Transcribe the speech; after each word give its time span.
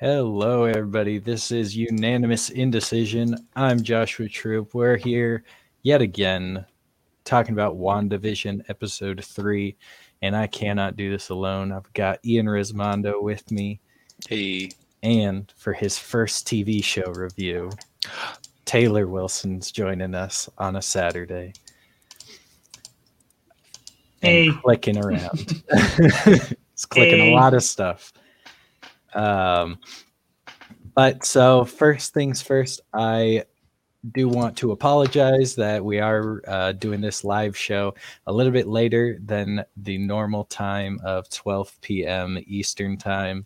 Hello, 0.00 0.64
everybody. 0.64 1.18
This 1.18 1.50
is 1.50 1.76
Unanimous 1.76 2.48
Indecision. 2.48 3.36
I'm 3.54 3.82
Joshua 3.82 4.30
Troop. 4.30 4.72
We're 4.72 4.96
here 4.96 5.44
yet 5.82 6.00
again 6.00 6.64
talking 7.24 7.52
about 7.52 7.76
WandaVision 7.76 8.62
episode 8.70 9.22
three, 9.22 9.76
and 10.22 10.34
I 10.34 10.46
cannot 10.46 10.96
do 10.96 11.10
this 11.10 11.28
alone. 11.28 11.70
I've 11.70 11.92
got 11.92 12.18
Ian 12.24 12.46
Rismondo 12.46 13.22
with 13.22 13.50
me. 13.50 13.78
Hey. 14.26 14.70
And 15.02 15.52
for 15.58 15.74
his 15.74 15.98
first 15.98 16.48
TV 16.48 16.82
show 16.82 17.12
review, 17.12 17.68
Taylor 18.64 19.06
Wilson's 19.06 19.70
joining 19.70 20.14
us 20.14 20.48
on 20.56 20.76
a 20.76 20.82
Saturday. 20.82 21.52
Hey. 24.22 24.48
And 24.48 24.62
clicking 24.62 24.96
around. 24.96 25.62
it's 25.68 26.86
clicking 26.86 27.18
Hey. 27.18 27.32
a 27.32 27.34
lot 27.34 27.52
of 27.52 27.62
stuff. 27.62 28.14
Um, 29.14 29.78
but 30.94 31.24
so 31.24 31.64
first 31.64 32.12
things 32.12 32.42
first, 32.42 32.80
I 32.92 33.44
do 34.12 34.28
want 34.28 34.56
to 34.56 34.72
apologize 34.72 35.54
that 35.56 35.84
we 35.84 36.00
are 36.00 36.42
uh, 36.48 36.72
doing 36.72 37.00
this 37.00 37.22
live 37.22 37.56
show 37.56 37.94
a 38.26 38.32
little 38.32 38.52
bit 38.52 38.66
later 38.66 39.18
than 39.24 39.62
the 39.76 39.98
normal 39.98 40.44
time 40.44 40.98
of 41.04 41.28
12 41.28 41.80
p.m. 41.82 42.38
Eastern 42.46 42.96
time 42.96 43.44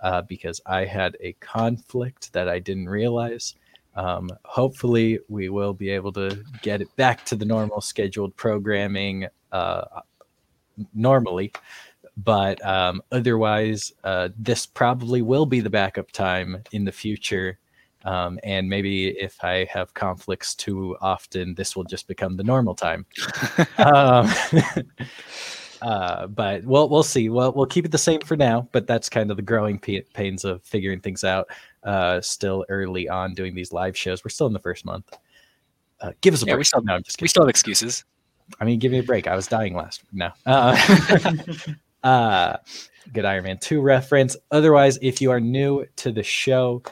uh, 0.00 0.22
because 0.22 0.60
I 0.66 0.84
had 0.84 1.16
a 1.20 1.32
conflict 1.34 2.32
that 2.34 2.48
I 2.48 2.58
didn't 2.58 2.88
realize. 2.88 3.54
Um, 3.96 4.28
hopefully, 4.44 5.20
we 5.28 5.48
will 5.48 5.72
be 5.72 5.88
able 5.90 6.12
to 6.14 6.44
get 6.62 6.82
it 6.82 6.94
back 6.96 7.24
to 7.26 7.36
the 7.36 7.44
normal 7.44 7.80
scheduled 7.80 8.36
programming 8.36 9.26
uh, 9.52 9.84
normally. 10.94 11.52
But 12.16 12.64
um, 12.64 13.02
otherwise, 13.10 13.92
uh, 14.04 14.28
this 14.38 14.66
probably 14.66 15.20
will 15.22 15.46
be 15.46 15.60
the 15.60 15.70
backup 15.70 16.12
time 16.12 16.62
in 16.72 16.84
the 16.84 16.92
future. 16.92 17.58
Um, 18.04 18.38
and 18.44 18.68
maybe 18.68 19.08
if 19.08 19.42
I 19.42 19.64
have 19.72 19.94
conflicts 19.94 20.54
too 20.54 20.96
often, 21.00 21.54
this 21.54 21.74
will 21.74 21.84
just 21.84 22.06
become 22.06 22.36
the 22.36 22.44
normal 22.44 22.74
time. 22.74 23.06
um, 23.78 24.30
uh, 25.82 26.26
but 26.28 26.64
we'll 26.64 26.88
we'll 26.88 27.02
see. 27.02 27.30
Well, 27.30 27.52
we'll 27.52 27.66
keep 27.66 27.84
it 27.84 27.90
the 27.90 27.98
same 27.98 28.20
for 28.20 28.36
now. 28.36 28.68
But 28.72 28.86
that's 28.86 29.08
kind 29.08 29.30
of 29.30 29.36
the 29.36 29.42
growing 29.42 29.78
pa- 29.78 30.06
pains 30.12 30.44
of 30.44 30.62
figuring 30.62 31.00
things 31.00 31.24
out. 31.24 31.48
Uh, 31.82 32.20
still 32.20 32.64
early 32.68 33.08
on 33.08 33.34
doing 33.34 33.54
these 33.54 33.72
live 33.72 33.96
shows. 33.96 34.24
We're 34.24 34.28
still 34.30 34.46
in 34.46 34.52
the 34.52 34.60
first 34.60 34.84
month. 34.84 35.12
Uh, 36.00 36.12
give 36.20 36.34
us 36.34 36.42
a 36.42 36.46
Yeah, 36.46 36.52
break. 36.54 36.58
we 36.60 36.64
still- 36.64 36.82
no, 36.82 36.94
I'm 36.94 37.02
just 37.02 37.20
We 37.20 37.28
still 37.28 37.42
have 37.42 37.48
excuses. 37.50 38.04
I 38.60 38.64
mean, 38.66 38.78
give 38.78 38.92
me 38.92 38.98
a 38.98 39.02
break. 39.02 39.26
I 39.26 39.34
was 39.34 39.46
dying 39.46 39.74
last. 39.74 40.02
No. 40.12 40.28
Uh, 40.44 40.76
uh, 42.04 42.58
good 43.12 43.24
Iron 43.24 43.44
Man 43.44 43.58
2 43.58 43.80
reference. 43.80 44.36
Otherwise, 44.50 44.98
if 45.02 45.20
you 45.20 45.30
are 45.30 45.40
new 45.40 45.84
to 45.96 46.12
the 46.12 46.22
show, 46.22 46.82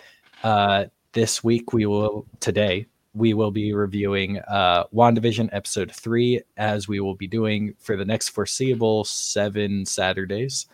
uh, 0.43 0.87
this 1.13 1.45
week 1.45 1.73
we 1.73 1.87
will, 1.87 2.27
today, 2.41 2.87
we 3.15 3.35
will 3.35 3.51
be 3.51 3.75
reviewing 3.75 4.39
uh, 4.49 4.85
WandaVision 4.93 5.51
episode 5.53 5.93
3, 5.93 6.41
as 6.57 6.89
we 6.89 6.99
will 6.99 7.15
be 7.15 7.27
doing 7.27 7.75
for 7.79 7.97
the 7.97 8.05
next 8.05 8.31
foreseeable 8.31 9.05
seven 9.05 9.85
Saturdays. 9.85 10.67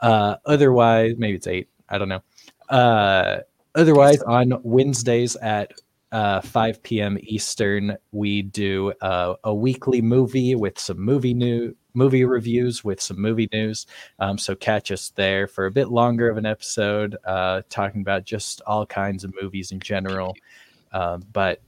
Uh, 0.00 0.36
otherwise, 0.46 1.14
maybe 1.18 1.36
it's 1.36 1.46
eight. 1.46 1.68
I 1.88 1.98
don't 1.98 2.08
know. 2.08 2.22
Uh, 2.70 3.40
otherwise, 3.74 4.22
on 4.22 4.58
Wednesdays 4.62 5.36
at 5.36 5.72
uh, 6.12 6.40
5 6.40 6.82
p.m. 6.82 7.18
Eastern, 7.22 7.96
we 8.12 8.40
do 8.40 8.92
uh, 9.02 9.34
a 9.44 9.54
weekly 9.54 10.00
movie 10.00 10.54
with 10.54 10.78
some 10.78 10.98
movie 10.98 11.34
new 11.34 11.76
movie 11.94 12.24
reviews 12.24 12.84
with 12.84 13.00
some 13.00 13.20
movie 13.20 13.48
news. 13.52 13.86
Um, 14.18 14.36
so 14.36 14.54
catch 14.54 14.90
us 14.90 15.10
there 15.10 15.46
for 15.46 15.66
a 15.66 15.70
bit 15.70 15.88
longer 15.88 16.28
of 16.28 16.36
an 16.36 16.46
episode, 16.46 17.16
uh, 17.24 17.62
talking 17.70 18.00
about 18.02 18.24
just 18.24 18.60
all 18.66 18.84
kinds 18.84 19.24
of 19.24 19.32
movies 19.40 19.72
in 19.72 19.80
general. 19.80 20.36
Um, 20.92 21.24
but 21.32 21.60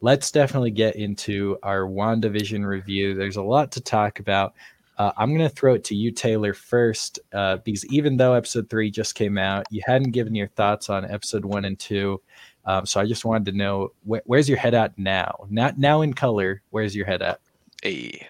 let's 0.00 0.30
definitely 0.30 0.70
get 0.70 0.96
into 0.96 1.58
our 1.62 1.82
WandaVision 1.82 2.66
review. 2.66 3.14
There's 3.14 3.36
a 3.36 3.42
lot 3.42 3.72
to 3.72 3.80
talk 3.80 4.18
about. 4.18 4.54
Uh, 4.96 5.10
I'm 5.16 5.30
going 5.30 5.48
to 5.48 5.54
throw 5.54 5.74
it 5.74 5.84
to 5.84 5.94
you, 5.94 6.12
Taylor, 6.12 6.54
first, 6.54 7.18
uh, 7.32 7.56
because 7.58 7.84
even 7.86 8.16
though 8.16 8.34
episode 8.34 8.70
three 8.70 8.90
just 8.90 9.14
came 9.14 9.38
out, 9.38 9.66
you 9.70 9.82
hadn't 9.84 10.12
given 10.12 10.34
your 10.34 10.48
thoughts 10.48 10.88
on 10.88 11.04
episode 11.10 11.44
one 11.44 11.64
and 11.64 11.78
two. 11.78 12.20
Um, 12.64 12.86
so 12.86 13.00
I 13.00 13.06
just 13.06 13.24
wanted 13.24 13.50
to 13.52 13.58
know 13.58 13.92
wh- 14.08 14.24
where's 14.26 14.48
your 14.48 14.58
head 14.58 14.74
at 14.74 14.96
now? 14.98 15.46
Not 15.50 15.78
now 15.78 16.02
in 16.02 16.14
color. 16.14 16.62
Where's 16.70 16.94
your 16.94 17.06
head 17.06 17.22
at? 17.22 17.40
Hey. 17.82 18.28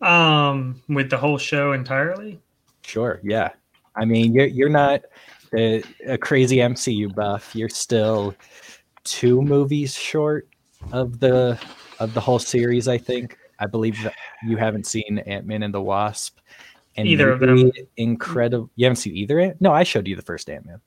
Um, 0.00 0.80
with 0.88 1.10
the 1.10 1.16
whole 1.16 1.38
show 1.38 1.72
entirely. 1.72 2.40
Sure. 2.82 3.20
Yeah. 3.24 3.50
I 3.96 4.04
mean, 4.04 4.32
you're 4.32 4.46
you're 4.46 4.68
not 4.68 5.02
a, 5.56 5.82
a 6.06 6.16
crazy 6.18 6.58
MCU 6.58 7.12
buff. 7.14 7.54
You're 7.54 7.68
still 7.68 8.34
two 9.04 9.42
movies 9.42 9.94
short 9.94 10.48
of 10.92 11.18
the 11.18 11.58
of 11.98 12.14
the 12.14 12.20
whole 12.20 12.38
series. 12.38 12.86
I 12.88 12.98
think. 12.98 13.36
I 13.60 13.66
believe 13.66 14.00
that 14.04 14.14
you 14.44 14.56
haven't 14.56 14.86
seen 14.86 15.18
Ant 15.26 15.44
Man 15.46 15.64
and 15.64 15.74
the 15.74 15.82
Wasp. 15.82 16.38
And 16.96 17.08
Either 17.08 17.32
of 17.32 17.40
them. 17.40 17.72
Incredible. 17.96 18.70
You 18.76 18.86
haven't 18.86 18.96
seen 18.96 19.16
either. 19.16 19.40
Ant- 19.40 19.60
No, 19.60 19.72
I 19.72 19.82
showed 19.82 20.06
you 20.06 20.14
the 20.14 20.22
first 20.22 20.48
Ant 20.48 20.64
Man. 20.64 20.80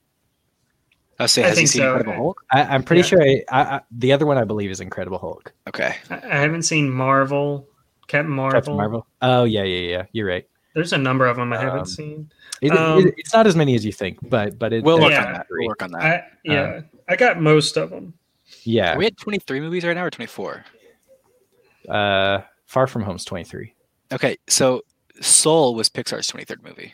I 1.20 1.24
was 1.24 1.34
saying, 1.34 1.46
I 1.46 1.50
has 1.50 1.58
he 1.58 1.62
think 1.64 1.70
seen 1.70 1.80
so. 1.82 1.88
Incredible 1.98 2.16
Hulk? 2.16 2.46
I, 2.52 2.62
I'm 2.64 2.84
pretty 2.84 3.02
Yeah. 3.02 3.06
sure. 3.08 3.22
I, 3.22 3.44
I, 3.52 3.62
I, 3.76 3.82
the 3.92 4.14
other 4.14 4.26
one 4.26 4.38
I 4.38 4.46
believe 4.46 4.72
is 4.72 4.80
Incredible 4.80 5.18
Hulk. 5.20 5.52
Okay. 5.68 5.96
I, 6.10 6.16
I 6.16 6.38
haven't 6.38 6.64
seen 6.64 6.90
Marvel, 6.90 7.68
Captain 8.12 8.30
Marvel. 8.32 8.58
Captain 8.60 8.76
Marvel. 8.76 9.08
Oh 9.22 9.44
yeah, 9.46 9.64
yeah, 9.64 9.90
yeah. 9.98 10.06
You're 10.12 10.28
right. 10.28 10.48
There's 10.74 10.94
a 10.94 10.98
number 10.98 11.26
of 11.28 11.36
them 11.38 11.52
I 11.54 11.58
Um, 11.58 11.64
haven't 11.66 11.86
seen. 11.88 12.32
It, 12.62 12.72
Um, 12.72 13.08
it, 13.08 13.14
it's 13.18 13.34
not 13.34 13.46
as 13.48 13.56
many 13.56 13.76
as 13.76 13.84
you 13.86 13.92
think, 13.92 14.20
but 14.30 14.58
but 14.60 14.72
it, 14.74 14.84
We'll 14.84 15.00
work 15.00 15.12
Yeah. 15.12 15.26
on 15.26 15.34
that. 15.34 15.48
We'll 15.50 15.68
work 15.68 15.82
on 15.84 15.92
that. 15.92 16.02
I 16.02 16.24
yeah, 16.44 16.82
I 17.10 17.16
got 17.16 17.42
most 17.42 17.78
of 17.78 17.90
them. 17.90 18.14
Yeah. 18.64 18.96
Are 18.96 18.98
we 18.98 19.06
had 19.06 19.18
23 19.18 19.60
movies 19.62 19.84
right 19.86 19.96
now 19.96 20.04
or 20.06 20.10
24? 20.10 20.66
Uh, 21.90 22.42
Far 22.66 22.88
From 22.88 23.02
Home's 23.02 23.26
23. 23.26 23.74
Okay, 24.14 24.38
so 24.48 24.82
Soul 25.22 25.74
was 25.76 25.90
Pixar's 25.90 26.28
23rd 26.30 26.64
movie, 26.64 26.94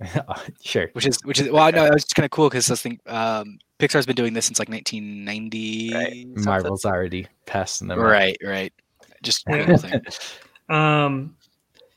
sure. 0.62 0.88
which 0.92 1.06
is 1.06 1.18
which 1.24 1.40
is 1.40 1.50
well, 1.50 1.70
no, 1.72 1.84
it's 1.86 2.12
kind 2.12 2.24
of 2.24 2.30
cool 2.30 2.48
because 2.48 2.70
I 2.70 2.74
think 2.76 3.00
um, 3.10 3.58
Pixar's 3.78 4.06
been 4.06 4.14
doing 4.16 4.32
this 4.34 4.46
since 4.46 4.58
like 4.58 4.68
1990. 4.68 5.90
something. 5.90 6.44
Marvel's 6.44 6.84
already 6.84 7.26
passing 7.46 7.88
them. 7.88 7.98
up. 7.98 8.04
Right, 8.06 8.36
right. 8.44 8.72
Just 9.22 9.46
one 9.46 9.78
thing. 9.78 10.00
Um, 10.68 11.36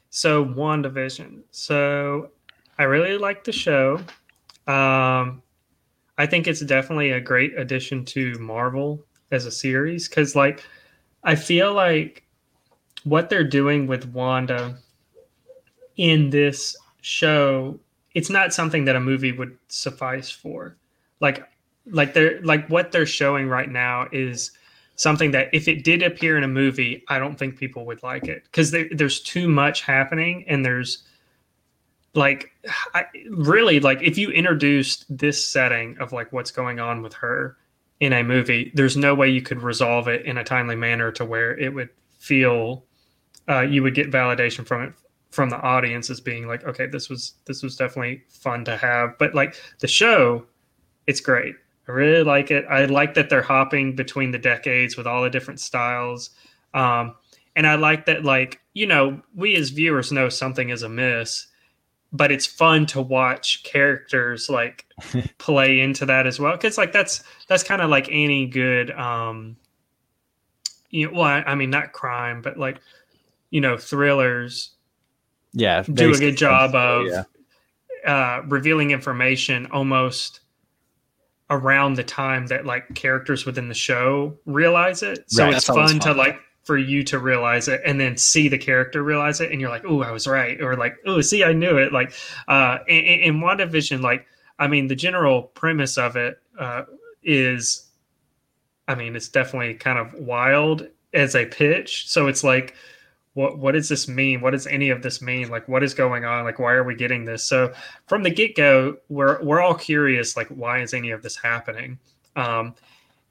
so 0.09 0.45
WandaVision. 0.45 1.41
So 1.51 2.29
I 2.77 2.83
really 2.83 3.17
like 3.17 3.43
the 3.43 3.51
show. 3.51 3.97
Um, 4.67 5.41
I 6.17 6.25
think 6.25 6.47
it's 6.47 6.61
definitely 6.61 7.11
a 7.11 7.21
great 7.21 7.57
addition 7.57 8.05
to 8.05 8.37
Marvel 8.39 9.03
as 9.31 9.45
a 9.45 9.51
series 9.51 10.07
because, 10.07 10.35
like, 10.35 10.63
I 11.23 11.35
feel 11.35 11.73
like 11.73 12.23
what 13.03 13.29
they're 13.29 13.43
doing 13.43 13.87
with 13.87 14.05
Wanda 14.07 14.77
in 15.97 16.29
this 16.29 16.75
show, 17.01 17.79
it's 18.13 18.29
not 18.29 18.53
something 18.53 18.85
that 18.85 18.95
a 18.95 18.99
movie 18.99 19.31
would 19.31 19.57
suffice 19.67 20.29
for. 20.29 20.77
Like, 21.19 21.47
like 21.85 22.13
they're 22.13 22.41
like 22.41 22.67
what 22.69 22.91
they're 22.91 23.05
showing 23.05 23.47
right 23.47 23.69
now 23.69 24.07
is 24.11 24.51
something 24.95 25.31
that 25.31 25.49
if 25.53 25.67
it 25.67 25.83
did 25.83 26.03
appear 26.03 26.37
in 26.37 26.43
a 26.43 26.47
movie, 26.47 27.03
I 27.07 27.19
don't 27.19 27.37
think 27.37 27.57
people 27.57 27.85
would 27.85 28.03
like 28.03 28.27
it. 28.27 28.43
Because 28.43 28.71
there's 28.71 29.19
too 29.19 29.47
much 29.47 29.81
happening 29.81 30.45
and 30.47 30.65
there's 30.65 31.03
like 32.13 32.51
I, 32.93 33.05
really 33.29 33.79
like 33.79 34.01
if 34.01 34.17
you 34.17 34.31
introduced 34.31 35.05
this 35.09 35.45
setting 35.45 35.97
of 35.99 36.11
like 36.11 36.31
what's 36.33 36.51
going 36.51 36.79
on 36.79 37.01
with 37.01 37.13
her 37.13 37.57
in 37.99 38.13
a 38.13 38.23
movie, 38.23 38.71
there's 38.73 38.97
no 38.97 39.15
way 39.15 39.29
you 39.29 39.41
could 39.41 39.61
resolve 39.61 40.07
it 40.07 40.25
in 40.25 40.37
a 40.37 40.43
timely 40.43 40.75
manner 40.75 41.11
to 41.13 41.23
where 41.23 41.57
it 41.57 41.73
would 41.73 41.89
feel 42.19 42.83
uh, 43.49 43.61
you 43.61 43.81
would 43.83 43.95
get 43.95 44.11
validation 44.11 44.65
from 44.65 44.83
it 44.83 44.93
from 45.31 45.49
the 45.49 45.59
audience 45.61 46.09
as 46.09 46.19
being 46.19 46.45
like 46.45 46.65
okay 46.65 46.85
this 46.85 47.07
was 47.07 47.35
this 47.45 47.63
was 47.63 47.75
definitely 47.77 48.21
fun 48.27 48.65
to 48.65 48.75
have. 48.75 49.17
But 49.17 49.33
like 49.33 49.55
the 49.79 49.87
show 49.87 50.45
it's 51.07 51.21
great 51.21 51.55
I 51.91 51.93
really 51.93 52.23
like 52.23 52.51
it. 52.51 52.65
I 52.69 52.85
like 52.85 53.15
that 53.15 53.29
they're 53.29 53.41
hopping 53.41 53.95
between 53.95 54.31
the 54.31 54.37
decades 54.39 54.95
with 54.95 55.05
all 55.07 55.21
the 55.23 55.29
different 55.29 55.59
styles. 55.59 56.29
Um, 56.73 57.15
and 57.55 57.67
I 57.67 57.75
like 57.75 58.05
that, 58.05 58.23
like, 58.23 58.61
you 58.73 58.87
know, 58.87 59.21
we 59.35 59.55
as 59.55 59.71
viewers 59.71 60.11
know 60.11 60.29
something 60.29 60.69
is 60.69 60.83
amiss, 60.83 61.47
but 62.13 62.31
it's 62.31 62.45
fun 62.45 62.85
to 62.87 63.01
watch 63.01 63.63
characters 63.63 64.49
like 64.49 64.85
play 65.37 65.81
into 65.81 66.05
that 66.05 66.27
as 66.27 66.39
well. 66.39 66.57
Cause 66.57 66.77
like 66.77 66.93
that's 66.93 67.23
that's 67.47 67.63
kind 67.63 67.81
of 67.81 67.89
like 67.89 68.07
any 68.09 68.45
good 68.45 68.91
um 68.91 69.57
you 70.89 71.07
know, 71.07 71.13
well, 71.13 71.23
I, 71.23 71.41
I 71.41 71.55
mean 71.55 71.69
not 71.69 71.91
crime, 71.93 72.41
but 72.41 72.57
like, 72.57 72.79
you 73.49 73.59
know, 73.61 73.77
thrillers 73.77 74.71
Yeah. 75.53 75.83
do 75.83 76.13
a 76.13 76.17
good 76.17 76.37
job 76.37 76.73
of 76.75 77.07
yeah. 77.07 77.23
uh, 78.05 78.43
revealing 78.47 78.91
information 78.91 79.67
almost 79.71 80.39
around 81.51 81.93
the 81.95 82.03
time 82.03 82.47
that 82.47 82.65
like 82.65 82.95
characters 82.95 83.45
within 83.45 83.67
the 83.67 83.75
show 83.75 84.35
realize 84.45 85.03
it. 85.03 85.29
So 85.29 85.43
Right. 85.43 85.53
it's 85.53 85.69
always 85.69 85.91
fun, 85.91 85.99
to 85.99 86.13
like 86.13 86.39
for 86.63 86.77
you 86.77 87.03
to 87.03 87.19
realize 87.19 87.67
it 87.67 87.81
and 87.85 87.99
then 87.99 88.17
see 88.17 88.47
the 88.47 88.57
character 88.57 89.03
realize 89.03 89.41
it 89.41 89.51
and 89.51 89.61
you're 89.61 89.69
like, 89.69 89.83
oh, 89.85 90.01
I 90.01 90.11
was 90.11 90.27
right. 90.27 90.59
Or 90.61 90.75
like, 90.77 90.97
oh, 91.05 91.21
see, 91.21 91.43
I 91.43 91.53
knew 91.53 91.77
it. 91.77 91.91
Like 91.93 92.13
uh 92.47 92.79
in, 92.87 93.03
in 93.03 93.39
WandaVision, 93.41 94.01
like 94.01 94.25
I 94.59 94.67
mean, 94.67 94.87
the 94.87 94.95
general 94.95 95.43
premise 95.43 95.97
of 95.97 96.15
it 96.15 96.37
uh, 96.59 96.83
is, 97.23 97.89
I 98.87 98.93
mean, 98.93 99.15
it's 99.15 99.27
definitely 99.27 99.73
kind 99.73 99.97
of 99.97 100.13
wild 100.13 100.87
as 101.15 101.35
a 101.35 101.45
pitch. 101.47 102.07
So 102.07 102.27
it's 102.27 102.43
like, 102.43 102.75
what 103.33 103.57
what 103.57 103.71
does 103.73 103.87
this 103.89 104.07
mean? 104.07 104.41
What 104.41 104.51
does 104.51 104.67
any 104.67 104.89
of 104.89 105.01
this 105.01 105.21
mean? 105.21 105.49
Like, 105.49 105.67
what 105.67 105.83
is 105.83 105.93
going 105.93 106.25
on? 106.25 106.43
Like, 106.43 106.59
why 106.59 106.73
are 106.73 106.83
we 106.83 106.95
getting 106.95 107.25
this? 107.25 107.43
So 107.43 107.73
from 108.07 108.23
the 108.23 108.29
get 108.29 108.55
go, 108.55 108.97
we're 109.09 109.41
we're 109.43 109.61
all 109.61 109.75
curious. 109.75 110.35
Like, 110.35 110.47
why 110.49 110.81
is 110.81 110.93
any 110.93 111.11
of 111.11 111.21
this 111.23 111.37
happening? 111.37 111.97
Um, 112.35 112.75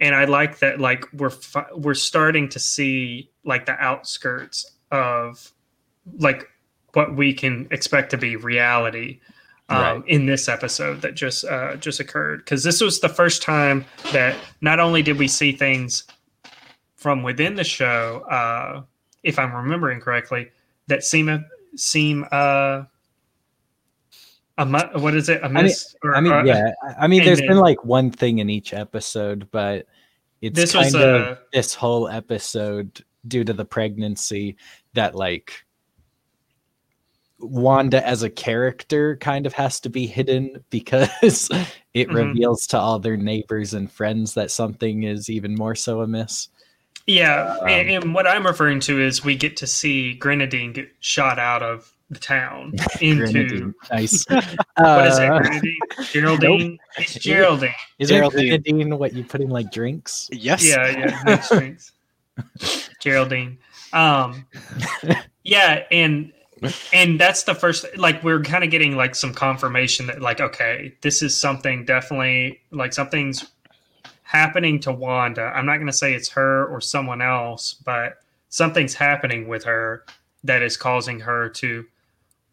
and 0.00 0.14
I 0.14 0.24
like 0.24 0.58
that. 0.60 0.80
Like, 0.80 1.04
we're 1.12 1.32
we're 1.74 1.94
starting 1.94 2.48
to 2.50 2.58
see 2.58 3.30
like 3.44 3.66
the 3.66 3.72
outskirts 3.72 4.70
of 4.90 5.52
like 6.18 6.48
what 6.94 7.14
we 7.14 7.32
can 7.34 7.68
expect 7.70 8.10
to 8.10 8.16
be 8.16 8.36
reality 8.36 9.20
um, 9.68 9.78
Right. 9.78 10.02
in 10.08 10.26
this 10.26 10.48
episode 10.48 11.02
that 11.02 11.14
just 11.14 11.44
uh, 11.44 11.76
just 11.76 12.00
occurred 12.00 12.38
because 12.38 12.64
this 12.64 12.80
was 12.80 13.00
the 13.00 13.08
first 13.08 13.42
time 13.42 13.84
that 14.12 14.34
not 14.60 14.80
only 14.80 15.02
did 15.02 15.18
we 15.18 15.28
see 15.28 15.52
things 15.52 16.04
from 16.96 17.22
within 17.22 17.54
the 17.54 17.64
show, 17.64 18.24
uh, 18.28 18.82
if 19.22 19.38
I'm 19.38 19.52
remembering 19.54 20.00
correctly, 20.00 20.50
that 20.86 21.04
seem 21.04 21.44
seem 21.76 22.24
uh, 22.32 22.84
a 24.58 24.66
mu- 24.66 24.78
what 25.00 25.14
is 25.14 25.28
it 25.28 25.42
a 25.42 25.48
mean- 25.48 25.64
miss? 25.64 25.94
or, 26.02 26.14
I 26.16 26.20
mean, 26.20 26.32
uh, 26.32 26.42
yeah. 26.44 26.72
I- 26.82 27.04
I 27.04 27.06
mean, 27.06 27.24
there's 27.24 27.38
then- 27.38 27.48
been 27.48 27.58
like 27.58 27.84
one 27.84 28.10
thing 28.10 28.38
in 28.38 28.50
each 28.50 28.72
episode, 28.74 29.48
but 29.50 29.86
it's 30.40 30.56
This 30.56 30.72
kind 30.72 30.86
was, 30.86 30.94
of 30.94 31.00
uh, 31.22 31.36
this 31.52 31.74
whole 31.74 32.08
episode 32.08 33.04
due 33.28 33.44
to 33.44 33.52
the 33.52 33.64
pregnancy 33.64 34.56
that 34.94 35.14
like 35.14 35.64
Wanda 37.38 38.06
as 38.06 38.22
a 38.22 38.30
character 38.30 39.16
kind 39.16 39.46
of 39.46 39.52
has 39.54 39.80
to 39.80 39.90
be 39.90 40.06
hidden 40.06 40.62
because 40.70 41.48
it 41.94 42.08
Mhm. 42.08 42.14
reveals 42.14 42.66
to 42.68 42.78
all 42.78 42.98
their 42.98 43.16
neighbors 43.16 43.74
and 43.74 43.90
friends 43.90 44.34
that 44.34 44.50
something 44.50 45.04
is 45.04 45.30
even 45.30 45.54
more 45.54 45.74
so 45.74 46.00
amiss. 46.02 46.48
Yeah, 47.06 47.56
Um, 47.60 47.68
and, 47.68 47.90
and 47.90 48.14
what 48.14 48.26
I'm 48.26 48.46
referring 48.46 48.80
to 48.80 49.00
is 49.00 49.24
we 49.24 49.34
get 49.34 49.56
to 49.58 49.66
see 49.66 50.14
Grenadine 50.14 50.72
get 50.72 50.90
shot 51.00 51.38
out 51.38 51.62
of 51.62 51.92
the 52.10 52.18
town 52.18 52.74
into 53.00 53.32
Grenadine. 53.32 53.74
Nice. 53.90 54.24
what 54.76 55.06
is 55.06 55.18
it? 55.18 55.30
Uh, 55.30 55.38
Grenadine? 55.40 55.78
Geraldine? 56.12 56.78
It's 56.98 57.14
Geraldine. 57.14 57.74
Isn't 57.98 58.16
Geraldine. 58.16 58.48
Grenadine 58.48 58.98
what 58.98 59.12
you 59.12 59.24
put 59.24 59.40
in 59.40 59.48
like 59.50 59.72
drinks? 59.72 60.28
Yes. 60.32 60.66
Yeah, 60.66 60.88
yeah, 60.88 61.22
mixed 61.24 61.50
drinks. 61.52 61.92
Geraldine. 63.00 63.58
Um, 63.92 64.46
yeah, 65.44 65.84
and 65.90 66.32
and 66.92 67.18
that's 67.20 67.44
the 67.44 67.54
first. 67.54 67.84
Like 67.96 68.22
we're 68.22 68.42
kind 68.42 68.64
of 68.64 68.70
getting 68.70 68.96
like 68.96 69.14
some 69.14 69.34
confirmation 69.34 70.06
that 70.06 70.20
like 70.20 70.40
okay, 70.40 70.94
this 71.00 71.22
is 71.22 71.36
something 71.36 71.84
definitely 71.84 72.60
like 72.70 72.92
something's 72.92 73.44
happening 74.30 74.78
to 74.78 74.92
Wanda. 74.92 75.52
I'm 75.56 75.66
not 75.66 75.78
going 75.78 75.88
to 75.88 75.92
say 75.92 76.14
it's 76.14 76.28
her 76.28 76.66
or 76.66 76.80
someone 76.80 77.20
else, 77.20 77.74
but 77.84 78.18
something's 78.48 78.94
happening 78.94 79.48
with 79.48 79.64
her 79.64 80.04
that 80.44 80.62
is 80.62 80.76
causing 80.76 81.18
her 81.18 81.48
to 81.48 81.84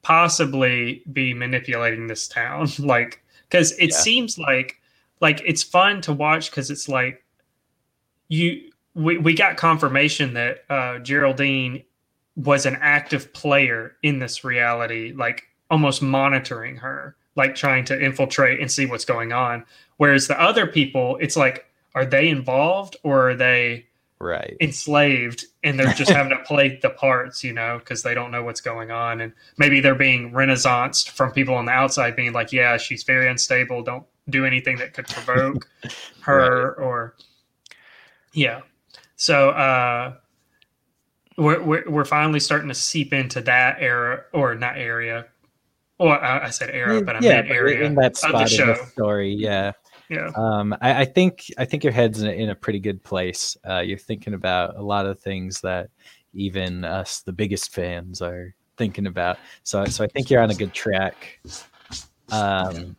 possibly 0.01 1.03
be 1.13 1.35
manipulating 1.35 2.07
this 2.07 2.27
town. 2.27 2.67
like, 2.79 3.21
because 3.47 3.73
it 3.73 3.91
Yeah. 3.91 3.97
seems 3.97 4.39
like 4.39 4.81
like 5.19 5.41
it's 5.45 5.61
fun 5.63 6.01
to 6.01 6.13
watch 6.13 6.49
because 6.49 6.69
it's 6.71 6.87
like 6.89 7.23
you 8.27 8.71
we, 8.95 9.17
we 9.19 9.33
got 9.35 9.57
confirmation 9.57 10.33
that 10.33 10.63
uh, 10.71 10.97
Geraldine 10.99 11.83
was 12.35 12.65
an 12.65 12.77
active 12.81 13.31
player 13.33 13.95
in 14.01 14.17
this 14.17 14.43
reality, 14.43 15.13
like 15.15 15.43
almost 15.69 16.01
monitoring 16.01 16.75
her, 16.77 17.15
like 17.37 17.55
trying 17.55 17.85
to 17.85 17.99
infiltrate 17.99 18.59
and 18.59 18.69
see 18.69 18.85
what's 18.85 19.05
going 19.05 19.31
on. 19.31 19.63
Whereas 19.97 20.27
the 20.27 20.39
other 20.41 20.67
people, 20.67 21.17
it's 21.21 21.37
like, 21.37 21.65
are 21.95 22.05
they 22.05 22.27
involved 22.29 22.97
or 23.03 23.29
are 23.29 23.35
they 23.35 23.85
Right. 24.19 24.57
enslaved 24.59 25.45
and 25.63 25.79
they're 25.79 25.93
just 25.93 26.09
having 26.11 26.31
to 26.31 26.43
play 26.43 26.79
the 26.81 26.89
parts, 26.89 27.43
you 27.43 27.53
know, 27.53 27.77
because 27.77 28.01
they 28.01 28.15
don't 28.15 28.31
know 28.31 28.43
what's 28.43 28.61
going 28.61 28.89
on. 28.89 29.21
And 29.21 29.31
maybe 29.57 29.79
they're 29.79 29.93
being 29.93 30.31
renaissanced 30.31 31.09
from 31.09 31.31
people 31.31 31.53
on 31.53 31.65
the 31.65 31.71
outside 31.71 32.15
being 32.15 32.33
like, 32.33 32.51
yeah, 32.51 32.77
she's 32.77 33.03
very 33.03 33.29
unstable. 33.29 33.83
Don't 33.83 34.05
do 34.27 34.43
anything 34.43 34.77
that 34.77 34.93
could 34.93 35.07
provoke 35.07 35.69
her 36.21 36.73
or, 36.81 37.15
yeah. 38.33 38.61
So, 39.17 39.51
uh, 39.51 40.15
we're, 41.37 41.61
we're, 41.61 41.83
we're 41.87 42.05
finally 42.05 42.39
starting 42.39 42.69
to 42.69 42.75
seep 42.75 43.13
into 43.13 43.41
that 43.41 43.77
era 43.79 44.23
or 44.33 44.55
not 44.55 44.77
area. 44.77 45.27
Or 45.99 46.23
I, 46.23 46.45
I 46.45 46.49
said 46.51 46.69
era, 46.69 47.01
but 47.01 47.15
I 47.15 47.19
yeah, 47.21 47.41
meant 47.41 47.49
area 47.49 47.83
in 47.83 47.95
that 47.95 48.11
of 48.11 48.17
spot 48.17 48.31
the 48.33 48.43
of 48.43 48.49
show. 48.49 48.65
the 48.67 48.85
story. 48.91 49.33
Yeah. 49.33 49.71
Yeah. 50.09 50.31
Um, 50.35 50.73
I, 50.79 51.01
I 51.01 51.05
think 51.05 51.45
I 51.57 51.65
think 51.65 51.83
your 51.83 51.91
head's 51.91 52.21
in 52.21 52.29
a, 52.29 52.31
in 52.31 52.49
a 52.49 52.55
pretty 52.55 52.79
good 52.79 53.03
place. 53.03 53.57
Uh, 53.67 53.79
you're 53.79 53.97
thinking 53.97 54.33
about 54.33 54.77
a 54.77 54.81
lot 54.81 55.05
of 55.05 55.19
things 55.19 55.61
that 55.61 55.89
even 56.33 56.85
us, 56.85 57.21
the 57.21 57.33
biggest 57.33 57.73
fans, 57.73 58.21
are 58.21 58.53
thinking 58.77 59.07
about. 59.07 59.37
So, 59.63 59.85
so 59.85 60.03
I 60.03 60.07
think 60.07 60.29
you're 60.29 60.41
on 60.41 60.51
a 60.51 60.55
good 60.55 60.73
track. 60.73 61.39
Um, 62.31 62.95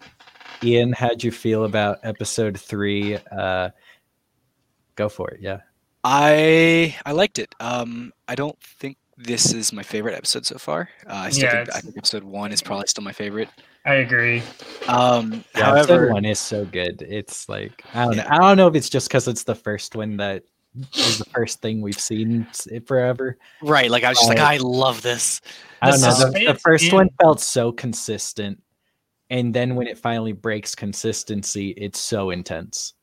Ian, 0.63 0.93
how'd 0.93 1.23
you 1.23 1.31
feel 1.31 1.65
about 1.65 1.99
episode 2.03 2.59
three? 2.59 3.17
Uh, 3.31 3.71
go 4.97 5.09
for 5.09 5.31
it. 5.31 5.41
Yeah. 5.41 5.61
I 6.05 6.97
I 7.07 7.13
liked 7.13 7.39
it. 7.39 7.55
Um, 7.61 8.13
I 8.27 8.35
don't 8.35 8.61
think 8.61 8.97
this 9.19 9.53
is 9.53 9.73
my 9.73 9.83
favorite 9.83 10.15
episode 10.15 10.47
so 10.47 10.59
far. 10.59 10.89
Uh, 11.07 11.13
I 11.15 11.31
still 11.31 11.45
Yeah, 11.45 11.65
think, 11.65 11.77
I 11.77 11.81
think 11.81 11.97
episode 11.99 12.23
one 12.25 12.53
is 12.53 12.63
probably 12.63 12.87
still 12.87 13.05
my 13.05 13.13
favorite. 13.13 13.49
I 13.85 13.95
agree. 13.95 14.43
Um, 14.87 15.45
Yeah, 15.57 15.73
episode 15.75 16.11
one 16.11 16.25
is 16.25 16.39
so 16.39 16.65
good. 16.65 17.03
It's 17.03 17.49
like 17.49 17.85
I 17.95 18.05
don't 18.05 18.17
know. 18.17 18.27
I 18.29 18.39
don't 18.39 18.57
know 18.57 18.69
if 18.69 18.75
it's 18.75 18.89
just 18.89 19.09
because 19.09 19.27
it's 19.29 19.45
the 19.45 19.55
first 19.55 19.95
one 19.97 20.17
that 20.19 20.45
is 20.95 21.19
the 21.19 21.25
first 21.35 21.61
thing 21.61 21.81
we've 21.81 21.99
seen 21.99 22.47
s- 22.51 22.69
forever. 22.87 23.37
right? 23.63 23.91
Like 23.91 24.05
I 24.05 24.11
was 24.11 24.19
just 24.19 24.29
like, 24.29 24.39
Uh, 24.39 24.45
I 24.45 24.57
love 24.59 25.03
this. 25.03 25.41
I 25.83 25.91
The 25.91 25.99
don't 25.99 26.01
know. 26.03 26.31
The, 26.33 26.53
the 26.53 26.59
first 26.59 26.85
in- 26.89 26.95
one 26.95 27.09
felt 27.21 27.41
so 27.41 27.73
consistent, 27.73 28.63
and 29.31 29.53
then 29.53 29.75
when 29.75 29.87
it 29.87 29.99
finally 29.99 30.33
breaks 30.33 30.75
consistency, 30.75 31.71
it's 31.71 31.99
so 32.01 32.31
intense. 32.31 32.95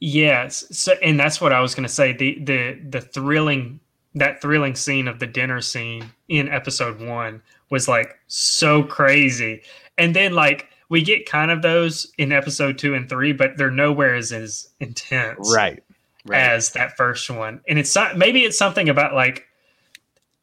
Yes. 0.00 0.64
So, 0.76 0.94
and 1.02 1.18
that's 1.18 1.40
what 1.40 1.52
I 1.52 1.60
was 1.60 1.74
going 1.74 1.86
to 1.86 1.92
say. 1.92 2.12
The 2.12 2.38
the 2.40 2.80
the 2.90 3.00
thrilling 3.00 3.78
that 4.14 4.40
thrilling 4.40 4.74
scene 4.74 5.08
of 5.08 5.18
the 5.18 5.26
dinner 5.26 5.60
scene 5.60 6.10
in 6.28 6.48
episode 6.48 7.00
one 7.00 7.42
was 7.70 7.88
like 7.88 8.18
so 8.26 8.82
crazy, 8.82 9.62
and 9.98 10.14
then 10.14 10.34
like 10.34 10.68
we 10.88 11.02
get 11.02 11.24
kind 11.24 11.50
of 11.50 11.62
those 11.62 12.12
in 12.18 12.32
episode 12.32 12.76
two 12.78 12.94
and 12.94 13.08
three, 13.08 13.32
but 13.32 13.56
they're 13.56 13.70
nowhere 13.70 14.14
as 14.14 14.30
as 14.32 14.68
intense 14.80 15.50
Right. 15.54 15.82
Right. 16.26 16.38
as 16.38 16.70
that 16.72 16.96
first 16.96 17.28
one. 17.30 17.60
And 17.66 17.78
it's 17.78 17.96
not 17.96 18.18
maybe 18.18 18.44
it's 18.44 18.58
something 18.58 18.88
about 18.88 19.14
like 19.14 19.46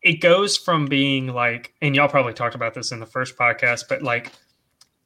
it 0.02 0.22
goes 0.22 0.58
from 0.58 0.88
being 0.88 1.28
like, 1.28 1.74
and 1.82 1.96
y'all 1.96 2.08
probably 2.08 2.34
talked 2.34 2.56
about 2.56 2.74
this 2.74 2.92
in 2.92 3.00
the 3.00 3.06
first 3.06 3.38
podcast, 3.38 3.86
but 3.90 4.02
like 4.02 4.32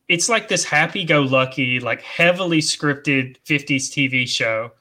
it's 0.08 0.30
like 0.30 0.48
this 0.48 0.64
happy-go-lucky, 0.64 1.80
like 1.80 2.02
heavily 2.02 2.60
scripted 2.60 3.38
'50s 3.46 3.90
TV 3.90 4.28
show, 4.28 4.72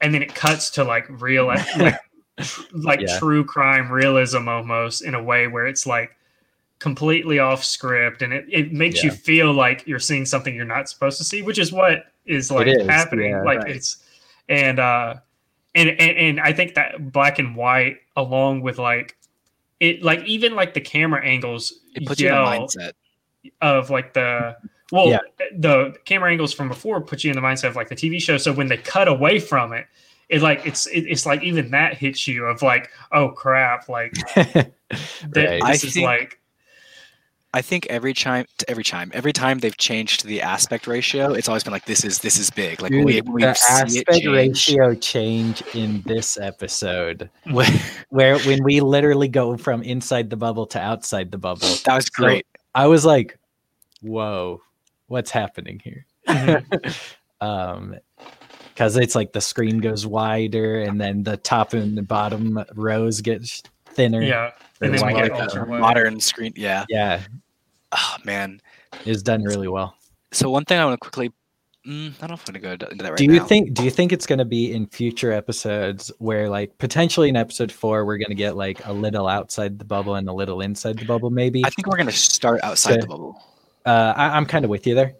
and 0.00 0.12
then 0.12 0.22
it 0.22 0.34
cuts 0.34 0.70
to 0.70 0.84
like 0.84 1.06
real, 1.08 1.46
like, 1.78 1.98
tr- 2.44 2.62
like 2.72 3.00
Yeah. 3.00 3.18
true 3.18 3.44
crime 3.44 3.90
realism 3.90 4.48
almost 4.48 5.02
in 5.02 5.14
a 5.14 5.22
way 5.22 5.46
where 5.46 5.66
it's 5.66 5.86
like 5.86 6.16
completely 6.78 7.38
off 7.38 7.62
script, 7.64 8.22
and 8.22 8.32
it, 8.32 8.46
it 8.50 8.72
makes 8.72 9.02
you 9.04 9.10
feel 9.10 9.52
like 9.52 9.86
you're 9.86 9.98
seeing 9.98 10.24
something 10.24 10.54
you're 10.54 10.64
not 10.64 10.88
supposed 10.88 11.18
to 11.18 11.24
see, 11.24 11.42
which 11.42 11.58
is 11.58 11.72
what 11.72 12.04
is 12.26 12.50
like 12.50 12.66
is, 12.66 12.86
happening. 12.86 13.30
yeah. 13.30 13.42
like 13.42 13.60
Right. 13.60 13.76
it's 13.76 13.98
and 14.48 14.78
uh 14.78 15.14
and, 15.74 15.88
and 15.90 16.16
and 16.16 16.40
I 16.40 16.52
think 16.52 16.74
that 16.74 17.12
black 17.12 17.38
and 17.38 17.54
white 17.54 17.98
along 18.16 18.62
with 18.62 18.78
like 18.78 19.16
it 19.78 20.02
like 20.02 20.24
even 20.24 20.54
like 20.54 20.74
the 20.74 20.80
camera 20.80 21.24
angles 21.24 21.72
it 21.94 22.06
puts 22.06 22.20
you 22.20 22.28
in 22.28 22.34
a 22.34 22.38
mindset. 22.38 22.92
of 23.62 23.88
like 23.90 24.12
the 24.12 24.56
well 24.92 25.08
Yeah. 25.08 25.18
the 25.56 25.94
camera 26.04 26.30
angles 26.30 26.52
from 26.52 26.68
before 26.68 27.00
put 27.00 27.22
you 27.24 27.30
in 27.30 27.36
the 27.36 27.42
mindset 27.42 27.68
of 27.68 27.76
like 27.76 27.88
the 27.88 27.94
TV 27.96 28.20
show 28.20 28.36
so 28.36 28.52
when 28.52 28.66
they 28.68 28.76
cut 28.78 29.06
away 29.08 29.38
from 29.38 29.72
it 29.72 29.86
it 30.30 30.40
like 30.42 30.64
it's 30.66 30.86
it, 30.86 31.00
it's 31.06 31.26
like 31.26 31.42
even 31.42 31.70
that 31.72 31.94
hits 31.98 32.26
you 32.26 32.46
of 32.46 32.62
like 32.62 32.90
oh 33.12 33.28
crap 33.30 33.88
like 33.88 34.12
that 34.34 34.72
Right. 35.36 35.62
I 35.62 35.72
this 35.72 35.84
is 35.84 35.94
think- 35.94 36.06
like 36.06 36.36
I 37.52 37.62
think 37.62 37.86
every 37.86 38.14
time, 38.14 38.46
every 38.68 38.84
time, 38.84 39.10
every 39.12 39.32
time 39.32 39.58
they've 39.58 39.76
changed 39.76 40.24
the 40.24 40.40
aspect 40.40 40.86
ratio, 40.86 41.32
it's 41.32 41.48
always 41.48 41.64
been 41.64 41.72
like 41.72 41.84
this 41.84 42.04
is 42.04 42.20
this 42.20 42.38
is 42.38 42.48
big. 42.48 42.80
Like 42.80 42.92
Dude, 42.92 43.04
we, 43.04 43.20
we 43.22 43.42
the 43.42 43.48
aspect 43.48 44.08
change. 44.22 44.24
ratio 44.28 44.94
change 44.94 45.60
in 45.74 46.00
this 46.06 46.38
episode, 46.38 47.28
Where- 47.50 47.66
where 48.10 48.38
when 48.46 48.62
we 48.62 48.78
literally 48.78 49.26
go 49.26 49.56
from 49.56 49.82
inside 49.82 50.30
the 50.30 50.36
bubble 50.36 50.64
to 50.66 50.78
outside 50.80 51.32
the 51.32 51.38
bubble, 51.38 51.66
that 51.86 51.96
was 51.96 52.04
So- 52.06 52.10
great. 52.22 52.46
I 52.76 52.86
was 52.86 53.04
like, 53.04 53.36
"Whoa, 54.00 54.62
what's 55.08 55.32
happening 55.32 55.80
here?" 55.82 56.06
Mhm. 56.28 57.10
um 57.40 57.96
because 58.80 58.96
it's 58.96 59.14
like 59.14 59.34
the 59.34 59.42
screen 59.42 59.76
goes 59.76 60.06
wider 60.06 60.80
and 60.80 60.98
then 60.98 61.22
the 61.22 61.36
top 61.36 61.74
and 61.74 61.98
the 61.98 62.02
bottom 62.02 62.64
rows 62.74 63.20
get 63.20 63.42
thinner 63.90 64.22
yeah 64.22 64.52
and 64.80 64.94
Or 64.94 64.98
then 64.98 65.06
we 65.06 65.12
get 65.20 65.32
ultra 65.32 65.66
wide. 65.66 65.80
modern 65.80 66.18
screen. 66.18 66.54
Yeah. 66.56 66.86
yeah 66.88 67.20
Oh 67.92 68.16
man. 68.24 68.58
it's 69.04 69.20
done 69.22 69.42
really 69.44 69.68
well 69.68 69.94
So 70.32 70.48
one 70.48 70.64
thing 70.64 70.78
I 70.78 70.86
want 70.86 70.98
to 70.98 71.10
quickly 71.10 71.30
Mm, 71.86 72.12
I 72.22 72.26
don't 72.26 72.30
know 72.30 72.34
if 72.34 72.48
I'm 72.48 72.54
gonna 72.54 72.58
go 72.78 72.86
into 72.90 73.02
that 73.02 73.08
right 73.10 73.16
do 73.18 73.24
you 73.24 73.32
now. 73.40 73.44
think 73.44 73.74
do 73.74 73.84
you 73.84 73.90
think 73.90 74.12
it's 74.12 74.24
going 74.26 74.38
to 74.38 74.44
be 74.46 74.72
in 74.72 74.86
future 74.86 75.32
episodes 75.32 76.10
where 76.18 76.48
like 76.48 76.76
potentially 76.78 77.28
in 77.30 77.36
episode 77.36 77.72
4 77.72 78.04
we're 78.06 78.16
going 78.18 78.28
to 78.30 78.34
get 78.34 78.54
like 78.56 78.84
a 78.86 78.92
little 78.94 79.26
outside 79.28 79.78
the 79.78 79.84
bubble 79.86 80.14
and 80.14 80.26
a 80.28 80.32
little 80.32 80.60
inside 80.62 80.98
the 80.98 81.04
bubble 81.06 81.28
maybe? 81.30 81.64
I 81.66 81.70
think 81.70 81.86
we're 81.86 81.96
gonna 81.98 82.12
start 82.12 82.60
outside 82.62 82.92
Okay. 82.92 83.00
the 83.02 83.06
bubble. 83.08 83.42
uh, 83.86 84.12
I, 84.16 84.36
I'm 84.36 84.44
kind 84.46 84.64
of 84.64 84.70
with 84.70 84.86
you 84.86 84.94
there. 84.94 85.16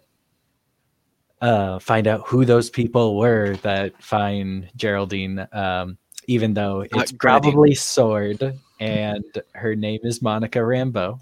Uh, 1.41 1.79
find 1.79 2.07
out 2.07 2.27
who 2.27 2.45
those 2.45 2.69
people 2.69 3.17
were 3.17 3.55
that 3.57 4.01
find 4.01 4.69
Geraldine, 4.75 5.47
um, 5.51 5.97
even 6.27 6.53
though 6.53 6.85
it's 6.93 7.11
probably 7.11 7.73
Sword 7.73 8.59
and 8.79 9.23
her 9.53 9.75
name 9.75 9.99
is 10.03 10.21
Monica 10.21 10.59
Rambeau, 10.59 11.19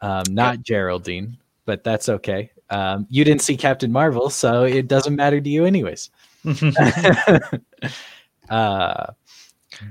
um, 0.00 0.24
not 0.30 0.62
Geraldine, 0.62 1.36
but 1.64 1.84
that's 1.84 2.08
okay. 2.08 2.50
Um, 2.70 3.06
you 3.10 3.24
didn't 3.24 3.42
see 3.42 3.56
Captain 3.56 3.92
Marvel, 3.92 4.30
so 4.30 4.64
it 4.64 4.88
doesn't 4.88 5.16
matter 5.16 5.40
to 5.40 5.48
you, 5.48 5.64
anyways. 5.64 6.10
uh, 8.50 9.06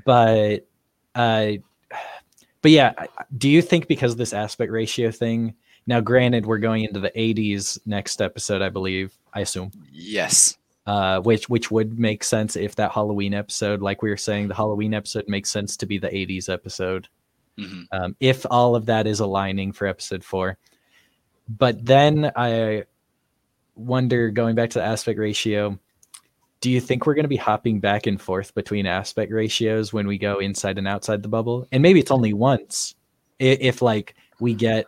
but 0.05 0.67
uh, 1.15 1.51
but 2.61 2.71
yeah, 2.71 2.93
do 3.37 3.49
you 3.49 3.61
think 3.61 3.87
because 3.87 4.13
of 4.13 4.17
this 4.17 4.33
aspect 4.33 4.71
ratio 4.71 5.11
thing? 5.11 5.53
Now, 5.85 5.99
granted, 5.99 6.45
we're 6.45 6.59
going 6.59 6.83
into 6.85 6.99
the 6.99 7.11
80s 7.11 7.79
next 7.85 8.21
episode, 8.21 8.61
I 8.61 8.69
believe. 8.69 9.13
I 9.33 9.41
assume, 9.41 9.71
Yes. 9.91 10.57
uh, 10.85 11.19
which 11.21 11.49
which 11.49 11.71
would 11.71 11.97
make 11.99 12.23
sense 12.23 12.55
if 12.55 12.75
that 12.75 12.91
Halloween 12.91 13.33
episode, 13.33 13.81
like 13.81 14.01
we 14.01 14.09
were 14.09 14.17
saying, 14.17 14.47
the 14.47 14.53
Halloween 14.55 14.93
episode 14.93 15.27
makes 15.27 15.49
sense 15.51 15.75
to 15.77 15.85
be 15.85 15.97
the 15.97 16.09
80s 16.09 16.49
episode 16.49 17.07
hmm 17.57 17.81
um, 17.91 18.15
if 18.19 18.45
all 18.49 18.75
of 18.75 18.87
that 18.87 19.05
is 19.05 19.19
aligning 19.19 19.71
for 19.73 19.85
episode 19.87 20.23
four. 20.23 20.57
But 21.47 21.85
then 21.85 22.31
I 22.35 22.85
wonder, 23.75 24.29
going 24.31 24.55
back 24.55 24.71
to 24.71 24.79
the 24.79 24.85
aspect 24.85 25.19
ratio, 25.19 25.77
do 26.61 26.71
you 26.71 26.79
think 26.79 27.05
we're 27.05 27.13
going 27.15 27.25
to 27.25 27.29
be 27.29 27.35
hopping 27.35 27.79
back 27.79 28.07
and 28.07 28.19
forth 28.21 28.55
between 28.55 28.85
aspect 28.85 29.31
ratios 29.31 29.91
when 29.93 30.07
we 30.07 30.17
go 30.17 30.39
inside 30.39 30.77
and 30.77 30.87
outside 30.87 31.21
the 31.21 31.27
bubble? 31.29 31.67
And 31.71 31.83
maybe 31.83 31.99
it's 31.99 32.11
only 32.11 32.33
once. 32.33 32.95
I- 33.41 33.57
If 33.61 33.81
like 33.81 34.15
we 34.39 34.53
get 34.53 34.85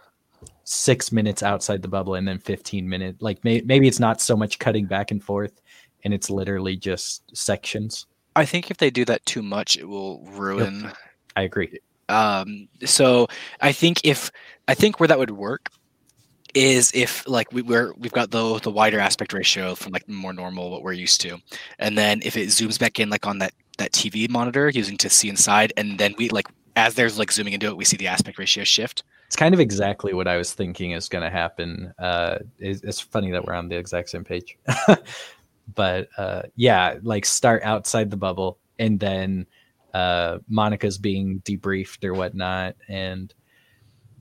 six 0.65 1.12
minutes 1.12 1.41
outside 1.41 1.81
the 1.81 1.88
bubble 1.88 2.15
and 2.15 2.27
then 2.27 2.39
15 2.39 2.89
minutes, 2.89 3.22
like 3.22 3.43
may- 3.43 3.62
maybe 3.62 3.88
it's 3.88 4.00
not 4.00 4.19
so 4.19 4.36
much 4.36 4.60
cutting 4.60 4.86
back 4.86 5.12
and 5.12 5.24
forth 5.24 5.62
and 6.03 6.13
it's 6.13 6.29
literally 6.29 6.75
just 6.75 7.24
sections. 7.36 8.05
I 8.36 8.45
think 8.45 8.69
if 8.69 8.77
they 8.77 8.89
do 8.89 9.05
that 9.05 9.25
too 9.25 9.41
much, 9.41 9.77
it 9.77 9.88
will 9.88 10.22
ruin. 10.25 10.91
I 11.36 11.43
agree. 11.43 11.79
Um, 12.10 12.67
so 12.84 13.27
I 13.62 13.72
think 13.72 14.01
if 14.03 14.31
I 14.67 14.75
think 14.75 15.00
where 15.00 15.07
that 15.07 15.17
would 15.17 15.31
work 15.31 15.69
is 16.53 16.91
if 16.93 17.27
like 17.27 17.51
we, 17.51 17.62
we're 17.62 17.93
we've 17.98 18.12
got 18.12 18.31
the 18.31 18.60
the 18.60 18.72
wider 18.72 19.00
aspect 19.00 19.34
ratio 19.34 19.75
from 19.75 19.91
like 19.91 20.07
more 20.07 20.31
normal 20.31 20.69
what 20.69 20.84
we're 20.84 20.93
used 20.93 21.22
to, 21.22 21.38
and 21.79 21.98
then 21.98 22.22
if 22.24 22.38
it 22.38 22.50
zooms 22.50 22.79
back 22.79 23.00
in 23.00 23.10
like 23.10 23.25
on 23.25 23.39
that 23.39 23.53
that 23.77 23.91
TV 23.91 24.29
monitor 24.29 24.69
using 24.69 24.98
to 24.98 25.10
see 25.10 25.29
inside, 25.29 25.74
and 25.75 25.98
then 25.98 26.13
we 26.17 26.29
like 26.29 26.48
as 26.75 26.93
there's 26.93 27.17
like 27.17 27.31
zooming 27.31 27.53
into 27.53 27.67
it, 27.67 27.77
we 27.77 27.86
see 27.86 27.98
the 27.98 28.07
aspect 28.07 28.38
ratio 28.38 28.63
shift. 28.63 29.03
It's 29.27 29.36
kind 29.36 29.53
of 29.53 29.60
exactly 29.60 30.13
what 30.13 30.27
I 30.27 30.38
was 30.38 30.53
thinking 30.53 30.91
is 30.91 31.10
going 31.10 31.24
to 31.24 31.29
happen. 31.29 31.94
Uh, 31.98 32.39
it's, 32.60 32.82
it's 32.84 33.00
funny 33.01 33.32
that 33.32 33.46
we're 33.46 33.53
on 33.53 33.70
the 33.70 33.77
exact 33.77 34.10
same 34.10 34.24
page, 34.24 34.58
but 35.75 36.08
uh, 36.17 36.44
yeah, 36.55 36.96
like 37.01 37.25
start 37.25 37.63
outside 37.63 38.12
the 38.12 38.17
bubble, 38.17 38.60
and 38.77 39.00
then 39.00 39.48
uh, 39.94 40.39
Monica's 40.48 40.98
being 40.98 41.41
debriefed 41.41 42.03
or 42.03 42.13
whatnot, 42.13 42.75
and 42.88 43.34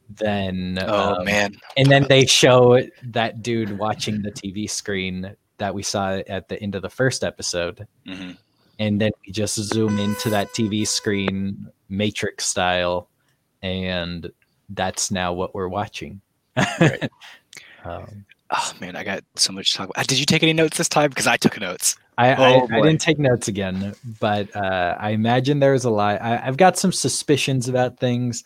then 0.08 0.78
Oh 0.80 1.16
um, 1.16 1.24
man, 1.24 1.54
and 1.76 1.86
then 1.90 2.06
they 2.08 2.26
show 2.26 2.80
that 3.04 3.42
dude 3.42 3.78
watching 3.78 4.22
the 4.22 4.32
TV 4.32 4.68
screen 4.68 5.34
that 5.58 5.74
we 5.74 5.82
saw 5.82 6.20
at 6.28 6.48
the 6.48 6.60
end 6.62 6.74
of 6.74 6.82
the 6.82 6.90
first 6.90 7.24
episode, 7.24 7.86
hmm 8.06 8.32
and 8.78 9.00
then 9.00 9.12
we 9.26 9.32
just 9.32 9.56
zoom 9.56 9.98
into 9.98 10.30
that 10.30 10.48
TV 10.48 10.86
screen, 10.86 11.68
Matrix 11.88 12.46
style, 12.46 13.08
and 13.62 14.30
that's 14.70 15.10
now 15.10 15.32
what 15.32 15.54
we're 15.54 15.68
watching. 15.68 16.20
Right. 16.56 17.08
um, 17.84 18.24
oh 18.50 18.72
man, 18.80 18.96
I 18.96 19.04
got 19.04 19.24
so 19.36 19.52
much 19.52 19.72
to 19.72 19.78
talk 19.78 19.90
about. 19.90 20.06
Did 20.06 20.18
you 20.18 20.26
take 20.26 20.42
any 20.42 20.52
notes 20.52 20.78
this 20.78 20.88
time? 20.88 21.10
Because 21.10 21.26
I 21.26 21.36
took 21.36 21.60
notes. 21.60 21.96
I, 22.16 22.34
Oh, 22.34 22.68
I, 22.70 22.78
I 22.78 22.80
didn't 22.80 23.00
take 23.00 23.18
notes 23.18 23.48
again, 23.48 23.94
but 24.20 24.54
uh, 24.54 24.96
I 24.98 25.10
imagine 25.10 25.58
there's 25.58 25.84
a 25.84 25.90
lot. 25.90 26.22
I, 26.22 26.40
I've 26.44 26.56
got 26.56 26.78
some 26.78 26.92
suspicions 26.92 27.68
about 27.68 27.98
things. 27.98 28.44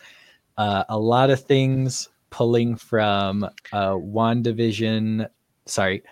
Uh, 0.57 0.85
a 0.89 0.99
lot 0.99 1.31
of 1.31 1.45
things 1.45 2.09
pulling 2.31 2.77
from 2.77 3.45
uh, 3.73 3.93
WandaVision, 3.93 5.29
sorry, 5.67 6.03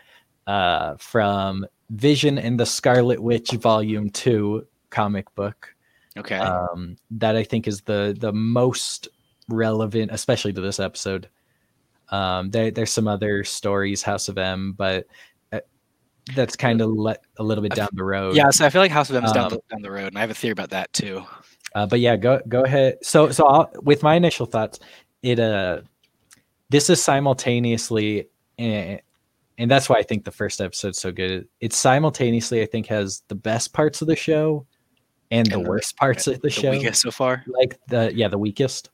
uh, 0.47 0.97
from 0.97 1.67
Vision 1.91 2.39
and 2.39 2.61
the 2.61 2.67
Scarlet 2.67 3.21
Witch 3.23 3.51
Volume 3.53 4.11
2 4.11 4.67
comic 4.91 5.35
book. 5.35 5.75
Okay. 6.19 6.37
um, 6.37 6.97
that 7.11 7.37
I 7.37 7.43
think 7.43 7.69
is 7.69 7.83
the 7.83 8.17
the 8.19 8.33
most 8.33 9.09
relevant, 9.49 10.11
especially 10.13 10.53
to 10.53 10.61
this 10.61 10.81
episode. 10.81 11.29
Um, 12.11 12.51
there, 12.51 12.71
there's 12.71 12.93
some 12.93 13.09
other 13.09 13.43
stories, 13.45 14.03
House 14.03 14.29
of 14.29 14.39
M, 14.39 14.73
but 14.77 15.07
uh, 15.53 15.61
that's 16.35 16.55
kind 16.57 16.81
of 16.81 16.91
let 16.91 17.23
a 17.39 17.43
little 17.43 17.63
bit 17.63 17.75
down 17.75 17.89
the 17.93 18.05
road. 18.05 18.37
yeah, 18.37 18.51
so 18.51 18.65
I 18.65 18.71
feel 18.71 18.81
like 18.81 18.91
House 18.93 19.11
of 19.11 19.17
M 19.17 19.25
is 19.25 19.33
down, 19.33 19.45
um, 19.47 19.51
the, 19.51 19.63
down 19.71 19.83
the 19.83 19.91
road, 19.91 20.09
and 20.09 20.19
I 20.19 20.21
have 20.21 20.31
a 20.31 20.35
theory 20.35 20.53
about 20.53 20.71
that 20.71 20.93
too. 20.93 21.25
Uh, 21.75 21.87
but 21.87 22.01
yeah, 22.01 22.17
go 22.17 22.41
go 22.49 22.63
ahead. 22.63 22.97
So 23.03 23.31
so 23.33 23.45
I'll, 23.47 23.71
with 23.83 24.03
my 24.03 24.15
initial 24.15 24.47
thoughts, 24.47 24.79
it 25.23 25.39
uh, 25.41 25.81
this 26.71 26.89
is 26.91 27.03
simultaneously, 27.03 28.29
and, 28.59 29.01
and 29.59 29.71
that's 29.71 29.89
why 29.89 29.97
I 29.97 30.03
think 30.03 30.25
the 30.25 30.31
first 30.31 30.61
episode's 30.61 30.99
so 31.01 31.13
good. 31.13 31.49
It 31.61 31.73
simultaneously, 31.73 32.63
I 32.63 32.67
think, 32.67 32.87
has 32.87 33.23
the 33.29 33.35
best 33.35 33.73
parts 33.73 34.01
of 34.01 34.09
the 34.09 34.17
show 34.17 34.65
and 35.31 35.47
the 35.47 35.57
And 35.57 35.65
the- 35.65 35.69
worst 35.69 35.97
parts 35.97 36.27
of 36.29 36.35
the 36.35 36.41
The 36.43 36.51
show. 36.51 36.91
so 36.93 37.11
far. 37.11 37.45
like 37.49 37.79
the 37.89 38.13
yeah 38.15 38.29
the 38.29 38.39
weakest 38.39 38.91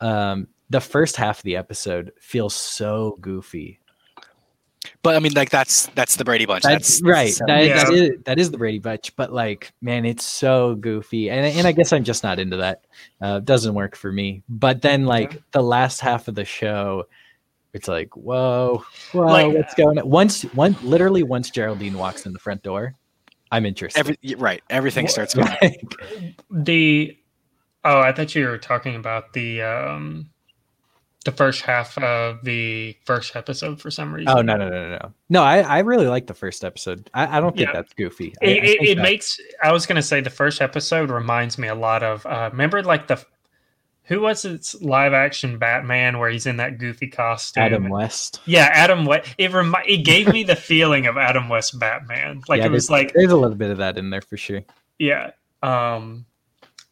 um 0.00 0.46
the 0.70 0.80
first 0.80 1.16
half 1.16 1.38
of 1.38 1.42
the 1.44 1.56
episode 1.56 2.12
feels 2.20 2.54
so 2.54 3.16
goofy 3.20 3.78
But 5.02 5.16
I 5.16 5.20
mean, 5.20 5.32
like 5.34 5.50
that's 5.50 5.86
that's 5.94 6.16
the 6.16 6.24
Brady 6.24 6.44
Bunch. 6.46 6.62
that's, 6.64 7.00
That's, 7.00 7.02
right 7.02 7.32
so- 7.32 7.44
that, 7.46 7.64
Yeah. 7.64 7.84
that 7.84 7.92
is 7.92 8.10
that 8.24 8.38
is 8.38 8.50
the 8.50 8.58
brady 8.58 8.78
bunch 8.78 9.14
but 9.16 9.32
like 9.32 9.72
man 9.80 10.04
it's 10.04 10.24
so 10.24 10.74
goofy 10.76 11.28
and, 11.30 11.44
and 11.46 11.66
i 11.66 11.72
guess 11.72 11.92
i'm 11.92 12.04
just 12.04 12.22
not 12.22 12.38
into 12.38 12.56
that 12.58 12.84
uh 13.20 13.40
doesn't 13.40 13.74
work 13.74 13.96
for 13.96 14.10
me 14.12 14.42
but 14.48 14.82
then 14.82 15.04
like 15.06 15.32
Yeah. 15.34 15.38
the 15.52 15.62
last 15.62 16.00
half 16.00 16.28
of 16.28 16.34
the 16.34 16.44
show 16.44 17.04
it's 17.72 17.88
like 17.88 18.16
whoa 18.16 18.84
whoa 19.12 19.20
Like- 19.26 19.54
what's 19.54 19.74
going 19.74 19.98
on 19.98 20.08
once 20.08 20.42
one 20.54 20.76
literally 20.82 21.22
once 21.22 21.50
geraldine 21.50 21.96
walks 21.98 22.26
in 22.26 22.32
the 22.32 22.38
front 22.38 22.62
door 22.62 22.94
i'm 23.52 23.64
interested 23.66 23.98
Every 24.00 24.16
right, 24.38 24.62
everything 24.70 25.08
starts 25.08 25.34
going. 25.34 25.48
Like, 25.62 25.80
the 26.50 27.16
oh, 27.86 28.00
I 28.00 28.12
thought 28.12 28.34
you 28.34 28.46
were 28.46 28.58
talking 28.58 28.96
about 28.96 29.32
the 29.32 29.62
um 29.62 30.30
the 31.24 31.32
first 31.32 31.62
half 31.62 31.98
of 31.98 32.44
the 32.44 32.96
first 33.04 33.34
episode 33.34 33.80
for 33.80 33.90
some 33.90 34.14
reason. 34.14 34.28
oh 34.28 34.42
no 34.42 34.56
no 34.56 34.68
no 34.68 34.88
no 34.90 34.98
no 34.98 35.12
no 35.28 35.42
i 35.42 35.58
i 35.58 35.78
really 35.80 36.06
like 36.06 36.28
the 36.28 36.34
first 36.34 36.64
episode 36.64 37.10
i, 37.14 37.38
I 37.38 37.40
don't 37.40 37.56
think 37.56 37.66
Yeah. 37.66 37.72
that's 37.72 37.92
goofy 37.94 38.32
I- 38.40 38.44
It, 38.44 38.48
I 38.48 38.66
it, 38.66 38.88
it 38.90 38.94
that- 38.94 39.02
makes. 39.02 39.40
I 39.60 39.72
was 39.72 39.86
gonna 39.86 40.02
say 40.02 40.20
the 40.20 40.30
first 40.30 40.60
episode 40.60 41.10
reminds 41.10 41.58
me 41.58 41.66
a 41.66 41.74
lot 41.74 42.02
of. 42.04 42.24
Uh, 42.26 42.48
remember, 42.52 42.80
like 42.84 43.08
the 43.08 43.20
who 44.04 44.20
was 44.20 44.44
its 44.44 44.80
live 44.80 45.12
action 45.14 45.58
Batman 45.58 46.20
where 46.20 46.30
he's 46.30 46.46
in 46.46 46.58
that 46.58 46.78
goofy 46.78 47.08
costume. 47.08 47.64
adam 47.64 47.88
west 47.88 48.40
Yeah, 48.46 48.70
Adam 48.72 49.04
West. 49.04 49.34
It 49.36 49.52
remi- 49.52 49.82
It 49.84 50.04
gave 50.04 50.28
me 50.32 50.44
the 50.44 50.54
feeling 50.54 51.06
of 51.08 51.16
Adam 51.16 51.48
West 51.48 51.76
Batman. 51.80 52.40
Like 52.48 52.60
Yeah, 52.60 52.66
it 52.66 52.70
was 52.70 52.88
like 52.88 53.12
there's 53.14 53.32
a 53.32 53.36
little 53.36 53.56
bit 53.56 53.72
of 53.72 53.78
that 53.78 53.98
in 53.98 54.10
there 54.10 54.20
for 54.20 54.36
sure. 54.36 54.60
Yeah. 55.00 55.32
Um 55.60 56.24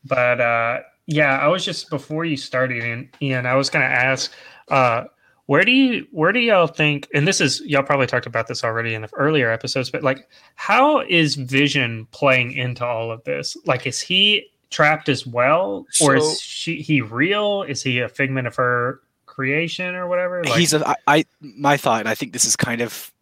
but 0.04 0.40
uh 0.40 0.80
yeah, 1.06 1.38
I 1.38 1.49
was 1.49 1.64
just 1.64 1.90
before 1.90 2.25
you 2.25 2.37
started 2.37 3.08
Ian, 3.20 3.46
I 3.46 3.54
was 3.54 3.70
gonna 3.70 3.84
ask 3.84 4.32
uh 4.68 5.04
where 5.46 5.62
do 5.62 5.70
you 5.73 6.06
where 6.11 6.32
do 6.32 6.40
y'all 6.40 6.66
think 6.66 7.08
and 7.12 7.28
this 7.28 7.40
is 7.40 7.61
y'all 7.62 7.82
probably 7.82 8.06
talked 8.06 8.26
about 8.26 8.46
this 8.46 8.64
already 8.64 8.94
in 8.94 9.02
the 9.02 9.11
earlier 9.14 9.50
episodes, 9.50 9.90
but 9.90 10.02
like 10.02 10.28
how 10.54 11.00
is 11.00 11.34
Vision 11.34 12.06
playing 12.12 12.52
into 12.52 12.84
all 12.84 13.11
of 13.11 13.23
this? 13.25 13.56
Like 13.66 13.87
is 13.87 14.00
he 14.00 14.46
trapped 14.70 15.08
as 15.08 15.26
well? 15.26 15.87
Or 16.00 16.18
So- 16.18 16.30
is 16.30 16.40
she 16.40 16.80
he 16.80 17.00
real? 17.00 17.62
Is 17.62 17.82
he 17.82 18.00
a 18.00 18.08
figment 18.08 18.46
of 18.46 18.56
her 18.56 19.00
creation 19.26 19.94
or 19.94 20.08
whatever? 20.08 20.42
Like 20.44 20.58
he's 20.58 20.73
a, 20.73 20.88
I, 20.88 20.96
I 21.06 21.25
my 21.40 21.76
thought, 21.76 22.00
and 22.00 22.08
I 22.08 22.14
think 22.14 22.32
this 22.32 22.44
is 22.44 22.56
kind 22.56 22.80
of 22.80 23.12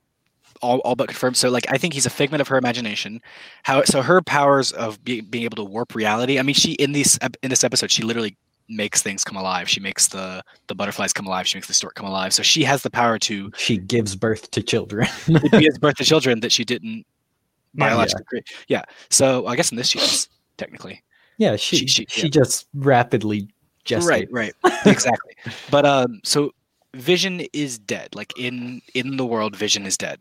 all, 0.63 0.79
all 0.81 0.95
but 0.97 1.09
confirmed. 1.09 1.37
So 1.37 1.51
like 1.51 1.67
I 1.69 1.77
think 1.79 1.93
he's 1.95 2.07
a 2.07 2.11
figment 2.11 2.41
of 2.41 2.49
her 2.49 2.57
imagination. 2.57 3.21
How 3.65 3.83
so 3.85 4.03
her 4.03 4.23
powers 4.23 4.73
of 4.73 5.03
be, 5.05 5.21
being 5.21 5.45
able 5.45 5.57
to 5.57 5.65
warp 5.65 5.95
reality. 5.95 6.39
I 6.39 6.43
mean, 6.43 6.55
she 6.55 6.73
in 6.75 6.93
these 6.93 7.19
in 7.43 7.51
this 7.51 7.65
episode, 7.65 7.91
she 7.91 8.03
literally 8.03 8.37
makes 8.69 9.03
things 9.03 9.25
come 9.25 9.37
alive. 9.37 9.69
She 9.69 9.81
makes 9.81 10.09
the 10.09 10.43
the 10.69 10.75
butterflies 10.75 11.13
come 11.13 11.27
alive. 11.27 11.47
She 11.47 11.59
makes 11.59 11.67
the 11.67 11.75
stork 11.75 11.95
come 11.95 12.07
alive. 12.07 12.33
So 12.33 12.43
she 12.43 12.63
has 12.65 12.83
the 12.83 12.91
power 12.91 13.19
to 13.19 13.51
She 13.57 13.77
gives 13.77 14.15
birth 14.17 14.51
to 14.53 14.63
children. 14.63 15.09
be 15.51 15.67
as 15.67 15.77
birth 15.79 15.97
to 15.97 16.05
children 16.05 16.41
that 16.41 16.53
she 16.53 16.65
didn't 16.65 17.05
Yeah. 17.75 17.89
biologically 17.89 18.25
create. 18.25 18.47
Yeah. 18.69 18.83
So 19.11 19.47
I 19.47 19.57
guess 19.57 19.71
in 19.71 19.77
this 19.77 19.89
she 19.89 19.99
is 19.99 20.29
technically. 20.59 21.03
yeah, 21.39 21.57
she 21.57 21.79
She- 21.79 21.87
she, 21.87 22.07
she- 22.09 22.23
yeah. 22.25 22.29
just 22.29 22.69
rapidly 22.75 23.49
gestates. 23.85 24.07
Right, 24.07 24.29
right. 24.31 24.55
exactly. 24.87 25.35
But 25.71 25.85
um 25.87 26.21
so 26.25 26.53
Vision 26.95 27.41
is 27.55 27.79
dead. 27.79 28.15
Like 28.15 28.33
in 28.39 28.81
in 28.95 29.17
the 29.17 29.25
world 29.27 29.57
Vision 29.57 29.87
is 29.87 29.97
dead. 29.97 30.21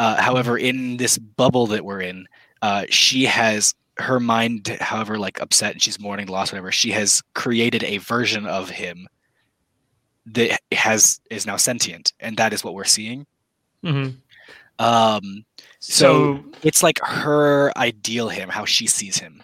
Uh, 0.00 0.20
however, 0.20 0.56
in 0.56 0.96
this 0.96 1.18
bubble 1.18 1.66
that 1.66 1.84
we're 1.84 2.00
in, 2.00 2.26
uh, 2.62 2.86
she 2.88 3.24
has 3.26 3.74
her 3.98 4.18
mind, 4.18 4.66
however, 4.80 5.18
like 5.18 5.38
upset 5.42 5.72
and 5.74 5.82
she's 5.82 6.00
mourning 6.00 6.26
loss, 6.26 6.50
whatever. 6.50 6.72
She 6.72 6.90
has 6.92 7.22
created 7.34 7.84
a 7.84 7.98
version 7.98 8.46
of 8.46 8.70
him 8.70 9.06
that 10.26 10.58
has 10.72 11.20
is 11.30 11.44
now 11.46 11.56
sentient, 11.56 12.14
and 12.18 12.36
that 12.38 12.52
is 12.54 12.64
what 12.64 12.72
we're 12.72 12.84
seeing. 12.84 13.26
Mhm. 13.84 14.16
Um, 14.78 15.44
So, 15.80 16.36
so 16.42 16.44
it's 16.62 16.82
like 16.82 16.98
her 17.02 17.70
ideal 17.76 18.28
him, 18.30 18.48
how 18.48 18.64
she 18.64 18.86
sees 18.86 19.18
him. 19.18 19.42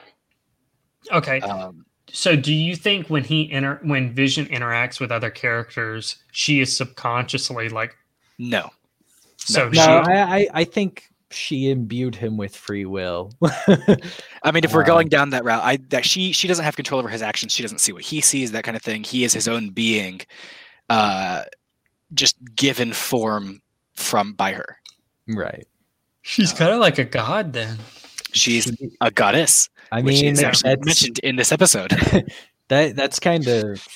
okay. 1.13 1.41
Um, 1.41 1.85
So, 2.13 2.35
do 2.37 2.55
you 2.55 2.77
think 2.77 3.09
when 3.11 3.25
he 3.25 3.51
inter- 3.53 3.81
when 3.83 4.15
Vision 4.15 4.47
interacts 4.47 5.01
with 5.01 5.11
other 5.13 5.31
characters, 5.31 6.17
she 6.33 6.61
is 6.61 6.75
subconsciously 6.75 7.69
like 7.69 7.95
no, 8.39 8.71
so? 9.37 9.69
No, 9.69 9.73
she, 9.73 9.79
I, 9.81 10.39
I 10.39 10.49
I 10.55 10.65
think 10.65 11.11
she 11.31 11.71
imbued 11.71 12.15
him 12.15 12.37
with 12.37 12.55
free 12.55 12.85
will. 12.87 13.33
I 13.43 14.53
mean, 14.53 14.65
if 14.65 14.73
we're 14.73 14.83
Um, 14.83 14.87
going 14.87 15.09
down 15.09 15.31
that 15.31 15.45
route, 15.45 15.63
I 15.63 15.77
that 15.89 16.05
she 16.05 16.33
she 16.33 16.49
doesn't 16.49 16.65
have 16.65 16.77
control 16.77 16.99
over 17.01 17.09
his 17.09 17.23
actions. 17.23 17.53
She 17.53 17.63
doesn't 17.63 17.81
see 17.81 17.93
what 17.93 18.03
he 18.03 18.21
sees, 18.21 18.53
that 18.53 18.65
kind 18.65 18.77
of 18.77 18.83
thing. 18.83 19.03
He 19.05 19.25
is 19.25 19.33
his 19.33 19.49
own 19.49 19.71
being, 19.71 20.21
uh, 20.89 21.43
just 22.15 22.37
given 22.55 22.93
form 22.93 23.61
from 23.95 24.35
by 24.35 24.53
her. 24.53 24.79
right. 25.29 25.67
she's 26.23 26.53
kind 26.53 26.71
of 26.73 26.79
like 26.81 26.99
a 26.99 27.05
god 27.05 27.53
then. 27.53 27.79
She's 28.33 28.71
a 29.01 29.11
goddess, 29.11 29.69
I 29.93 30.03
which 30.03 30.21
mean, 30.23 30.33
is 30.35 30.43
actually 30.43 30.71
that's, 30.71 30.87
mentioned 30.87 31.19
in 31.21 31.37
this 31.37 31.53
episode. 31.53 31.91
that 32.69 32.95
that's 32.97 33.19
kind 33.19 33.47
of 33.49 33.87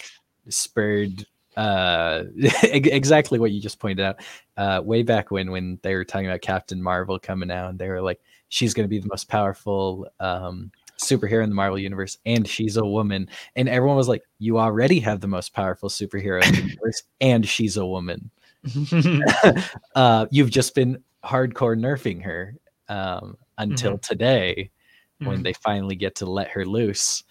spurred 0.48 1.26
uh 1.60 2.24
exactly 2.62 3.38
what 3.38 3.50
you 3.50 3.60
just 3.60 3.78
pointed 3.78 4.02
out 4.02 4.16
uh 4.56 4.80
way 4.82 5.02
back 5.02 5.30
when 5.30 5.50
when 5.50 5.78
they 5.82 5.94
were 5.94 6.04
talking 6.04 6.26
about 6.26 6.40
captain 6.40 6.82
marvel 6.82 7.18
coming 7.18 7.50
out 7.50 7.68
and 7.68 7.78
they 7.78 7.88
were 7.88 8.00
like 8.00 8.18
she's 8.48 8.72
going 8.72 8.84
to 8.84 8.88
be 8.88 8.98
the 8.98 9.08
most 9.08 9.28
powerful 9.28 10.06
um 10.20 10.70
superhero 10.96 11.42
in 11.42 11.50
the 11.50 11.54
marvel 11.54 11.78
universe 11.78 12.16
and 12.24 12.48
she's 12.48 12.76
a 12.78 12.84
woman 12.84 13.28
and 13.56 13.68
everyone 13.68 13.96
was 13.96 14.08
like 14.08 14.22
you 14.38 14.58
already 14.58 14.98
have 14.98 15.20
the 15.20 15.26
most 15.28 15.52
powerful 15.52 15.88
superhero 15.90 16.42
in 16.42 16.52
the 16.54 16.62
universe 16.62 17.02
and 17.20 17.46
she's 17.46 17.76
a 17.76 17.84
woman 17.86 18.30
uh 19.96 20.26
you've 20.30 20.50
just 20.50 20.74
been 20.74 21.02
hardcore 21.24 21.78
nerfing 21.78 22.22
her 22.22 22.54
um 22.88 23.36
until 23.58 23.98
today 23.98 24.70
when 25.18 25.40
Mhm. 25.40 25.44
they 25.44 25.52
finally 25.52 25.96
get 25.96 26.14
to 26.14 26.24
let 26.26 26.48
her 26.48 26.64
loose 26.64 27.22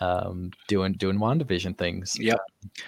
um 0.00 0.50
doing 0.68 0.92
doing 0.94 1.18
wandavision 1.18 1.76
things 1.76 2.16
yep. 2.18 2.38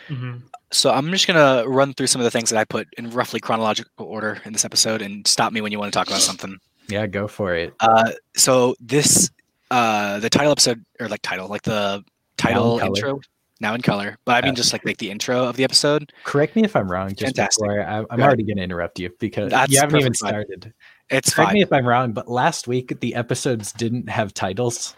Mhm. 0.08 0.42
So 0.74 0.90
I'm 0.90 1.10
just 1.10 1.26
gonna 1.26 1.64
run 1.68 1.94
through 1.94 2.08
some 2.08 2.20
of 2.20 2.24
the 2.24 2.30
things 2.30 2.50
that 2.50 2.58
I 2.58 2.64
put 2.64 2.88
in 2.98 3.10
roughly 3.10 3.40
chronological 3.40 4.06
order 4.06 4.40
in 4.44 4.52
this 4.52 4.64
episode, 4.64 5.00
and 5.02 5.26
stop 5.26 5.52
me 5.52 5.60
when 5.60 5.72
you 5.72 5.78
want 5.78 5.92
to 5.92 5.96
talk 5.98 6.08
about 6.08 6.20
something. 6.20 6.58
yeah 6.88 7.06
go 7.06 7.26
for 7.28 7.54
it 7.54 7.72
Uh, 7.80 8.10
so 8.36 8.74
this, 8.80 9.30
uh, 9.70 10.18
the 10.20 10.28
title 10.28 10.52
episode 10.52 10.84
or 11.00 11.08
like 11.08 11.22
title, 11.22 11.48
like 11.48 11.62
the 11.62 12.02
title 12.36 12.78
color. 12.78 12.88
intro, 12.88 13.20
now 13.60 13.72
in 13.74 13.80
color. 13.80 14.18
But 14.26 14.32
I 14.32 14.40
mean, 14.46 14.52
Yeah. 14.54 14.56
just 14.56 14.72
like 14.72 14.84
like 14.84 14.98
the 14.98 15.10
intro 15.10 15.44
of 15.44 15.56
the 15.56 15.64
episode. 15.64 16.12
correct 16.24 16.56
me 16.56 16.64
if 16.64 16.74
i'm 16.76 16.90
wrong 16.90 17.08
just 17.10 17.36
Fantastic. 17.36 17.62
before 17.64 17.80
I, 17.80 18.04
i'm 18.10 18.20
already 18.20 18.42
going 18.42 18.56
to 18.58 18.62
interrupt 18.64 18.98
you 18.98 19.10
because 19.20 19.50
That's 19.50 19.72
you 19.72 19.78
haven't 19.80 19.96
even 20.00 20.12
perfectly 20.12 20.26
fine. 20.28 20.44
started 20.44 20.74
It's 21.10 21.32
correct 21.34 21.48
fine. 21.50 21.54
me 21.54 21.62
if 21.62 21.72
i'm 21.72 21.86
wrong 21.86 22.12
but 22.12 22.28
last 22.28 22.66
week 22.68 22.98
the 23.00 23.14
episodes 23.14 23.72
didn't 23.72 24.08
have 24.10 24.34
titles 24.34 24.94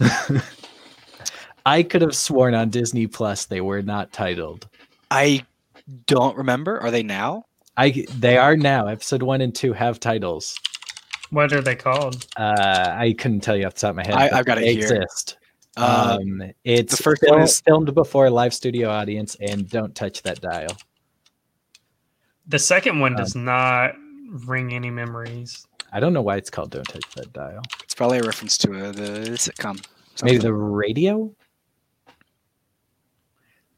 i 1.66 1.82
could 1.82 2.00
have 2.00 2.14
sworn 2.16 2.54
on 2.54 2.70
disney 2.70 3.06
plus 3.06 3.44
they 3.44 3.60
were 3.60 3.82
not 3.82 4.12
titled 4.12 4.66
I 5.10 5.44
don't 6.06 6.36
remember. 6.36 6.80
Are 6.80 6.90
they 6.90 7.02
now? 7.04 7.44
i 7.76 8.04
they 8.18 8.36
are 8.38 8.56
now 8.56 8.86
episode 8.88 9.22
one 9.22 9.40
and 9.42 9.54
two 9.54 9.72
have 9.72 10.00
titles 10.00 10.58
What 11.30 11.52
are 11.52 11.60
they 11.60 11.76
called? 11.76 12.26
uh 12.36 12.94
i 12.96 13.14
couldn't 13.18 13.40
tell 13.40 13.56
you 13.56 13.66
off 13.66 13.74
the 13.74 13.80
top 13.82 13.90
of 13.90 13.96
my 13.96 14.06
head 14.06 14.14
I, 14.14 14.38
I've 14.38 14.46
got 14.46 14.58
it 14.58 14.62
they 14.62 14.74
here. 14.74 14.84
exist 15.02 15.36
Uh, 15.76 16.16
um 16.20 16.42
it's 16.64 16.96
the 16.96 17.02
first 17.02 17.20
fil- 17.22 17.34
one 17.34 17.42
is- 17.42 17.60
filmed 17.60 17.94
before 17.94 18.26
a 18.26 18.30
live 18.30 18.54
studio 18.54 18.88
audience 18.88 19.36
and 19.40 19.68
don't 19.68 19.94
touch 19.94 20.22
that 20.22 20.40
dial 20.40 20.74
The 22.48 22.58
second 22.58 23.00
one 23.00 23.12
Um, 23.12 23.18
does 23.18 23.34
not 23.34 23.94
ring 24.46 24.72
any 24.72 24.90
memories. 24.90 25.66
i 25.92 26.00
don't 26.00 26.12
know 26.12 26.22
why 26.22 26.36
it's 26.36 26.50
called 26.50 26.70
don't 26.70 26.88
touch 26.88 27.08
that 27.16 27.32
dial 27.32 27.62
it's 27.84 27.94
probably 27.94 28.18
a 28.18 28.22
reference 28.22 28.56
to 28.58 28.68
uh, 28.88 28.92
the 28.92 29.10
sitcom. 29.44 29.76
maybe 30.24 30.38
the 30.38 30.52
radio 30.52 31.32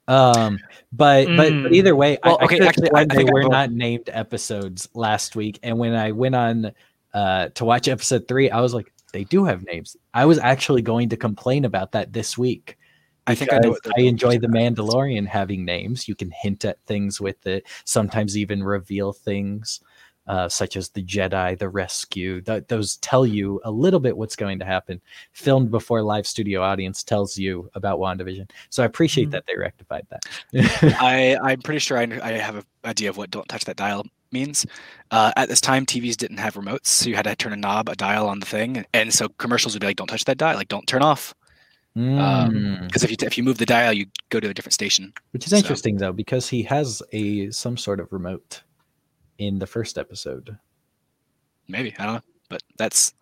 um 0.08 0.58
but 0.92 1.26
but, 1.36 1.52
but 1.62 1.70
Mm. 1.70 1.74
either 1.74 1.94
way 1.94 2.18
Well, 2.24 2.38
I, 2.40 2.44
okay, 2.46 2.60
I 2.62 2.66
actually, 2.66 2.90
I- 2.94 3.04
they 3.04 3.24
were 3.24 3.44
not 3.48 3.70
named 3.70 4.08
episodes 4.12 4.88
last 4.94 5.36
week 5.36 5.58
and 5.62 5.78
when 5.78 5.94
i 5.94 6.10
went 6.12 6.34
on 6.34 6.72
uh 7.14 7.48
to 7.50 7.64
watch 7.64 7.86
episode 7.88 8.26
three 8.26 8.50
i 8.50 8.60
was 8.60 8.74
like 8.74 8.92
they 9.12 9.24
do 9.24 9.44
have 9.46 9.64
names. 9.64 9.96
I 10.12 10.26
was 10.26 10.38
actually 10.38 10.82
going 10.82 11.08
to 11.08 11.16
complain 11.16 11.64
about 11.64 11.92
that 11.92 12.12
this 12.12 12.36
week 12.36 12.76
I 13.26 13.34
think 13.34 13.52
I 13.52 13.56
know 13.56 13.70
because 13.70 13.80
what 13.84 13.94
they're 13.96 14.04
I 14.04 14.08
enjoy 14.08 14.38
the 14.38 14.48
Mandalorian 14.48 15.26
having 15.26 15.64
names. 15.64 16.08
You 16.08 16.14
can 16.14 16.30
hint 16.30 16.64
at 16.64 16.78
things 16.86 17.20
with 17.20 17.46
it, 17.46 17.66
sometimes 17.84 18.36
even 18.36 18.62
reveal 18.62 19.12
things, 19.12 19.80
uh, 20.28 20.48
such 20.48 20.76
as 20.76 20.90
the 20.90 21.02
Jedi, 21.02 21.58
the 21.58 21.68
Rescue. 21.68 22.40
Th- 22.42 22.64
those 22.68 22.96
tell 22.98 23.26
you 23.26 23.60
a 23.64 23.70
little 23.70 23.98
bit 24.00 24.16
what's 24.16 24.36
going 24.36 24.58
to 24.60 24.64
happen. 24.64 25.00
Filmed 25.32 25.70
before 25.70 26.02
live 26.02 26.26
studio 26.26 26.62
audience 26.62 27.02
tells 27.02 27.36
you 27.38 27.70
about 27.74 27.98
WandaVision. 27.98 28.50
So 28.70 28.82
I 28.82 28.86
appreciate 28.86 29.28
Mhm. 29.28 29.32
that 29.32 29.44
they 29.46 29.56
rectified 29.56 30.06
that. 30.10 30.22
I 31.00 31.36
I'm 31.42 31.60
pretty 31.62 31.80
sure 31.80 31.98
I, 31.98 32.02
I 32.22 32.32
have 32.32 32.56
an 32.56 32.64
idea 32.84 33.10
of 33.10 33.16
what 33.16 33.30
"Don't 33.30 33.48
touch 33.48 33.64
that 33.64 33.76
dial" 33.76 34.04
means. 34.30 34.66
Uh, 35.10 35.32
at 35.36 35.48
this 35.48 35.60
time, 35.60 35.86
TVs 35.86 36.16
didn't 36.16 36.36
have 36.38 36.54
remotes, 36.54 36.86
so 36.88 37.08
you 37.08 37.16
had 37.16 37.24
to 37.24 37.34
turn 37.34 37.52
a 37.54 37.56
knob, 37.56 37.88
a 37.88 37.94
dial 37.96 38.28
on 38.28 38.40
the 38.40 38.46
thing, 38.46 38.84
and 38.92 39.12
so 39.14 39.28
commercials 39.38 39.74
would 39.74 39.80
be 39.80 39.86
like, 39.86 39.96
"Don't 39.96 40.06
touch 40.08 40.24
that 40.26 40.36
dial," 40.38 40.56
like 40.56 40.68
"Don't 40.68 40.86
turn 40.86 41.02
off," 41.02 41.34
Mm. 41.96 42.86
because 42.86 43.02
if 43.04 43.10
you 43.10 43.16
if 43.22 43.36
you 43.38 43.42
move 43.44 43.58
the 43.58 43.66
dial, 43.66 43.92
you 43.92 44.06
go 44.30 44.38
to 44.40 44.48
a 44.48 44.54
different 44.54 44.74
station. 44.74 45.12
Which 45.32 45.44
is 45.46 45.50
so- 45.50 45.56
interesting 45.56 45.96
though, 45.96 46.12
because 46.12 46.48
he 46.48 46.62
has 46.64 47.02
a 47.12 47.50
some 47.50 47.76
sort 47.76 48.00
of 48.00 48.12
remote 48.12 48.62
in 49.38 49.58
the 49.58 49.66
first 49.66 49.98
episode. 49.98 50.56
Maybe 51.68 51.94
I 51.98 52.04
don't 52.04 52.14
know, 52.16 52.20
but 52.48 52.62
that's 52.76 53.14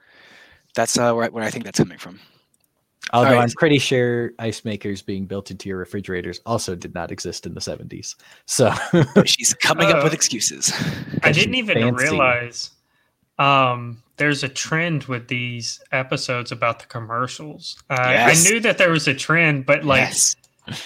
that's 0.74 0.98
uh, 0.98 1.12
where 1.12 1.24
I, 1.26 1.28
where 1.28 1.44
I 1.44 1.50
think 1.50 1.64
that's 1.64 1.78
coming 1.78 1.98
from. 1.98 2.20
Although 3.12 3.32
right. 3.36 3.42
I'm 3.42 3.50
pretty 3.50 3.78
sure 3.78 4.32
ice 4.40 4.64
makers 4.64 5.00
being 5.00 5.26
built 5.26 5.52
into 5.52 5.68
your 5.68 5.78
refrigerators 5.78 6.40
also 6.44 6.74
did 6.74 6.92
not 6.92 7.12
exist 7.12 7.46
in 7.46 7.54
the 7.54 7.60
70s. 7.60 8.16
So 8.46 8.72
she's 9.24 9.54
coming 9.54 9.88
up 9.92 10.02
with 10.02 10.12
Uh, 10.12 10.16
excuses. 10.16 10.72
I 11.22 11.30
didn't 11.30 11.54
even 11.54 11.78
fancy. 11.78 12.02
realize 12.04 12.70
um, 13.38 14.02
there's 14.16 14.42
a 14.42 14.48
trend 14.48 15.04
with 15.04 15.28
these 15.28 15.80
episodes 15.92 16.50
about 16.50 16.80
the 16.80 16.86
commercials. 16.86 17.80
Uh, 17.90 17.96
Yes. 18.10 18.44
I 18.44 18.50
knew 18.50 18.58
that 18.60 18.76
there 18.76 18.90
was 18.90 19.06
a 19.06 19.14
trend, 19.14 19.66
but 19.66 19.84
like 19.84 20.00
yes, 20.00 20.34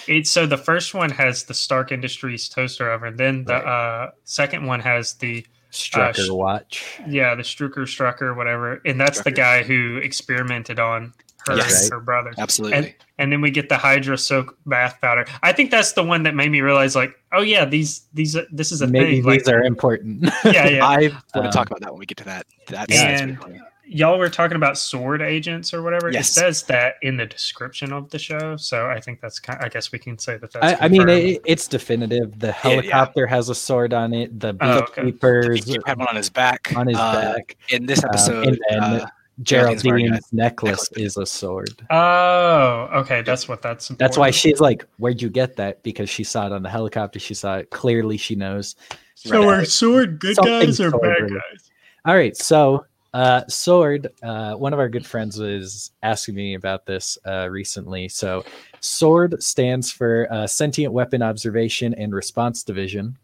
it's 0.07 0.31
so 0.31 0.45
the 0.45 0.57
first 0.57 0.93
one 0.93 1.09
has 1.11 1.43
the 1.43 1.53
Stark 1.53 1.91
Industries 1.91 2.47
toaster 2.49 2.91
oven, 2.91 3.15
then 3.17 3.43
the 3.45 3.55
uh, 3.55 4.11
second 4.23 4.65
one 4.65 4.79
has 4.79 5.13
the 5.15 5.45
Strucker 5.71 6.25
sh- 6.25 6.29
watch. 6.29 6.99
yeah 7.07 7.33
the 7.33 7.43
Strucker 7.43 7.83
Strucker 7.87 8.35
whatever, 8.35 8.81
and 8.85 8.99
that's 8.99 9.21
the 9.21 9.31
guy 9.31 9.63
who 9.63 9.97
experimented 9.97 10.79
on 10.79 11.13
her 11.47 11.55
Yes. 11.57 11.83
and 11.85 11.93
her 11.93 11.99
brother. 11.99 12.33
absolutely. 12.37 12.95
and 13.17 13.31
then 13.31 13.41
we 13.41 13.49
get 13.49 13.67
the 13.69 13.77
hydra 13.77 14.15
soak 14.17 14.55
bath 14.67 14.99
powder. 15.01 15.25
I 15.41 15.53
think 15.53 15.71
that's 15.71 15.93
the 15.93 16.03
one 16.03 16.21
that 16.23 16.35
made 16.35 16.51
me 16.51 16.61
realize, 16.61 16.95
like, 16.95 17.15
oh 17.31 17.41
yeah, 17.41 17.65
these 17.65 18.01
these 18.13 18.37
this 18.51 18.71
is 18.71 18.81
a 18.81 18.87
Maybe 18.87 19.15
thing. 19.17 19.23
Like, 19.25 19.39
these 19.39 19.47
are 19.49 19.63
important. 19.63 20.23
yeah, 20.45 20.67
yeah. 20.67 20.85
I 20.85 20.97
want 21.07 21.13
to 21.33 21.39
Um, 21.45 21.51
talk 21.51 21.67
about 21.67 21.79
that 21.81 21.91
when 21.91 21.99
we 21.99 22.05
get 22.05 22.17
to 22.19 22.25
that. 22.25 22.45
That's, 22.67 22.93
Yeah. 22.93 23.07
that's 23.11 23.21
And- 23.21 23.39
pretty 23.39 23.57
funny. 23.59 23.67
Y'all 23.93 24.17
were 24.17 24.29
talking 24.29 24.55
about 24.55 24.77
sword 24.77 25.21
agents 25.21 25.73
or 25.73 25.81
whatever. 25.83 26.09
Yes. 26.11 26.29
It 26.29 26.33
says 26.33 26.63
that 26.63 26.95
in 27.01 27.17
the 27.17 27.25
description 27.25 27.91
of 27.91 28.09
the 28.09 28.17
show, 28.17 28.55
so 28.55 28.87
I 28.89 29.01
think 29.01 29.19
that's 29.19 29.37
kind. 29.39 29.59
I 29.61 29.67
guess 29.67 29.91
we 29.91 29.99
can 29.99 30.17
say 30.17 30.37
that 30.37 30.51
that's. 30.53 30.81
I, 30.81 30.85
I 30.85 30.87
mean, 30.87 31.09
it, 31.09 31.41
it's 31.45 31.67
definitive. 31.67 32.39
The 32.39 32.47
yeah. 32.47 32.53
helicopter 32.53 33.27
has 33.27 33.49
a 33.49 33.55
sword 33.55 33.93
on 33.93 34.13
it. 34.13 34.39
The 34.39 34.55
Oh, 34.61 34.79
okay. 34.79 35.03
beekeepers 35.03 35.65
He 35.65 35.77
had 35.85 35.97
one 35.97 36.07
on 36.07 36.15
his 36.15 36.29
back. 36.29 36.71
on 36.75 36.87
his 36.87 36.95
Uh, 36.97 37.33
back. 37.35 37.57
In 37.69 37.85
this 37.85 38.01
Um, 38.03 38.09
episode, 38.11 38.47
and 38.47 38.59
then 38.69 38.79
uh, 38.81 39.07
Geraldine's 39.43 39.83
wearing 39.83 40.05
a 40.07 40.09
Geraldine's 40.11 40.33
necklace 40.33 40.89
necklace. 40.91 41.05
is 41.05 41.17
a 41.17 41.25
sword. 41.25 41.85
Oh, 41.89 42.87
okay, 42.93 43.21
that's 43.23 43.47
what 43.49 43.61
that's. 43.61 43.89
That's 43.89 44.17
why 44.17 44.31
she's 44.31 44.61
like, 44.61 44.85
"Where'd 44.99 45.21
you 45.21 45.29
get 45.29 45.57
that?" 45.57 45.83
Because 45.83 46.09
she 46.09 46.23
saw 46.23 46.45
it 46.47 46.53
on 46.53 46.63
the 46.63 46.69
helicopter. 46.69 47.19
She 47.19 47.33
saw 47.33 47.57
it 47.57 47.69
clearly. 47.71 48.15
She 48.17 48.35
knows. 48.35 48.75
So 49.15 49.49
are 49.49 49.65
sword 49.65 50.19
good 50.19 50.35
Something 50.35 50.59
guys 50.61 50.79
or 50.79 50.91
bad 50.91 51.29
guys? 51.29 51.71
All 52.05 52.15
right, 52.15 52.35
so 52.37 52.85
uh, 53.13 53.45
sword. 53.47 54.07
Uh, 54.23 54.53
one 54.55 54.73
of 54.73 54.79
our 54.79 54.89
good 54.89 55.05
friends 55.05 55.37
was 55.37 55.91
asking 56.03 56.35
me 56.35 56.53
about 56.55 56.85
this 56.85 57.17
uh, 57.25 57.49
recently. 57.49 58.07
So, 58.07 58.45
sword 58.79 59.41
stands 59.43 59.91
for 59.91 60.27
uh, 60.31 60.47
Sentient 60.47 60.93
Weapon 60.93 61.21
Observation 61.21 61.93
and 61.95 62.13
Response 62.13 62.63
Division. 62.63 63.17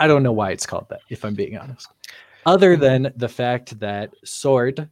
I 0.00 0.06
don't 0.06 0.22
know 0.22 0.32
why 0.32 0.50
it's 0.50 0.66
called 0.66 0.88
that, 0.90 1.00
if 1.10 1.24
I'm 1.24 1.34
being 1.34 1.58
honest. 1.58 1.88
Other 2.46 2.76
than 2.76 3.12
the 3.16 3.28
fact 3.28 3.78
that 3.80 4.14
sword, 4.24 4.88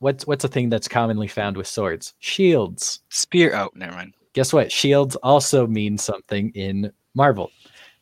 what's 0.00 0.26
what's 0.26 0.44
a 0.44 0.48
thing 0.48 0.68
that's 0.68 0.88
commonly 0.88 1.28
found 1.28 1.56
with 1.56 1.66
swords? 1.66 2.14
Shields. 2.20 3.00
spear. 3.08 3.54
Oh, 3.54 3.70
never 3.74 3.92
mind. 3.92 4.14
Guess 4.32 4.52
what? 4.52 4.70
Shields 4.70 5.16
also 5.16 5.66
mean 5.66 5.98
something 5.98 6.50
in 6.50 6.92
Marvel. 7.14 7.50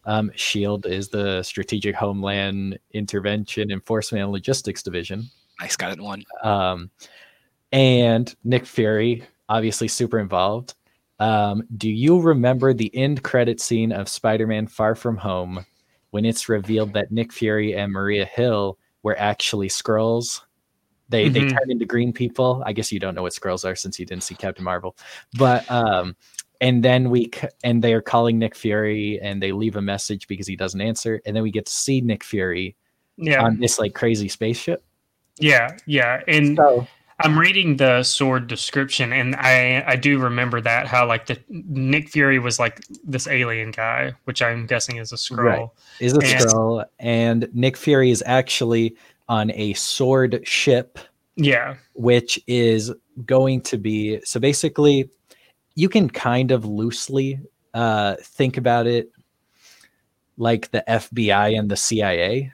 Um, 0.04 0.30
Shield 0.34 0.86
is 0.86 1.08
the 1.08 1.42
Strategic 1.42 1.94
Homeland 1.94 2.78
Intervention 2.92 3.70
Enforcement 3.70 4.24
and 4.24 4.32
Logistics 4.32 4.82
Division. 4.82 5.30
Nice, 5.60 5.76
got 5.76 5.92
it 5.92 6.00
one. 6.00 6.24
Um, 6.42 6.90
and 7.72 8.34
Nick 8.44 8.64
Fury, 8.66 9.24
obviously 9.48 9.88
super 9.88 10.18
involved. 10.18 10.74
Um, 11.18 11.64
do 11.76 11.90
you 11.90 12.20
remember 12.20 12.72
the 12.72 12.94
end 12.94 13.22
credit 13.22 13.60
scene 13.60 13.92
of 13.92 14.08
Spider-Man: 14.08 14.68
Far 14.68 14.94
From 14.94 15.16
Home 15.16 15.64
when 16.10 16.24
it's 16.24 16.48
revealed 16.48 16.92
that 16.94 17.10
Nick 17.10 17.32
Fury 17.32 17.74
and 17.74 17.92
Maria 17.92 18.24
Hill 18.24 18.78
were 19.02 19.18
actually 19.18 19.68
Skrulls? 19.68 20.40
They 21.08 21.28
they 21.28 21.40
Mhm. 21.40 21.58
turn 21.58 21.70
into 21.70 21.86
green 21.86 22.12
people. 22.12 22.62
I 22.64 22.72
guess 22.72 22.92
you 22.92 23.00
don't 23.00 23.14
know 23.14 23.22
what 23.22 23.32
Skrulls 23.32 23.64
are 23.68 23.74
since 23.74 23.98
you 23.98 24.06
didn't 24.06 24.22
see 24.22 24.34
Captain 24.36 24.64
Marvel, 24.64 24.96
but 25.38 25.68
um, 25.70 26.14
and 26.60 26.84
then 26.84 27.10
we 27.10 27.30
and 27.64 27.82
they 27.82 27.94
are 27.94 28.02
calling 28.02 28.38
Nick 28.38 28.54
Fury 28.54 29.18
and 29.20 29.42
they 29.42 29.50
leave 29.52 29.76
a 29.76 29.82
message 29.82 30.28
because 30.28 30.46
he 30.46 30.54
doesn't 30.54 30.80
answer, 30.80 31.20
and 31.26 31.34
then 31.34 31.42
we 31.42 31.50
get 31.50 31.66
to 31.66 31.72
see 31.72 32.00
Nick 32.00 32.22
Fury 32.22 32.76
Yeah, 33.16 33.42
on 33.42 33.58
this 33.58 33.78
like 33.78 33.94
crazy 33.94 34.28
spaceship. 34.28 34.84
Yeah, 35.40 35.76
yeah. 35.86 36.22
And 36.28 36.56
So 36.56 36.86
I'm 37.20 37.38
reading 37.38 37.76
the 37.78 38.02
sword 38.02 38.46
description, 38.46 39.12
and 39.12 39.34
I 39.36 39.82
I 39.86 39.96
do 39.96 40.18
remember 40.18 40.60
that 40.60 40.86
how 40.86 41.06
like 41.06 41.26
the 41.26 41.38
Nick 41.48 42.08
Fury 42.10 42.38
was 42.38 42.58
like 42.58 42.80
this 43.04 43.26
alien 43.26 43.70
guy, 43.72 44.12
which 44.24 44.40
I'm 44.42 44.66
guessing 44.66 44.96
is 44.98 45.12
a 45.12 45.16
scroll. 45.16 45.46
Right. 45.46 45.68
is 46.00 46.12
a 46.14 46.20
And- 46.20 46.24
Skrull, 46.48 46.84
and 47.00 47.48
Nick 47.54 47.76
Fury 47.76 48.10
is 48.10 48.22
actually 48.26 48.94
on 49.28 49.50
a 49.52 49.74
sword 49.74 50.40
ship, 50.46 50.98
Yeah, 51.36 51.74
which 51.94 52.40
is 52.46 52.92
going 53.26 53.60
to 53.62 53.76
be 53.78 54.20
so 54.24 54.38
basically 54.38 55.10
you 55.74 55.88
can 55.88 56.08
kind 56.08 56.50
of 56.52 56.64
loosely 56.64 57.38
uh, 57.74 58.14
think 58.22 58.56
about 58.56 58.86
it 58.86 59.10
like 60.36 60.70
the 60.70 60.84
FBI 60.88 61.58
and 61.58 61.68
the 61.70 61.76
CIA, 61.76 62.52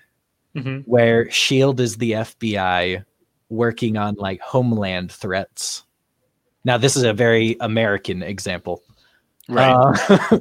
hmm 0.55 0.79
where 0.81 1.31
Shield 1.31 1.81
is 1.81 1.97
the 1.97 2.13
FBI 2.13 3.05
working 3.49 3.97
on 3.97 4.15
like 4.17 4.41
homeland 4.41 5.13
threats. 5.13 5.85
Now, 6.65 6.79
this 6.79 6.97
is 6.97 7.03
a 7.03 7.13
very 7.13 7.57
American 7.61 8.23
example. 8.23 8.83
Right. 9.49 9.75
Uh, 10.09 10.39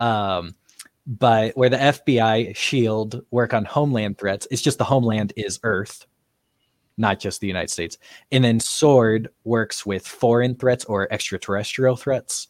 um, 0.04 0.54
but 1.06 1.56
where 1.56 1.70
the 1.70 1.78
FBI, 1.78 2.54
Shield 2.54 3.24
work 3.30 3.54
on 3.54 3.64
homeland 3.64 4.18
threats, 4.18 4.46
it's 4.50 4.62
just 4.62 4.78
the 4.78 4.84
homeland 4.84 5.32
is 5.36 5.58
Earth, 5.62 6.06
not 6.96 7.18
just 7.18 7.40
the 7.40 7.46
United 7.46 7.70
States. 7.70 7.98
And 8.30 8.44
then 8.44 8.60
Sword 8.60 9.28
works 9.44 9.84
with 9.84 10.06
foreign 10.06 10.54
threats 10.54 10.84
or 10.84 11.12
extraterrestrial 11.12 11.96
threats. 11.96 12.48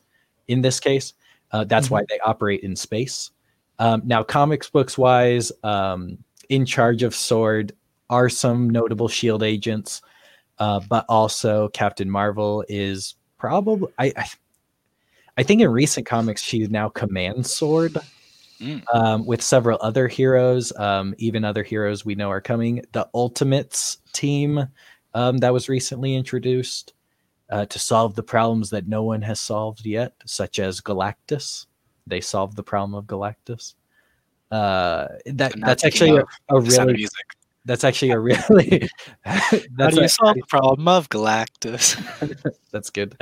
In 0.48 0.60
this 0.60 0.80
case, 0.80 1.14
uh, 1.52 1.64
that's 1.64 1.90
why 1.90 2.04
they 2.08 2.18
operate 2.20 2.60
in 2.60 2.76
space. 2.76 3.30
Um, 3.78 4.02
now, 4.04 4.22
comics 4.22 4.68
books 4.68 4.98
wise, 4.98 5.50
um, 5.62 6.18
in 6.48 6.66
charge 6.66 7.02
of 7.02 7.14
Sword 7.14 7.72
are 8.10 8.28
some 8.28 8.68
notable 8.68 9.08
Shield 9.08 9.42
agents, 9.42 10.02
uh, 10.58 10.80
but 10.88 11.04
also 11.08 11.68
Captain 11.68 12.10
Marvel 12.10 12.64
is 12.68 13.16
probably 13.38 13.92
I, 13.98 14.12
I 14.16 14.26
I 15.38 15.42
think 15.42 15.62
in 15.62 15.70
recent 15.70 16.06
comics 16.06 16.42
she 16.42 16.66
now 16.66 16.88
commands 16.88 17.52
Sword 17.52 17.96
Mm. 18.62 18.82
um, 18.94 19.26
with 19.26 19.42
several 19.42 19.76
other 19.80 20.06
heroes, 20.06 20.72
um, 20.78 21.14
even 21.18 21.44
other 21.44 21.64
heroes 21.64 22.04
we 22.04 22.14
know 22.14 22.30
are 22.30 22.40
coming. 22.40 22.84
The 22.92 23.08
Ultimates 23.12 23.98
team 24.12 24.68
um, 25.14 25.38
that 25.38 25.52
was 25.52 25.68
recently 25.68 26.14
introduced 26.14 26.92
uh, 27.50 27.66
to 27.66 27.78
solve 27.80 28.14
the 28.14 28.22
problems 28.22 28.70
that 28.70 28.86
no 28.86 29.02
one 29.02 29.20
has 29.22 29.40
solved 29.40 29.84
yet, 29.84 30.14
such 30.26 30.60
as 30.60 30.80
Galactus. 30.80 31.66
They 32.06 32.20
solved 32.20 32.56
the 32.56 32.62
problem 32.62 32.94
of 32.94 33.06
Galactus. 33.06 33.74
Uh, 34.52 35.08
that 35.26 35.54
that's 35.60 35.82
actually 35.84 36.10
a, 36.10 36.24
a 36.54 36.60
The 36.60 36.70
Sound 36.70 36.90
of 36.90 36.94
really 36.94 36.98
music. 36.98 37.24
that's 37.64 37.84
actually 37.84 38.10
a 38.10 38.18
really 38.18 38.88
How 39.24 39.58
that's 39.76 39.94
do 39.94 40.00
you 40.00 40.04
a- 40.04 40.08
solve 40.08 40.34
the 40.36 40.42
problem 40.48 40.86
of 40.88 41.08
Galactus? 41.08 41.96
that's 42.70 42.90
good. 42.90 43.16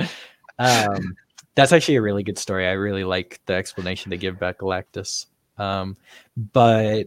Um, 0.59 1.15
that's 1.55 1.71
actually 1.71 1.95
a 1.95 2.01
really 2.01 2.23
good 2.23 2.37
story. 2.37 2.67
I 2.67 2.71
really 2.73 3.03
like 3.05 3.39
the 3.45 3.53
explanation 3.53 4.09
they 4.09 4.17
give 4.17 4.35
about 4.35 4.57
Galactus. 4.57 5.27
Um, 5.57 5.95
but 6.53 7.05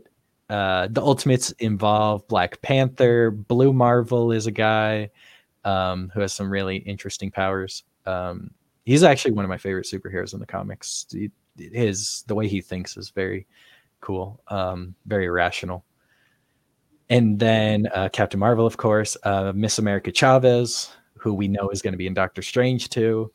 uh, 0.48 0.88
the 0.90 1.02
Ultimates 1.02 1.50
involve 1.52 2.26
Black 2.28 2.60
Panther. 2.62 3.30
Blue 3.30 3.72
Marvel 3.72 4.32
is 4.32 4.46
a 4.46 4.50
guy 4.52 5.10
um, 5.64 6.10
who 6.14 6.20
has 6.20 6.32
some 6.32 6.50
really 6.50 6.76
interesting 6.76 7.30
powers. 7.30 7.84
Um, 8.06 8.50
he's 8.86 9.02
actually 9.02 9.32
one 9.32 9.44
of 9.44 9.48
my 9.50 9.58
favorite 9.58 9.86
superheroes 9.86 10.32
in 10.34 10.40
the 10.40 10.46
comics. 10.46 11.06
He- 11.10 11.30
His 11.58 12.24
the 12.26 12.34
way 12.34 12.48
he 12.48 12.60
thinks 12.60 12.96
is 12.96 13.10
very 13.10 13.46
cool, 14.04 14.40
um, 14.48 14.94
very 15.06 15.28
rational. 15.30 15.84
And 17.08 17.38
then 17.38 17.88
uh, 17.94 18.10
Captain 18.12 18.38
Marvel, 18.38 18.66
of 18.66 18.76
course, 18.76 19.16
uh, 19.24 19.52
Miss 19.54 19.78
America 19.78 20.12
Chavez, 20.12 20.90
who 21.16 21.32
we 21.32 21.48
know 21.48 21.70
is 21.70 21.80
going 21.80 21.92
to 21.92 21.98
be 21.98 22.06
in 22.06 22.14
Doctor 22.14 22.42
Strange 22.42 22.90
too. 22.90 23.32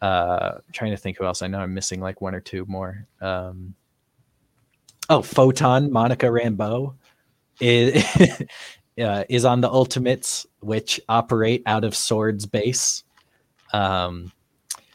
Uh, 0.00 0.58
trying 0.72 0.90
to 0.90 0.96
think 0.96 1.18
who 1.18 1.24
else 1.24 1.42
I 1.42 1.46
know. 1.46 1.58
I'm 1.58 1.74
missing 1.74 2.00
like 2.00 2.20
one 2.20 2.34
or 2.34 2.40
two 2.40 2.64
more. 2.66 3.06
Um, 3.20 3.74
oh, 5.08 5.22
Photon, 5.22 5.90
Monica 5.90 6.26
Rambeau 6.26 6.94
is 7.60 8.04
uh, 9.00 9.24
is 9.28 9.44
on 9.44 9.60
the 9.60 9.70
Ultimates, 9.70 10.46
which 10.60 11.00
operate 11.08 11.62
out 11.66 11.84
of 11.84 11.94
Swords 11.94 12.46
Base. 12.46 13.04
Um, 13.72 14.32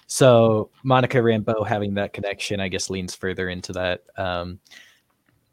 so 0.07 0.69
Monica 0.83 1.17
Rambeau 1.17 1.65
having 1.65 1.95
that 1.95 2.13
connection, 2.13 2.59
I 2.59 2.67
guess, 2.67 2.89
leans 2.89 3.15
further 3.15 3.49
into 3.49 3.73
that. 3.73 4.03
Um, 4.17 4.59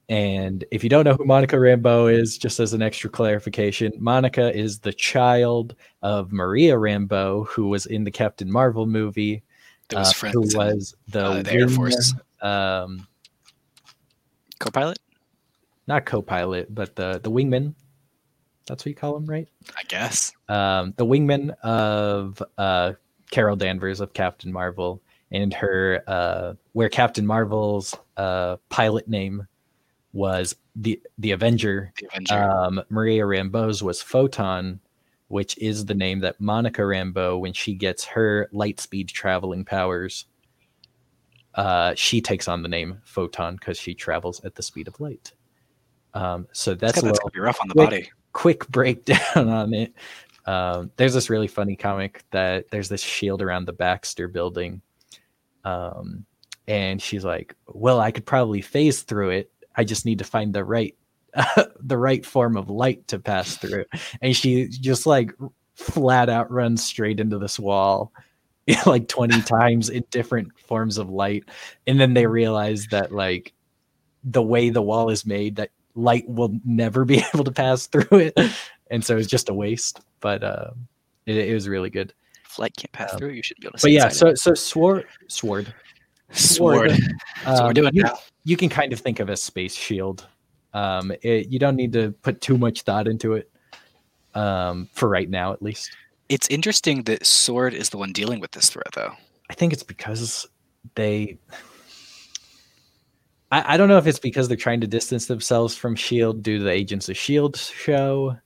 and 0.09 0.65
if 0.71 0.83
you 0.83 0.89
don't 0.89 1.05
know 1.05 1.15
who 1.15 1.25
Monica 1.27 1.57
Rambeau 1.57 2.13
is, 2.13 2.39
just 2.39 2.61
as 2.61 2.73
an 2.73 2.81
extra 2.81 3.11
clarification, 3.11 3.93
Monica 3.99 4.57
is 4.57 4.79
the 4.79 4.93
child 4.93 5.75
of 6.03 6.33
Maria 6.33 6.75
Rambeau, 6.77 7.47
who 7.47 7.69
was 7.69 7.85
in 7.85 8.05
the 8.05 8.11
Captain 8.11 8.51
Marvel 8.51 8.87
movie, 8.87 9.43
uh, 9.95 10.11
friends. 10.13 10.35
who 10.35 10.59
was 10.59 10.95
the, 11.09 11.25
uh, 11.25 11.43
the 11.43 11.53
Air 11.53 11.69
Force. 11.69 12.15
um, 12.41 13.07
co-pilot, 14.59 14.99
not 15.87 16.07
co-pilot, 16.07 16.75
but 16.75 16.97
the 16.97 17.21
the 17.23 17.31
wingman. 17.31 17.75
That's 18.67 18.85
what 18.85 18.91
you 18.91 18.95
call 18.95 19.17
him, 19.17 19.27
right? 19.27 19.49
I 19.77 19.83
guess. 19.89 20.33
um, 20.49 20.95
the 20.97 21.05
wingman 21.07 21.51
of 21.61 22.43
uh, 22.57 22.95
Carol 23.31 23.57
Danvers 23.57 24.01
of 24.01 24.15
Captain 24.15 24.53
Marvel, 24.53 25.03
and 25.33 25.53
her 25.53 26.03
uh, 26.07 26.55
where 26.73 26.89
Captain 26.89 27.27
Marvel's 27.27 27.95
uh, 28.17 28.57
pilot 28.71 29.07
name 29.07 29.47
was 30.19 30.57
the 30.75 31.01
the 31.19 31.31
Avenger. 31.31 31.93
The 31.99 32.09
Avenger. 32.09 32.35
Um, 32.35 32.83
Maria 32.91 33.23
Rambeau's 33.23 33.83
was 33.83 34.03
Photon, 34.03 34.81
which 35.29 35.57
is 35.59 35.87
the 35.87 35.95
name 35.95 36.19
that 36.21 36.41
Monica 36.41 36.83
Rambeau, 36.83 37.39
when 37.41 37.53
she 37.53 37.75
gets 37.75 38.05
her 38.05 38.49
light 38.53 38.81
speed 38.81 39.09
traveling 39.09 39.65
powers, 39.65 40.27
uh, 41.55 41.95
she 41.95 42.21
takes 42.21 42.49
on 42.49 42.63
the 42.63 42.69
name 42.69 43.01
Photon 43.05 43.55
because 43.55 43.79
she 43.79 43.95
travels 43.95 44.45
at 44.45 44.57
the 44.57 44.63
speed 44.63 44.89
of 44.89 44.99
light. 45.01 45.33
Um, 46.15 46.49
so 46.53 46.75
that's 46.75 46.95
that's 46.95 46.99
a 46.99 47.01
gonna, 47.03 47.13
little 47.13 47.31
be 47.31 47.41
rough 47.41 47.61
on 47.61 47.69
the 47.69 47.75
quick- 47.75 47.91
body. 47.91 48.11
quick 48.33 48.69
breakdown 48.69 49.21
on 49.49 49.73
it. 49.73 49.95
Um, 50.47 50.91
there's 50.97 51.15
this 51.15 51.31
really 51.31 51.47
funny 51.49 51.77
comic 51.77 52.25
that 52.33 52.71
there's 52.71 52.89
this 52.89 53.03
shield 53.03 53.41
around 53.43 53.67
the 53.67 53.73
Baxter 53.73 54.27
building. 54.29 54.81
Um, 55.65 56.25
and 56.67 57.01
she's 57.01 57.25
like, 57.25 57.55
Well, 57.69 58.01
I 58.01 58.11
could 58.11 58.27
probably 58.27 58.63
phase 58.63 59.03
through 59.03 59.31
it. 59.31 59.53
I 59.79 59.85
just 59.85 60.05
need 60.05 60.19
to 60.19 60.25
find 60.25 60.53
the 60.53 60.65
right 60.65 60.95
the 61.81 61.97
right 61.97 62.27
form 62.27 62.57
of 62.57 62.69
light 62.69 63.07
to 63.09 63.19
pass 63.19 63.57
through. 63.57 63.85
And 64.21 64.37
she 64.37 64.69
just 64.69 65.07
like 65.07 65.33
flat 65.75 66.29
out 66.29 66.51
runs 66.51 66.83
straight 66.83 67.21
into 67.21 67.39
this 67.39 67.59
wall 67.59 68.13
like 68.87 69.07
20 69.07 69.41
times 69.43 69.89
in 69.89 70.05
different 70.11 70.49
forms 70.59 70.99
of 70.99 71.09
light. 71.09 71.45
And 71.87 72.01
then 72.01 72.15
they 72.15 72.27
realize 72.27 72.89
that 72.89 73.13
like 73.13 73.53
the 74.25 74.43
way 74.43 74.69
the 74.69 74.83
wall 74.83 75.11
is 75.11 75.25
made 75.25 75.57
that 75.57 75.71
light 75.95 76.29
will 76.29 76.59
never 76.65 77.05
be 77.05 77.25
able 77.35 77.45
to 77.45 77.53
pass 77.53 77.87
through 77.87 78.19
it 78.19 78.39
and 78.91 79.05
so 79.05 79.17
it's 79.17 79.27
just 79.27 79.49
a 79.49 79.55
waste 79.55 80.01
but 80.21 80.45
uh 80.45 80.71
it, 81.27 81.37
it 81.37 81.55
was 81.55 81.69
really 81.69 81.91
good 81.91 82.13
If 82.45 82.59
light 82.59 82.77
can't 82.77 82.93
pass 82.93 83.13
um, 83.13 83.19
through. 83.19 83.31
You 83.31 83.43
should 83.43 83.57
be 83.59 83.67
able 83.67 83.79
to. 83.79 83.83
but 83.83 83.91
yeah 83.91 84.09
so 84.09 84.35
so 84.35 84.55
sword 84.55 85.07
sword 85.29 85.73
sword. 86.33 86.91
That's 86.91 87.01
what 87.45 87.63
we're 87.63 87.69
um, 87.69 87.75
doing 87.75 87.91
now. 87.95 88.19
You 88.49 88.57
can 88.57 88.69
kind 88.69 88.93
of 88.93 89.01
think 89.01 89.21
of 89.21 89.29
as 89.31 89.43
space 89.43 89.75
shield 89.75 90.27
um 90.75 91.13
it, 91.23 91.49
you 91.53 91.59
don't 91.59 91.77
need 91.77 91.93
to 91.93 92.13
put 92.23 92.41
too 92.41 92.57
much 92.59 92.83
thought 92.83 93.07
into 93.07 93.35
it 93.35 93.51
um 94.35 94.89
for 94.93 95.09
right 95.09 95.31
now 95.31 95.53
at 95.53 95.61
least 95.63 95.91
It's 96.29 96.49
interesting 96.49 97.05
that 97.05 97.25
Sword 97.25 97.73
is 97.75 97.89
the 97.91 97.99
one 97.99 98.13
dealing 98.13 98.41
with 98.41 98.53
this 98.53 98.69
threat, 98.71 98.93
though. 98.95 99.13
i 99.51 99.55
think 99.55 99.73
it's 99.73 99.83
because 99.95 100.47
they 100.95 101.39
I, 103.51 103.75
I 103.75 103.77
don't 103.77 103.89
know 103.89 103.99
if 103.99 104.07
it's 104.07 104.19
because 104.19 104.47
they're 104.49 104.57
trying 104.67 104.81
to 104.83 104.87
distance 104.87 105.27
themselves 105.27 105.75
from 105.75 105.97
shield 105.97 106.43
due 106.43 106.59
to 106.59 106.65
the 106.65 106.71
agents 106.83 107.09
of 107.09 107.17
shield 107.17 107.57
show 107.57 108.37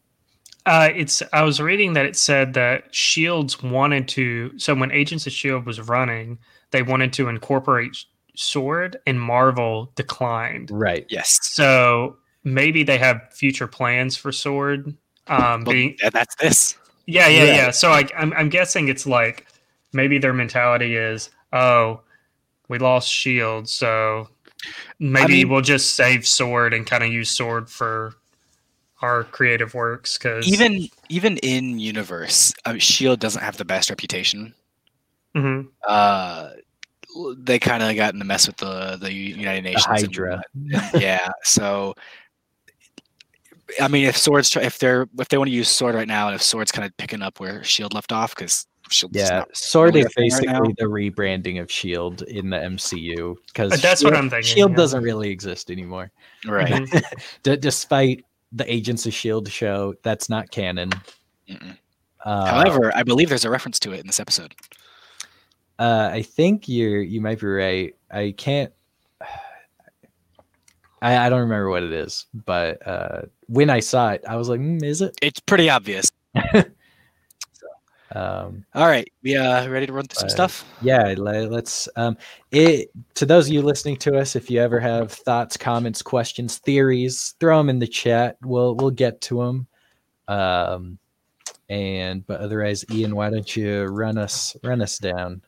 Uh, 0.64 0.90
it's. 0.94 1.22
I 1.32 1.42
was 1.42 1.58
reading 1.60 1.94
that 1.94 2.06
it 2.06 2.14
said 2.16 2.54
that 2.54 2.94
Shields 2.94 3.60
wanted 3.64 4.06
to. 4.14 4.56
So 4.58 4.76
when 4.76 4.92
Agents 4.92 5.26
of 5.26 5.32
Shield 5.32 5.66
was 5.66 5.80
running, 5.80 6.38
they 6.70 6.82
wanted 6.82 7.12
to 7.14 7.28
incorporate 7.28 7.96
Sword 8.34 8.98
and 9.06 9.20
Marvel 9.20 9.92
declined. 9.94 10.70
Right. 10.70 11.06
Yes. 11.08 11.38
So 11.42 12.16
maybe 12.44 12.82
they 12.82 12.98
have 12.98 13.20
future 13.32 13.66
plans 13.66 14.16
for 14.16 14.32
Sword. 14.32 14.94
Um, 15.28 15.64
Well, 15.64 15.74
being, 15.74 15.96
yeah, 16.02 16.10
that's 16.10 16.34
this. 16.36 16.76
yeah, 17.06 17.28
yeah, 17.28 17.40
Right. 17.40 17.48
yeah. 17.56 17.70
So 17.70 17.92
I, 17.92 18.04
I'm, 18.16 18.32
I'm 18.32 18.48
guessing 18.48 18.88
it's 18.88 19.06
like 19.06 19.46
maybe 19.92 20.18
their 20.18 20.32
mentality 20.32 20.96
is, 20.96 21.30
oh, 21.52 22.00
we 22.68 22.78
lost 22.78 23.08
Shield, 23.12 23.68
so 23.68 24.28
maybe 24.98 25.32
mean- 25.34 25.48
we'll 25.50 25.60
just 25.60 25.94
save 25.94 26.26
Sword 26.26 26.72
and 26.72 26.86
kind 26.86 27.02
of 27.04 27.10
use 27.12 27.30
Sword 27.30 27.68
for 27.68 28.14
our 29.02 29.24
creative 29.24 29.74
works. 29.74 30.16
Because 30.16 30.46
Even 30.48 30.88
even 31.08 31.36
in 31.38 31.78
universe, 31.78 32.54
um, 32.64 32.78
Shield 32.78 33.20
doesn't 33.20 33.42
have 33.42 33.56
the 33.58 33.64
best 33.64 33.90
reputation. 33.90 34.54
Mhm. 35.36 35.68
Uh, 35.86 36.50
they 37.38 37.58
kind 37.58 37.82
of 37.82 37.94
got 37.96 38.12
in 38.12 38.18
the 38.18 38.24
mess 38.24 38.46
with 38.46 38.56
the 38.56 38.96
the 39.00 39.12
United 39.12 39.62
Nations. 39.62 39.84
and 39.86 39.98
Hydra. 39.98 40.42
yeah. 40.94 41.28
So, 41.42 41.94
I 43.80 43.88
mean, 43.88 44.06
if 44.06 44.16
swords, 44.16 44.50
try- 44.50 44.62
if 44.62 44.78
they're 44.78 45.08
if 45.18 45.28
they 45.28 45.38
want 45.38 45.48
to 45.48 45.54
use 45.54 45.68
sword 45.68 45.94
right 45.94 46.08
now, 46.08 46.28
and 46.28 46.34
if 46.34 46.42
swords 46.42 46.72
kind 46.72 46.86
of 46.86 46.96
picking 46.96 47.22
up 47.22 47.40
where 47.40 47.62
Shield 47.64 47.94
left 47.94 48.12
off, 48.12 48.34
because 48.34 48.66
Shield. 48.90 49.14
Yeah, 49.14 49.44
Sword 49.52 49.94
really 49.94 50.00
is 50.00 50.06
a 50.06 50.08
thing 50.10 50.30
right 50.30 50.40
basically 50.40 50.74
the 50.78 50.84
rebranding 50.84 51.60
of 51.60 51.70
Shield 51.70 52.22
in 52.22 52.50
the 52.50 52.58
MCU 52.58 53.36
because 53.46 53.80
that's 53.80 54.04
what 54.04 54.14
I'm 54.14 54.28
thinking, 54.30 54.54
Shield 54.54 54.70
yeah. 54.72 54.76
doesn't 54.76 55.02
really 55.02 55.30
exist 55.30 55.70
anymore, 55.70 56.10
right. 56.46 56.86
D- 57.42 57.56
despite 57.56 58.24
the 58.52 58.70
Agents 58.72 59.06
of 59.06 59.14
Shield 59.14 59.48
show. 59.50 59.94
That's 60.02 60.28
not 60.28 60.50
canon. 60.50 60.90
Uh, 62.24 62.46
However, 62.46 62.92
I 62.94 63.02
believe 63.02 63.28
there's 63.28 63.44
a 63.44 63.50
reference 63.50 63.78
to 63.80 63.92
it 63.92 64.00
in 64.00 64.06
this 64.06 64.20
episode. 64.20 64.54
Uh, 65.78 66.10
I 66.12 66.22
think 66.22 66.68
you're 66.68 67.02
you 67.02 67.20
might 67.20 67.40
be 67.40 67.46
right. 67.46 67.96
I 68.10 68.34
can't. 68.36 68.72
I, 71.02 71.16
I 71.26 71.28
don't 71.28 71.40
remember 71.40 71.68
what 71.68 71.82
it 71.82 71.92
is, 71.92 72.26
but 72.32 72.86
uh, 72.86 73.22
when 73.46 73.70
I 73.70 73.80
saw 73.80 74.10
it, 74.10 74.22
I 74.28 74.36
was 74.36 74.48
like, 74.48 74.60
"Hmm, 74.60 74.84
"Is 74.84 75.00
it?" 75.00 75.16
It's 75.20 75.40
pretty 75.40 75.68
obvious. 75.68 76.12
Um, 78.14 78.66
All 78.74 78.86
right, 78.86 79.10
we 79.22 79.36
uh 79.36 79.68
ready 79.68 79.86
to 79.86 79.92
run 79.92 80.04
through 80.04 80.20
some 80.20 80.28
stuff? 80.28 80.66
yeah 80.82 81.14
le- 81.16 81.48
let's 81.48 81.88
um 81.96 82.16
it 82.50 82.90
to 83.14 83.24
those 83.24 83.46
of 83.46 83.54
you 83.54 83.62
listening 83.62 83.96
to 83.96 84.18
us 84.18 84.36
if 84.36 84.50
you 84.50 84.60
ever 84.60 84.78
have 84.78 85.12
thoughts 85.12 85.56
comments 85.56 86.02
questions 86.02 86.58
theories 86.58 87.34
throw 87.40 87.56
them 87.56 87.70
in 87.70 87.78
the 87.78 87.86
chat 87.86 88.36
we'll 88.42 88.74
we'll 88.74 88.90
get 88.90 89.20
to 89.22 89.38
them 89.38 89.66
um 90.28 90.98
and 91.70 92.26
but 92.26 92.40
otherwise 92.40 92.84
ian 92.90 93.16
why 93.16 93.30
don't 93.30 93.56
you 93.56 93.84
run 93.84 94.18
us 94.18 94.56
run 94.62 94.82
us 94.82 94.98
down 94.98 95.40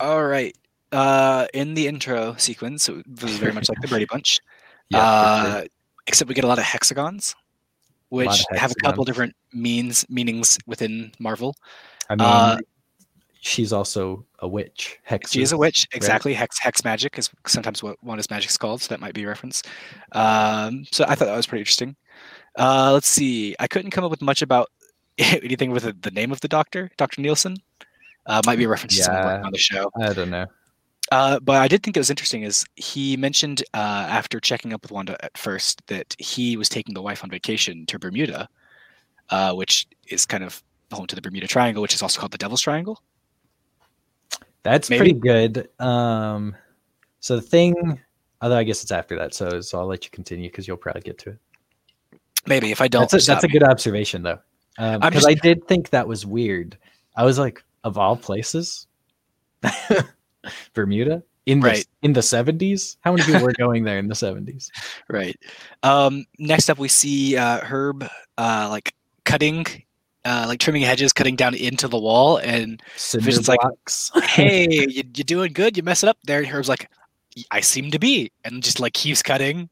All 0.00 0.24
right. 0.24 0.56
Uh, 0.90 1.46
in 1.52 1.74
the 1.74 1.86
intro 1.86 2.34
sequence, 2.38 2.88
it 2.88 3.04
was 3.20 3.36
very 3.36 3.52
much 3.52 3.68
like 3.68 3.80
the 3.80 3.88
Brady 3.88 4.06
Bunch. 4.06 4.40
Yeah, 4.90 5.02
uh, 5.02 5.58
sure. 5.58 5.66
except 6.06 6.28
we 6.30 6.34
get 6.34 6.44
a 6.44 6.46
lot 6.46 6.56
of 6.56 6.64
hexagons, 6.64 7.34
which 8.08 8.42
of 8.50 8.56
have 8.56 8.70
a 8.70 8.74
couple 8.76 9.04
different 9.04 9.36
means 9.52 10.06
meanings 10.08 10.56
within 10.66 11.12
Marvel. 11.18 11.54
i 12.08 12.14
mean 12.14 12.24
uh, 12.24 12.56
she's 13.40 13.70
also 13.70 14.24
a 14.38 14.48
witch 14.48 14.98
hex 15.02 15.32
She 15.32 15.42
is 15.42 15.52
a 15.52 15.58
witch, 15.58 15.86
exactly. 15.92 16.32
Hex 16.32 16.58
hex 16.58 16.84
magic 16.84 17.18
is 17.18 17.28
sometimes 17.46 17.82
what 17.82 18.02
one 18.02 18.18
is 18.18 18.30
magic 18.30 18.48
is 18.48 18.56
called, 18.56 18.80
so 18.80 18.88
that 18.88 19.00
might 19.00 19.12
be 19.12 19.24
a 19.24 19.28
reference. 19.28 19.62
Um, 20.12 20.86
so 20.90 21.04
I 21.06 21.14
thought 21.14 21.26
that 21.26 21.36
was 21.36 21.46
pretty 21.46 21.60
interesting. 21.60 21.94
Uh, 22.56 22.92
let's 22.94 23.08
see. 23.08 23.54
I 23.60 23.66
couldn't 23.66 23.90
come 23.90 24.04
up 24.04 24.10
with 24.10 24.22
much 24.22 24.40
about 24.40 24.70
anything 25.18 25.70
with 25.70 25.82
the, 25.82 25.92
the 26.00 26.10
name 26.10 26.32
of 26.32 26.40
the 26.40 26.48
doctor, 26.48 26.90
Doctor 26.96 27.20
Nielsen. 27.20 27.58
Uh, 28.28 28.40
might 28.46 28.56
be 28.56 28.64
a 28.64 28.68
reference 28.68 28.96
to 28.96 29.02
someone 29.02 29.42
on 29.44 29.50
the 29.50 29.58
show. 29.58 29.90
i 30.00 30.12
don't 30.12 30.30
know 30.30 30.46
Uh, 31.10 31.40
but 31.40 31.56
I 31.56 31.68
did 31.68 31.82
think 31.82 31.96
it 31.96 32.00
was 32.00 32.10
interesting 32.10 32.42
is 32.42 32.64
he 32.76 33.16
mentioned 33.16 33.62
uh, 33.72 34.04
after 34.20 34.38
checking 34.40 34.74
up 34.74 34.82
with 34.82 34.92
Wanda 34.92 35.16
at 35.24 35.36
first 35.38 35.80
that 35.86 36.14
he 36.18 36.56
was 36.58 36.68
taking 36.68 36.92
the 36.94 37.00
wife 37.00 37.24
on 37.24 37.30
vacation 37.30 37.86
to 37.86 37.98
Bermuda, 37.98 38.46
uh, 39.30 39.54
which 39.54 39.86
is 40.08 40.26
kind 40.26 40.44
of 40.44 40.62
home 40.92 41.06
to 41.06 41.14
the 41.16 41.22
Bermuda 41.22 41.46
Triangle, 41.46 41.80
which 41.80 41.94
is 41.94 42.02
also 42.02 42.20
called 42.20 42.32
the 42.32 42.38
Devil's 42.38 42.60
Triangle. 42.60 43.00
that's 44.62 44.90
Maybe. 44.90 44.98
pretty 44.98 45.18
good 45.30 45.68
um 45.80 46.54
so 47.20 47.36
the 47.36 47.42
thing 47.42 47.74
although 48.42 48.58
i 48.58 48.64
guess 48.64 48.82
it's 48.82 48.92
after 48.92 49.16
that 49.16 49.32
so 49.32 49.60
so 49.60 49.78
i'll 49.78 49.86
let 49.86 50.04
you 50.04 50.10
continue 50.10 50.48
because 50.50 50.66
you'll 50.68 50.76
probably 50.76 51.00
get 51.02 51.16
to 51.18 51.30
it 51.30 51.38
Maybe 52.46 52.70
if 52.70 52.80
I 52.80 52.88
don't, 52.88 53.10
That's 53.10 53.24
a, 53.24 53.26
that's 53.26 53.44
a 53.44 53.48
good 53.48 53.62
observation, 53.62 54.22
though, 54.22 54.38
because 54.76 55.12
just- 55.12 55.28
I 55.28 55.34
did 55.34 55.66
think 55.68 55.90
that 55.90 56.06
was 56.08 56.24
weird. 56.24 56.78
I 57.14 57.24
was 57.24 57.38
like, 57.38 57.62
of 57.84 57.98
all 57.98 58.16
places, 58.16 58.86
Bermuda 60.74 61.22
in 61.48 61.60
the 61.60 61.84
in 62.02 62.12
the 62.12 62.22
seventies. 62.22 62.98
How 63.00 63.12
many 63.12 63.24
people 63.24 63.42
were 63.42 63.52
going 63.58 63.84
there 63.84 63.98
in 63.98 64.08
the 64.08 64.14
seventies? 64.14 64.70
right. 65.08 65.36
Um, 65.82 66.26
next 66.38 66.68
up, 66.68 66.78
we 66.78 66.88
see 66.88 67.36
uh, 67.36 67.60
Herb 67.60 68.06
uh, 68.36 68.68
like 68.70 68.94
cutting, 69.24 69.64
uh, 70.26 70.44
like 70.46 70.60
trimming 70.60 70.82
hedges, 70.82 71.12
cutting 71.12 71.36
down 71.36 71.54
into 71.54 71.88
the 71.88 71.98
wall, 71.98 72.36
and 72.36 72.82
Vision's 73.14 73.48
like, 73.48 73.60
hey, 74.24 74.68
you, 74.70 75.02
you 75.14 75.24
doing 75.24 75.52
good? 75.52 75.76
You 75.76 75.82
mess 75.82 76.02
it 76.02 76.08
up 76.08 76.18
there. 76.24 76.38
And 76.38 76.46
Herb's 76.46 76.68
like, 76.68 76.90
I 77.50 77.60
seem 77.60 77.90
to 77.92 77.98
be, 77.98 78.30
and 78.44 78.62
just 78.62 78.78
like 78.78 78.92
keeps 78.92 79.22
cutting. 79.22 79.70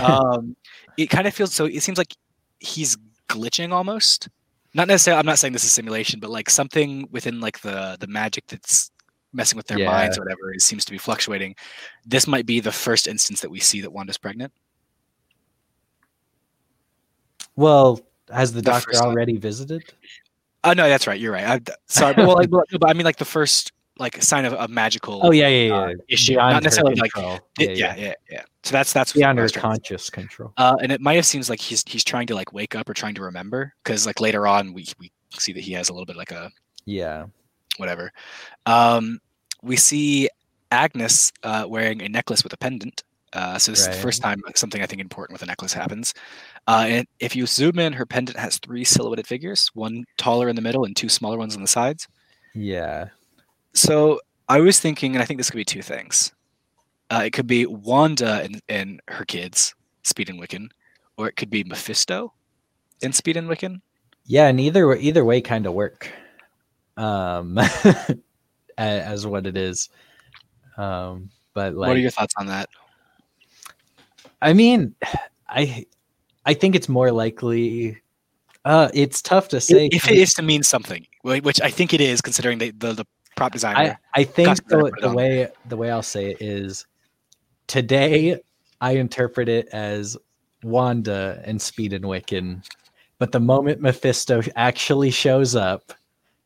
Um, 0.00 0.54
it 0.96 1.10
kind 1.10 1.26
of 1.26 1.34
feels 1.34 1.52
so. 1.52 1.64
It 1.64 1.82
seems 1.82 1.98
like 1.98 2.14
he's 2.60 2.96
glitching 3.28 3.72
almost. 3.72 4.28
Not 4.74 4.88
necessarily. 4.88 5.18
I'm 5.20 5.26
not 5.26 5.38
saying 5.38 5.52
this 5.52 5.64
is 5.64 5.72
simulation, 5.72 6.18
but 6.20 6.30
like 6.30 6.48
something 6.48 7.06
within 7.10 7.40
like 7.40 7.60
the 7.60 7.96
the 8.00 8.06
magic 8.06 8.46
that's 8.46 8.90
messing 9.34 9.56
with 9.56 9.66
their 9.66 9.78
minds 9.86 10.18
or 10.18 10.22
whatever. 10.22 10.52
It 10.52 10.62
seems 10.62 10.84
to 10.86 10.92
be 10.92 10.98
fluctuating. 10.98 11.54
This 12.06 12.26
might 12.26 12.46
be 12.46 12.60
the 12.60 12.72
first 12.72 13.06
instance 13.06 13.40
that 13.42 13.50
we 13.50 13.60
see 13.60 13.80
that 13.82 13.90
Wanda's 13.92 14.18
pregnant. 14.18 14.52
well, 17.56 18.00
has 18.32 18.52
the, 18.52 18.60
The 18.60 18.70
doctor 18.70 18.86
first 18.90 19.00
time. 19.02 19.10
already 19.10 19.36
visited? 19.36 19.84
Oh 20.64 20.72
no, 20.72 20.88
that's 20.88 21.06
right. 21.06 21.20
You're 21.20 21.32
right. 21.32 21.44
I, 21.44 21.60
sorry. 21.86 22.14
well, 22.16 22.34
like, 22.36 22.48
but 22.50 22.66
but 22.80 22.88
I 22.88 22.94
mean 22.94 23.04
like 23.04 23.16
the 23.16 23.24
first 23.24 23.72
like 23.98 24.18
a 24.18 24.22
sign 24.22 24.44
of 24.44 24.52
a 24.54 24.68
magical 24.68 25.20
Oh 25.22 25.32
yeah, 25.32 25.48
yeah, 25.48 25.74
uh, 25.74 25.92
issue, 26.08 26.32
Beyond 26.32 26.52
not 26.54 26.62
necessarily 26.62 26.94
like 26.96 27.12
control. 27.12 27.40
yeah, 27.58 27.70
yeah, 27.70 27.96
yeah, 27.96 28.14
yeah. 28.30 28.42
So 28.62 28.72
that's 28.72 28.92
that's 28.92 29.12
Beyond 29.12 29.38
her 29.38 29.48
to 29.48 29.60
conscious 29.60 30.10
control. 30.10 30.52
Uh, 30.56 30.76
and 30.82 30.90
it 30.90 31.00
might 31.00 31.14
have 31.14 31.26
seems 31.26 31.50
like 31.50 31.60
he's 31.60 31.84
he's 31.86 32.04
trying 32.04 32.26
to 32.28 32.34
like 32.34 32.52
wake 32.52 32.74
up 32.74 32.88
or 32.88 32.94
trying 32.94 33.14
to 33.14 33.22
remember 33.22 33.74
because 33.82 34.06
like 34.06 34.20
later 34.20 34.46
on 34.46 34.72
we 34.72 34.86
we 34.98 35.12
see 35.32 35.52
that 35.52 35.60
he 35.60 35.72
has 35.72 35.88
a 35.88 35.92
little 35.92 36.06
bit 36.06 36.16
like 36.16 36.30
a 36.30 36.50
Yeah, 36.84 37.26
whatever. 37.76 38.12
Um, 38.66 39.20
we 39.62 39.76
see 39.76 40.28
Agnes 40.70 41.32
uh, 41.42 41.66
wearing 41.68 42.02
a 42.02 42.08
necklace 42.08 42.42
with 42.42 42.52
a 42.52 42.56
pendant. 42.56 43.02
Uh, 43.34 43.58
so 43.58 43.72
this 43.72 43.80
is 43.80 43.86
the 43.86 43.92
first 43.94 44.20
time 44.20 44.42
something 44.54 44.82
I 44.82 44.86
think 44.86 45.00
important 45.00 45.34
with 45.34 45.42
a 45.42 45.46
necklace 45.46 45.72
happens. 45.72 46.12
Uh, 46.66 46.84
and 46.86 47.06
if 47.18 47.34
you 47.34 47.46
zoom 47.46 47.78
in, 47.78 47.94
her 47.94 48.04
pendant 48.04 48.36
has 48.38 48.58
three 48.58 48.84
silhouetted 48.84 49.26
figures: 49.26 49.70
one 49.74 50.04
taller 50.18 50.48
in 50.48 50.56
the 50.56 50.62
middle 50.62 50.84
and 50.84 50.94
two 50.94 51.08
smaller 51.08 51.38
ones 51.38 51.56
on 51.56 51.62
the 51.62 51.68
sides. 51.68 52.08
yeah. 52.54 53.08
So 53.74 54.20
I 54.48 54.60
was 54.60 54.78
thinking, 54.80 55.14
and 55.14 55.22
I 55.22 55.26
think 55.26 55.38
this 55.38 55.50
could 55.50 55.56
be 55.56 55.64
two 55.64 55.82
things. 55.82 56.32
Uh, 57.10 57.22
it 57.26 57.32
could 57.32 57.46
be 57.46 57.66
Wanda 57.66 58.42
and, 58.42 58.60
and 58.68 59.00
her 59.08 59.24
kids, 59.24 59.74
Speed 60.02 60.30
and 60.30 60.40
Wiccan, 60.40 60.68
or 61.16 61.28
it 61.28 61.36
could 61.36 61.50
be 61.50 61.64
Mephisto 61.64 62.32
and 63.02 63.14
Speed 63.14 63.36
and 63.36 63.48
Wiccan. 63.48 63.80
Yeah, 64.24 64.46
and 64.48 64.58
either 64.60 64.86
way- 64.86 65.00
either 65.00 65.24
way 65.24 65.40
kind 65.40 65.66
of 65.66 65.74
work. 65.74 66.10
Um, 66.96 67.58
as 68.78 69.26
what 69.26 69.46
it 69.46 69.56
is. 69.56 69.88
Um, 70.76 71.30
but 71.54 71.74
like, 71.74 71.88
what 71.88 71.96
are 71.96 72.00
your 72.00 72.10
thoughts 72.10 72.34
on 72.38 72.46
that? 72.46 72.68
I 74.40 74.52
mean, 74.52 74.94
I 75.48 75.86
I 76.44 76.54
think 76.54 76.74
it's 76.74 76.88
more 76.88 77.12
likely. 77.12 77.98
Uh, 78.64 78.88
it's 78.94 79.20
tough 79.20 79.48
to 79.48 79.60
say. 79.60 79.86
if 79.92 80.08
it 80.08 80.16
is 80.16 80.34
to 80.34 80.42
mean 80.42 80.62
something, 80.62 81.06
which 81.22 81.60
I 81.60 81.70
think 81.70 81.92
it 81.92 82.00
is, 82.00 82.20
considering 82.20 82.58
the 82.58 82.70
the, 82.70 82.92
the 82.92 83.06
prop 83.42 83.52
designer. 83.52 83.98
I 84.14 84.20
I 84.20 84.24
think 84.24 84.68
the, 84.68 84.92
the 85.00 85.12
way 85.12 85.48
the 85.66 85.76
way 85.76 85.90
I'll 85.90 86.02
say 86.02 86.30
it 86.30 86.40
is 86.40 86.86
today 87.66 88.40
I 88.80 88.92
interpret 88.92 89.48
it 89.48 89.68
as 89.72 90.16
Wanda 90.62 91.42
and 91.44 91.60
Speed 91.60 91.92
and 91.92 92.04
Wiccan, 92.04 92.64
but 93.18 93.32
the 93.32 93.40
moment 93.40 93.80
Mephisto 93.80 94.42
actually 94.54 95.10
shows 95.10 95.56
up, 95.56 95.92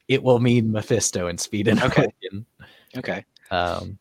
it 0.09 0.23
will 0.23 0.39
mean 0.41 0.73
Mephisto 0.73 1.27
and 1.27 1.39
Speed 1.39 1.69
and 1.69 1.83
Okay. 1.83 2.07
Wiccan. 2.07 2.45
okay. 2.97 3.25
Um, 3.51 3.99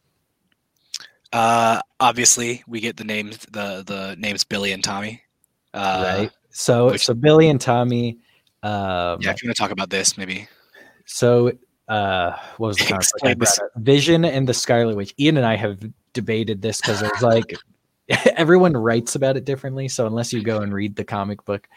Uh, 1.33 1.81
obviously, 1.99 2.63
we 2.65 2.79
get 2.79 2.95
the 2.95 3.03
names 3.03 3.37
the 3.51 3.83
the 3.85 4.15
names 4.17 4.45
Billy 4.45 4.71
and 4.71 4.81
Tommy. 4.83 5.21
Uh, 5.73 6.03
right. 6.19 6.31
So 6.49 6.91
which- 6.91 7.05
so 7.05 7.13
Billy 7.13 7.49
and 7.49 7.59
Tommy. 7.59 8.19
Um, 8.63 9.19
Yeah, 9.21 9.31
if 9.31 9.43
you 9.43 9.49
want 9.49 9.57
to 9.57 9.61
talk 9.61 9.71
about 9.71 9.89
this, 9.89 10.17
maybe. 10.17 10.47
So, 11.05 11.51
uh, 11.87 12.31
what 12.57 12.67
was 12.67 12.77
the 12.77 13.35
this. 13.39 13.59
Vision 13.77 14.25
and 14.25 14.47
the 14.47 14.53
Scarlet 14.53 14.95
Witch. 14.95 15.13
Ian 15.19 15.37
and 15.37 15.45
I 15.45 15.55
have 15.55 15.79
debated 16.13 16.61
this 16.61 16.81
because 16.81 17.01
it's 17.01 17.21
like 17.21 17.55
everyone 18.35 18.73
writes 18.73 19.15
about 19.15 19.37
it 19.37 19.45
differently. 19.45 19.87
So 19.87 20.07
unless 20.07 20.33
you 20.33 20.41
go 20.41 20.61
and 20.61 20.73
read 20.73 20.95
the 20.95 21.03
comic 21.03 21.43
book, 21.45 21.67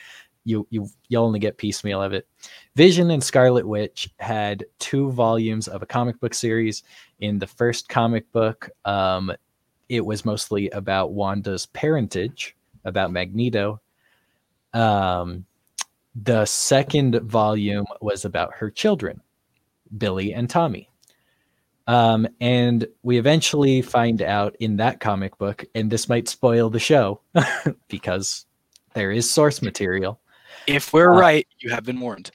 you 0.45 0.67
you 0.71 0.89
you 1.09 1.19
only 1.19 1.39
get 1.39 1.59
piecemeal 1.59 2.03
of 2.03 2.13
it. 2.13 2.27
Vision 2.75 3.11
and 3.11 3.23
Scarlet 3.23 3.67
Witch 3.67 4.09
had 4.19 4.65
two 4.79 5.11
volumes 5.11 5.69
of 5.69 5.83
a 5.83 5.87
comic 5.87 6.19
book 6.21 6.33
series. 6.33 6.83
In 7.21 7.39
the 7.39 7.47
first 7.47 7.89
comic 7.89 8.31
book, 8.33 8.71
um, 8.85 9.33
it 9.89 10.05
was 10.05 10.25
mostly 10.25 10.71
about 10.71 11.13
Wanda's 11.13 11.67
parentage, 11.67 12.57
about 12.85 13.13
Magneto. 13.13 13.81
Um, 14.73 15.45
the 16.15 16.45
second 16.45 17.17
volume 17.23 17.87
was 18.01 18.25
about 18.25 18.55
her 18.55 18.71
children, 18.71 19.21
Billy 19.97 20.33
and 20.35 20.49
Tommy. 20.49 20.91
Um, 21.87 22.29
and 22.41 22.87
we 23.03 23.19
eventually 23.19 23.81
find 23.81 24.21
out 24.21 24.55
in 24.61 24.77
that 24.77 25.01
comic 25.01 25.39
book, 25.39 25.65
and 25.75 25.91
this 25.91 26.09
might 26.09 26.29
spoil 26.29 26.69
the 26.69 26.79
show 26.79 27.23
because 27.89 28.45
there 28.93 29.11
is 29.11 29.31
source 29.31 29.63
material. 29.63 30.21
If 30.67 30.93
we're 30.93 31.15
uh, 31.15 31.19
right, 31.19 31.47
you 31.61 31.71
have 31.71 31.85
been 31.85 31.99
warned. 31.99 32.31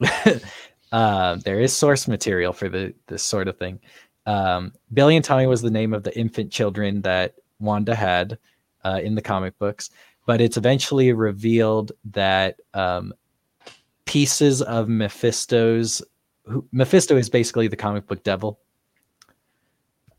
uh, 0.92 1.36
there 1.36 1.58
is 1.58 1.72
source 1.72 2.06
material 2.06 2.52
for 2.52 2.68
the 2.68 2.94
this 3.06 3.22
sort 3.22 3.48
of 3.48 3.56
thing. 3.56 3.80
Um, 4.26 4.74
Billy 4.92 5.16
and 5.16 5.24
Tommy 5.24 5.46
was 5.46 5.62
the 5.62 5.70
name 5.70 5.94
of 5.94 6.02
the 6.02 6.16
infant 6.16 6.52
children 6.52 7.00
that 7.02 7.34
Wanda 7.60 7.94
had 7.94 8.38
uh, 8.84 9.00
in 9.02 9.14
the 9.14 9.22
comic 9.22 9.58
books, 9.58 9.88
but 10.26 10.42
it's 10.42 10.58
eventually 10.58 11.14
revealed 11.14 11.92
that 12.10 12.60
um, 12.74 13.14
pieces 14.04 14.60
of 14.60 14.88
Mephisto's 14.88 16.02
who, 16.44 16.66
Mephisto 16.72 17.16
is 17.16 17.28
basically 17.28 17.68
the 17.68 17.76
comic 17.76 18.06
book 18.06 18.22
devil 18.22 18.60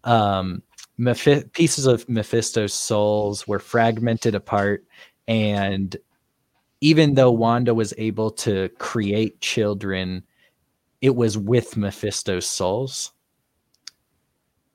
um, 0.03 0.61
Mephi- 0.99 1.51
pieces 1.53 1.85
of 1.85 2.07
Mephisto's 2.09 2.73
souls 2.73 3.47
were 3.47 3.59
fragmented 3.59 4.35
apart, 4.35 4.85
and 5.27 5.95
even 6.81 7.15
though 7.15 7.31
Wanda 7.31 7.73
was 7.73 7.93
able 7.97 8.29
to 8.31 8.69
create 8.77 9.39
children, 9.41 10.23
it 11.01 11.15
was 11.15 11.37
with 11.37 11.77
Mephisto's 11.77 12.45
souls. 12.45 13.11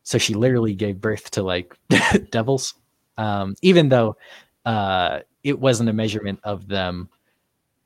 So 0.03 0.17
she 0.17 0.35
literally 0.35 0.75
gave 0.75 1.01
birth 1.01 1.31
to 1.33 1.43
like 1.43 1.77
devils, 2.31 2.75
um, 3.19 3.55
even 3.61 3.91
though 3.91 4.17
uh, 4.65 5.21
it 5.45 5.59
wasn't 5.59 5.91
a 5.91 5.93
measurement 5.93 6.41
of 6.45 6.67
them. 6.67 7.11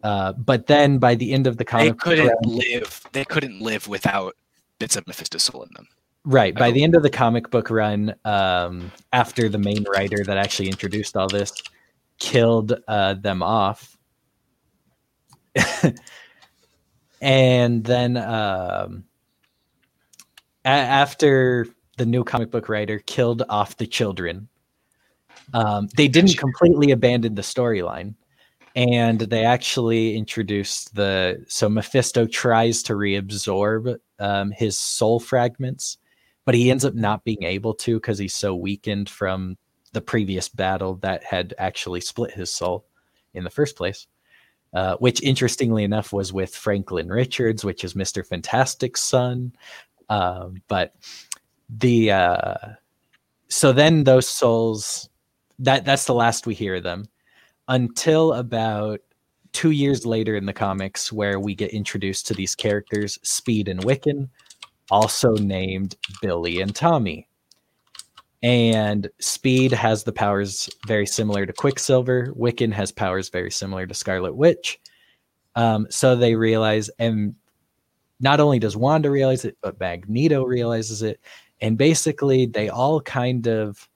Uh, 0.03 0.33
but 0.33 0.67
then 0.67 0.99
by 0.99 1.15
the 1.15 1.33
end 1.33 1.47
of 1.47 1.57
the 1.57 1.65
comic, 1.65 1.99
they 1.99 2.17
couldn't 2.17 2.47
live. 2.47 3.03
They 3.13 3.25
couldn't 3.25 3.61
live 3.61 3.89
without 3.89 4.37
bits 4.79 4.97
of 4.97 5.07
Mephisto's 5.07 5.45
soul 5.45 5.63
in 5.63 5.71
them. 5.75 5.87
Right. 6.25 6.55
By 6.55 6.71
the 6.71 6.85
end 6.85 6.95
of 6.95 7.03
the 7.03 7.11
comic 7.11 7.51
book 7.51 7.69
run, 7.69 8.15
um, 8.25 8.93
after 9.13 9.49
the 9.49 9.59
main 9.59 9.85
writer 9.93 10.23
that 10.25 10.37
actually 10.37 10.69
introduced 10.69 11.17
all 11.17 11.29
this 11.29 11.53
killed 12.19 12.75
uh, 12.87 13.15
them 13.15 13.43
off, 13.43 13.97
and 17.21 17.85
then 17.85 18.17
um, 18.17 19.05
a- 20.65 20.69
after 20.69 21.67
the 21.99 22.07
new 22.07 22.23
comic 22.23 22.51
book 22.53 22.69
writer 22.69 23.01
killed 23.01 23.43
off 23.49 23.77
the 23.77 23.87
children, 23.87 24.49
um, 25.55 25.89
they 25.97 26.07
didn't 26.09 26.39
completely 26.39 26.93
abandon 26.93 27.35
the 27.35 27.43
storyline. 27.43 28.15
And 28.75 29.21
they 29.21 29.45
actually 29.45 30.17
introduced 30.17 30.95
the 30.95 31.45
so 31.49 31.69
Mephisto 31.69 32.27
tries 32.27 32.83
to 32.85 32.95
reabsorb 32.95 33.99
um, 34.19 34.51
his 34.51 34.79
soul 34.79 35.21
fragments 35.21 35.99
but 36.45 36.55
he 36.55 36.71
ends 36.71 36.85
up 36.85 36.95
not 36.95 37.25
being 37.25 37.43
able 37.45 37.75
to 37.75 37.97
because 37.97 38.19
he's 38.19 38.35
so 38.35 38.55
weakened 38.55 39.09
from 39.09 39.57
the 39.93 40.01
previous 40.01 40.49
battle 40.49 40.95
that 40.97 41.23
had 41.23 41.55
actually 41.59 42.01
split 42.01 42.33
his 42.33 42.53
soul 42.53 42.85
in 43.35 43.45
the 43.45 43.51
first 43.51 43.77
place. 43.77 44.07
Uh, 44.75 44.97
which 44.97 45.23
interestingly 45.23 45.85
enough 45.85 46.15
was 46.15 46.33
with 46.33 46.57
Franklin 46.57 47.09
Richards, 47.09 47.63
which 47.63 47.85
is 47.85 47.93
Mr. 47.93 48.27
Fantastic's 48.27 49.03
son. 49.03 49.53
Um, 50.09 50.63
but 50.67 50.95
the 51.69 52.11
uh, 52.11 52.55
so 53.49 53.73
then 53.73 54.05
those 54.05 54.27
souls 54.27 55.11
that 55.59 55.85
that's 55.85 56.07
the 56.07 56.15
last 56.15 56.47
we 56.47 56.55
hear 56.55 56.81
them 56.81 57.05
until 57.69 58.35
about 58.35 59.01
two 59.53 59.71
years 59.71 60.07
later 60.07 60.35
in 60.37 60.47
the 60.47 60.53
comics 60.53 61.13
where 61.13 61.39
we 61.39 61.55
get 61.55 61.71
introduced 61.73 62.27
to 62.27 62.35
these 62.35 62.55
characters 62.55 63.19
speed 63.23 63.69
and 63.69 63.81
wiccan 63.81 64.29
also 64.91 65.35
named 65.37 65.97
Billy 66.21 66.61
and 66.61 66.75
Tommy. 66.75 67.29
And 68.43 69.09
Speed 69.21 69.73
has 69.73 70.03
the 70.03 70.13
powers 70.13 70.69
very 70.87 71.07
similar 71.07 71.47
to 71.47 71.53
Quicksilver. 71.53 72.33
Wiccan 72.37 72.73
has 72.73 72.91
powers 72.91 73.29
very 73.29 73.51
similar 73.51 73.87
to 73.87 73.95
Scarlet 73.95 74.35
Witch. 74.35 74.81
Um, 75.55 75.87
so 75.91 76.17
they 76.17 76.35
realize, 76.35 76.91
and 76.99 77.35
not 78.21 78.41
only 78.41 78.59
does 78.59 78.77
Wanda 78.77 79.11
realize 79.11 79.45
it, 79.45 79.57
but 79.63 79.79
Magneto 79.79 80.45
realizes 80.45 81.03
it. 81.03 81.21
And 81.61 81.79
basically, 81.79 82.47
they 82.47 82.69
all 82.69 83.01
kind 83.01 83.47
of 83.47 83.89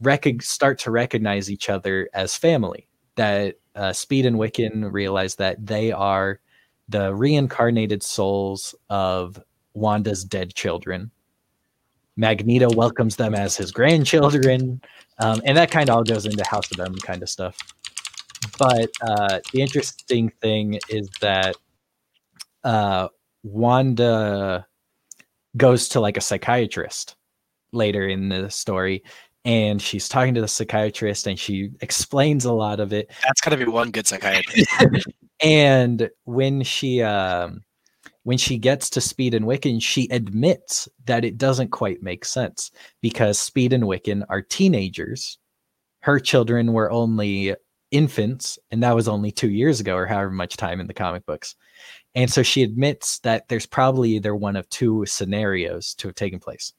rec- 0.00 0.42
start 0.42 0.78
to 0.80 0.90
recognize 0.90 1.50
each 1.50 1.68
other 1.68 2.08
as 2.14 2.34
family. 2.34 2.88
That 3.16 3.56
uh, 3.74 3.92
Speed 3.92 4.26
and 4.26 4.36
Wiccan 4.36 4.92
realize 4.92 5.36
that 5.36 5.64
they 5.64 5.92
are 5.92 6.40
the 6.88 7.14
reincarnated 7.14 8.02
souls 8.02 8.74
of 8.90 9.40
Wanda's 9.74 10.24
dead 10.24 10.54
children. 10.54 11.10
Magneto 12.16 12.68
welcomes 12.74 13.16
them 13.16 13.34
as 13.34 13.56
his 13.56 13.72
grandchildren, 13.72 14.80
um, 15.18 15.40
and 15.44 15.56
that 15.56 15.70
kind 15.70 15.88
of 15.88 15.96
all 15.96 16.04
goes 16.04 16.26
into 16.26 16.44
House 16.44 16.70
of 16.70 16.80
M 16.80 16.94
kind 16.96 17.22
of 17.22 17.28
stuff. 17.28 17.56
But 18.58 18.90
uh, 19.02 19.40
the 19.52 19.60
interesting 19.60 20.30
thing 20.40 20.78
is 20.88 21.08
that 21.20 21.56
uh, 22.62 23.08
Wanda 23.42 24.66
goes 25.56 25.88
to 25.90 26.00
like 26.00 26.16
a 26.16 26.20
psychiatrist 26.20 27.16
later 27.72 28.08
in 28.08 28.28
the 28.28 28.48
story, 28.50 29.02
and 29.44 29.80
she's 29.80 30.08
talking 30.08 30.34
to 30.34 30.40
the 30.40 30.48
psychiatrist, 30.48 31.26
and 31.26 31.38
she 31.38 31.70
explains 31.80 32.44
a 32.44 32.52
lot 32.52 32.80
of 32.80 32.92
it. 32.92 33.10
That's 33.24 33.40
got 33.40 33.50
to 33.50 33.56
be 33.56 33.66
one 33.66 33.90
good 33.90 34.06
psychiatrist. 34.06 34.70
and 35.40 36.10
when 36.24 36.62
she 36.62 37.02
um, 37.02 37.62
when 38.24 38.38
she 38.38 38.58
gets 38.58 38.90
to 38.90 39.00
Speed 39.00 39.34
and 39.34 39.44
Wiccan, 39.44 39.80
she 39.82 40.08
admits 40.10 40.88
that 41.04 41.24
it 41.24 41.38
doesn't 41.38 41.70
quite 41.70 42.02
make 42.02 42.24
sense 42.24 42.70
because 43.02 43.38
Speed 43.38 43.72
and 43.72 43.84
Wiccan 43.84 44.24
are 44.28 44.42
teenagers. 44.42 45.38
Her 46.00 46.18
children 46.18 46.72
were 46.72 46.90
only 46.90 47.54
infants, 47.90 48.58
and 48.70 48.82
that 48.82 48.94
was 48.94 49.08
only 49.08 49.30
two 49.30 49.50
years 49.50 49.78
ago 49.78 49.94
or 49.94 50.06
however 50.06 50.30
much 50.30 50.56
time 50.56 50.80
in 50.80 50.86
the 50.86 50.94
comic 50.94 51.24
books. 51.26 51.54
And 52.14 52.30
so 52.30 52.42
she 52.42 52.62
admits 52.62 53.18
that 53.20 53.48
there's 53.48 53.66
probably 53.66 54.10
either 54.12 54.34
one 54.34 54.56
of 54.56 54.68
two 54.68 55.04
scenarios 55.06 55.94
to 55.96 56.08
have 56.08 56.14
taken 56.14 56.38
place. 56.40 56.72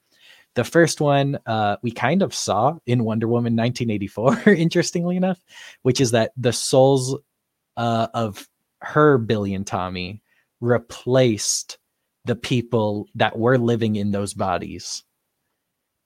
The 0.56 0.64
first 0.64 1.02
one 1.02 1.38
uh, 1.44 1.76
we 1.82 1.90
kind 1.90 2.22
of 2.22 2.34
saw 2.34 2.78
in 2.86 3.04
Wonder 3.04 3.28
Woman 3.28 3.54
1984, 3.54 4.50
interestingly 4.54 5.16
enough, 5.16 5.38
which 5.82 6.00
is 6.00 6.12
that 6.12 6.32
the 6.36 6.52
souls 6.52 7.16
uh, 7.76 8.08
of 8.14 8.48
her 8.80 9.18
Billy 9.18 9.52
and 9.52 9.66
Tommy 9.66 10.22
replaced 10.62 11.76
the 12.24 12.36
people 12.36 13.06
that 13.14 13.38
were 13.38 13.58
living 13.58 13.96
in 13.96 14.10
those 14.10 14.32
bodies. 14.32 15.04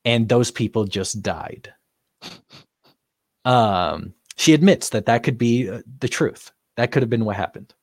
And 0.04 0.28
those 0.28 0.50
people 0.50 0.84
just 0.84 1.22
died. 1.22 1.72
Um 3.44 4.14
she 4.36 4.54
admits 4.54 4.90
that 4.90 5.06
that 5.06 5.22
could 5.22 5.38
be 5.38 5.68
uh, 5.68 5.82
the 5.98 6.08
truth. 6.08 6.50
That 6.76 6.92
could 6.92 7.02
have 7.02 7.10
been 7.10 7.24
what 7.24 7.36
happened. 7.36 7.74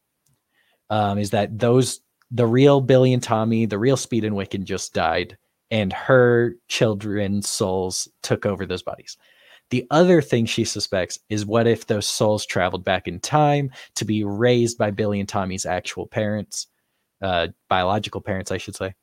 Um 0.89 1.17
is 1.17 1.31
that 1.31 1.57
those 1.57 2.01
the 2.29 2.45
real 2.45 2.81
billy 2.81 3.13
and 3.13 3.23
tommy 3.23 3.65
the 3.65 3.79
real 3.79 3.97
speed 3.97 4.25
and 4.25 4.35
wiccan 4.35 4.63
just 4.65 4.93
died 4.93 5.37
and 5.69 5.91
her 5.91 6.55
children's 6.67 7.49
souls 7.49 8.07
took 8.21 8.45
over 8.45 8.65
those 8.65 8.83
bodies 8.83 9.17
the 9.69 9.85
other 9.91 10.21
thing 10.21 10.45
she 10.45 10.63
suspects 10.63 11.19
is 11.29 11.45
what 11.45 11.67
if 11.67 11.87
those 11.87 12.07
souls 12.07 12.45
traveled 12.45 12.85
back 12.85 13.07
in 13.07 13.19
time 13.19 13.71
to 13.95 14.05
be 14.05 14.23
raised 14.23 14.77
by 14.77 14.91
Billy 14.91 15.19
and 15.19 15.27
Tommy's 15.27 15.65
actual 15.65 16.07
parents, 16.07 16.67
uh, 17.21 17.47
biological 17.67 18.21
parents, 18.21 18.51
I 18.51 18.57
should 18.57 18.75
say. 18.75 18.93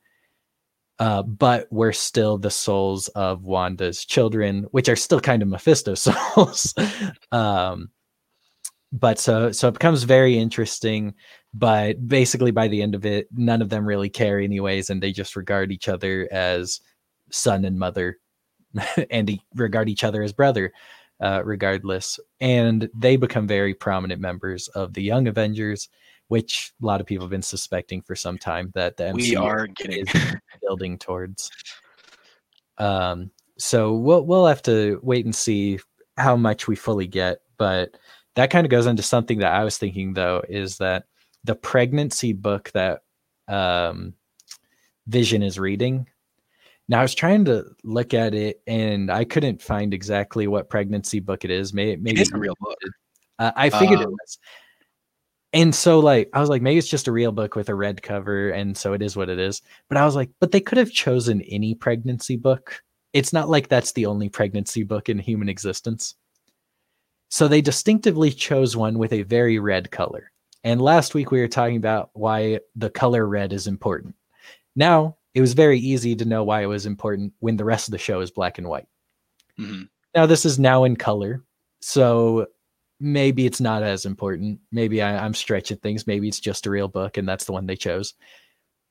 Uh, 0.98 1.22
but 1.22 1.66
we're 1.70 1.92
still 1.92 2.38
the 2.38 2.50
souls 2.50 3.08
of 3.08 3.42
Wanda's 3.42 4.04
children, 4.04 4.62
which 4.70 4.88
are 4.88 4.96
still 4.96 5.20
kind 5.20 5.42
of 5.42 5.48
Mephisto 5.48 5.94
souls. 5.96 6.72
um, 7.32 7.90
but 8.92 9.18
so 9.18 9.50
so 9.50 9.68
it 9.68 9.74
becomes 9.74 10.04
very 10.04 10.38
interesting. 10.38 11.14
But 11.55 12.07
basically, 12.09 12.50
by 12.50 12.66
the 12.66 12.82
end 12.82 12.96
of 12.96 13.07
it, 13.07 13.28
none 13.32 13.62
of 13.62 13.68
them 13.70 13.86
really 13.86 14.09
care 14.09 14.40
anyways, 14.40 14.90
and 14.90 15.00
they 15.00 15.12
just 15.12 15.36
regard 15.36 15.70
each 15.70 15.88
other 15.88 16.28
as 16.32 16.80
son 17.30 17.64
and 17.64 17.78
mother 17.78 18.18
and 19.11 19.38
regard 19.55 19.88
each 19.88 20.02
other 20.02 20.22
as 20.22 20.32
brother, 20.32 20.72
uh, 21.20 21.42
regardless. 21.44 22.18
And 22.40 22.88
they 22.92 23.16
become 23.16 23.46
very 23.46 23.72
prominent 23.72 24.20
members 24.20 24.66
of 24.68 24.94
the 24.94 25.02
Young 25.02 25.28
Avengers, 25.28 25.88
which 26.26 26.72
a 26.82 26.86
lot 26.86 27.00
of 27.00 27.07
people 27.07 27.24
have 27.24 27.30
been 27.30 27.42
suspecting 27.42 28.02
for 28.02 28.16
some 28.16 28.36
time 28.36 28.72
that 28.74 28.96
the 28.96 29.05
MCU 29.05 29.16
we 29.16 29.36
are 29.36 29.68
getting 29.68 30.07
building 30.61 30.98
towards. 30.98 31.52
Um, 32.78 33.30
so 33.59 33.94
we'll 33.94 34.26
we'll 34.26 34.46
have 34.46 34.62
to 34.62 34.98
wait 35.05 35.24
and 35.24 35.34
see 35.34 35.78
how 36.16 36.36
much 36.36 36.66
we 36.66 36.74
fully 36.74 37.07
get, 37.07 37.38
but 37.59 37.96
that 38.34 38.50
kind 38.50 38.66
of 38.66 38.70
goes 38.72 38.86
into 38.86 39.05
something 39.05 39.38
that 39.38 39.52
I 39.52 39.62
was 39.62 39.78
thinking 39.78 40.14
though 40.14 40.42
is 40.48 40.78
that 40.78 41.05
the 41.45 41.55
pregnancy 41.55 42.32
book 42.32 42.70
that 42.72 43.03
um, 43.49 44.14
Vision 45.07 45.42
is 45.42 45.59
reading 45.59 46.07
Now 46.88 47.01
I 47.01 47.03
was 47.03 47.14
trying 47.14 47.45
to 47.47 47.64
look 47.82 48.14
at 48.14 48.34
it 48.34 48.62
and 48.66 49.11
I 49.11 49.24
couldn't 49.24 49.61
find 49.62 49.92
exactly 49.92 50.47
what 50.47 50.70
pregnancy 50.70 51.20
book 51.20 51.45
it 51.45 51.51
is. 51.51 51.72
Maybe 51.74 52.01
maybe 52.01 52.20
It 52.20 52.22
is 52.28 52.32
a 52.32 52.38
real 52.38 52.57
book. 52.61 52.78
Uh, 53.38 53.53
I 53.57 53.68
figured 53.70 54.01
it 54.01 54.07
Um, 54.07 54.12
was. 54.12 54.38
And 55.53 55.74
so 55.74 56.01
like 56.01 56.30
I 56.32 56.40
was 56.40 56.49
like 56.49 56.62
maybe 56.62 56.78
it's 56.78 56.88
just 56.88 57.07
a 57.09 57.12
real 57.12 57.32
book 57.32 57.55
with 57.57 57.68
a 57.68 57.74
red 57.74 58.03
cover 58.03 58.51
and 58.51 58.76
so 58.76 58.92
it 58.92 59.03
is 59.03 59.16
what 59.16 59.28
it 59.28 59.38
is. 59.38 59.62
But 59.88 59.99
I 59.99 60.05
was 60.05 60.16
like 60.16 60.30
but 60.40 60.51
they 60.53 60.61
could 60.61 60.78
have 60.78 60.90
chosen 60.90 61.42
any 61.42 61.74
pregnancy 61.74 62.36
book. 62.36 62.82
It's 63.12 63.32
not 63.32 63.49
like 63.49 63.68
that's 63.68 63.92
the 63.92 64.07
only 64.07 64.28
pregnancy 64.28 64.82
book 64.82 65.09
in 65.09 65.18
human 65.18 65.49
existence. 65.49 66.16
So 67.28 67.47
they 67.49 67.61
distinctively 67.61 68.30
chose 68.30 68.76
one 68.76 68.99
with 68.99 69.12
a 69.12 69.22
very 69.22 69.59
red 69.59 69.90
color. 69.90 70.30
And 70.64 70.80
last 70.80 71.14
week 71.14 71.30
we 71.30 71.40
were 71.40 71.48
talking 71.48 71.76
about 71.76 72.10
why 72.14 72.60
the 72.74 72.90
color 72.90 73.26
red 73.26 73.52
is 73.52 73.66
important. 73.66 74.14
Now, 74.74 75.18
it 75.34 75.40
was 75.40 75.52
very 75.52 75.78
easy 75.78 76.16
to 76.16 76.24
know 76.24 76.42
why 76.42 76.62
it 76.62 76.66
was 76.66 76.86
important 76.86 77.34
when 77.40 77.56
the 77.56 77.64
rest 77.64 77.86
of 77.86 77.92
the 77.92 77.98
show 77.98 78.20
is 78.20 78.30
black 78.30 78.58
and 78.58 78.66
white. 78.68 78.86
Mhm. 79.58 79.88
Now, 80.14 80.26
this 80.26 80.44
is 80.44 80.58
now 80.58 80.84
in 80.84 80.96
color. 80.96 81.44
So 81.80 82.46
maybe 82.98 83.44
it's 83.44 83.60
not 83.60 83.82
as 83.82 84.06
important. 84.06 84.60
Maybe 84.72 85.02
I, 85.02 85.24
I'm 85.24 85.34
stretching 85.34 85.76
things. 85.78 86.06
Maybe 86.06 86.28
it's 86.28 86.40
just 86.40 86.66
a 86.66 86.70
real 86.70 86.88
book 86.88 87.18
and 87.18 87.28
that's 87.28 87.44
the 87.44 87.52
one 87.52 87.66
they 87.66 87.76
chose. 87.76 88.14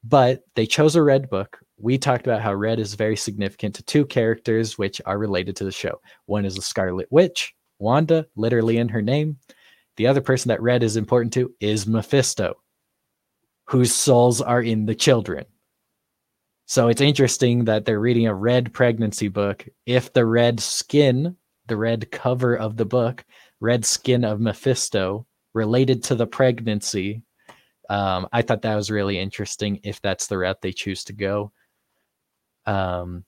But 0.04 0.44
they 0.56 0.66
chose 0.66 0.96
a 0.96 1.02
red 1.02 1.30
book. 1.30 1.60
We 1.78 1.98
talked 1.98 2.28
about 2.28 2.42
how 2.42 2.54
red 2.54 2.80
is 2.80 2.94
very 2.94 3.16
significant 3.16 3.76
to 3.76 3.84
two 3.84 4.06
characters 4.06 4.78
which 4.78 5.02
are 5.06 5.18
related 5.18 5.56
to 5.58 5.64
the 5.64 5.72
show. 5.72 6.02
One 6.26 6.46
is 6.46 6.56
the 6.56 6.62
Scarlet 6.62 7.08
Witch, 7.10 7.56
Wanda, 7.80 8.28
literally 8.36 8.78
in 8.78 8.90
her 8.90 9.02
name. 9.02 9.40
The 9.98 10.08
other 10.08 10.22
person 10.22 10.50
that 10.50 10.62
red 10.62 10.84
is 10.84 10.98
important 10.98 11.34
to 11.34 11.54
is 11.60 11.88
Mephisto, 11.88 12.56
whose 13.66 13.94
souls 13.94 14.42
are 14.42 14.62
in 14.62 14.86
the 14.86 14.96
children. 14.96 15.46
So 16.66 16.88
it's 16.88 17.02
interesting 17.02 17.66
that 17.66 17.86
they're 17.86 18.00
reading 18.00 18.28
a 18.28 18.34
red 18.34 18.74
pregnancy 18.74 19.28
book. 19.28 19.68
If 19.86 20.14
the 20.14 20.26
red 20.26 20.60
skin, 20.60 21.36
the 21.68 21.78
red 21.78 22.10
cover 22.12 22.56
of 22.56 22.78
the 22.78 22.86
book, 22.86 23.24
red 23.60 23.86
skin 23.86 24.24
of 24.24 24.40
Mephisto, 24.40 25.28
related 25.54 26.04
to 26.06 26.16
the 26.16 26.26
pregnancy, 26.26 27.24
um, 27.90 28.28
I 28.32 28.42
thought 28.42 28.62
that 28.64 28.76
was 28.76 28.90
really 28.90 29.20
interesting. 29.20 29.80
If 29.84 30.02
that's 30.02 30.28
the 30.28 30.38
route 30.38 30.62
they 30.62 30.72
choose 30.72 31.04
to 31.06 31.14
go, 31.14 31.52
um, 32.66 33.26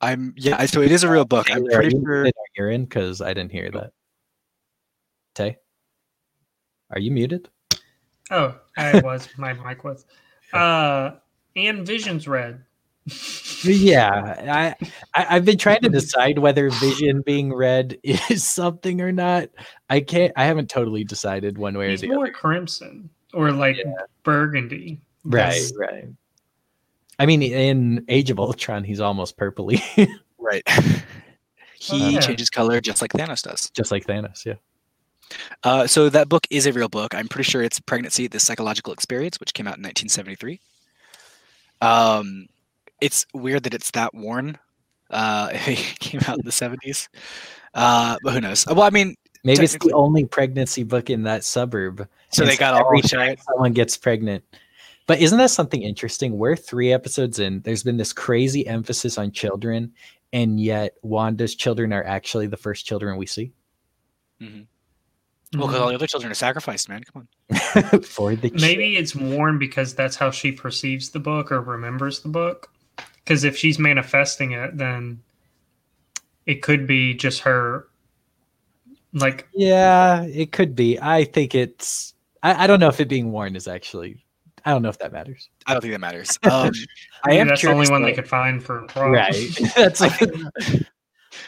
I'm 0.00 0.32
yeah. 0.36 0.64
So 0.66 0.80
it 0.80 0.92
is 0.92 1.02
a 1.02 1.10
real 1.10 1.24
book. 1.24 1.50
I'm 1.50 1.66
pretty 1.66 1.90
sure. 1.90 2.00
muted 2.00 2.34
on 2.38 2.46
your 2.56 2.70
end 2.70 2.88
because 2.88 3.20
I 3.20 3.34
didn't 3.34 3.52
hear 3.52 3.70
that. 3.72 3.90
Tay, 5.38 5.56
are 6.90 6.98
you 6.98 7.12
muted? 7.12 7.48
Oh, 8.32 8.56
I 8.76 8.98
was. 9.04 9.28
My 9.38 9.52
mic 9.52 9.84
was. 9.84 10.04
Uh, 10.52 11.12
and 11.54 11.86
Vision's 11.86 12.26
red. 12.26 12.64
yeah, 13.64 14.74
I, 14.74 14.74
I 15.14 15.36
I've 15.36 15.44
been 15.44 15.56
trying 15.58 15.80
to 15.82 15.88
decide 15.88 16.40
whether 16.40 16.70
Vision 16.70 17.22
being 17.22 17.54
red 17.54 17.96
is 18.02 18.44
something 18.44 19.00
or 19.00 19.12
not. 19.12 19.48
I 19.88 20.00
can't. 20.00 20.32
I 20.36 20.44
haven't 20.46 20.68
totally 20.70 21.04
decided 21.04 21.56
one 21.56 21.78
way 21.78 21.92
or 21.94 21.96
the 21.96 22.08
more 22.08 22.16
other. 22.16 22.24
More 22.24 22.32
crimson 22.32 23.08
or 23.32 23.52
like 23.52 23.76
burgundy. 24.24 25.00
Right, 25.24 25.50
That's- 25.50 25.72
right. 25.78 26.08
I 27.20 27.26
mean, 27.26 27.42
in 27.42 28.04
Age 28.08 28.30
of 28.30 28.38
Ultron, 28.40 28.82
he's 28.84 29.00
almost 29.00 29.36
purpley, 29.36 29.80
Right. 30.38 30.62
he 31.74 32.04
Oh, 32.06 32.08
yeah. 32.10 32.20
changes 32.20 32.48
color 32.50 32.80
just 32.80 33.02
like 33.02 33.12
Thanos 33.12 33.42
does. 33.42 33.70
just 33.70 33.90
like 33.92 34.04
Thanos. 34.06 34.44
Yeah. 34.46 34.54
Uh, 35.64 35.86
so 35.86 36.08
that 36.08 36.28
book 36.28 36.46
is 36.50 36.66
a 36.66 36.72
real 36.72 36.88
book. 36.88 37.14
I'm 37.14 37.28
pretty 37.28 37.50
sure 37.50 37.62
it's 37.62 37.80
Pregnancy: 37.80 38.28
The 38.28 38.40
Psychological 38.40 38.92
Experience, 38.92 39.40
which 39.40 39.54
came 39.54 39.66
out 39.66 39.78
in 39.78 39.82
1973. 39.82 40.60
Um, 41.80 42.46
it's 43.00 43.26
weird 43.34 43.64
that 43.64 43.74
it's 43.74 43.90
that 43.92 44.14
worn. 44.14 44.58
Uh, 45.10 45.50
it 45.52 45.98
came 46.00 46.20
out 46.26 46.38
in 46.38 46.44
the 46.44 46.50
70s. 46.50 47.08
Uh, 47.74 48.16
but 48.22 48.34
who 48.34 48.40
knows? 48.40 48.66
Well, 48.66 48.82
I 48.82 48.90
mean, 48.90 49.14
Maybe 49.44 49.64
it's 49.64 49.78
the 49.78 49.92
only 49.92 50.24
pregnancy 50.24 50.82
book 50.82 51.10
in 51.10 51.22
that 51.24 51.44
suburb. 51.44 52.08
so 52.30 52.44
they 52.44 52.56
got 52.56 52.74
every 52.74 52.98
all 52.98 53.08
time 53.08 53.36
someone 53.38 53.72
gets 53.72 53.96
pregnant. 53.96 54.44
But 55.06 55.20
isn't 55.20 55.38
that 55.38 55.50
something 55.50 55.82
interesting? 55.82 56.36
We're 56.36 56.56
three 56.56 56.92
episodes 56.92 57.38
in. 57.38 57.62
There's 57.62 57.82
been 57.82 57.96
this 57.96 58.12
crazy 58.12 58.66
emphasis 58.66 59.16
on 59.16 59.32
children, 59.32 59.92
and 60.32 60.60
yet 60.60 60.96
Wanda's 61.02 61.54
children 61.54 61.92
are 61.92 62.04
actually 62.04 62.46
the 62.46 62.58
first 62.58 62.84
children 62.84 63.16
we 63.16 63.26
see 63.26 63.52
Well, 65.54 65.66
because 65.66 65.80
all 65.80 65.88
the 65.88 65.94
other 65.94 66.06
children 66.06 66.30
are 66.30 66.34
sacrificed, 66.34 66.88
man. 66.88 67.02
Come 67.04 67.26
on. 67.50 68.00
for 68.02 68.34
the 68.34 68.50
Maybe 68.50 68.96
it's 68.96 69.14
worn 69.14 69.58
because 69.58 69.94
that's 69.94 70.16
how 70.16 70.30
she 70.30 70.52
perceives 70.52 71.10
the 71.10 71.20
book 71.20 71.50
or 71.50 71.60
remembers 71.62 72.20
the 72.20 72.28
book. 72.28 72.70
Because 73.24 73.44
if 73.44 73.56
she's 73.56 73.78
manifesting 73.78 74.52
it, 74.52 74.76
then 74.76 75.22
it 76.44 76.62
could 76.62 76.86
be 76.86 77.14
just 77.14 77.40
her. 77.40 77.88
Like, 79.14 79.48
Yeah, 79.54 80.22
it 80.24 80.52
could 80.52 80.76
be. 80.76 80.98
I 81.00 81.24
think 81.24 81.54
it's. 81.54 82.14
I, 82.42 82.64
I 82.64 82.66
don't 82.66 82.78
know 82.78 82.88
if 82.88 83.00
it 83.00 83.08
being 83.08 83.32
worn 83.32 83.56
is 83.56 83.66
actually. 83.66 84.24
I 84.64 84.72
don't 84.72 84.82
know 84.82 84.90
if 84.90 84.98
that 84.98 85.12
matters. 85.12 85.48
I 85.66 85.72
don't 85.72 85.80
think 85.80 85.94
that 85.94 86.00
matters. 86.00 86.38
Um, 86.50 86.72
I 87.24 87.30
maybe 87.30 87.40
am 87.40 87.48
that's 87.48 87.62
the 87.62 87.68
only 87.68 87.86
curious, 87.86 87.90
one 87.90 88.02
they 88.02 88.12
could 88.12 88.28
find 88.28 88.62
for 88.62 88.82
props. 88.88 89.10
Right. 89.10 89.72
That's. 89.74 90.02
I 90.02 90.08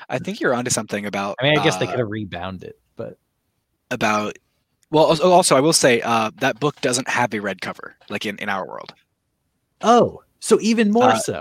I 0.09 0.19
think, 0.19 0.41
you're 0.41 0.55
onto 0.55 0.71
something 0.71 1.07
about. 1.07 1.37
I 1.41 1.45
mean, 1.45 1.59
I 1.59 1.63
guess 1.63 1.77
they 1.77 1.87
uh, 1.87 1.91
could 1.91 2.01
have 2.01 2.09
rebound 2.09 2.65
it, 2.65 2.80
but 2.80 2.80
about. 3.91 4.39
Well, 4.93 5.05
also, 5.23 5.57
I 5.57 5.61
will 5.61 5.73
say 5.73 6.01
uh, 6.01 6.31
that 6.41 6.59
book 6.59 6.81
doesn't 6.81 7.09
have 7.09 7.33
a 7.33 7.39
red 7.41 7.61
cover 7.61 7.95
like 8.09 8.27
in, 8.27 8.37
in 8.39 8.49
our 8.49 8.67
world. 8.67 8.93
oh, 9.83 10.23
so 10.41 10.59
even 10.61 10.91
more 10.91 11.11
Uh, 11.11 11.19
so. 11.19 11.41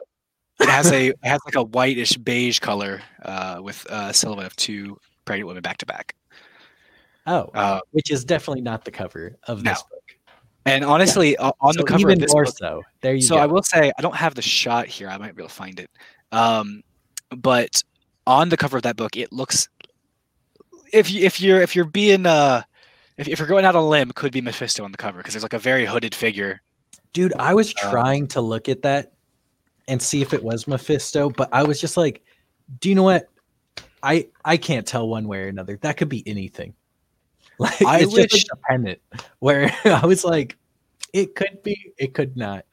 It 0.59 0.69
has 0.69 0.91
a 0.91 1.07
it 1.09 1.17
has 1.23 1.39
like 1.45 1.55
a 1.55 1.63
whitish 1.63 2.15
beige 2.17 2.59
color 2.59 3.01
uh, 3.23 3.59
with 3.61 3.85
a 3.89 4.13
silhouette 4.13 4.45
of 4.45 4.55
two 4.55 4.97
pregnant 5.25 5.47
women 5.47 5.61
back 5.63 5.77
to 5.77 5.85
back. 5.85 6.13
Oh, 7.25 7.49
Uh, 7.53 7.79
which 7.91 8.11
is 8.11 8.23
definitely 8.25 8.61
not 8.61 8.85
the 8.85 8.91
cover 8.91 9.35
of 9.47 9.63
this 9.63 9.79
no. 9.79 9.81
book. 9.89 10.03
and 10.65 10.83
honestly, 10.85 11.37
o- 11.39 11.53
on 11.61 11.73
So 11.73 11.79
the 11.79 11.85
cover 11.85 12.01
even 12.11 12.13
of 12.13 12.19
this 12.19 12.33
more 12.33 12.43
book, 12.45 12.57
so. 12.57 12.83
There 13.01 13.15
you 13.15 13.21
go. 13.21 13.27
so 13.27 13.35
go. 13.35 13.41
I 13.41 13.45
will 13.45 13.63
say 13.63 13.91
I 13.97 14.01
don't 14.01 14.15
have 14.15 14.35
the 14.35 14.41
shot 14.41 14.87
here. 14.87 15.07
I 15.09 15.17
might 15.17 15.35
be 15.35 15.41
able 15.41 15.49
to 15.49 15.55
find 15.55 15.79
it. 15.79 15.89
Um, 16.31 16.83
but 17.35 17.83
on 18.27 18.49
the 18.49 18.57
cover 18.57 18.77
of 18.77 18.83
that 18.83 18.95
book, 18.95 19.15
it 19.17 19.31
looks 19.33 19.69
if 20.93 21.11
you 21.11 21.23
if 21.25 21.39
you're 21.41 21.61
if 21.61 21.75
you're 21.75 21.85
being 21.85 22.25
uh 22.25 22.61
if, 23.17 23.27
if 23.27 23.39
you're 23.39 23.47
going 23.47 23.65
out 23.65 23.75
on 23.75 23.83
a 23.83 23.87
limb, 23.87 24.11
could 24.11 24.31
be 24.31 24.41
Mephisto 24.41 24.83
on 24.83 24.91
the 24.91 24.97
cover 24.97 25.17
because 25.17 25.33
there's 25.33 25.43
like 25.43 25.53
a 25.53 25.59
very 25.59 25.85
hooded 25.85 26.15
figure. 26.15 26.61
Dude, 27.13 27.33
I 27.39 27.53
was 27.53 27.73
Uh, 27.83 27.91
trying 27.91 28.27
to 28.29 28.41
look 28.41 28.69
at 28.69 28.81
that 28.83 29.13
and 29.87 30.01
see 30.01 30.21
if 30.21 30.33
it 30.33 30.43
was 30.43 30.67
Mephisto, 30.67 31.29
but 31.29 31.49
I 31.51 31.63
was 31.63 31.81
just 31.81 31.97
like, 31.97 32.23
do 32.79 32.89
you 32.89 32.95
know 32.95 33.03
what? 33.03 33.27
I 34.03 34.27
I 34.45 34.57
can't 34.57 34.85
tell 34.87 35.07
one 35.09 35.27
way 35.27 35.39
or 35.43 35.47
another. 35.47 35.77
That 35.81 35.97
could 35.97 36.09
be 36.09 36.23
anything. 36.27 36.73
Like 37.59 37.81
I 37.81 37.99
it's 37.99 38.13
just 38.13 38.31
wish- 38.33 38.45
like 38.49 38.53
a 38.53 38.71
pennant 38.71 38.99
where 39.39 39.69
I 39.85 40.05
was 40.05 40.23
like, 40.23 40.55
it 41.11 41.35
could 41.35 41.61
be, 41.61 41.91
it 41.97 42.13
could 42.13 42.37
not. 42.37 42.63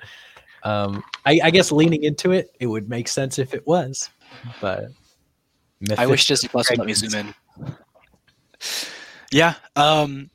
Um, 0.62 1.02
I, 1.24 1.40
I 1.42 1.50
guess 1.50 1.72
leaning 1.72 2.04
into 2.04 2.30
it, 2.30 2.54
it 2.60 2.66
would 2.66 2.88
make 2.88 3.08
sense 3.08 3.40
if 3.40 3.52
it 3.52 3.66
was, 3.66 4.08
but 4.60 4.84
I 5.98 6.06
wish 6.06 6.28
Mephisto 6.30 6.32
Disney 6.34 6.48
Plus 6.50 6.70
would 6.70 6.78
let 6.78 6.86
me 6.86 6.94
zoom 6.94 7.14
in. 7.14 7.34
Yeah. 9.32 9.54
Um, 9.74 10.30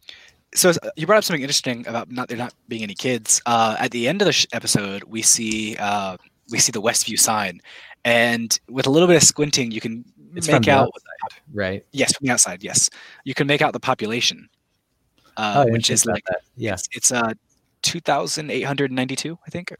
so 0.53 0.73
you 0.97 1.05
brought 1.07 1.17
up 1.19 1.23
something 1.23 1.41
interesting 1.41 1.87
about 1.87 2.11
not 2.11 2.27
there 2.27 2.37
not 2.37 2.53
being 2.67 2.83
any 2.83 2.93
kids. 2.95 3.41
Uh, 3.45 3.75
at 3.79 3.91
the 3.91 4.07
end 4.07 4.21
of 4.21 4.25
the 4.25 4.33
sh- 4.33 4.47
episode, 4.51 5.03
we 5.05 5.21
see 5.21 5.75
uh, 5.77 6.17
we 6.49 6.59
see 6.59 6.71
the 6.71 6.81
Westview 6.81 7.17
sign, 7.17 7.61
and 8.03 8.59
with 8.69 8.85
a 8.85 8.89
little 8.89 9.07
bit 9.07 9.15
of 9.15 9.23
squinting, 9.23 9.71
you 9.71 9.79
can 9.79 10.03
It's 10.35 10.47
make 10.47 10.67
out. 10.67 10.87
outside, 10.87 11.41
right? 11.53 11.85
Yes, 11.93 12.13
from 12.17 12.27
the 12.27 12.33
outside. 12.33 12.63
Yes, 12.63 12.89
you 13.23 13.33
can 13.33 13.47
make 13.47 13.61
out 13.61 13.71
the 13.71 13.79
population, 13.79 14.49
Oh, 15.37 15.43
uh, 15.43 15.63
didn't 15.63 15.73
which 15.73 15.89
is 15.89 16.05
like 16.05 16.25
that. 16.25 16.41
yeah. 16.57 16.73
it's, 16.73 16.89
it's 16.91 17.11
uh 17.13 17.31
two 17.81 18.01
thousand 18.01 18.51
eight 18.51 18.63
hundred 18.63 18.91
ninety 18.91 19.15
two, 19.15 19.37
I 19.47 19.49
think. 19.51 19.73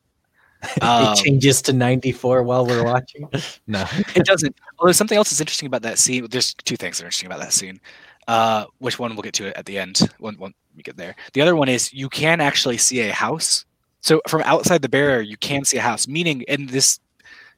Um, 0.80 1.14
it 1.14 1.16
changes 1.18 1.60
to 1.64 1.74
94 1.74 2.44
while 2.44 2.68
we're 2.68 2.84
watching. 2.84 3.28
No. 3.66 3.84
it 4.16 4.26
doesn't. 4.28 4.56
Although 4.78 4.92
something 4.92 5.18
else 5.18 5.32
is 5.32 5.42
interesting 5.42 5.66
about 5.66 5.82
that 5.82 5.98
scene. 5.98 6.28
There's 6.30 6.54
two 6.54 6.78
things 6.78 7.00
that 7.00 7.04
are 7.04 7.08
interesting 7.08 7.26
about 7.26 7.40
that 7.40 7.52
scene. 7.52 7.82
Uh, 8.28 8.66
which 8.78 9.00
one 9.00 9.14
we'll 9.16 9.24
get 9.24 9.34
to 9.34 9.58
at 9.58 9.66
the 9.66 9.78
end 9.78 10.00
when, 10.20 10.36
when 10.36 10.54
we 10.76 10.84
get 10.84 10.96
there. 10.96 11.16
The 11.34 11.42
other 11.42 11.56
one 11.56 11.68
is 11.68 11.92
you 11.92 12.08
can 12.08 12.40
actually 12.40 12.78
see 12.78 13.02
a 13.02 13.12
house. 13.12 13.66
So 14.02 14.22
from 14.28 14.42
outside 14.44 14.82
the 14.82 14.90
barrier, 14.90 15.22
you 15.22 15.38
can 15.38 15.66
see 15.66 15.78
a 15.78 15.82
house. 15.82 16.08
Meaning, 16.08 16.46
and 16.48 16.70
this 16.70 17.00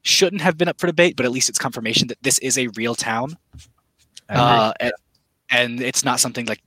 shouldn't 0.02 0.42
have 0.42 0.58
been 0.58 0.68
up 0.68 0.80
for 0.80 0.88
debate, 0.88 1.16
but 1.16 1.26
at 1.26 1.32
least 1.32 1.50
it's 1.50 1.60
confirmation 1.60 2.08
that 2.08 2.22
this 2.24 2.38
is 2.40 2.58
a 2.58 2.68
real 2.70 2.96
town. 2.96 3.38
Uh, 4.30 4.74
and, 4.80 4.94
and 5.50 5.82
it's 5.82 6.04
not 6.04 6.20
something 6.20 6.46
like 6.46 6.62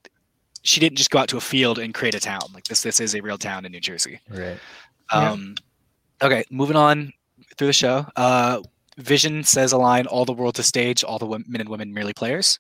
she 0.63 0.81
didn't 0.81 0.99
just 0.99 1.11
go 1.11 1.19
out 1.19 1.29
to 1.29 1.37
a 1.37 1.41
field 1.41 1.79
and 1.79 1.95
create 1.95 2.15
a 2.15 2.21
town. 2.21 2.41
Like 2.55 2.65
this, 2.65 2.83
this 2.83 3.01
is 3.01 3.15
a 3.15 3.21
real 3.21 3.39
town 3.39 3.65
in 3.65 3.73
New 3.73 3.81
Jersey. 3.81 4.21
right. 4.31 4.59
Yeah. 5.13 5.31
Um, 5.31 5.55
okay, 6.23 6.45
moving 6.51 6.77
on 6.77 7.13
through 7.57 7.69
the 7.69 7.73
show. 7.73 8.07
Uh, 8.17 8.61
Vision 8.99 9.45
says 9.45 9.73
a 9.73 9.79
line: 9.79 10.07
"All 10.07 10.25
the 10.25 10.33
world 10.33 10.55
to 10.57 10.63
stage, 10.63 11.05
all 11.05 11.19
the 11.19 11.27
wo- 11.27 11.43
men 11.47 11.61
and 11.61 11.69
women 11.69 11.93
merely 11.95 12.13
players," 12.13 12.59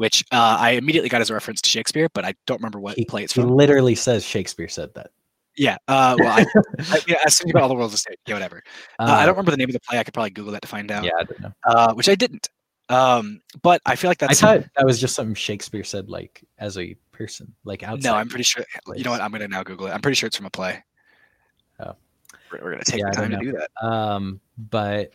which 0.00 0.24
uh, 0.32 0.56
I 0.58 0.70
immediately 0.70 1.10
got 1.10 1.20
as 1.20 1.28
a 1.28 1.34
reference 1.34 1.60
to 1.60 1.68
Shakespeare, 1.68 2.08
but 2.14 2.24
I 2.24 2.32
don't 2.46 2.56
remember 2.56 2.80
what 2.80 2.96
He, 2.96 3.04
play 3.04 3.22
it's 3.22 3.34
from. 3.34 3.48
he 3.48 3.50
literally 3.52 3.94
says 3.94 4.24
Shakespeare 4.24 4.66
said 4.66 4.94
that. 4.94 5.10
Yeah. 5.58 5.76
Uh, 5.88 6.16
well, 6.18 6.28
I, 6.38 6.46
I, 6.90 7.00
yeah, 7.06 7.16
I 7.16 7.26
was 7.26 7.36
thinking 7.36 7.50
about 7.50 7.64
all 7.64 7.68
the 7.68 7.74
worlds 7.74 7.92
of 7.92 8.00
stage. 8.00 8.16
Yeah, 8.26 8.36
whatever. 8.36 8.62
Uh, 8.98 9.04
I 9.04 9.26
don't 9.26 9.34
remember 9.34 9.50
the 9.50 9.58
name 9.58 9.68
of 9.68 9.74
the 9.74 9.80
play. 9.80 9.98
I 9.98 10.04
could 10.04 10.14
probably 10.14 10.30
Google 10.30 10.52
that 10.52 10.62
to 10.62 10.68
find 10.68 10.90
out. 10.90 11.04
Yeah, 11.04 11.10
I 11.18 11.24
don't 11.24 11.40
know. 11.40 11.52
Uh, 11.66 11.92
which 11.92 12.08
I 12.08 12.14
didn't. 12.14 12.48
Um, 12.88 13.42
but 13.60 13.82
I 13.84 13.94
feel 13.94 14.08
like 14.08 14.16
that's. 14.16 14.42
I 14.42 14.60
thought 14.60 14.70
that 14.78 14.86
was 14.86 14.98
just 14.98 15.14
something 15.14 15.34
Shakespeare 15.34 15.84
said, 15.84 16.08
like 16.08 16.42
as 16.56 16.78
a 16.78 16.94
person, 17.12 17.54
like 17.64 17.82
outside. 17.82 18.08
no, 18.08 18.14
I'm 18.14 18.30
pretty 18.30 18.44
sure. 18.44 18.64
You 18.96 19.04
know 19.04 19.10
what? 19.10 19.20
I'm 19.20 19.30
gonna 19.32 19.48
now 19.48 19.62
Google 19.62 19.86
it. 19.88 19.90
I'm 19.90 20.00
pretty 20.00 20.14
sure 20.14 20.28
it's 20.28 20.36
from 20.38 20.46
a 20.46 20.50
play. 20.50 20.82
Oh. 21.78 21.92
We're, 22.50 22.64
we're 22.64 22.70
gonna 22.70 22.84
take 22.84 23.00
Yeah, 23.00 23.10
the 23.10 23.16
time 23.16 23.30
to 23.32 23.36
do 23.38 23.52
that. 23.52 23.86
Um, 23.86 24.40
but 24.56 25.12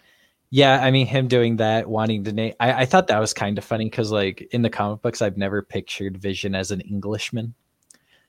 yeah, 0.56 0.80
I 0.82 0.90
mean, 0.90 1.06
him 1.06 1.28
doing 1.28 1.58
that, 1.58 1.86
wanting 1.86 2.24
to 2.24 2.32
name, 2.32 2.54
I, 2.62 2.84
I 2.84 2.86
thought 2.86 3.08
that 3.08 3.20
was 3.20 3.34
kind 3.34 3.58
of 3.58 3.66
funny 3.66 3.90
because, 3.90 4.10
like, 4.10 4.48
in 4.54 4.62
the 4.62 4.70
comic 4.70 5.02
books, 5.02 5.22
I've 5.22 5.36
never 5.36 5.62
pictured 5.62 6.16
Vision 6.16 6.56
as 6.56 6.72
an 6.72 6.80
Englishman. 6.80 7.54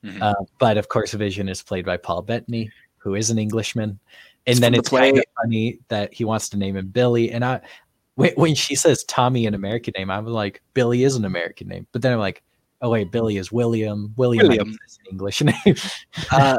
Mhm. 0.03 0.21
Uh, 0.21 0.35
but 0.59 0.77
of 0.77 0.89
course, 0.89 1.13
Vision 1.13 1.49
is 1.49 1.63
played 1.63 1.87
by 1.87 1.97
Paul 1.97 2.23
Bettany, 2.23 2.69
who 2.99 3.15
is 3.15 3.31
an 3.31 3.39
Englishman. 3.39 3.91
And 3.91 4.01
It's 4.47 4.59
then 4.61 4.73
the 4.73 4.79
it's 4.81 4.89
kind 4.89 5.17
of 5.17 5.25
funny 5.41 5.79
that 5.87 6.13
he 6.13 6.25
wants 6.25 6.49
to 6.49 6.57
name 6.57 6.77
him 6.77 6.89
Billy. 6.89 7.31
And 7.31 7.45
I, 7.45 7.61
when, 8.17 8.33
when 8.33 8.57
she 8.57 8.75
says 8.75 9.05
Tommy, 9.05 9.47
an 9.47 9.55
American 9.55 9.95
name, 9.97 10.11
I'm 10.11 10.27
like, 10.27 10.61
Billy 10.75 11.05
is 11.05 11.15
an 11.15 11.27
American 11.27 11.69
name. 11.69 11.87
But 11.93 12.03
then 12.03 12.13
I'm 12.13 12.19
like, 12.19 12.43
oh 12.83 12.91
wait, 12.91 13.13
Billy 13.13 13.37
is 13.37 13.53
William. 13.53 14.13
William, 14.17 14.49
William. 14.49 14.77
is 14.85 14.99
an 14.99 15.13
English 15.13 15.43
name. 15.65 15.77
Uh, 16.33 16.59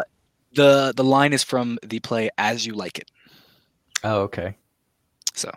the 0.53 0.93
the 0.95 1.03
line 1.03 1.33
is 1.33 1.43
from 1.43 1.77
the 1.83 1.99
play 1.99 2.29
"As 2.37 2.65
You 2.65 2.73
Like 2.73 2.99
It." 2.99 3.11
oh, 4.05 4.21
okay. 4.21 4.55
So 5.37 5.51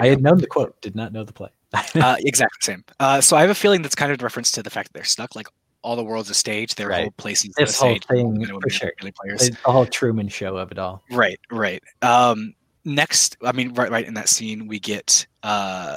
I 0.00 0.06
had 0.08 0.22
known 0.22 0.38
the 0.38 0.46
quote, 0.46 0.80
did 0.82 0.94
not 0.96 1.12
know 1.12 1.24
the 1.24 1.32
play. 1.32 1.48
uh, 1.72 2.16
exactly 2.20 2.58
same. 2.60 2.84
Uh, 2.98 3.20
so 3.20 3.36
I 3.36 3.40
have 3.40 3.50
a 3.50 3.54
feeling 3.54 3.82
that's 3.82 3.94
kind 3.94 4.12
of 4.12 4.20
a 4.20 4.24
reference 4.24 4.50
to 4.52 4.62
the 4.62 4.70
fact 4.70 4.88
that 4.88 4.94
they're 4.98 5.04
stuck. 5.04 5.34
Like 5.36 5.46
all 5.82 5.96
the 5.96 6.04
world's 6.04 6.28
a 6.30 6.34
stage. 6.34 6.74
Their 6.74 6.90
whole 6.90 7.04
Right. 7.04 7.16
places 7.16 7.54
this 7.56 7.80
a 7.80 7.84
whole 7.84 7.92
stage. 7.94 8.04
thing, 8.06 8.44
for 8.60 8.68
sure. 8.70 8.92
really 9.00 9.12
players. 9.12 9.48
It's 9.48 9.62
the 9.62 9.70
whole 9.72 9.86
Truman 9.86 10.28
show 10.28 10.56
of 10.56 10.70
it 10.72 10.78
all. 10.78 11.02
Right, 11.10 11.38
right. 11.50 11.82
Um, 12.02 12.54
next, 12.84 13.36
I 13.42 13.52
mean, 13.52 13.72
right, 13.74 13.90
right 13.90 14.06
in 14.06 14.14
that 14.14 14.28
scene, 14.28 14.66
we 14.66 14.78
get 14.80 15.26
uh, 15.42 15.96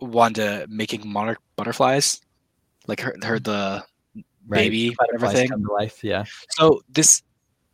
Wanda 0.00 0.66
making 0.68 1.08
monarch 1.08 1.38
butterflies, 1.56 2.20
like 2.86 3.00
her, 3.00 3.14
her 3.24 3.38
the 3.38 3.84
Right. 4.50 4.60
baby, 4.62 4.96
everything. 5.14 5.48
come 5.50 5.62
to 5.64 5.72
life. 5.72 6.02
Yeah. 6.02 6.24
So 6.52 6.80
this 6.88 7.22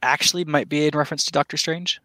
actually 0.03 0.45
might 0.45 0.69
be 0.69 0.87
in 0.89 0.97
reference 0.99 1.25
to 1.25 1.31
Doctor 1.31 1.57
Strange, 1.57 2.01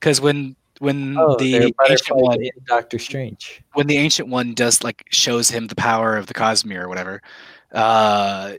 because 0.00 0.20
when 0.20 0.56
when 0.82 1.16
Oh, 1.16 1.36
the 1.36 1.72
ancient 1.88 2.18
one 2.18 2.38
Doctor 2.66 2.98
Strange. 2.98 3.62
when 3.74 3.86
the 3.86 3.96
ancient 3.98 4.28
one 4.28 4.52
does 4.52 4.82
like 4.82 5.04
shows 5.12 5.48
him 5.48 5.68
the 5.68 5.76
power 5.76 6.16
of 6.16 6.26
the 6.26 6.34
Cosmere 6.34 6.82
or 6.82 6.88
whatever, 6.88 7.22
uh, 7.70 8.54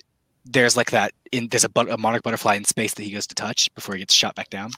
there's 0.46 0.78
like 0.78 0.92
that 0.92 1.12
in 1.34 1.50
there's 1.50 1.66
a, 1.66 1.70
but, 1.70 1.90
a 1.90 1.98
monarch 1.98 2.24
butterfly 2.24 2.56
in 2.56 2.64
space 2.64 2.94
that 2.94 3.04
he 3.04 3.12
goes 3.12 3.28
to 3.28 3.36
touch 3.36 3.74
before 3.76 3.96
he 3.96 4.00
gets 4.00 4.14
shot 4.14 4.36
back 4.36 4.50
down. 4.50 4.72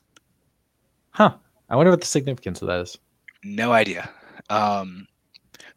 Huh. 1.12 1.36
I 1.70 1.76
wonder 1.76 1.92
what 1.92 2.02
the 2.02 2.08
significance 2.08 2.64
of 2.64 2.68
that 2.68 2.80
is. 2.82 2.98
No 3.44 3.72
idea. 3.72 4.10
Um, 4.50 5.08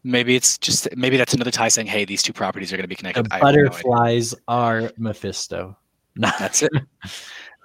maybe 0.04 0.36
it's 0.36 0.56
just 0.56 0.88
maybe 0.96 1.18
that's 1.18 1.34
another 1.34 1.50
tie 1.50 1.68
saying, 1.68 1.86
"Hey, 1.86 2.06
these 2.06 2.22
two 2.22 2.32
properties 2.32 2.72
are 2.72 2.76
going 2.76 2.84
to 2.84 2.88
be 2.88 2.96
connected." 2.96 3.26
I 3.30 3.36
have 3.36 3.42
no 3.42 3.64
butterflies 3.64 4.34
are 4.48 4.90
Mephisto. 4.96 5.76
That's 6.16 6.62
it. 6.62 6.72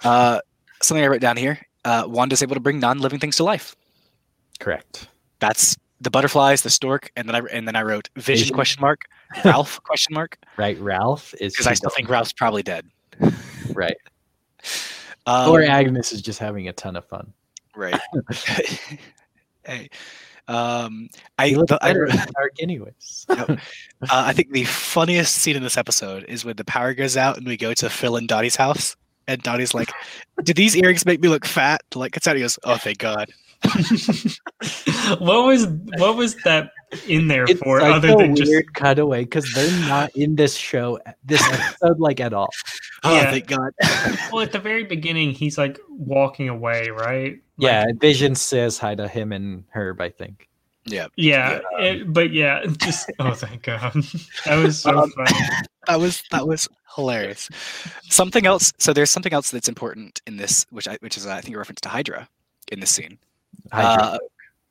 uh, 0.04 0.40
something 0.82 1.04
I 1.04 1.08
wrote 1.08 1.22
down 1.22 1.38
here. 1.38 1.58
Uh, 1.86 2.04
Wanda's 2.06 2.44
able 2.44 2.54
to 2.54 2.60
bring 2.60 2.80
non-living 2.80 3.20
things 3.20 3.38
to 3.38 3.44
life. 3.44 3.76
Correct. 4.64 5.08
That's 5.40 5.76
the 6.00 6.10
butterflies, 6.10 6.62
the 6.62 6.70
stork, 6.70 7.12
and 7.16 7.28
then 7.28 7.36
I 7.36 7.40
and 7.52 7.68
then 7.68 7.76
I 7.76 7.82
wrote 7.84 8.10
Vision 8.16 8.44
Vision. 8.44 8.56
question 8.56 8.82
mark 8.82 9.02
Ralph 9.44 9.82
question 9.84 10.14
mark 10.14 10.38
Right. 10.58 10.80
Ralph 10.80 11.34
is 11.40 11.54
because 11.54 11.68
I 11.68 11.74
still 11.74 11.90
think 11.90 12.10
Ralph's 12.10 12.34
probably 12.34 12.64
dead. 12.64 12.86
right. 13.74 13.98
Um, 15.26 15.50
or 15.52 15.62
Agnes 15.64 16.12
is 16.12 16.22
just 16.22 16.40
having 16.40 16.68
a 16.68 16.74
ton 16.74 16.96
of 16.96 17.06
fun. 17.06 17.34
right. 17.76 18.00
hey, 19.66 19.90
um, 20.48 21.10
I 21.38 21.52
the- 21.54 21.78
I 21.82 21.88
better 21.90 22.02
wrote- 22.04 22.10
in 22.12 22.18
the 22.20 22.32
dark, 22.36 22.52
anyways. 22.60 23.26
Uh, 23.30 23.56
I 24.12 24.34
think 24.34 24.52
the 24.52 24.66
funniest 24.66 25.36
scene 25.36 25.56
in 25.56 25.64
this 25.64 25.78
episode 25.78 26.26
is 26.28 26.44
when 26.44 26.56
the 26.58 26.66
power 26.66 26.94
goes 26.94 27.16
out 27.16 27.38
and 27.38 27.48
we 27.48 27.56
go 27.58 27.74
to 27.74 27.90
Phil 27.90 28.18
and 28.18 28.28
Dottie's 28.28 28.56
house, 28.58 28.96
and 29.28 29.42
Dottie's 29.42 29.74
like, 29.74 29.90
"Did 30.44 30.58
these 30.58 30.76
earrings 30.76 31.06
make 31.06 31.22
me 31.22 31.30
look 31.30 31.46
fat?" 31.46 31.82
Like 31.96 32.18
it's 32.18 32.28
out. 32.28 32.36
He 32.36 32.42
goes, 32.42 32.60
"Oh, 32.66 32.76
thank 32.76 32.98
God." 32.98 33.32
what 35.20 35.46
was 35.46 35.68
what 35.98 36.16
was 36.16 36.36
that 36.44 36.72
in 37.08 37.28
there 37.28 37.46
It's 37.46 37.60
for 37.60 37.82
like 37.82 37.94
other 37.96 38.10
a 38.14 38.16
than 38.18 38.36
just 38.36 38.50
weird 38.50 38.74
cutaway 38.74 39.24
because 39.24 39.52
they're 39.54 39.88
not 39.88 40.16
in 40.16 40.36
this 40.36 40.56
show, 40.56 41.00
this 41.24 41.42
episode, 41.52 42.00
like 42.00 42.20
at 42.20 42.34
all. 42.34 42.50
Oh, 43.04 43.16
Yeah. 43.16 43.32
thank 43.32 43.48
God. 43.48 43.72
well 44.32 44.42
at 44.42 44.52
the 44.52 44.60
very 44.60 44.84
beginning 44.84 45.32
he's 45.32 45.58
like 45.58 45.80
walking 45.90 46.50
away 46.50 46.90
right 46.90 47.40
Like, 47.58 47.72
Yeah, 47.72 47.86
Vision 48.00 48.36
says 48.36 48.78
hi 48.78 48.96
to 48.96 49.08
him 49.08 49.32
and 49.32 49.64
Herb. 49.70 50.02
I 50.02 50.10
think. 50.10 50.48
yeah, 50.86 51.08
yeah 51.16 51.60
it- 51.80 52.12
but 52.14 52.32
yeah 52.32 52.64
just 52.78 53.12
oh 53.20 53.34
thank 53.34 53.64
god 53.64 53.94
that 54.46 54.58
was 54.62 54.82
so 54.82 55.00
Um, 55.00 55.12
funny 55.12 55.32
that 55.88 56.00
was 56.00 56.24
that 56.32 56.48
was 56.48 56.70
hilarious. 56.96 57.50
Something 58.04 58.46
else. 58.46 58.72
So 58.78 58.94
there's 58.94 59.10
something 59.12 59.34
else 59.34 59.50
that's 59.52 59.68
important 59.68 60.22
in 60.28 60.38
this, 60.38 60.66
which 60.70 60.88
I 60.88 60.98
which 61.02 61.18
is 61.18 61.26
I 61.26 61.42
think 61.42 61.56
a 61.56 61.58
reference 61.58 61.82
to 61.82 61.90
Hydra 61.90 62.30
in 62.72 62.80
this 62.80 62.92
scene. 62.92 63.18
Hydra. 63.72 64.20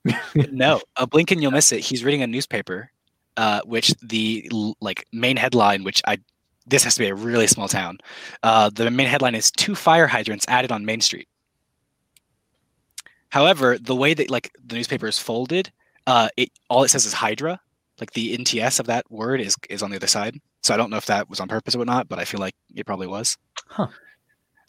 Uh, 0.05 0.12
no, 0.51 0.80
a 0.97 1.07
blink 1.07 1.30
and 1.30 1.43
you'll 1.43 1.53
miss 1.53 1.72
it. 1.72 1.80
He's 1.80 2.05
reading 2.05 2.22
a 2.22 2.26
newspaper, 2.26 2.90
uh, 3.36 3.61
which 3.64 3.95
the 4.03 4.51
like 4.80 5.07
main 5.12 5.36
headline, 5.36 5.84
which 5.84 6.03
I 6.07 6.18
this 6.66 6.84
has 6.84 6.95
to 6.95 7.01
be 7.01 7.09
a 7.09 7.14
really 7.14 7.47
small 7.47 7.68
town. 7.68 7.99
Uh, 8.43 8.70
the 8.70 8.90
main 8.90 9.07
headline 9.07 9.34
is 9.34 9.51
two 9.51 9.74
fire 9.74 10.07
hydrants 10.07 10.45
added 10.49 10.70
on 10.70 10.84
Main 10.84 11.01
Street. 11.01 11.28
However, 13.30 13.78
the 13.78 13.97
way 13.97 14.14
that 14.14 14.30
like 14.30 14.53
the 14.64 14.74
newspaper 14.74 15.07
is 15.07 15.18
folded, 15.18 15.72
uh, 16.07 16.28
it 16.36 16.51
all 16.68 16.84
it 16.84 16.88
says 16.88 17.07
is 17.07 17.12
Hydra. 17.12 17.59
Like 18.01 18.12
the 18.12 18.36
NTS 18.36 18.80
of 18.80 18.86
that 18.86 19.11
word 19.11 19.40
is 19.40 19.57
is 19.70 19.82
on 19.82 19.90
the 19.90 19.97
other 19.97 20.07
side. 20.07 20.38
So 20.62 20.74
I 20.74 20.76
don't 20.76 20.90
know 20.90 20.97
if 20.97 21.07
that 21.07 21.28
was 21.28 21.40
on 21.40 21.49
purpose 21.49 21.74
or 21.74 21.78
whatnot, 21.78 22.09
but 22.09 22.18
I 22.18 22.24
feel 22.24 22.40
like 22.40 22.55
it 22.74 22.86
probably 22.86 23.07
was. 23.07 23.36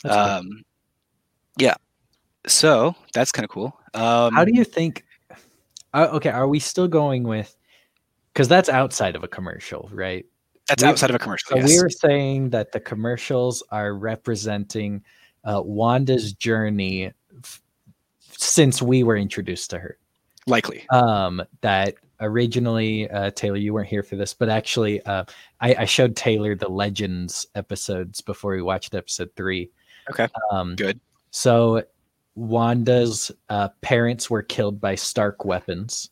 That's 0.04 0.16
cool. 0.16 0.24
Um, 0.24 0.64
yeah. 1.58 1.76
So 2.48 2.96
that's 3.14 3.32
kind 3.32 3.44
of 3.44 3.50
cool. 3.50 3.78
Um, 3.94 4.34
How 4.34 4.46
do 4.46 4.52
you 4.54 4.64
think? 4.64 5.06
Uh, 5.94 6.10
okay, 6.14 6.30
are 6.30 6.48
we 6.48 6.60
still 6.60 6.88
going 6.88 7.24
with? 7.24 7.56
Because 8.34 8.48
that's 8.48 8.70
outside 8.70 9.16
of 9.16 9.24
a 9.24 9.28
commercial, 9.28 9.90
right? 9.94 10.26
That's 10.68 10.82
we- 10.82 10.90
outside 10.90 11.10
of 11.12 11.16
a 11.16 11.20
commercial. 11.20 11.50
So 11.50 11.58
yes. 11.58 11.68
we 11.70 11.82
were 11.82 11.90
saying 11.90 12.50
that 12.52 12.72
the 12.72 12.80
commercials 12.80 13.64
are 13.70 13.94
representing 13.94 15.04
uh, 15.44 15.62
Wanda's 15.64 16.34
journey 16.34 17.12
f- 17.44 17.62
since 18.22 18.82
we 18.82 19.04
were 19.04 19.18
introduced 19.18 19.70
to 19.72 19.80
her. 19.80 19.98
likely. 20.48 20.86
Um, 20.90 21.44
that 21.62 21.96
originally, 22.20 23.10
uh, 23.10 23.32
Taylor, 23.32 23.58
you 23.58 23.74
weren't 23.74 23.90
here 23.90 24.04
for 24.04 24.16
this, 24.16 24.34
but 24.34 24.50
actually, 24.50 25.02
uh, 25.06 25.26
I, 25.62 25.76
I 25.80 25.86
showed 25.86 26.16
Taylor 26.16 26.56
the 26.56 26.70
Legends 26.70 27.46
episodes 27.56 28.22
before 28.22 28.56
we 28.56 28.62
watched 28.62 28.96
episode 28.96 29.30
three. 29.36 29.70
Okay. 30.10 30.28
Um, 30.52 30.76
Good. 30.76 31.00
So 31.32 31.84
Wanda's 32.36 33.32
uh, 33.50 33.70
parents 33.82 34.30
were 34.30 34.42
killed 34.42 34.82
by 34.82 34.96
Stark 34.96 35.46
weapons. 35.46 36.10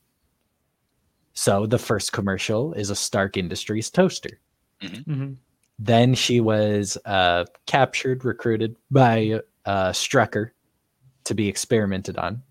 So 1.34 1.66
the 1.66 1.80
first 1.80 2.12
commercial 2.14 2.74
is 2.74 2.90
a 2.90 2.96
Stark 2.96 3.38
Industries 3.38 3.90
toaster. 3.90 4.40
Mhm. 4.82 5.38
Then 5.80 6.14
she 6.14 6.42
was 6.42 6.98
uh, 7.06 7.46
captured, 7.66 8.24
recruited 8.26 8.76
by 8.92 9.40
uh, 9.66 9.92
Strucker 9.92 10.52
to 11.24 11.34
be 11.34 11.48
experimented 11.48 12.18
on. 12.18 12.42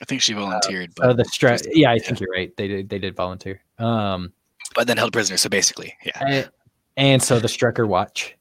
I 0.00 0.04
think 0.04 0.20
she 0.20 0.34
volunteered, 0.34 0.92
So 0.96 1.08
but, 1.08 1.16
the 1.16 1.24
Struck, 1.24 1.58
just- 1.62 1.74
yeah, 1.76 1.90
I 1.90 1.94
yeah. 1.94 2.02
think 2.02 2.20
you're 2.20 2.30
right. 2.30 2.54
They 2.56 2.68
did, 2.68 2.88
they 2.88 2.98
did 2.98 3.16
volunteer. 3.16 3.62
Um, 3.78 4.32
but 4.74 4.86
then 4.86 4.96
held 4.98 5.12
prisoner. 5.12 5.36
So 5.38 5.48
basically, 5.48 5.94
yeah. 6.04 6.24
and, 6.26 6.50
and 6.96 7.22
so 7.22 7.38
the 7.40 7.48
Strucker 7.48 7.88
watch. 7.88 8.36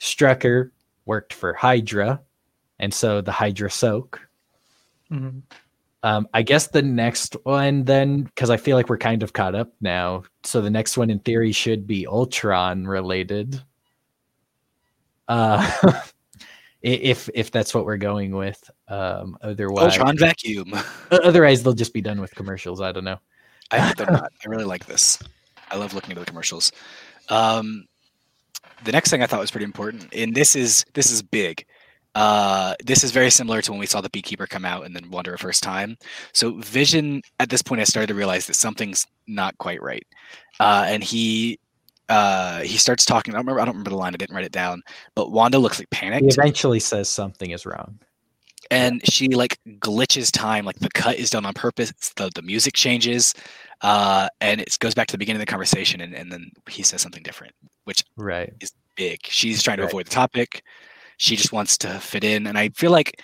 Strucker 0.00 0.70
worked 1.06 1.32
for 1.32 1.54
Hydra, 1.54 2.20
and 2.80 2.92
so 2.92 3.20
the 3.20 3.32
Hydra 3.32 3.70
soak. 3.70 4.25
Mhm. 5.10 5.42
Um, 6.02 6.28
I 6.32 6.42
guess 6.42 6.68
the 6.68 6.82
next 6.82 7.36
one 7.44 7.84
then, 7.84 8.22
because 8.24 8.50
I 8.50 8.56
feel 8.56 8.76
like 8.76 8.88
we're 8.88 8.98
kind 8.98 9.22
of 9.22 9.32
caught 9.32 9.54
up 9.54 9.72
now. 9.80 10.22
So 10.44 10.60
the 10.60 10.70
next 10.70 10.96
one 10.96 11.10
in 11.10 11.18
theory 11.20 11.52
should 11.52 11.86
be 11.86 12.06
Ultron 12.06 12.86
related. 12.86 13.60
Uh, 15.28 15.68
if 16.82 17.28
if 17.34 17.50
that's 17.50 17.74
what 17.74 17.84
we're 17.84 17.96
going 17.96 18.36
with. 18.36 18.70
Um, 18.88 19.36
otherwise, 19.42 19.98
Ultron 19.98 20.16
vacuum. 20.18 20.72
otherwise 21.10 21.62
they'll 21.62 21.72
just 21.72 21.94
be 21.94 22.00
done 22.00 22.20
with 22.20 22.34
commercials. 22.34 22.80
I 22.80 22.92
don't 22.92 23.04
know. 23.04 23.18
I 23.70 23.78
hope 23.78 23.96
they're 23.96 24.06
not. 24.10 24.32
I 24.44 24.48
really 24.48 24.64
like 24.64 24.86
this. 24.86 25.18
I 25.70 25.76
love 25.76 25.94
looking 25.94 26.12
at 26.12 26.18
the 26.18 26.24
commercials. 26.24 26.70
Um, 27.28 27.86
the 28.84 28.92
next 28.92 29.10
thing 29.10 29.22
I 29.22 29.26
thought 29.26 29.40
was 29.40 29.50
pretty 29.50 29.64
important, 29.64 30.12
and 30.14 30.34
this 30.34 30.54
is 30.54 30.84
this 30.94 31.10
is 31.10 31.22
big. 31.22 31.66
Uh, 32.16 32.74
this 32.82 33.04
is 33.04 33.12
very 33.12 33.30
similar 33.30 33.60
to 33.60 33.70
when 33.70 33.78
we 33.78 33.86
saw 33.86 34.00
the 34.00 34.08
beekeeper 34.10 34.46
come 34.46 34.64
out 34.64 34.86
and 34.86 34.96
then 34.96 35.10
Wonder 35.10 35.34
a 35.34 35.38
first 35.38 35.62
time. 35.62 35.98
So 36.32 36.52
Vision 36.60 37.20
at 37.40 37.50
this 37.50 37.60
point 37.62 37.80
I 37.82 37.84
started 37.84 38.06
to 38.08 38.14
realize 38.14 38.46
that 38.46 38.54
something's 38.54 39.06
not 39.26 39.56
quite 39.58 39.82
right, 39.82 40.06
uh, 40.58 40.86
and 40.88 41.04
he 41.04 41.58
uh, 42.08 42.60
he 42.62 42.78
starts 42.78 43.04
talking. 43.04 43.34
I 43.34 43.36
don't 43.36 43.44
remember. 43.44 43.60
I 43.60 43.64
don't 43.66 43.74
remember 43.74 43.90
the 43.90 43.96
line. 43.96 44.14
I 44.14 44.16
didn't 44.16 44.34
write 44.34 44.46
it 44.46 44.52
down. 44.52 44.82
But 45.14 45.30
Wanda 45.30 45.58
looks 45.58 45.78
like 45.78 45.90
panicked. 45.90 46.22
He 46.22 46.28
eventually 46.28 46.80
says 46.80 47.08
something 47.08 47.50
is 47.50 47.66
wrong. 47.66 47.98
and 48.70 49.00
she 49.12 49.28
like 49.28 49.58
glitches 49.80 50.30
time. 50.32 50.64
Like 50.64 50.78
the 50.78 50.88
cut 50.88 51.16
is 51.16 51.28
done 51.30 51.44
on 51.44 51.52
purpose. 51.52 51.92
The 52.16 52.30
the 52.34 52.42
music 52.42 52.72
changes, 52.74 53.34
uh, 53.82 54.28
and 54.40 54.60
it 54.62 54.74
goes 54.80 54.94
back 54.94 55.06
to 55.08 55.12
the 55.12 55.18
beginning 55.18 55.42
of 55.42 55.46
the 55.46 55.50
conversation, 55.50 56.00
and, 56.00 56.14
and 56.14 56.32
then 56.32 56.50
he 56.68 56.82
says 56.82 57.02
something 57.02 57.22
different, 57.22 57.52
which 57.84 58.02
Right. 58.16 58.54
Is 58.60 58.72
big. 58.94 59.18
She's 59.24 59.62
trying 59.62 59.76
to 59.76 59.82
Right. 59.82 59.90
avoid 59.92 60.06
the 60.06 60.10
topic. 60.14 60.62
She 61.18 61.36
just 61.36 61.52
wants 61.52 61.78
to 61.78 61.98
fit 61.98 62.24
in, 62.24 62.46
and 62.46 62.58
I 62.58 62.68
feel 62.70 62.90
like 62.90 63.22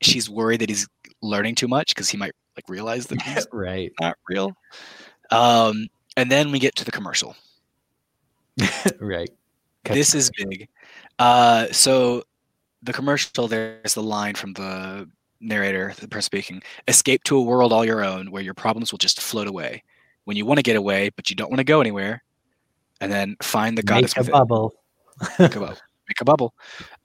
she's 0.00 0.28
worried 0.28 0.60
that 0.60 0.68
he's 0.68 0.88
learning 1.22 1.54
too 1.54 1.68
much 1.68 1.94
because 1.94 2.08
he 2.08 2.16
might 2.16 2.32
like 2.56 2.68
realize 2.68 3.06
that 3.06 3.22
he's 3.22 3.46
right. 3.52 3.92
not 4.00 4.16
real. 4.28 4.56
Um, 5.30 5.88
and 6.16 6.30
then 6.30 6.50
we 6.50 6.58
get 6.58 6.74
to 6.76 6.84
the 6.84 6.90
commercial. 6.90 7.36
right. 9.00 9.30
This 9.84 10.14
is 10.14 10.30
big. 10.36 10.68
Uh, 11.18 11.66
so 11.72 12.24
the 12.82 12.92
commercial, 12.92 13.48
there's 13.48 13.94
the 13.94 14.02
line 14.02 14.34
from 14.34 14.52
the 14.52 15.08
narrator, 15.40 15.94
the 15.98 16.08
person 16.08 16.22
speaking: 16.22 16.62
"Escape 16.88 17.24
to 17.24 17.36
a 17.36 17.42
world 17.42 17.72
all 17.72 17.84
your 17.84 18.04
own, 18.04 18.30
where 18.30 18.42
your 18.42 18.54
problems 18.54 18.92
will 18.92 18.98
just 18.98 19.20
float 19.20 19.46
away. 19.46 19.82
When 20.24 20.36
you 20.36 20.44
want 20.44 20.58
to 20.58 20.62
get 20.62 20.76
away, 20.76 21.10
but 21.16 21.30
you 21.30 21.36
don't 21.36 21.50
want 21.50 21.58
to 21.58 21.64
go 21.64 21.80
anywhere, 21.80 22.22
and 23.00 23.10
then 23.10 23.36
find 23.42 23.78
the 23.78 23.82
goddess 23.82 24.16
Make 24.16 24.28
a 24.28 24.30
bubble. 24.30 24.74
make 25.38 25.56
a 25.56 25.60
bubble. 25.60 25.76
Make 26.08 26.20
a 26.20 26.24
bubble. 26.24 26.54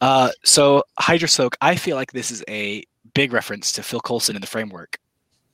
Uh, 0.01 0.29
so 0.43 0.83
Hydra 0.99 1.27
Soak, 1.27 1.57
I 1.61 1.75
feel 1.75 1.95
like 1.97 2.13
this 2.13 2.31
is 2.31 2.43
a 2.47 2.83
big 3.13 3.33
reference 3.33 3.71
to 3.73 3.83
Phil 3.83 3.99
Coulson 3.99 4.35
in 4.35 4.41
the 4.41 4.47
framework, 4.47 4.97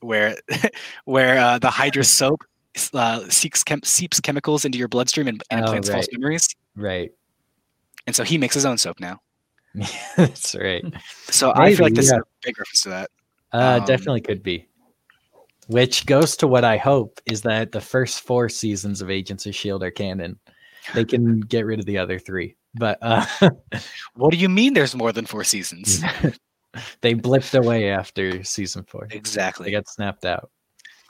where 0.01 0.35
where 1.05 1.37
uh, 1.39 1.59
the 1.59 1.69
Hydra 1.69 2.03
soap 2.03 2.43
uh, 2.93 3.27
seeks 3.29 3.63
chem- 3.63 3.83
seeps 3.83 4.19
chemicals 4.19 4.65
into 4.65 4.77
your 4.77 4.87
bloodstream 4.87 5.27
and, 5.27 5.41
and 5.49 5.61
Oh, 5.61 5.63
implants 5.65 5.89
false 5.89 6.07
right. 6.11 6.19
memories. 6.19 6.47
Right. 6.75 7.11
And 8.07 8.15
so 8.15 8.23
he 8.23 8.37
makes 8.37 8.53
his 8.53 8.65
own 8.65 8.77
soap 8.77 8.99
now. 8.99 9.19
That's 10.15 10.55
right. 10.55 10.83
So 11.29 11.51
I 11.55 11.75
feel 11.75 11.85
like 11.85 11.93
this 11.93 12.09
yeah. 12.09 12.17
is 12.17 12.21
a 12.21 12.25
big 12.43 12.57
reference 12.59 12.81
to 12.83 12.89
that. 12.89 13.09
Uh, 13.51 13.79
Um, 13.79 13.85
definitely 13.85 14.21
could 14.21 14.41
be. 14.43 14.67
Which 15.67 16.05
goes 16.07 16.35
to 16.37 16.47
what 16.47 16.63
I 16.63 16.77
hope 16.77 17.19
is 17.25 17.41
that 17.43 17.71
the 17.71 17.81
first 17.81 18.21
four 18.21 18.49
seasons 18.49 19.01
of 19.01 19.09
Agents 19.11 19.45
of 19.45 19.53
Shield 19.53 19.83
are 19.83 19.91
canon. 19.91 20.39
They 20.95 21.05
can 21.05 21.41
get 21.41 21.65
rid 21.67 21.79
of 21.79 21.85
the 21.85 21.99
other 21.99 22.17
three, 22.17 22.55
but 22.75 22.97
uh, 23.01 23.25
What 24.15 24.31
do 24.31 24.37
you 24.37 24.49
mean? 24.49 24.73
There's 24.73 24.95
more 24.95 25.11
than 25.11 25.25
four 25.25 25.43
seasons? 25.43 26.01
they 27.01 27.13
blipped 27.13 27.57
away 27.57 27.89
after 27.89 28.43
season 28.43 28.83
four. 28.83 29.07
Exactly. 29.11 29.65
They 29.65 29.71
got 29.71 29.87
snapped 29.87 30.25
out. 30.25 30.51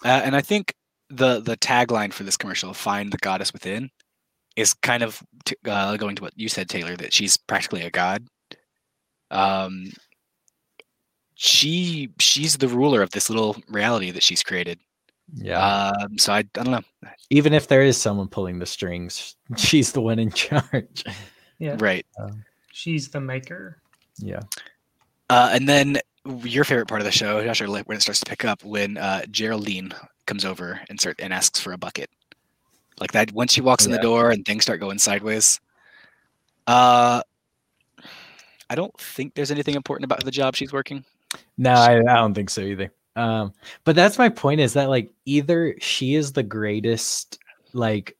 Uh, 0.03 0.21
and 0.23 0.35
I 0.35 0.41
think 0.41 0.73
the 1.09 1.41
the 1.41 1.57
tagline 1.57 2.13
for 2.13 2.23
this 2.23 2.37
commercial, 2.37 2.73
"Find 2.73 3.11
the 3.11 3.17
goddess 3.17 3.51
within," 3.51 3.89
is 4.55 4.73
kind 4.73 5.03
of 5.03 5.21
t- 5.45 5.57
uh, 5.65 5.97
going 5.97 6.15
to 6.15 6.21
what 6.21 6.33
you 6.35 6.47
said, 6.47 6.69
Taylor, 6.69 6.95
that 6.97 7.13
she's 7.13 7.35
practically 7.35 7.81
a 7.81 7.89
god. 7.89 8.25
Um, 9.31 9.91
she 11.35 12.09
she's 12.19 12.57
the 12.57 12.67
ruler 12.67 13.01
of 13.01 13.11
this 13.11 13.29
little 13.29 13.57
reality 13.67 14.11
that 14.11 14.23
she's 14.23 14.43
created. 14.43 14.79
Yeah. 15.35 15.59
Um, 15.59 16.17
so 16.17 16.33
I, 16.33 16.39
I 16.39 16.43
don't 16.53 16.71
know. 16.71 16.81
Even 17.29 17.53
if 17.53 17.67
there 17.67 17.81
is 17.81 17.97
someone 17.97 18.27
pulling 18.27 18.59
the 18.59 18.65
strings, 18.65 19.35
she's 19.57 19.91
the 19.91 20.01
one 20.01 20.19
in 20.19 20.31
charge. 20.31 21.03
Yeah. 21.59 21.75
Right. 21.79 22.05
She's 22.71 23.09
the 23.09 23.21
maker. 23.21 23.81
Yeah. 24.17 24.39
Uh, 25.29 25.51
and 25.53 25.69
then 25.69 25.99
your 26.43 26.63
favorite 26.63 26.87
part 26.87 27.01
of 27.01 27.05
the 27.05 27.11
show, 27.11 27.43
Josh, 27.43 27.61
or 27.61 27.67
when 27.67 27.97
it 27.97 28.01
starts 28.01 28.19
to 28.21 28.25
pick 28.25 28.45
up, 28.45 28.63
when 28.63 28.97
uh, 28.97 29.25
Geraldine 29.29 29.93
comes 30.25 30.45
over 30.45 30.79
and 30.89 30.99
start 30.99 31.19
and 31.19 31.33
asks 31.33 31.59
for 31.59 31.73
a 31.73 31.77
bucket, 31.77 32.09
like 32.99 33.11
that. 33.11 33.31
Once 33.33 33.53
she 33.53 33.61
walks 33.61 33.85
in 33.85 33.91
the 33.91 33.99
door 33.99 34.31
and 34.31 34.45
things 34.45 34.63
start 34.63 34.79
going 34.79 34.99
sideways. 34.99 35.59
Uh, 36.67 37.21
I 38.69 38.75
don't 38.75 38.95
think 38.99 39.33
there's 39.33 39.51
anything 39.51 39.75
important 39.75 40.05
about 40.05 40.23
the 40.23 40.31
job 40.31 40.55
she's 40.55 40.71
working. 40.71 41.03
No, 41.57 41.73
I, 41.73 41.97
I 41.97 42.15
don't 42.15 42.33
think 42.33 42.49
so 42.49 42.61
either. 42.61 42.91
Um, 43.15 43.53
but 43.83 43.95
that's 43.95 44.17
my 44.17 44.29
point 44.29 44.61
is 44.61 44.73
that 44.73 44.89
like 44.89 45.11
either 45.25 45.75
she 45.79 46.15
is 46.15 46.31
the 46.31 46.43
greatest 46.43 47.39
like 47.73 48.15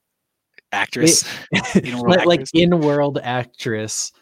Actress, 0.72 1.24
In-world 1.74 2.08
like, 2.08 2.26
like 2.26 2.40
actress? 2.40 2.50
in-world 2.54 3.18
actress 3.22 4.12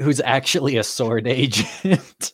who's 0.00 0.20
actually 0.20 0.76
a 0.76 0.84
sword 0.84 1.26
agent. 1.26 2.32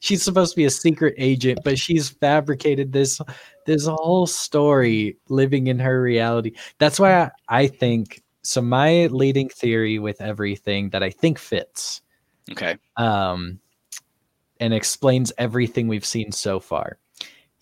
she's 0.00 0.22
supposed 0.22 0.52
to 0.52 0.56
be 0.56 0.64
a 0.64 0.70
secret 0.70 1.14
agent, 1.18 1.60
but 1.64 1.78
she's 1.78 2.08
fabricated 2.08 2.92
this 2.92 3.20
this 3.66 3.86
whole 3.86 4.26
story 4.26 5.16
living 5.28 5.66
in 5.66 5.78
her 5.78 6.00
reality. 6.00 6.52
That's 6.78 6.98
why 6.98 7.22
I, 7.22 7.30
I 7.48 7.66
think 7.66 8.22
so. 8.42 8.62
My 8.62 9.06
leading 9.06 9.48
theory 9.48 9.98
with 9.98 10.20
everything 10.20 10.90
that 10.90 11.02
I 11.02 11.10
think 11.10 11.38
fits 11.38 12.02
okay, 12.50 12.76
um, 12.96 13.60
and 14.60 14.72
explains 14.72 15.32
everything 15.38 15.88
we've 15.88 16.06
seen 16.06 16.32
so 16.32 16.60
far 16.60 16.98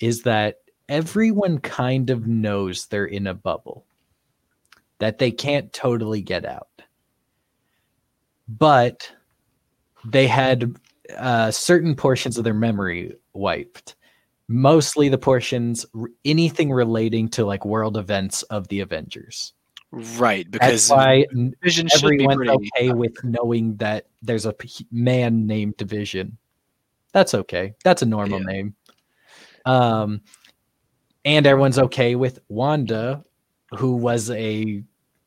is 0.00 0.22
that 0.22 0.58
everyone 0.88 1.58
kind 1.58 2.10
of 2.10 2.26
knows 2.26 2.86
they're 2.86 3.06
in 3.06 3.26
a 3.26 3.34
bubble 3.34 3.84
that 4.98 5.18
they 5.18 5.30
can't 5.30 5.72
totally 5.72 6.22
get 6.22 6.44
out 6.44 6.68
but 8.48 9.10
they 10.04 10.26
had 10.26 10.76
uh, 11.16 11.50
certain 11.50 11.94
portions 11.94 12.38
of 12.38 12.44
their 12.44 12.54
memory 12.54 13.14
wiped 13.32 13.96
mostly 14.48 15.08
the 15.08 15.18
portions 15.18 15.84
anything 16.24 16.70
relating 16.70 17.28
to 17.28 17.44
like 17.44 17.64
world 17.64 17.96
events 17.96 18.42
of 18.44 18.68
the 18.68 18.80
avengers 18.80 19.52
right? 19.92 20.50
Because 20.50 20.88
that's 20.88 20.90
why 20.90 21.24
Vision 21.62 21.86
be 21.86 21.94
everyone's 21.94 22.48
okay 22.48 22.90
with 22.90 23.12
knowing 23.24 23.76
that 23.76 24.06
there's 24.22 24.46
a 24.46 24.52
p- 24.52 24.86
man 24.90 25.46
named 25.46 25.78
Vision. 25.78 26.36
That's 27.12 27.34
okay. 27.34 27.74
That's 27.84 28.02
a 28.02 28.06
normal 28.06 28.40
Yeah. 28.40 28.46
name. 28.46 28.74
Um, 29.64 30.20
and 31.24 31.46
everyone's 31.46 31.78
okay 31.78 32.14
with 32.14 32.40
Wanda, 32.48 33.24
who 33.70 33.96
was 33.96 34.30
a 34.30 34.82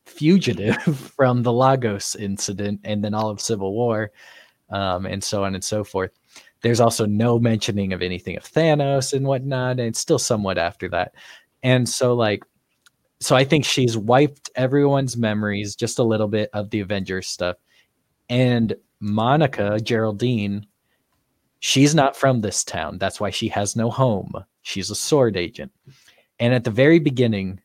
fugitive 0.05 0.77
from 1.15 1.43
the 1.43 1.53
Lagos 1.53 2.15
incident 2.15 2.81
and 2.83 3.03
then 3.03 3.13
all 3.13 3.29
of 3.29 3.41
Civil 3.41 3.73
War, 3.73 4.11
um, 4.69 5.05
and 5.05 5.23
so 5.23 5.43
on 5.43 5.55
and 5.55 5.63
so 5.63 5.83
forth. 5.83 6.11
There's 6.61 6.79
also 6.81 7.05
no 7.05 7.39
mentioning 7.39 7.93
of 7.93 8.01
anything 8.01 8.35
of 8.35 8.43
Thanos 8.43 9.13
and 9.13 9.25
whatnot, 9.25 9.79
and 9.79 9.95
still 9.95 10.19
somewhat 10.19 10.57
after 10.57 10.89
that. 10.89 11.15
And 11.63 11.87
so, 11.87 12.13
like, 12.13 12.43
so 13.21 13.35
I 13.35 13.43
think 13.43 13.65
she's 13.65 13.97
wiped 13.97 14.49
everyone's 14.55 15.17
memories 15.17 15.75
just 15.75 15.99
a 15.99 16.03
little 16.03 16.27
bit 16.27 16.49
of 16.53 16.69
the 16.69 16.79
Avengers 16.79 17.27
stuff. 17.27 17.57
And 18.29 18.75
Monica 18.99 19.79
Geraldine, 19.81 20.65
she's 21.59 21.95
not 21.95 22.15
from 22.15 22.41
this 22.41 22.63
town. 22.63 22.97
That's 22.97 23.19
why 23.19 23.29
she 23.29 23.47
has 23.49 23.75
no 23.75 23.89
home. 23.89 24.31
She's 24.61 24.89
a 24.89 24.95
sword 24.95 25.35
agent. 25.37 25.71
And 26.39 26.53
at 26.53 26.63
the 26.63 26.71
very 26.71 26.99
beginning, 26.99 27.59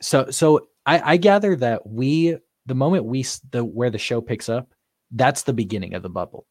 so 0.00 0.30
so 0.30 0.68
I, 0.86 1.12
I 1.12 1.16
gather 1.16 1.56
that 1.56 1.86
we 1.86 2.38
the 2.66 2.74
moment 2.74 3.04
we 3.04 3.24
the 3.50 3.64
where 3.64 3.90
the 3.90 3.98
show 3.98 4.20
picks 4.20 4.48
up, 4.48 4.72
that's 5.10 5.42
the 5.42 5.52
beginning 5.52 5.94
of 5.94 6.02
the 6.02 6.10
bubble. 6.10 6.46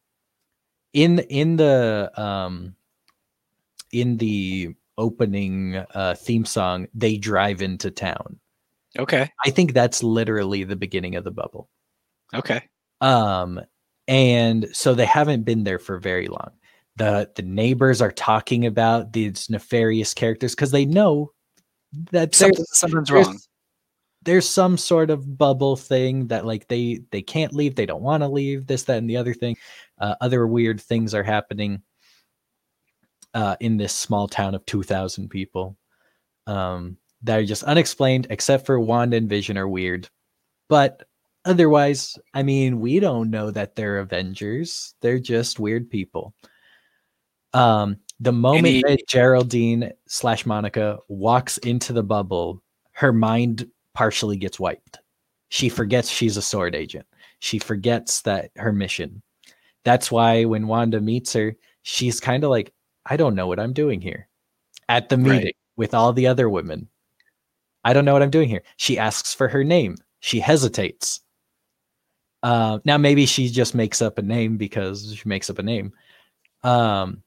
In 0.92 1.18
in 1.20 1.56
the 1.56 2.10
um 2.16 2.74
in 3.92 4.16
the 4.18 4.74
opening 4.96 5.76
uh, 5.94 6.14
theme 6.14 6.44
song, 6.44 6.88
they 6.92 7.16
drive 7.16 7.62
into 7.62 7.90
town. 7.90 8.38
Okay, 8.98 9.30
I 9.44 9.50
think 9.50 9.72
that's 9.72 10.02
literally 10.02 10.64
the 10.64 10.76
beginning 10.76 11.14
of 11.14 11.24
the 11.24 11.30
bubble. 11.30 11.68
okay, 12.34 12.62
Um, 13.00 13.60
and 14.08 14.68
so 14.72 14.94
they 14.94 15.04
haven't 15.06 15.44
been 15.44 15.64
there 15.64 15.78
for 15.78 15.98
very 15.98 16.26
long. 16.26 16.50
The 16.96 17.30
the 17.36 17.42
neighbors 17.42 18.02
are 18.02 18.10
talking 18.10 18.66
about 18.66 19.12
these 19.12 19.48
nefarious 19.48 20.14
characters 20.14 20.54
because 20.54 20.72
they 20.72 20.84
know 20.84 21.32
that 22.12 22.34
Something, 22.34 22.56
there's, 22.56 22.78
something's 22.78 23.08
there's- 23.08 23.26
wrong. 23.26 23.38
There's 24.22 24.48
some 24.48 24.76
sort 24.76 25.10
of 25.10 25.38
bubble 25.38 25.76
thing 25.76 26.26
that 26.26 26.44
like 26.44 26.66
they 26.68 27.00
they 27.12 27.22
can't 27.22 27.52
leave, 27.54 27.76
they 27.76 27.86
don't 27.86 28.02
want 28.02 28.22
to 28.22 28.28
leave. 28.28 28.66
This, 28.66 28.82
that, 28.82 28.98
and 28.98 29.08
the 29.08 29.16
other 29.16 29.32
thing. 29.32 29.56
Uh, 29.98 30.16
other 30.20 30.46
weird 30.46 30.80
things 30.80 31.14
are 31.14 31.22
happening 31.22 31.80
uh, 33.32 33.56
in 33.60 33.76
this 33.76 33.94
small 33.94 34.26
town 34.26 34.54
of 34.54 34.66
two 34.66 34.82
thousand 34.82 35.28
people. 35.30 35.76
Um, 36.46 36.98
that 37.22 37.38
are 37.38 37.44
just 37.44 37.62
unexplained, 37.62 38.26
except 38.30 38.66
for 38.66 38.78
Wanda 38.80 39.16
and 39.16 39.28
Vision 39.28 39.56
are 39.56 39.68
weird. 39.68 40.08
But 40.68 41.04
otherwise, 41.44 42.18
I 42.34 42.42
mean, 42.42 42.80
we 42.80 43.00
don't 43.00 43.30
know 43.30 43.50
that 43.52 43.76
they're 43.76 43.98
Avengers. 43.98 44.94
They're 45.00 45.20
just 45.20 45.60
weird 45.60 45.88
people. 45.88 46.34
Um, 47.54 47.98
the 48.20 48.32
moment 48.32 48.66
Any- 48.66 48.82
that 48.82 49.06
Geraldine 49.08 49.92
slash 50.06 50.44
Monica 50.46 50.98
walks 51.08 51.58
into 51.58 51.92
the 51.92 52.02
bubble, 52.02 52.62
her 52.92 53.12
mind 53.12 53.68
partially 53.94 54.36
gets 54.36 54.58
wiped. 54.58 54.98
She 55.50 55.68
forgets 55.68 56.08
she's 56.10 56.36
a 56.36 56.42
sword 56.42 56.74
agent. 56.74 57.06
She 57.38 57.58
forgets 57.58 58.22
that 58.22 58.50
her 58.56 58.72
mission. 58.72 59.22
That's 59.84 60.10
why 60.10 60.44
when 60.44 60.66
Wanda 60.66 61.00
meets 61.00 61.32
her, 61.32 61.56
she's 61.82 62.20
kind 62.20 62.44
of 62.44 62.50
like, 62.50 62.72
I 63.06 63.16
don't 63.16 63.34
know 63.34 63.46
what 63.46 63.60
I'm 63.60 63.72
doing 63.72 64.00
here. 64.00 64.28
At 64.88 65.08
the 65.08 65.16
Right. 65.16 65.26
meeting 65.38 65.52
with 65.76 65.94
all 65.94 66.12
the 66.12 66.26
other 66.26 66.48
women. 66.50 66.88
I 67.84 67.92
don't 67.92 68.04
know 68.04 68.12
what 68.12 68.22
I'm 68.22 68.30
doing 68.30 68.48
here. 68.48 68.62
She 68.76 68.98
asks 68.98 69.32
for 69.32 69.48
her 69.48 69.62
name. 69.64 69.96
she 70.20 70.40
hesitates. 70.40 71.20
Uh, 72.42 72.80
now 72.84 72.98
maybe 72.98 73.24
she 73.24 73.48
just 73.48 73.72
makes 73.74 74.02
up 74.02 74.18
a 74.18 74.22
name 74.22 74.56
because 74.56 75.14
she 75.14 75.28
makes 75.28 75.48
up 75.48 75.58
a 75.60 75.62
name. 75.62 75.92
Um, 76.64 77.22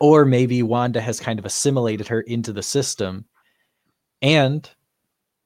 or 0.00 0.24
maybe 0.24 0.62
Wanda 0.62 1.00
has 1.00 1.20
kind 1.20 1.38
of 1.38 1.44
assimilated 1.44 2.08
her 2.08 2.22
into 2.22 2.52
the 2.52 2.62
system. 2.62 3.26
And 4.22 4.68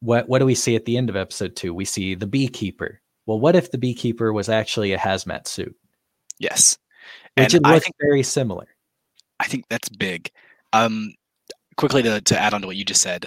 what 0.00 0.28
what 0.28 0.38
do 0.38 0.46
we 0.46 0.54
see 0.54 0.76
at 0.76 0.84
the 0.84 0.96
end 0.96 1.10
of 1.10 1.16
episode 1.16 1.56
two? 1.56 1.74
We 1.74 1.84
see 1.84 2.14
the 2.14 2.26
beekeeper. 2.26 3.00
Well, 3.26 3.40
what 3.40 3.56
if 3.56 3.70
the 3.70 3.78
beekeeper 3.78 4.32
was 4.32 4.48
actually 4.48 4.92
a 4.92 4.98
hazmat 4.98 5.46
suit? 5.46 5.74
Yes. 6.38 6.78
Which 7.36 7.54
And 7.54 7.64
it 7.64 7.68
looks 7.68 7.88
very 8.00 8.22
similar. 8.22 8.66
I 9.40 9.46
think 9.46 9.64
that's 9.68 9.88
big. 9.88 10.30
Um, 10.72 11.14
quickly 11.76 12.02
to, 12.02 12.20
to 12.20 12.38
add 12.38 12.54
on 12.54 12.60
to 12.60 12.66
what 12.66 12.76
you 12.76 12.84
just 12.84 13.00
said, 13.00 13.26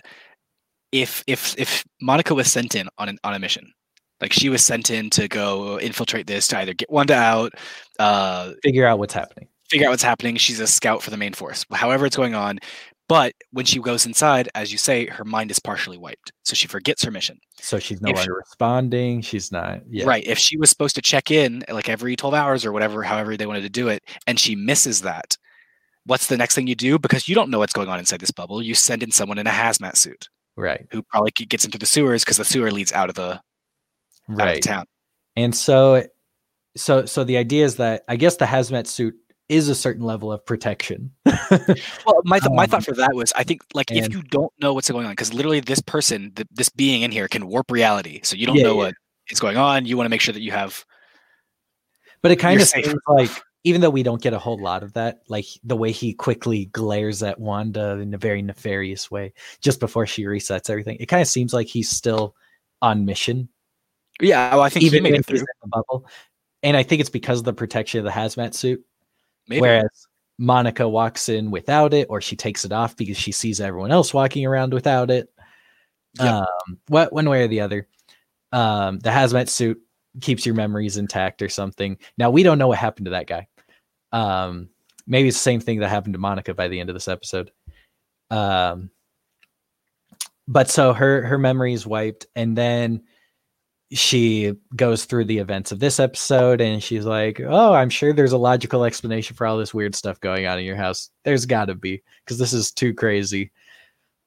if 0.92 1.24
if 1.28 1.56
if 1.58 1.84
Monica 2.02 2.34
was 2.34 2.50
sent 2.52 2.76
in 2.76 2.88
on 2.98 3.10
an, 3.10 3.18
on 3.24 3.34
a 3.34 3.40
mission, 3.40 3.74
like 4.22 4.32
she 4.32 4.50
was 4.50 4.64
sent 4.64 4.90
in 4.90 5.10
to 5.12 5.28
go 5.28 5.80
infiltrate 5.80 6.28
this 6.28 6.48
to 6.50 6.60
either 6.60 6.74
get 6.74 6.92
Wanda 6.92 7.16
out, 7.16 7.54
uh, 8.00 8.54
Figure 8.64 8.86
out 8.86 9.00
what's 9.00 9.14
happening. 9.14 9.48
Figure 9.70 9.88
out 9.88 9.92
what's 9.92 10.04
happening. 10.04 10.36
She's 10.38 10.60
a 10.60 10.68
scout 10.68 11.02
for 11.04 11.10
the 11.10 11.18
main 11.18 11.34
force, 11.34 11.66
however 11.72 12.06
it's 12.06 12.16
going 12.16 12.36
on. 12.36 12.60
But 13.10 13.34
when 13.52 13.66
she 13.66 13.80
goes 13.80 14.06
inside, 14.06 14.50
as 14.54 14.72
you 14.74 14.78
say, 14.78 15.06
her 15.06 15.24
mind 15.24 15.50
is 15.50 15.60
partially 15.60 15.98
wiped, 15.98 16.34
so 16.44 16.56
she 16.56 16.68
forgets 16.68 17.06
her 17.06 17.12
mission. 17.12 17.40
So 17.62 17.80
she's 17.80 18.02
no 18.02 18.10
If- 18.10 18.18
longer 18.18 18.34
responding. 18.34 19.22
She's 19.22 19.50
not. 19.50 19.80
Yeah. 19.90 20.06
Right. 20.06 20.26
If 20.28 20.38
she 20.38 20.58
was 20.58 20.70
supposed 20.70 20.96
to 20.96 21.02
check 21.02 21.32
in 21.32 21.64
like 21.70 21.88
every 21.88 22.18
12 22.18 22.34
hours 22.34 22.66
or 22.66 22.74
whatever, 22.74 23.04
however 23.04 23.38
they 23.38 23.46
wanted 23.46 23.62
to 23.62 23.70
do 23.70 23.88
it, 23.88 24.04
and 24.28 24.38
she 24.38 24.56
misses 24.56 25.02
that, 25.04 25.38
what's 26.06 26.28
the 26.28 26.36
next 26.36 26.56
thing 26.56 26.68
you 26.68 26.76
do? 26.76 27.00
Because 27.00 27.30
you 27.30 27.36
don't 27.36 27.50
know 27.50 27.60
what's 27.60 27.72
going 27.74 27.88
on 27.88 27.98
inside 27.98 28.20
this 28.20 28.32
bubble. 28.32 28.62
You 28.62 28.76
send 28.76 29.04
in 29.04 29.12
someone 29.12 29.38
in 29.38 29.48
a 29.48 29.52
hazmat 29.52 29.96
suit 29.96 30.28
Right. 30.58 30.86
who 30.92 31.02
probably 31.02 31.32
gets 31.32 31.64
into 31.64 31.78
the 31.78 31.86
sewers 31.86 32.26
because 32.26 32.38
the 32.38 32.46
sewer 32.46 32.72
leads 32.72 32.92
out 32.92 33.08
of 33.10 33.16
the 33.16 33.32
out 33.32 33.42
of 34.30 34.38
Right. 34.38 34.62
town. 34.62 34.86
And 35.38 35.56
so, 35.56 36.04
so, 36.76 37.06
so 37.06 37.24
the 37.24 37.38
idea 37.38 37.64
is 37.64 37.78
that 37.78 38.04
I 38.10 38.18
guess 38.18 38.36
the 38.36 38.46
hazmat 38.46 38.86
suit 38.88 39.16
is 39.50 39.70
a 39.70 39.76
certain 39.76 40.04
level 40.04 40.32
of 40.32 40.46
protection. 40.46 41.12
Well, 42.06 42.22
my 42.26 42.40
th- 42.40 42.52
my 42.54 42.64
Um, 42.64 42.70
thought 42.70 42.84
for 42.86 42.94
that 42.96 43.14
was, 43.14 43.32
I 43.36 43.44
think 43.44 43.62
like 43.74 43.92
if 43.92 44.12
you 44.12 44.22
don't 44.24 44.52
know 44.60 44.74
what's 44.74 44.90
going 44.90 45.06
on, 45.06 45.12
because 45.14 45.34
literally 45.34 45.60
this 45.60 45.82
person, 45.82 46.32
th- 46.36 46.48
this 46.52 46.70
being 46.70 47.02
in 47.04 47.12
here, 47.12 47.28
can 47.28 47.48
warp 47.48 47.72
reality. 47.72 48.20
So 48.24 48.36
you 48.36 48.46
don't 48.46 48.58
Yeah, 48.58 48.64
know 48.64 48.74
yeah. 48.74 48.86
what 48.86 48.96
is 49.30 49.40
going 49.40 49.58
on. 49.58 49.86
You 49.86 49.96
want 49.98 50.06
to 50.06 50.10
make 50.10 50.22
sure 50.22 50.34
that 50.34 50.42
you 50.42 50.52
have. 50.52 50.84
But 52.22 52.32
it 52.32 52.38
kind 52.38 52.60
of 52.60 52.68
safe. 52.68 52.86
seems 52.86 53.00
like, 53.08 53.30
even 53.64 53.82
though 53.82 53.90
we 53.90 54.04
don't 54.04 54.22
get 54.22 54.34
a 54.34 54.40
whole 54.40 54.60
lot 54.62 54.84
of 54.84 54.94
that, 54.94 55.20
like 55.28 55.46
the 55.64 55.76
way 55.76 55.92
he 55.92 56.14
quickly 56.14 56.66
glares 56.68 57.22
at 57.24 57.40
Wanda 57.40 57.92
in 58.00 58.14
a 58.14 58.18
very 58.18 58.42
nefarious 58.42 59.12
way 59.12 59.34
just 59.62 59.80
before 59.80 60.06
she 60.08 60.24
resets 60.24 60.70
everything, 60.70 60.98
it 61.00 61.08
kind 61.08 61.22
of 61.22 61.28
seems 61.28 61.54
like 61.54 61.68
he's 61.68 61.90
still 61.90 62.36
on 62.82 63.06
mission, 63.06 63.50
Yeah, 64.22 64.52
well, 64.56 64.64
I 64.64 64.70
think 64.70 64.84
even 64.84 65.04
he 65.06 65.12
made 65.12 65.20
if 65.20 65.22
it 65.22 65.26
through. 65.28 65.40
in 65.40 65.46
the 65.64 65.68
bubble. 65.70 66.08
And 66.64 66.76
I 66.78 66.84
think 66.84 67.02
it's 67.02 67.10
because 67.10 67.40
of 67.40 67.46
the 67.46 67.54
protection 67.54 68.00
of 68.00 68.06
the 68.06 68.12
hazmat 68.12 68.54
suit. 68.54 68.84
Maybe. 69.48 69.62
Whereas 69.62 70.08
Monica 70.38 70.88
walks 70.88 71.30
in 71.30 71.52
without 71.52 71.94
it, 71.94 72.08
or 72.10 72.22
she 72.22 72.36
takes 72.36 72.66
it 72.66 72.72
off 72.72 72.96
because 72.96 73.18
she 73.18 73.32
sees 73.32 73.60
everyone 73.60 73.92
else 73.92 74.14
walking 74.14 74.46
around 74.46 74.74
without 74.74 75.10
it. 75.10 75.30
Yep. 76.20 76.34
Um, 76.34 76.80
what 76.88 77.14
one 77.14 77.30
way 77.30 77.44
or 77.44 77.48
the 77.48 77.62
other. 77.62 77.88
Um, 78.52 79.00
the 79.00 79.10
hazmat 79.10 79.50
suit 79.50 79.82
keeps 80.22 80.46
your 80.46 80.56
memories 80.56 80.98
intact 80.98 81.42
or 81.42 81.50
something. 81.50 81.98
Now 82.18 82.30
we 82.30 82.44
don't 82.44 82.58
know 82.58 82.70
what 82.70 82.78
happened 82.78 83.06
to 83.06 83.12
that 83.12 83.28
guy. 83.28 83.48
Um, 84.12 84.70
maybe 85.06 85.28
it's 85.28 85.38
the 85.38 85.44
same 85.44 85.60
thing 85.60 85.80
that 85.80 85.90
happened 85.90 86.14
to 86.14 86.20
Monica 86.20 86.54
by 86.54 86.68
the 86.68 86.80
end 86.80 86.90
of 86.90 86.96
this 86.96 87.08
episode. 87.08 87.52
Um, 88.30 88.90
but 90.48 90.70
so 90.70 90.94
her 90.94 91.24
her 91.24 91.38
memory 91.38 91.74
is 91.74 91.86
wiped, 91.86 92.28
and 92.36 92.58
then 92.58 93.04
she 93.92 94.54
goes 94.76 95.06
through 95.06 95.26
the 95.26 95.38
events 95.38 95.72
of 95.72 95.80
this 95.80 96.00
episode 96.00 96.60
and 96.60 96.84
she's 96.84 97.06
like, 97.06 97.40
Oh, 97.40 97.74
I'm 97.74 97.90
sure 97.90 98.12
there's 98.14 98.34
a 98.34 98.38
logical 98.38 98.84
explanation 98.84 99.36
for 99.36 99.48
all 99.48 99.58
this 99.58 99.74
weird 99.74 99.96
stuff 99.96 100.20
going 100.20 100.46
on 100.46 100.60
in 100.60 100.66
your 100.66 100.76
house. 100.76 101.10
There's 101.24 101.46
gotta 101.46 101.76
be, 101.76 102.04
because 102.26 102.38
this 102.38 102.54
is 102.54 102.72
too 102.72 102.94
crazy. 102.94 103.52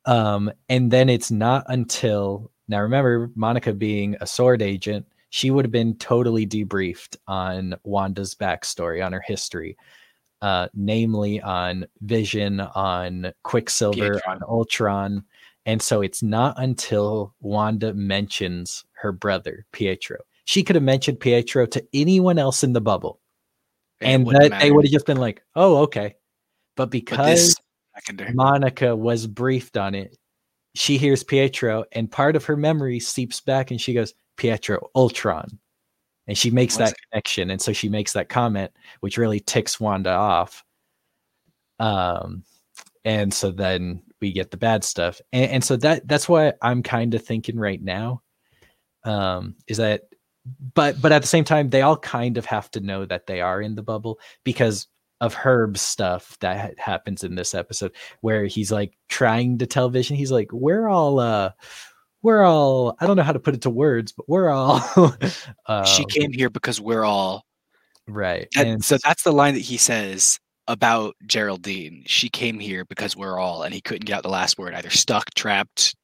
Um, 0.07 0.51
and 0.69 0.91
then 0.91 1.09
it's 1.09 1.31
not 1.31 1.65
until 1.69 2.51
now 2.69 2.81
remember, 2.81 3.31
Monica 3.35 3.73
being 3.75 4.17
a 4.21 4.27
sword 4.27 4.63
agent, 4.63 5.05
she 5.31 5.51
would 5.51 5.65
have 5.65 5.73
been 5.73 5.97
totally 5.97 6.47
debriefed 6.47 7.17
on 7.27 7.75
Wanda's 7.85 8.35
backstory, 8.35 9.05
on 9.05 9.13
her 9.13 9.23
history, 9.27 9.77
uh, 10.41 10.69
namely 10.75 11.41
on 11.41 11.87
Vision, 12.01 12.61
on 12.61 13.33
Quicksilver, 13.43 14.15
Pietro. 14.15 14.33
on 14.33 14.43
Ultron. 14.49 15.25
And 15.67 15.83
so 15.83 16.01
it's 16.01 16.23
not 16.23 16.55
until 16.59 17.35
Wanda 17.41 17.93
mentions 17.93 18.85
her 19.01 19.13
brother, 19.13 19.67
Pietro. 19.73 20.19
She 20.45 20.63
could 20.63 20.77
have 20.77 20.83
mentioned 20.83 21.21
Pietro 21.21 21.67
to 21.67 21.85
anyone 21.93 22.39
else 22.39 22.65
in 22.65 22.73
the 22.73 22.81
bubble, 22.81 23.21
it 24.01 24.07
and 24.07 24.27
wouldn't 24.27 24.51
that 24.51 24.61
they 24.61 24.73
would 24.73 24.85
have 24.85 24.93
just 24.93 25.07
been 25.07 25.19
like, 25.19 25.43
oh, 25.55 25.79
okay. 25.83 26.17
But 26.77 26.87
But 26.87 26.91
because 26.91 27.55
secondary. 27.95 28.33
Monica 28.33 28.97
was 28.97 29.27
briefed 29.27 29.77
on 29.77 29.95
it, 29.95 30.17
she 30.75 30.97
hears 30.97 31.23
Pietro, 31.23 31.85
and 31.93 32.11
part 32.11 32.37
of 32.37 32.45
her 32.47 32.57
memory 32.57 33.01
seeps 33.01 33.41
back, 33.41 33.71
and 33.71 33.81
she 33.81 33.93
goes, 33.93 34.15
Pietro, 34.37 34.89
Ultron. 34.95 35.59
And 36.27 36.39
she 36.39 36.51
makes 36.51 36.79
Was 36.79 36.91
that 36.91 36.97
connection. 37.11 37.51
And 37.51 37.61
so 37.61 37.73
she 37.73 37.89
makes 37.89 38.13
that 38.13 38.29
comment, 38.29 38.71
which 39.01 39.19
really 39.19 39.41
ticks 39.41 39.81
Wanda 39.81 40.13
off. 40.13 40.65
Um, 41.79 42.45
and 43.05 43.35
so 43.35 43.51
then 43.51 44.03
we 44.21 44.33
get 44.33 44.51
the 44.51 44.57
bad 44.57 44.85
stuff. 44.85 45.21
And, 45.33 45.51
and 45.51 45.65
so 45.65 45.77
that 45.79 46.07
that's 46.07 46.29
why 46.29 46.53
I'm 46.63 46.83
kind 46.83 47.15
of 47.15 47.25
thinking 47.25 47.59
right 47.59 47.83
now. 47.83 48.23
Um, 49.05 49.57
is 49.67 49.79
that 49.79 50.03
but 50.75 51.01
but 51.01 51.13
at 51.13 51.23
the 51.23 51.29
same 51.29 51.45
time, 51.45 51.71
they 51.71 51.83
all 51.83 51.97
kind 51.97 52.39
of 52.39 52.47
have 52.47 52.71
to 52.73 52.81
know 52.81 53.05
that 53.05 53.27
they 53.27 53.41
are 53.41 53.61
in 53.61 53.75
the 53.75 53.83
bubble 53.83 54.19
because 54.45 54.89
of 55.21 55.35
Herb's 55.35 55.83
stuff 55.83 56.37
that 56.41 56.79
happens 56.79 57.25
in 57.25 57.35
this 57.35 57.55
episode 57.55 57.93
where 58.23 58.47
he's 58.47 58.73
like 58.73 58.97
trying 59.09 59.59
to 59.59 59.67
tell 59.67 59.91
Vision, 59.91 60.17
he's 60.17 60.33
like, 60.33 60.51
We're 60.53 60.89
all 60.89 61.21
uh 61.21 61.51
we're 62.23 62.45
all 62.45 62.97
I 63.01 63.07
don't 63.07 63.17
know 63.17 63.23
how 63.23 63.33
to 63.33 63.41
put 63.41 63.55
it 63.55 63.63
to 63.63 63.71
words, 63.71 64.13
but 64.13 64.29
we're 64.29 64.51
all 64.51 64.83
uh, 65.67 65.85
she 65.85 66.05
came 66.07 66.33
here 66.33 66.51
because 66.51 66.81
we're 66.81 67.05
all 67.05 67.45
right. 68.07 68.49
That- 68.55 68.67
and 68.67 68.85
so 68.85 68.99
that's 69.03 69.23
the 69.23 69.33
line 69.33 69.55
that 69.55 69.61
he 69.61 69.77
says 69.77 70.39
about 70.69 71.17
Geraldine. 71.27 72.05
She 72.07 72.29
came 72.29 72.59
here 72.59 72.85
because 72.85 73.17
we're 73.17 73.39
all, 73.39 73.63
and 73.63 73.75
he 73.75 73.81
couldn't 73.81 74.05
get 74.07 74.17
out 74.17 74.23
the 74.23 74.29
last 74.29 74.59
word, 74.59 74.75
either 74.75 74.91
stuck, 74.91 75.35
trapped, 75.35 75.97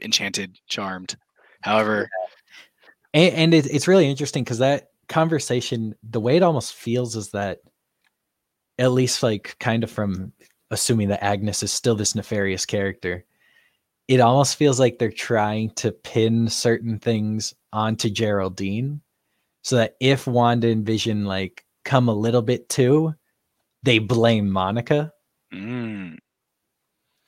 enchanted, 0.00 0.58
charmed. 0.68 1.16
However, 1.62 2.08
and, 3.14 3.34
and 3.34 3.54
it, 3.54 3.66
it's 3.66 3.88
really 3.88 4.08
interesting 4.08 4.44
because 4.44 4.58
that 4.58 4.90
conversation 5.08 5.94
the 6.02 6.20
way 6.20 6.36
it 6.36 6.42
almost 6.42 6.74
feels 6.74 7.16
is 7.16 7.30
that 7.30 7.58
at 8.78 8.92
least 8.92 9.22
like 9.22 9.56
kind 9.58 9.84
of 9.84 9.90
from 9.90 10.32
assuming 10.70 11.08
that 11.08 11.22
agnes 11.22 11.62
is 11.62 11.72
still 11.72 11.94
this 11.94 12.14
nefarious 12.14 12.64
character 12.64 13.24
it 14.08 14.20
almost 14.20 14.56
feels 14.56 14.80
like 14.80 14.98
they're 14.98 15.10
trying 15.10 15.70
to 15.70 15.92
pin 15.92 16.48
certain 16.48 16.98
things 16.98 17.52
onto 17.72 18.08
geraldine 18.08 19.00
so 19.62 19.76
that 19.76 19.96
if 20.00 20.26
wanda 20.26 20.68
and 20.68 20.86
vision 20.86 21.24
like 21.24 21.64
come 21.84 22.08
a 22.08 22.14
little 22.14 22.42
bit 22.42 22.68
too 22.68 23.14
they 23.82 23.98
blame 23.98 24.48
monica. 24.48 25.12
Mm, 25.52 26.16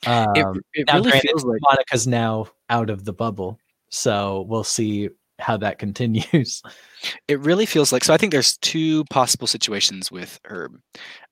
um, 0.06 0.32
it, 0.36 0.86
it 0.86 0.92
really 0.94 1.10
feels 1.20 1.44
like 1.44 1.60
monica's 1.60 2.06
now 2.06 2.46
out 2.70 2.88
of 2.88 3.04
the 3.04 3.12
bubble 3.12 3.58
so 3.90 4.46
we'll 4.48 4.64
see 4.64 5.10
how 5.44 5.56
that 5.56 5.78
continues 5.84 6.62
it 7.28 7.40
really 7.40 7.66
feels 7.66 7.92
like. 7.92 8.04
So 8.04 8.14
I 8.14 8.16
think 8.16 8.32
there's 8.32 8.56
two 8.58 9.04
possible 9.04 9.46
situations 9.46 10.10
with 10.10 10.38
Herb. 10.44 10.78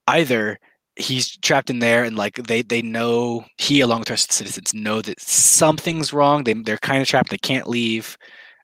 Either 0.06 0.58
he's 0.96 1.36
trapped 1.38 1.70
in 1.70 1.78
there 1.78 2.04
and 2.04 2.16
like 2.16 2.34
they 2.34 2.62
they 2.62 2.82
know 2.82 3.44
he 3.56 3.80
along 3.80 4.00
with 4.00 4.08
the 4.08 4.12
rest 4.12 4.24
of 4.24 4.28
the 4.28 4.34
citizens 4.34 4.74
know 4.74 5.00
that 5.02 5.20
something's 5.20 6.12
wrong. 6.12 6.44
They 6.44 6.54
they're 6.54 6.78
kind 6.78 7.02
of 7.02 7.08
trapped. 7.08 7.30
They 7.30 7.38
can't 7.38 7.68
leave. 7.68 8.16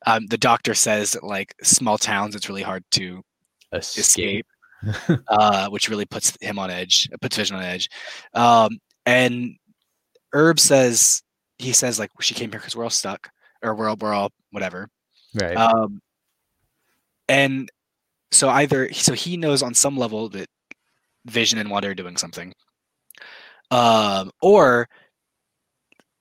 Um, 0.07 0.27
the 0.27 0.39
doctor 0.39 0.75
says 0.75 1.13
that, 1.13 1.25
like 1.25 1.55
small 1.63 1.99
towns, 1.99 2.37
it's 2.37 2.49
really 2.49 2.63
hard 2.63 2.85
to 2.93 3.23
escape, 3.73 4.47
uh, 5.29 5.69
which 5.71 5.89
really 5.89 6.07
puts 6.07 6.37
him 6.41 6.59
on 6.59 6.71
edge, 6.71 7.09
puts 7.21 7.37
Vision 7.37 7.57
on 7.57 7.65
edge. 7.65 7.89
Um, 8.35 8.79
and 9.07 9.57
Herb 10.33 10.61
says 10.61 11.23
he 11.59 11.73
says 11.73 11.99
like 11.99 12.11
she 12.21 12.35
came 12.35 12.51
here 12.51 12.61
because 12.61 12.77
we're 12.77 12.85
all 12.85 12.91
stuck 12.91 13.31
or 13.63 13.75
we're 13.75 13.89
all 13.89 13.97
we're 14.01 14.13
all 14.13 14.31
whatever. 14.51 14.89
Right 15.35 15.57
Um, 15.57 16.01
and 17.29 17.71
so 18.31 18.49
either 18.49 18.93
so 18.93 19.13
he 19.15 19.37
knows 19.37 19.63
on 19.63 19.75
some 19.75 19.97
level 19.97 20.29
that 20.31 20.49
Vision 21.27 21.59
and 21.59 21.71
Wanda 21.71 21.89
are 21.89 21.95
doing 21.95 22.17
something, 22.17 22.53
um, 23.71 24.31
or 24.41 24.89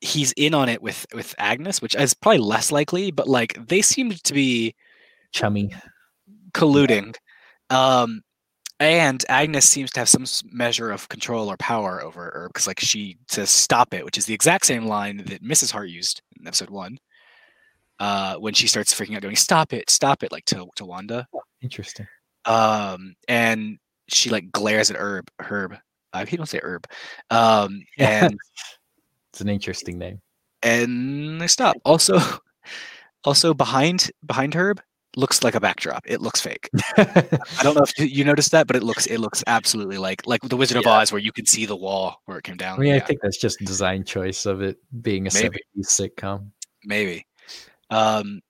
he's 0.02 0.34
in 0.34 0.54
on 0.54 0.70
it 0.70 0.82
with 0.82 1.06
with 1.14 1.36
Agnes, 1.38 1.82
which 1.82 1.96
is 1.96 2.14
probably 2.14 2.40
less 2.40 2.72
likely. 2.72 3.12
But 3.12 3.28
like 3.28 3.58
they 3.68 3.82
seem 3.82 4.12
to 4.12 4.34
be 4.34 4.76
chummy 5.34 5.74
colluding. 6.54 7.16
Um, 7.70 8.22
and 8.80 9.24
Agnes 9.30 9.68
seems 9.68 9.92
to 9.92 10.02
have 10.02 10.10
some 10.10 10.26
measure 10.52 10.92
of 10.92 11.10
control 11.10 11.50
or 11.52 11.58
power 11.58 12.04
over 12.04 12.24
her 12.26 12.50
because, 12.54 12.68
like, 12.68 12.80
she 12.80 13.18
says 13.28 13.50
"stop 13.50 13.94
it," 13.94 14.06
which 14.06 14.18
is 14.18 14.26
the 14.26 14.34
exact 14.36 14.66
same 14.68 14.86
line 14.86 15.18
that 15.28 15.44
Mrs. 15.44 15.72
Hart 15.72 15.90
used 15.90 16.22
in 16.40 16.48
episode 16.48 16.70
one. 16.70 16.98
Uh, 18.00 18.36
when 18.38 18.54
she 18.54 18.68
starts 18.68 18.94
freaking 18.94 19.16
out, 19.16 19.22
going, 19.22 19.36
"Stop 19.36 19.74
it! 19.74 19.90
Stop 19.90 20.24
it!" 20.24 20.32
Like 20.32 20.46
to 20.46 20.68
to 20.76 20.86
Wanda. 20.86 21.28
Interesting. 21.62 22.08
Um, 22.46 23.16
and 23.28 23.78
she 24.08 24.30
like 24.30 24.52
glares 24.52 24.90
at 24.92 24.98
Herb. 24.98 25.30
Herb. 25.40 25.76
I 26.14 26.26
keep 26.26 26.40
on 26.40 26.46
say 26.46 26.60
Herb. 26.64 26.88
Um, 27.30 27.82
and 27.98 28.38
It's 29.32 29.42
an 29.42 29.50
interesting 29.50 29.98
name. 30.00 30.22
and 30.64 31.40
they 31.42 31.48
stop. 31.48 31.76
Also, 31.84 32.20
also 33.26 33.54
behind 33.54 34.10
behind 34.26 34.54
Herb 34.56 34.82
looks 35.16 35.44
like 35.44 35.56
a 35.56 35.60
backdrop. 35.60 36.04
It 36.06 36.22
looks 36.22 36.40
fake. 36.40 36.70
I 36.98 37.38
don't 37.64 37.76
know 37.76 37.84
if 37.84 37.98
you- 38.00 38.24
noticed 38.24 38.52
that, 38.52 38.68
but 38.68 38.76
it 38.76 38.84
looks 38.84 39.06
it 39.08 39.18
looks 39.20 39.44
absolutely 39.48 39.98
like 39.98 40.26
like 40.26 40.42
the 40.44 40.56
Wizard 40.56 40.78
of 40.78 40.88
Oz, 40.88 41.12
where 41.12 41.20
you 41.22 41.32
can 41.34 41.46
see 41.46 41.66
the 41.66 41.76
wall 41.76 42.22
where 42.26 42.38
it 42.38 42.44
came 42.44 42.58
down. 42.58 42.78
I 42.80 42.82
mean, 42.84 42.94
I 42.94 43.00
think 43.00 43.20
that's 43.22 43.38
just 43.38 43.60
design 43.60 44.04
choice 44.06 44.46
of 44.46 44.62
it 44.62 44.78
being 45.02 45.28
a 45.28 45.32
Maybe. 45.34 45.60
70s 45.78 45.88
sitcom. 45.88 46.52
maybe. 46.86 47.26
Um, 47.90 48.42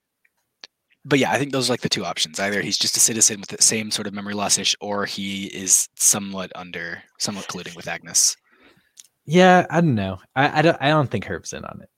but 1.05 1.19
yeah, 1.19 1.31
I 1.31 1.38
think 1.38 1.51
those 1.51 1.69
are 1.69 1.73
like 1.73 1.81
the 1.81 1.89
two 1.89 2.03
options. 2.03 2.39
Either 2.39 2.61
he's 2.61 2.77
just 2.77 2.97
a 2.97 2.99
citizen 2.99 3.39
with 3.39 3.49
the 3.49 3.61
same 3.61 3.91
sort 3.91 4.07
of 4.07 4.13
memory 4.13 4.33
loss 4.33 4.57
ish, 4.57 4.75
or 4.81 5.05
he 5.05 5.45
is 5.45 5.88
somewhat 5.95 6.51
under, 6.55 7.01
somewhat 7.17 7.47
colluding 7.47 7.75
with 7.75 7.88
Agnes. 7.88 8.35
Yeah, 9.25 9.65
I 9.69 9.81
don't 9.81 9.95
know. 9.95 10.19
I, 10.35 10.59
I 10.59 10.61
don't. 10.61 10.77
I 10.81 10.89
don't 10.89 11.09
think 11.09 11.25
Herb's 11.25 11.53
in 11.53 11.63
on 11.63 11.81
it. 11.81 11.89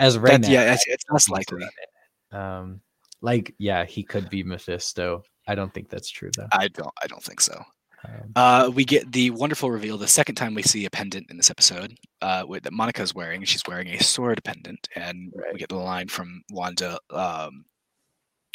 As 0.00 0.18
right 0.18 0.32
That- 0.32 0.40
now, 0.42 0.48
yeah, 0.48 0.72
it's, 0.74 0.84
it's 0.86 1.04
less 1.10 1.28
likely. 1.28 1.66
Um, 2.32 2.80
like, 3.20 3.54
yeah, 3.58 3.84
he 3.84 4.02
could 4.02 4.28
be 4.28 4.42
Mephisto. 4.42 5.22
I 5.46 5.54
don't 5.54 5.72
think 5.72 5.88
that's 5.88 6.10
true 6.10 6.30
though. 6.36 6.48
I 6.52 6.68
don't. 6.68 6.92
I 7.02 7.06
don't 7.06 7.22
think 7.22 7.40
so. 7.40 7.62
Um, 8.04 8.32
Uh, 8.36 8.70
we 8.74 8.84
get 8.84 9.12
the 9.12 9.30
wonderful 9.30 9.70
reveal 9.70 9.96
the 9.98 10.08
second 10.08 10.34
time 10.34 10.54
we 10.54 10.62
see 10.62 10.84
a 10.84 10.90
pendant 10.90 11.30
in 11.30 11.36
this 11.36 11.50
episode 11.50 11.96
uh, 12.20 12.44
with, 12.46 12.64
that 12.64 12.72
Monica's 12.72 13.14
wearing. 13.14 13.44
She's 13.44 13.62
wearing 13.66 13.88
a 13.88 14.02
sword 14.02 14.42
pendant, 14.44 14.88
and 14.94 15.32
Right. 15.34 15.52
we 15.52 15.58
get 15.58 15.68
the 15.68 15.76
line 15.76 16.08
from 16.08 16.42
Wanda. 16.50 16.98
Um, 17.10 17.64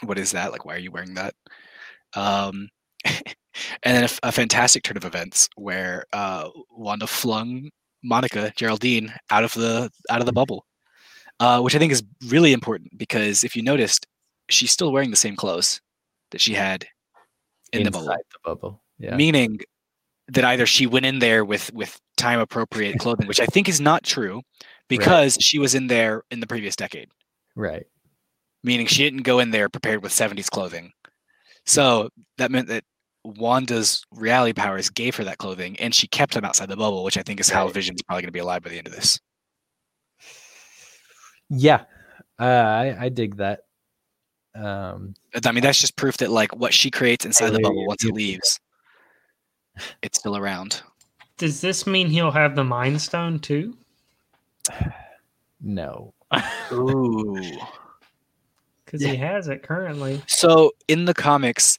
what 0.04 0.18
is 0.20 0.32
that? 0.32 0.52
Like, 0.52 0.66
why 0.66 0.76
are 0.76 0.80
you 0.80 0.92
wearing 0.92 1.14
that? 1.16 1.34
Um, 2.14 2.70
and 3.06 3.24
then 3.84 4.10
a 4.24 4.32
fantastic 4.32 4.84
turn 4.84 4.98
of 4.98 5.06
events 5.06 5.50
where 5.56 6.06
uh, 6.14 6.50
Wanda 6.72 7.08
flung 7.08 7.70
Monica 8.04 8.52
Geraldine 8.56 9.14
out 9.30 9.44
of 9.44 9.54
the 9.54 9.90
out 10.10 10.20
of 10.22 10.26
the 10.26 10.34
bubble, 10.34 10.66
uh, 11.40 11.62
which 11.62 11.76
I 11.76 11.80
think 11.80 11.92
is 11.92 12.04
really 12.28 12.54
important 12.54 12.98
because 12.98 13.44
if 13.44 13.56
you 13.56 13.62
noticed, 13.64 14.08
she's 14.50 14.72
still 14.72 14.92
wearing 14.92 15.12
the 15.12 15.18
same 15.18 15.36
clothes 15.36 15.82
that 16.32 16.42
she 16.42 16.54
had 16.54 16.86
in 17.74 17.84
the 17.84 17.88
inside 17.88 18.04
bubble 18.04 18.08
the 18.08 18.40
bubble. 18.44 18.84
Yeah. 19.00 19.16
meaning 19.16 19.60
that 20.28 20.44
either 20.44 20.66
she 20.66 20.86
went 20.86 21.06
in 21.06 21.20
there 21.20 21.44
with 21.46 21.74
with 21.74 22.00
time 22.18 22.40
appropriate 22.40 23.00
clothing 23.04 23.28
which 23.28 23.40
i 23.40 23.46
think 23.46 23.68
is 23.70 23.80
not 23.82 24.04
true 24.04 24.42
because 24.90 25.38
she 25.40 25.58
was 25.60 25.74
in 25.76 25.88
there 25.88 26.24
in 26.32 26.40
the 26.42 26.48
previous 26.48 26.76
decade 26.76 27.10
right. 27.56 27.86
meaning 28.64 28.86
she 28.88 29.04
didn't 29.04 29.24
go 29.24 29.40
in 29.40 29.52
there 29.52 29.70
prepared 29.70 30.04
with 30.04 30.12
70s 30.12 30.50
clothing 30.50 30.92
so 31.66 32.10
that 32.38 32.52
meant 32.52 32.68
that 32.68 32.84
wanda's 33.24 34.04
reality 34.12 34.54
powers 34.54 34.90
gave 34.90 35.16
her 35.16 35.24
that 35.24 35.38
clothing 35.38 35.78
and 35.80 35.94
she 35.96 36.08
kept 36.08 36.34
them 36.34 36.46
outside 36.46 36.70
the 36.70 36.76
bubble 36.78 37.04
which 37.04 37.18
i 37.18 37.22
think 37.24 37.40
is 37.40 37.50
how 37.50 37.66
Right. 37.66 37.74
vision's 37.74 38.02
probably 38.04 38.22
going 38.24 38.28
to 38.30 38.34
be 38.34 38.40
alive 38.40 38.62
by 38.64 38.70
the 38.70 38.78
end 38.78 38.88
of 38.88 38.94
this 38.94 39.20
Yeah. 41.50 41.84
Uh, 42.40 42.44
I 42.44 42.96
I 43.06 43.10
dig 43.10 43.38
that. 43.38 43.62
Um, 44.56 45.14
i 45.46 45.52
mean 45.52 45.62
that's 45.64 45.80
just 45.80 45.96
proof 45.96 46.18
that 46.18 46.32
like 46.32 46.56
what 46.56 46.74
she 46.74 46.90
creates 46.92 47.26
inside 47.26 47.52
the 47.52 47.60
bubble 47.60 47.86
once 47.88 48.04
it 48.04 48.14
leaves 48.14 48.60
it's 50.02 50.20
still 50.20 50.38
around 50.38 50.82
Does 51.38 51.62
this 51.62 51.86
mean 51.88 52.10
he'll 52.10 52.32
have 52.32 52.56
the 52.56 52.64
Mind 52.64 53.02
Stone 53.02 53.40
too? 53.40 53.76
no. 55.62 56.14
ooh 56.72 57.42
Because 58.86 59.02
he 59.04 59.16
has 59.18 59.48
it 59.48 59.62
currently. 59.62 60.20
So 60.26 60.72
in 60.88 61.06
the 61.06 61.14
comics, 61.14 61.78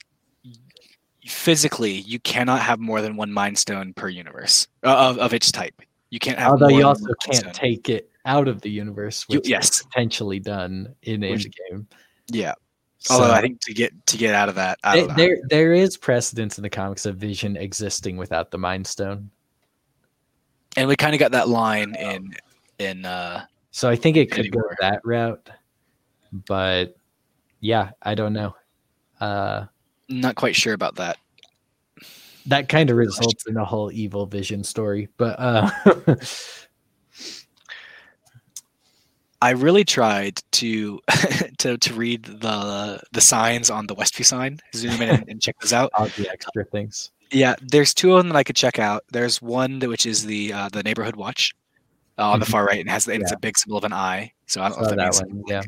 physically, 1.27 1.91
you 1.91 2.21
cannot 2.21 2.61
have 2.61 2.79
more 2.79 3.01
than 3.03 3.17
one 3.17 3.33
Mind 3.33 3.59
Stone 3.59 3.95
per 3.95 4.09
universe 4.09 4.69
uh, 4.85 5.09
of, 5.11 5.19
of 5.19 5.35
its 5.35 5.51
type. 5.51 5.75
You 6.11 6.21
can't 6.21 6.39
have. 6.39 6.53
Although 6.53 6.67
more 6.67 6.71
you 6.71 6.77
than 6.79 6.87
also 6.87 7.05
one 7.07 7.15
can't 7.25 7.37
Stone. 7.39 7.53
take 7.53 7.89
it 7.89 8.11
out 8.27 8.47
of 8.47 8.61
the 8.61 8.71
universe, 8.71 9.27
You- 9.29 9.39
which 9.39 9.47
is 9.47 9.51
yes. 9.51 9.83
potentially 9.83 10.39
done 10.39 10.95
in 11.03 11.23
Which- 11.23 11.49
Endgame. 11.73 11.87
Yeah. 12.31 12.55
Although 13.09 13.29
So- 13.29 13.33
I 13.33 13.41
think 13.41 13.61
to 13.63 13.73
get 13.73 13.93
to 14.09 14.17
get 14.19 14.35
out 14.35 14.49
of 14.51 14.57
that, 14.57 14.79
I 14.85 15.01
There- 15.03 15.15
there 15.17 15.37
there 15.49 15.73
is 15.73 15.97
precedence 15.97 16.59
in 16.59 16.63
the 16.63 16.69
comics 16.71 17.07
of 17.07 17.17
Vision 17.17 17.57
existing 17.57 18.17
without 18.19 18.51
the 18.51 18.59
Mind 18.59 18.87
Stone. 18.87 19.31
and 20.77 20.87
we 20.87 20.95
kind 20.97 21.15
of 21.15 21.19
got 21.19 21.33
that 21.33 21.49
line 21.49 21.95
in 21.97 22.33
in 22.79 23.05
uh 23.05 23.45
So 23.73 23.89
I 23.89 23.97
think 23.97 24.17
it 24.17 24.31
could 24.31 24.51
go 24.53 24.63
that 24.81 25.01
route. 25.05 25.49
But 26.47 26.97
yeah, 27.61 27.91
I 28.03 28.15
don't 28.15 28.33
know. 28.33 28.55
Uh 29.21 29.67
not 30.09 30.35
quite 30.37 30.55
sure 30.57 30.75
about 30.75 30.97
that. 30.97 31.17
that 32.47 32.69
kind 32.69 32.89
of 32.91 32.97
results 32.97 33.47
in 33.47 33.57
a 33.57 33.65
whole 33.65 33.91
evil 33.93 34.27
vision 34.27 34.63
story. 34.65 35.09
But 35.17 35.37
uh 35.41 35.71
I 39.43 39.51
really 39.51 39.85
tried 39.85 40.41
to 40.53 41.01
to 41.59 41.79
to 41.79 41.95
read 41.95 42.25
the 42.25 43.01
the 43.13 43.21
signs 43.21 43.71
on 43.71 43.87
the 43.87 43.95
Westview 43.95 44.25
sign, 44.25 44.61
zoom 44.75 45.01
in 45.01 45.09
and, 45.09 45.29
and 45.29 45.41
check 45.43 45.59
those 45.61 45.73
out. 45.73 45.91
all 45.95 46.07
the 46.07 46.29
extra 46.31 46.65
things. 46.65 47.11
Yeah, 47.33 47.55
there's 47.63 47.95
two 47.95 48.13
of 48.13 48.19
them 48.19 48.29
that 48.31 48.37
I 48.37 48.43
could 48.45 48.57
check 48.57 48.79
out. 48.79 49.05
There's 49.13 49.41
one 49.41 49.79
that 49.79 49.89
which 49.89 50.05
is 50.05 50.27
the 50.27 50.53
uh, 50.53 50.69
the 50.71 50.83
neighborhood 50.83 51.17
watch 51.17 51.55
uh, 52.19 52.31
on 52.31 52.41
the 52.41 52.47
Mhm. 52.47 52.51
far 52.51 52.67
right, 52.67 52.81
and 52.81 52.91
has 52.91 53.07
and 53.09 53.23
it's 53.23 53.33
a 53.33 53.39
big 53.39 53.57
symbol 53.57 53.79
of 53.79 53.85
an 53.85 53.93
eye. 53.93 54.33
So 54.47 54.63
I 54.63 54.69
don't 54.69 54.79
know 54.79 54.85
if 54.85 54.91
that, 54.91 54.97
that 54.97 55.27
means 55.27 55.35
one, 55.37 55.45
yeah. 55.47 55.63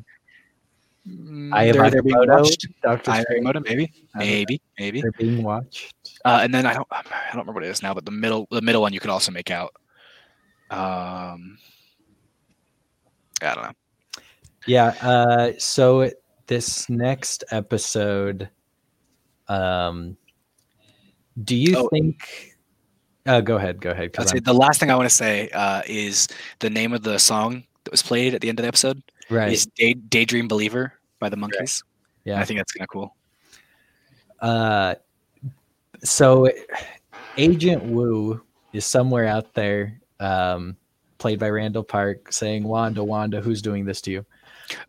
Mm, 1.08 1.52
I 1.52 1.64
am 1.64 1.76
they're, 1.76 1.90
they're 1.90 2.02
being 2.02 2.16
watched. 2.28 2.66
Doctor 2.82 3.10
Agamotto, 3.10 3.64
maybe, 3.64 3.92
I 4.14 4.18
don't 4.18 4.28
know. 4.28 4.32
maybe, 4.32 4.60
maybe. 4.78 5.00
they're 5.02 5.12
being 5.12 5.42
watched. 5.42 5.94
Uh, 6.24 6.40
and 6.42 6.54
then 6.54 6.64
I 6.64 6.74
don't, 6.74 6.86
I 6.92 7.02
don't 7.02 7.40
remember 7.40 7.54
what 7.54 7.64
it 7.64 7.70
is 7.70 7.82
now, 7.82 7.92
but 7.92 8.04
the 8.04 8.12
middle, 8.12 8.46
the 8.52 8.62
middle 8.62 8.82
one 8.82 8.92
you 8.92 9.00
could 9.00 9.10
also 9.10 9.32
make 9.32 9.50
out. 9.50 9.72
Um, 10.70 11.58
I 13.42 13.54
don't 13.54 13.64
know. 13.64 14.22
Yeah. 14.66 14.94
Uh, 15.02 15.52
so 15.58 16.10
this 16.46 16.88
next 16.88 17.44
episode, 17.50 18.48
um, 19.48 20.16
do 21.44 21.56
you 21.56 21.76
Oh. 21.76 21.88
think? 21.88 22.56
Uh, 23.26 23.40
go 23.40 23.56
ahead. 23.56 23.80
Go 23.80 23.90
ahead. 23.90 24.14
Say 24.26 24.40
the 24.40 24.52
last 24.52 24.80
thing 24.80 24.90
I 24.90 24.96
want 24.96 25.08
to 25.08 25.14
say 25.14 25.48
uh, 25.50 25.82
is 25.86 26.28
the 26.58 26.68
name 26.70 26.92
of 26.92 27.02
the 27.02 27.18
song 27.18 27.64
that 27.84 27.90
was 27.90 28.02
played 28.02 28.34
at 28.34 28.40
the 28.40 28.48
end 28.48 28.58
of 28.58 28.62
the 28.64 28.68
episode 28.68 29.02
right. 29.30 29.52
is 29.52 29.66
Day, 29.66 29.94
"Daydream 29.94 30.48
Believer" 30.48 30.92
by 31.20 31.28
the 31.28 31.36
Monkees. 31.36 31.84
Yeah. 32.24 32.40
I 32.40 32.44
think 32.44 32.58
that's 32.58 32.72
kind 32.72 32.82
of 32.84 32.88
cool. 32.88 33.16
Uh, 34.40 34.96
so 36.02 36.50
Agent 37.36 37.84
Wu 37.84 38.42
is 38.72 38.84
somewhere 38.84 39.26
out 39.26 39.54
there, 39.54 40.00
um, 40.18 40.76
played 41.22 41.38
by 41.38 41.48
Randall 41.48 41.84
Park, 41.84 42.32
saying, 42.32 42.64
"Wanda, 42.64 43.02
Wanda, 43.02 43.40
who's 43.40 43.62
doing 43.62 43.84
this 43.84 44.00
to 44.02 44.10
you?" 44.10 44.26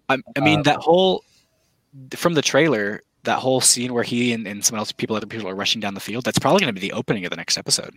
I, 0.10 0.18
I 0.36 0.40
mean, 0.40 0.60
Uh, 0.60 0.64
that 0.64 0.80
whole 0.80 1.24
from 2.16 2.34
the 2.34 2.42
trailer, 2.42 3.02
that 3.24 3.40
whole 3.40 3.62
scene 3.62 3.94
where 3.94 4.04
he 4.04 4.34
and, 4.34 4.48
and 4.48 4.66
some 4.66 4.78
else, 4.78 4.92
people, 4.92 5.16
other 5.16 5.28
people 5.28 5.48
are 5.48 5.56
rushing 5.56 5.80
down 5.80 5.94
the 5.94 6.00
field. 6.00 6.26
That's 6.26 6.40
probably 6.40 6.60
going 6.60 6.74
to 6.74 6.82
be 6.82 6.88
the 6.88 6.94
opening 6.94 7.24
of 7.26 7.30
the 7.30 7.38
next 7.38 7.58
episode. 7.58 7.96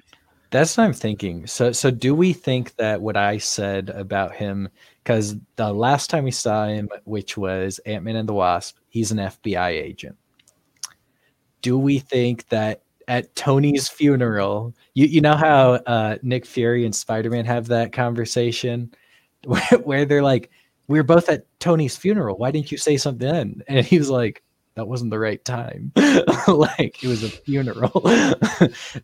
That's 0.51 0.77
what 0.77 0.85
I'm 0.85 0.93
thinking. 0.93 1.47
So, 1.47 1.73
so 1.73 1.91
do 1.91 2.15
we 2.15 2.33
think 2.33 2.77
that 2.77 3.01
what 3.01 3.17
I 3.17 3.39
said 3.39 3.89
about 3.91 4.35
him? 4.37 4.69
Because 5.03 5.37
the 5.57 5.73
last 5.73 6.09
time 6.11 6.25
we 6.25 6.31
saw 6.31 6.67
him, 6.67 6.89
which 7.05 7.37
was 7.37 7.81
Ant 7.81 8.05
Man 8.05 8.17
and 8.17 8.29
the 8.29 8.35
Wasp, 8.35 8.77
he's 8.89 9.11
an 9.11 9.19
FBI 9.19 9.71
agent. 9.71 10.17
Do 11.63 11.79
we 11.79 11.99
think 11.99 12.47
that 12.49 12.83
at 13.09 13.35
Tony's 13.37 13.89
funeral, 13.89 14.75
you 14.95 15.07
you 15.07 15.21
know 15.21 15.37
how 15.37 15.73
uh, 15.87 16.17
Nick 16.23 16.47
Fury 16.47 16.85
and 16.85 16.95
Spider 16.95 17.31
Man 17.31 17.45
have 17.45 17.69
that 17.69 17.93
conversation 17.93 18.93
where, 19.45 19.63
where 19.85 20.05
they're 20.05 20.23
like, 20.23 20.51
"We 20.89 20.99
were 20.99 21.05
both 21.05 21.29
at 21.29 21.47
Tony's 21.61 21.97
funeral. 21.97 22.37
Why 22.37 22.51
didn't 22.51 22.73
you 22.73 22.79
say 22.79 22.97
something 22.97 23.29
then?" 23.29 23.63
And 23.69 23.85
he 23.85 23.99
was 23.99 24.11
like. 24.11 24.43
That 24.75 24.89
wasn't 24.89 25.11
the 25.11 25.19
right 25.19 25.43
time. 25.43 25.91
like 25.97 27.03
it 27.03 27.07
was 27.07 27.23
a 27.23 27.31
funeral. 27.31 28.03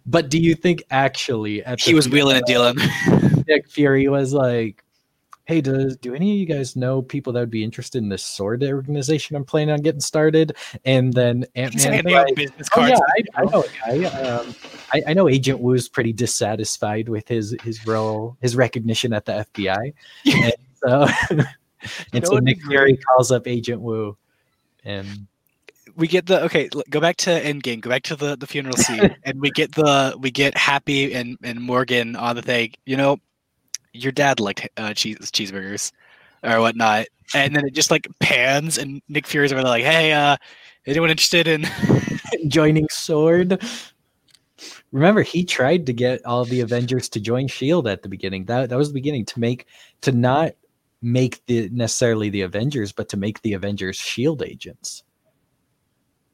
but 0.04 0.28
do 0.28 0.38
you 0.38 0.54
think 0.54 0.82
actually 0.90 1.64
at 1.64 1.80
He 1.80 1.94
was 1.94 2.10
wheeling 2.10 2.36
and 2.36 2.44
dealing. 2.44 2.76
Nick 3.48 3.70
Fury 3.70 4.06
was 4.06 4.34
like, 4.34 4.84
"Hey, 5.44 5.60
does 5.60 5.96
do 5.96 6.14
any 6.14 6.32
of 6.32 6.38
you 6.38 6.46
guys 6.46 6.76
know 6.76 7.02
people 7.02 7.32
that 7.32 7.40
would 7.40 7.50
be 7.50 7.64
interested 7.64 7.98
in 7.98 8.08
this 8.08 8.24
sword 8.24 8.62
organization 8.62 9.36
I'm 9.36 9.44
planning 9.44 9.72
on 9.72 9.80
getting 9.80 10.00
started?" 10.00 10.56
And 10.84 11.12
then 11.12 11.44
Ant 11.54 11.74
Man, 11.76 12.06
out 12.14 12.28
business 12.34 12.68
oh 12.76 12.86
yeah, 12.86 12.96
I, 12.96 13.42
I 13.42 13.44
know 13.44 13.64
a 13.64 14.00
guy. 14.00 14.20
Um, 14.20 14.54
I, 14.92 15.02
I 15.08 15.14
know 15.14 15.28
Agent 15.28 15.60
Wu's 15.60 15.88
pretty 15.88 16.12
dissatisfied 16.12 17.08
with 17.08 17.28
his 17.28 17.56
his 17.62 17.86
role, 17.86 18.36
his 18.40 18.56
recognition 18.56 19.12
at 19.12 19.24
the 19.24 19.46
FBI, 19.54 19.92
and 20.26 20.52
so 20.74 21.06
and 22.12 22.26
so 22.26 22.38
Nick. 22.38 22.62
Fury 22.62 22.96
calls 22.96 23.32
up 23.32 23.46
Agent 23.46 23.80
Wu, 23.80 24.16
and 24.84 25.26
we 25.96 26.06
get 26.06 26.26
the 26.26 26.42
okay 26.44 26.68
go 26.90 27.00
back 27.00 27.16
to 27.16 27.30
endgame 27.30 27.80
go 27.80 27.90
back 27.90 28.02
to 28.02 28.16
the 28.16 28.36
the 28.36 28.46
funeral 28.46 28.76
scene 28.76 29.14
and 29.24 29.40
we 29.40 29.50
get 29.50 29.72
the 29.72 30.16
we 30.18 30.30
get 30.30 30.56
happy 30.56 31.12
and 31.12 31.36
and 31.42 31.60
morgan 31.60 32.16
on 32.16 32.36
the 32.36 32.42
thing 32.42 32.72
you 32.86 32.96
know 32.96 33.18
your 33.92 34.12
dad 34.12 34.40
liked 34.40 34.68
uh 34.76 34.94
cheese 34.94 35.18
cheeseburgers 35.18 35.92
or 36.42 36.60
whatnot, 36.60 37.06
and 37.34 37.54
then 37.54 37.66
it 37.66 37.74
just 37.74 37.90
like 37.90 38.08
pans, 38.20 38.78
and 38.78 39.00
Nick 39.08 39.26
Fury's 39.26 39.52
over 39.52 39.62
there 39.62 39.70
like, 39.70 39.84
"Hey, 39.84 40.12
uh, 40.12 40.36
anyone 40.86 41.10
interested 41.10 41.46
in?" 41.46 41.66
joining 42.48 42.88
Sword. 42.90 43.62
Remember, 44.92 45.22
he 45.22 45.44
tried 45.44 45.86
to 45.86 45.92
get 45.92 46.24
all 46.24 46.44
the 46.44 46.60
Avengers 46.60 47.08
to 47.10 47.20
join 47.20 47.48
Shield 47.48 47.88
at 47.88 48.02
the 48.02 48.08
beginning. 48.08 48.44
That 48.44 48.70
that 48.70 48.78
was 48.78 48.88
the 48.88 48.94
beginning 48.94 49.24
to 49.26 49.40
make 49.40 49.66
to 50.02 50.12
not 50.12 50.52
make 51.00 51.44
the 51.46 51.68
necessarily 51.70 52.30
the 52.30 52.42
Avengers, 52.42 52.92
but 52.92 53.08
to 53.10 53.16
make 53.16 53.42
the 53.42 53.54
Avengers 53.54 53.96
Shield 53.96 54.42
agents. 54.42 55.02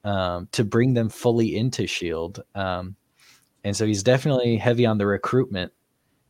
Um, 0.05 0.49
to 0.53 0.65
bring 0.65 0.95
them 0.95 1.09
fully 1.09 1.57
into 1.57 1.87
Shield. 1.87 2.43
Um, 2.55 2.97
and 3.65 3.77
so 3.77 3.85
he's 3.85 4.03
definitely 4.03 4.57
heavy 4.57 4.87
on 4.87 4.97
the 4.97 5.07
recruitment. 5.07 5.73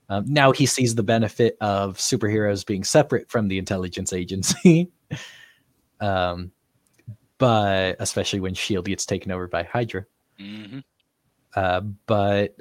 Um, 0.08 0.24
now 0.26 0.52
he 0.52 0.66
sees 0.66 0.94
the 0.94 1.02
benefit 1.02 1.56
of 1.60 1.98
superheroes 1.98 2.64
being 2.64 2.84
separate 2.84 3.30
from 3.30 3.48
the 3.48 3.58
intelligence 3.58 4.12
agency. 4.12 4.90
um, 6.00 6.50
but 7.38 7.96
especially 8.00 8.40
when 8.40 8.54
Shield 8.54 8.86
gets 8.86 9.06
taken 9.06 9.30
over 9.30 9.46
by 9.46 9.62
Hydra. 9.62 10.04
Mhm. 10.40 10.82
Uh, 11.54 11.80
but 12.06 12.56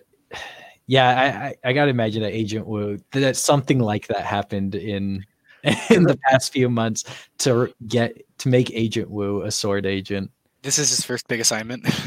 yeah, 0.87 1.09
I, 1.09 1.25
I, 1.47 1.55
I 1.69 1.73
gotta 1.73 1.91
imagine 1.91 2.21
that 2.23 2.33
Agent 2.33 2.67
Woo 2.67 2.97
that 3.11 3.35
something 3.35 3.79
like 3.79 4.07
that 4.07 4.25
happened 4.25 4.75
in 4.75 5.25
in 5.89 6.03
the 6.03 6.17
past 6.29 6.53
few 6.53 6.69
months 6.69 7.03
to 7.39 7.73
get 7.87 8.15
to 8.39 8.49
make 8.49 8.71
Agent 8.73 9.09
Woo 9.09 9.41
a 9.41 9.51
sword 9.51 9.85
agent. 9.85 10.31
This 10.61 10.79
is 10.79 10.89
his 10.89 11.05
first 11.05 11.27
big 11.27 11.39
assignment. 11.39 11.87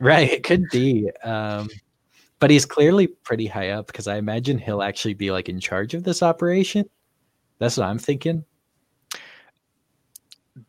Right, 0.00 0.30
it 0.30 0.42
could 0.42 0.68
be. 0.70 1.10
Um, 1.22 1.68
but 2.44 2.50
he's 2.50 2.66
clearly 2.66 3.06
pretty 3.06 3.46
high 3.46 3.70
up 3.70 3.86
because 3.86 4.06
I 4.06 4.16
imagine 4.18 4.58
he'll 4.58 4.82
actually 4.82 5.14
be 5.14 5.30
like 5.30 5.48
in 5.48 5.60
charge 5.60 5.94
of 5.94 6.04
this 6.04 6.22
operation. 6.22 6.84
That's 7.58 7.78
what 7.78 7.86
I'm 7.86 7.98
thinking. 7.98 8.44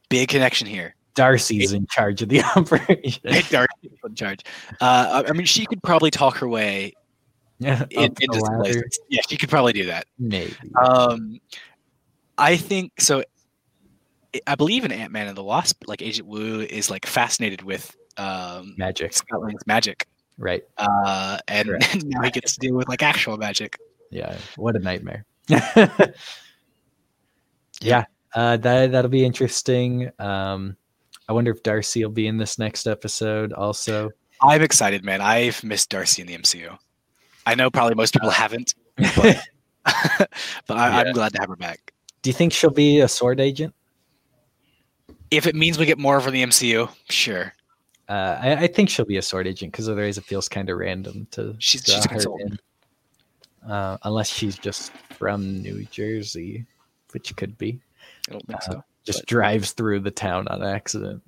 big 0.07 0.29
connection 0.29 0.67
here. 0.67 0.95
Darcy's 1.15 1.73
in 1.73 1.85
charge 1.87 2.21
of 2.21 2.29
the 2.29 2.41
operation. 2.55 3.21
Darcy's 3.49 3.99
in 4.05 4.15
charge. 4.15 4.45
Uh, 4.79 5.23
I 5.27 5.33
mean, 5.33 5.45
she 5.45 5.65
could 5.65 5.83
probably 5.83 6.11
talk 6.11 6.37
her 6.37 6.47
way 6.47 6.93
Yeah, 7.59 7.83
in, 7.89 8.11
up 8.11 8.21
into 8.21 8.39
some 8.39 8.59
ladder. 8.59 8.83
Yeah, 9.09 9.19
she 9.27 9.35
could 9.35 9.49
probably 9.49 9.73
do 9.73 9.85
that. 9.87 10.05
maybe. 10.17 10.55
Um, 10.81 11.41
I 12.37 12.55
think 12.55 13.01
so. 13.01 13.19
I- 13.19 13.25
I 14.47 14.55
believe 14.55 14.85
in 14.85 14.93
Ant 14.93 15.11
Man 15.11 15.27
and 15.27 15.35
the 15.37 15.43
Wasp. 15.43 15.83
Like 15.87 16.01
Agent 16.01 16.29
Woo 16.29 16.61
is 16.61 16.89
like 16.89 17.05
fascinated 17.05 17.63
with 17.63 17.93
um, 18.15 18.75
Magic, 18.77 19.11
Scott 19.11 19.41
Lang's 19.41 19.67
magic, 19.67 20.07
right? 20.37 20.63
uh, 20.77 21.37
and 21.47 21.69
now 22.05 22.21
he 22.23 22.31
gets 22.31 22.53
to 22.53 22.59
deal 22.59 22.75
with 22.75 22.87
like 22.89 23.03
actual 23.03 23.37
magic. 23.37 23.77
Yeah, 24.11 24.37
what 24.55 24.75
a 24.75 24.79
nightmare. 24.79 25.25
yeah, 27.81 28.05
uh, 28.33 28.57
that 28.57 28.91
that'll 28.91 29.09
be 29.09 29.25
interesting. 29.25 30.11
Um, 30.19 30.75
I 31.27 31.33
wonder 31.33 31.51
if 31.51 31.63
Darcy 31.63 32.03
will 32.03 32.11
be 32.11 32.27
in 32.27 32.37
this 32.37 32.59
next 32.59 32.87
episode. 32.87 33.53
Also, 33.53 34.11
I'm 34.41 34.61
excited, 34.61 35.03
man. 35.03 35.21
I've 35.21 35.63
missed 35.63 35.89
Darcy 35.89 36.21
in 36.21 36.27
the 36.27 36.37
MCU. 36.37 36.77
I 37.45 37.55
know 37.55 37.69
probably 37.69 37.95
most 37.95 38.13
people 38.13 38.29
haven't, 38.29 38.75
but, 38.97 39.15
but 39.85 40.77
I, 40.77 40.89
Yeah. 40.89 40.97
I'm 41.07 41.13
glad 41.13 41.33
to 41.33 41.39
have 41.39 41.49
her 41.49 41.55
back. 41.55 41.93
do 42.21 42.29
you 42.29 42.33
think 42.33 42.53
she'll 42.53 42.69
be 42.71 42.99
a 43.01 43.07
sword 43.07 43.39
agent? 43.39 43.73
If 45.31 45.47
it 45.47 45.55
means 45.55 45.77
we 45.77 45.85
get 45.85 45.97
more 45.97 46.21
from 46.21 46.33
the 46.33 46.43
MCU, 46.43 46.89
sure. 47.09 47.53
Uh, 48.07 48.37
I, 48.41 48.55
I 48.63 48.67
think 48.67 48.89
she'll 48.89 49.05
be 49.05 49.17
a 49.17 49.21
sword 49.21 49.47
agent 49.47 49.71
because 49.71 49.89
otherwise 49.89 50.17
it 50.17 50.23
feels 50.25 50.47
kind 50.47 50.69
of 50.69 50.77
random 50.77 51.27
to 51.31 51.55
She's- 51.59 51.83
draw 51.83 52.01
she's 52.01 52.23
her 52.25 52.31
in. 52.39 52.59
Uh, 53.67 53.97
unless 54.03 54.29
she's 54.29 54.57
just 54.59 54.91
from 55.17 55.61
New 55.63 55.83
Jersey, 55.85 56.65
which 57.13 57.35
could 57.35 57.57
be. 57.57 57.79
I 58.29 58.33
don't 58.33 58.45
think 58.47 58.59
Uh, 58.59 58.71
so. 58.73 58.83
Just 59.05 59.25
drives 59.25 59.71
through 59.71 60.01
the 60.01 60.11
town 60.11 60.47
on 60.49 60.61
accident. 60.63 61.21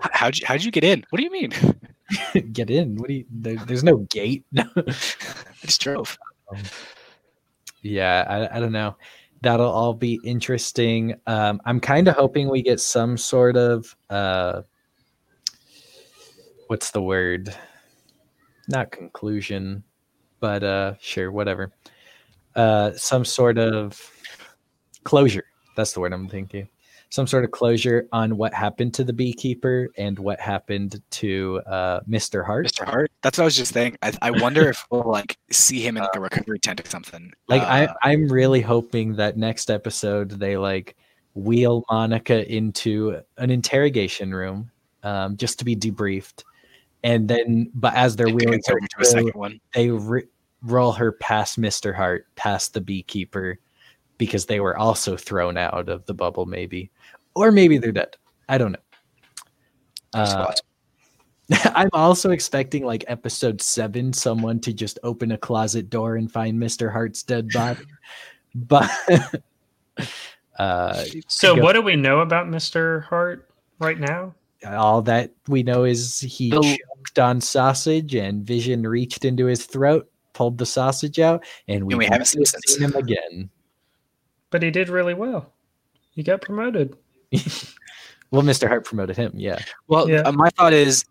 How'd 0.00 0.38
you, 0.38 0.46
how'd 0.46 0.62
you 0.62 0.70
get 0.70 0.84
in? 0.84 1.04
What 1.10 1.18
do 1.18 1.24
you 1.24 1.30
mean? 1.32 1.52
Get 2.52 2.70
in. 2.70 2.96
What 2.96 3.08
do 3.08 3.14
you? 3.14 3.24
There, 3.30 3.56
there's 3.66 3.84
no 3.84 3.98
gate. 4.10 4.44
I 4.56 4.62
just 5.62 5.80
drove. 5.80 6.16
yeah, 7.82 8.24
I, 8.28 8.56
I 8.56 8.60
don't 8.60 8.72
know. 8.72 8.96
That'll 9.42 9.70
all 9.70 9.94
be 9.94 10.18
interesting. 10.24 11.14
Um, 11.26 11.60
I'm 11.64 11.80
kind 11.80 12.08
of 12.08 12.14
hoping 12.16 12.48
we 12.48 12.62
get 12.62 12.80
some 12.80 13.16
sort 13.18 13.56
of 13.56 13.94
uh, 14.10 14.62
what's 16.68 16.90
the 16.90 17.02
word? 17.02 17.54
Not 18.68 18.90
conclusion, 18.90 19.82
but 20.40 20.62
uh, 20.62 20.94
sure, 21.00 21.32
whatever. 21.32 21.72
Uh, 22.54 22.92
some 22.92 23.24
sort 23.24 23.58
of 23.58 24.00
closure. 25.04 25.44
That's 25.76 25.92
the 25.92 26.00
word 26.00 26.12
I'm 26.12 26.28
thinking. 26.28 26.68
Some 27.10 27.26
sort 27.26 27.44
of 27.44 27.50
closure 27.52 28.06
on 28.12 28.36
what 28.36 28.52
happened 28.52 28.92
to 28.94 29.04
the 29.04 29.14
beekeeper 29.14 29.88
and 29.96 30.18
what 30.18 30.38
happened 30.40 31.00
to 31.12 31.62
uh, 31.66 32.00
Mr. 32.00 32.44
Hart. 32.44 32.66
Mr. 32.66 32.84
Hart. 32.84 33.10
That's 33.22 33.38
what 33.38 33.44
I 33.44 33.46
was 33.46 33.56
just 33.56 33.72
thinking. 33.72 33.98
I, 34.02 34.12
I 34.20 34.30
wonder 34.30 34.68
if 34.68 34.84
we'll 34.90 35.10
like 35.10 35.38
see 35.50 35.80
him 35.80 35.96
in 35.96 36.02
like 36.02 36.16
a 36.16 36.20
recovery 36.20 36.58
tent 36.58 36.84
or 36.84 36.88
something. 36.88 37.32
Like 37.48 37.62
I, 37.62 37.86
Uh, 37.86 37.94
I'm 38.02 38.28
really 38.28 38.60
hoping 38.60 39.16
that 39.16 39.38
next 39.38 39.70
episode 39.70 40.32
they 40.32 40.58
like 40.58 40.96
wheel 41.34 41.84
Monica 41.90 42.50
into 42.52 43.22
an 43.38 43.50
interrogation 43.50 44.34
room, 44.34 44.70
um, 45.02 45.38
just 45.38 45.58
to 45.60 45.64
be 45.64 45.74
debriefed, 45.76 46.44
and 47.04 47.28
then 47.28 47.70
but 47.74 47.94
as 47.94 48.16
they're 48.16 48.28
it 48.28 48.34
wheeling 48.34 48.62
her 48.66 48.74
over 48.74 48.86
to 48.86 49.00
a 49.00 49.04
second 49.04 49.34
one. 49.34 49.60
they 49.74 49.90
ri 49.90 50.24
roll 50.62 50.92
her 50.92 51.12
past 51.12 51.58
Mister 51.58 51.92
Hart, 51.92 52.26
past 52.34 52.74
the 52.74 52.80
beekeeper, 52.80 53.58
because 54.18 54.46
they 54.46 54.60
were 54.60 54.76
also 54.76 55.16
thrown 55.16 55.56
out 55.56 55.88
of 55.88 56.04
the 56.06 56.14
bubble, 56.14 56.46
maybe, 56.46 56.90
or 57.34 57.52
maybe 57.52 57.78
they're 57.78 57.92
dead. 57.92 58.16
I 58.48 58.58
don't 58.58 58.72
know. 58.72 58.78
Uh, 60.14 60.52
I'm 61.74 61.90
also 61.92 62.30
expecting 62.30 62.84
like 62.84 63.04
episode 63.08 63.62
seven, 63.62 64.12
someone 64.12 64.60
to 64.60 64.72
just 64.72 64.98
open 65.02 65.32
a 65.32 65.38
closet 65.38 65.88
door 65.88 66.16
and 66.16 66.30
find 66.30 66.60
Mr. 66.60 66.92
Hart's 66.92 67.22
dead 67.22 67.48
body. 67.50 67.84
but 68.54 68.90
uh, 70.58 71.04
So, 71.26 71.54
what 71.54 71.72
do 71.72 71.82
we 71.82 71.96
know 71.96 72.20
about 72.20 72.46
Mr. 72.46 73.04
Hart 73.04 73.48
right 73.78 73.98
now? 73.98 74.34
All 74.66 75.02
that 75.02 75.32
we 75.46 75.62
know 75.62 75.84
is 75.84 76.20
he 76.20 76.50
The- 76.50 76.60
choked 76.62 77.18
on 77.18 77.40
sausage 77.40 78.14
and 78.14 78.44
Vision 78.44 78.82
reached 78.86 79.24
into 79.24 79.46
his 79.46 79.64
throat, 79.66 80.10
pulled 80.32 80.58
the 80.58 80.66
sausage 80.66 81.18
out, 81.18 81.44
and 81.68 81.84
we, 81.84 81.94
we 81.94 82.06
haven't 82.06 82.26
seen 82.26 82.44
him 82.78 82.90
him 82.92 82.96
again. 82.96 83.50
But 84.50 84.62
he 84.62 84.70
did 84.70 84.88
really 84.88 85.14
well. 85.14 85.52
He 86.10 86.22
got 86.22 86.40
promoted. 86.42 86.96
Well, 88.30 88.42
Mr. 88.42 88.68
Hart 88.68 88.84
promoted 88.84 89.16
him, 89.16 89.32
yeah. 89.34 89.58
Well, 89.86 90.06
Yeah. 90.06 90.20
uh, 90.20 90.32
my 90.32 90.50
thought 90.50 90.74
is 90.74 91.02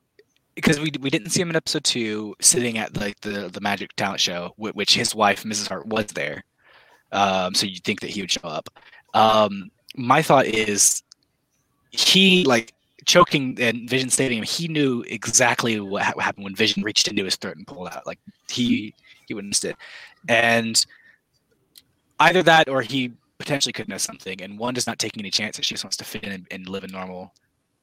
because 0.54 0.80
we 0.80 0.92
we 1.02 1.10
didn't 1.10 1.32
see 1.32 1.42
him 1.42 1.50
in 1.50 1.56
episode 1.56 1.84
two, 1.84 2.36
sitting 2.40 2.78
at 2.78 2.96
like 2.96 3.20
the 3.22 3.50
the 3.50 3.60
magic 3.60 3.96
talent 3.96 4.20
show, 4.22 4.54
whi- 4.58 4.70
which 4.74 4.94
his 4.94 5.16
wife 5.16 5.44
Mrs. 5.44 5.68
Hart 5.68 5.88
was 5.88 6.06
there. 6.08 6.44
Um, 7.12 7.56
so 7.56 7.66
you'd 7.66 7.84
think 7.84 8.02
that 8.02 8.12
he 8.12 8.22
would 8.22 8.30
show 8.30 8.44
up. 8.48 8.70
Um, 9.16 9.72
my 9.96 10.22
thought 10.22 10.46
is 10.46 11.02
he 11.90 12.44
like 12.44 12.72
choking 13.08 13.58
and 13.60 13.90
Vision 13.90 14.10
him. 14.10 14.44
He 14.44 14.68
knew 14.68 15.04
exactly 15.08 15.80
what 15.80 16.04
ha- 16.04 16.14
happened 16.20 16.44
when 16.44 16.56
Vision 16.56 16.84
reached 16.84 17.08
into 17.08 17.24
his 17.24 17.36
throat 17.36 17.58
and 17.58 17.66
pulled 17.66 17.88
out. 17.88 18.06
Like 18.06 18.20
he 18.50 18.94
he 19.26 19.34
witnessed 19.34 19.66
it, 19.66 19.76
and 20.30 20.86
either 22.20 22.44
that 22.44 22.70
or 22.70 22.82
he 22.82 23.14
potentially 23.40 23.74
could 23.74 23.88
know 23.88 23.98
something. 23.98 24.42
And 24.42 24.60
one 24.60 24.76
is 24.76 24.86
not 24.86 25.00
taking 25.00 25.22
any 25.22 25.32
chances. 25.32 25.66
She 25.66 25.74
just 25.74 25.84
wants 25.84 25.98
to 25.98 26.06
fit 26.06 26.24
in 26.24 26.32
and, 26.32 26.48
and 26.52 26.70
live 26.70 26.84
a 26.84 26.88
normal 26.88 27.34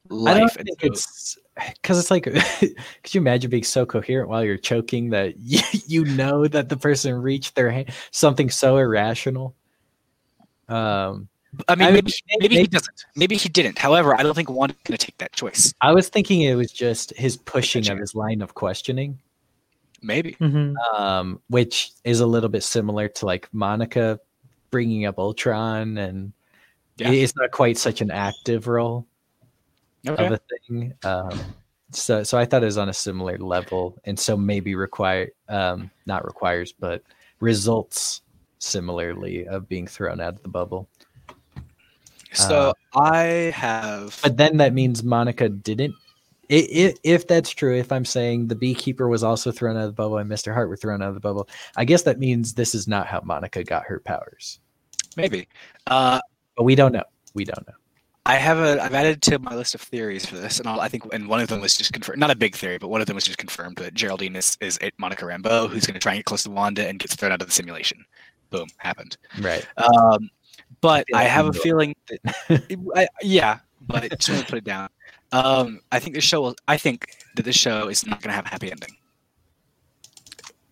life. 0.09 0.35
I 0.35 0.39
don't 0.39 0.57
and 0.59 0.69
so- 0.69 0.87
it's 0.87 1.37
because 1.81 1.99
it's 1.99 2.11
like, 2.11 2.23
could 2.59 3.13
you 3.13 3.21
imagine 3.21 3.49
being 3.49 3.63
so 3.63 3.85
coherent 3.85 4.29
while 4.29 4.43
you're 4.43 4.57
choking 4.57 5.09
that 5.09 5.35
you, 5.39 5.59
you 5.87 6.05
know 6.05 6.47
that 6.47 6.69
the 6.69 6.77
person 6.77 7.13
reached 7.15 7.55
their 7.55 7.71
hand, 7.71 7.89
something 8.11 8.49
so 8.49 8.77
irrational? 8.77 9.55
Um, 10.67 11.29
I 11.67 11.75
mean, 11.75 11.87
I 11.87 11.91
mean, 11.91 11.95
maybe, 11.95 12.13
maybe 12.39 12.55
he 12.57 12.67
doesn't. 12.67 13.05
Maybe 13.15 13.35
he 13.35 13.49
didn't. 13.49 13.77
However, 13.77 14.15
I 14.19 14.23
don't 14.23 14.33
think 14.35 14.49
one 14.49 14.69
is 14.71 14.75
going 14.83 14.97
to 14.97 15.05
take 15.05 15.17
that 15.19 15.31
choice. 15.33 15.73
I 15.81 15.93
was 15.93 16.09
thinking 16.09 16.41
it 16.41 16.55
was 16.55 16.71
just 16.71 17.13
his 17.15 17.37
pushing 17.37 17.89
of 17.89 17.97
his 17.97 18.15
line 18.15 18.41
of 18.41 18.53
questioning, 18.55 19.19
Maybe. 20.01 20.33
Mm-hmm. 20.39 20.75
um, 20.95 21.41
which 21.49 21.91
is 22.03 22.19
a 22.19 22.25
little 22.25 22.49
bit 22.49 22.63
similar 22.63 23.07
to 23.09 23.25
like 23.25 23.47
Monica 23.53 24.19
bringing 24.71 25.05
up 25.05 25.17
Ultron, 25.19 25.97
and 25.97 26.33
Yeah. 26.97 27.11
it's 27.11 27.35
not 27.35 27.51
quite 27.51 27.77
such 27.77 28.01
an 28.01 28.11
active 28.11 28.67
role 28.67 29.05
Okay. 30.07 30.25
of 30.25 30.31
a 30.33 30.39
thing. 30.67 30.93
Um, 31.03 31.39
so, 31.91 32.23
so 32.23 32.37
I 32.37 32.45
thought 32.45 32.61
it 32.61 32.65
was 32.67 32.77
on 32.77 32.89
a 32.89 32.93
similar 32.93 33.37
level, 33.37 33.97
and 34.05 34.19
so 34.19 34.35
maybe 34.35 34.75
require, 34.75 35.29
um, 35.49 35.89
not 36.05 36.25
requires, 36.25 36.71
but 36.73 37.01
results 37.39 38.21
similarly 38.59 39.47
of 39.47 39.67
being 39.69 39.85
thrown 39.87 40.19
out 40.19 40.33
of 40.33 40.41
the 40.41 40.49
bubble. 40.49 40.87
So 42.35 42.73
I 42.95 43.51
have. 43.55 44.19
But 44.23 44.37
then 44.37 44.57
that 44.57 44.73
means 44.73 45.03
Monica 45.03 45.49
didn't. 45.49 45.95
i- 46.51 46.67
i- 46.75 46.95
If 47.03 47.27
that's 47.27 47.49
true, 47.49 47.75
if 47.75 47.91
I'm 47.91 48.05
saying 48.05 48.47
the 48.47 48.55
beekeeper 48.55 49.07
was 49.07 49.23
also 49.23 49.51
thrown 49.51 49.75
out 49.77 49.83
of 49.83 49.87
the 49.89 49.93
bubble 49.93 50.17
and 50.19 50.29
Mr. 50.29 50.53
Hart 50.53 50.69
were 50.69 50.77
thrown 50.77 51.01
out 51.01 51.09
of 51.09 51.13
the 51.15 51.19
bubble, 51.19 51.49
I 51.75 51.85
guess 51.85 52.03
that 52.03 52.19
means 52.19 52.53
this 52.53 52.75
is 52.75 52.87
not 52.87 53.07
how 53.07 53.21
Monica 53.23 53.63
got 53.63 53.85
her 53.85 53.99
powers. 53.99 54.59
maybe. 55.17 55.47
Uh, 55.87 56.19
but 56.57 56.63
we 56.63 56.75
don't 56.75 56.91
know. 56.91 57.03
We 57.33 57.45
don't 57.45 57.65
know. 57.67 57.73
I 58.27 58.35
have 58.35 58.57
a 58.59 58.83
I've 58.83 58.93
added 58.95 59.21
to 59.23 59.39
my 59.39 59.55
list 59.55 59.75
of 59.75 59.81
theories 59.81 60.25
for 60.25 60.35
this, 60.35 60.59
and 60.59 60.67
I'll, 60.67 60.81
I 60.81 60.87
think 60.89 61.03
and 61.13 61.27
one 61.27 61.39
of 61.41 61.47
them 61.47 61.61
was 61.61 61.75
just 61.77 61.93
confirmed. 61.93 62.19
Not 62.19 62.31
a 62.31 62.35
big 62.35 62.55
theory, 62.55 62.77
but 62.79 62.87
one 62.87 62.99
of 62.99 63.05
them 63.07 63.13
was 63.15 63.23
just 63.23 63.37
confirmed 63.37 63.77
that 63.77 63.93
Geraldine 63.93 64.35
is 64.35 64.57
is 64.61 64.79
Monica 64.97 65.25
Rambeau, 65.25 65.69
who's 65.69 65.85
going 65.85 65.93
to 65.93 65.99
try 65.99 66.13
and 66.13 66.19
get 66.19 66.25
close 66.25 66.43
to 66.43 66.49
Wanda 66.49 66.87
and 66.87 66.97
gets 66.99 67.15
thrown 67.15 67.31
out 67.31 67.41
of 67.41 67.47
the 67.47 67.53
simulation. 67.53 68.03
Boom, 68.49 68.67
happened. 68.77 69.17
Right. 69.39 69.65
Um, 69.77 70.29
but 70.85 71.05
I 71.13 71.21
I 71.21 71.23
have 71.23 71.47
a 71.47 71.53
feeling 71.53 71.95
that 72.07 72.21
I, 72.95 73.07
yeah, 73.21 73.59
but 73.81 74.09
just 74.19 74.29
want 74.29 74.41
to 74.41 74.47
put 74.47 74.57
it 74.59 74.63
down. 74.63 74.89
Um, 75.31 75.81
I 75.91 75.99
think 75.99 76.15
this 76.15 76.23
show 76.23 76.41
will. 76.41 76.55
I 76.67 76.77
think 76.77 77.07
that 77.35 77.43
this 77.43 77.55
show 77.55 77.87
is 77.87 78.05
not 78.05 78.21
going 78.21 78.29
to 78.29 78.35
have 78.35 78.45
a 78.45 78.49
happy 78.49 78.71
ending. 78.71 78.95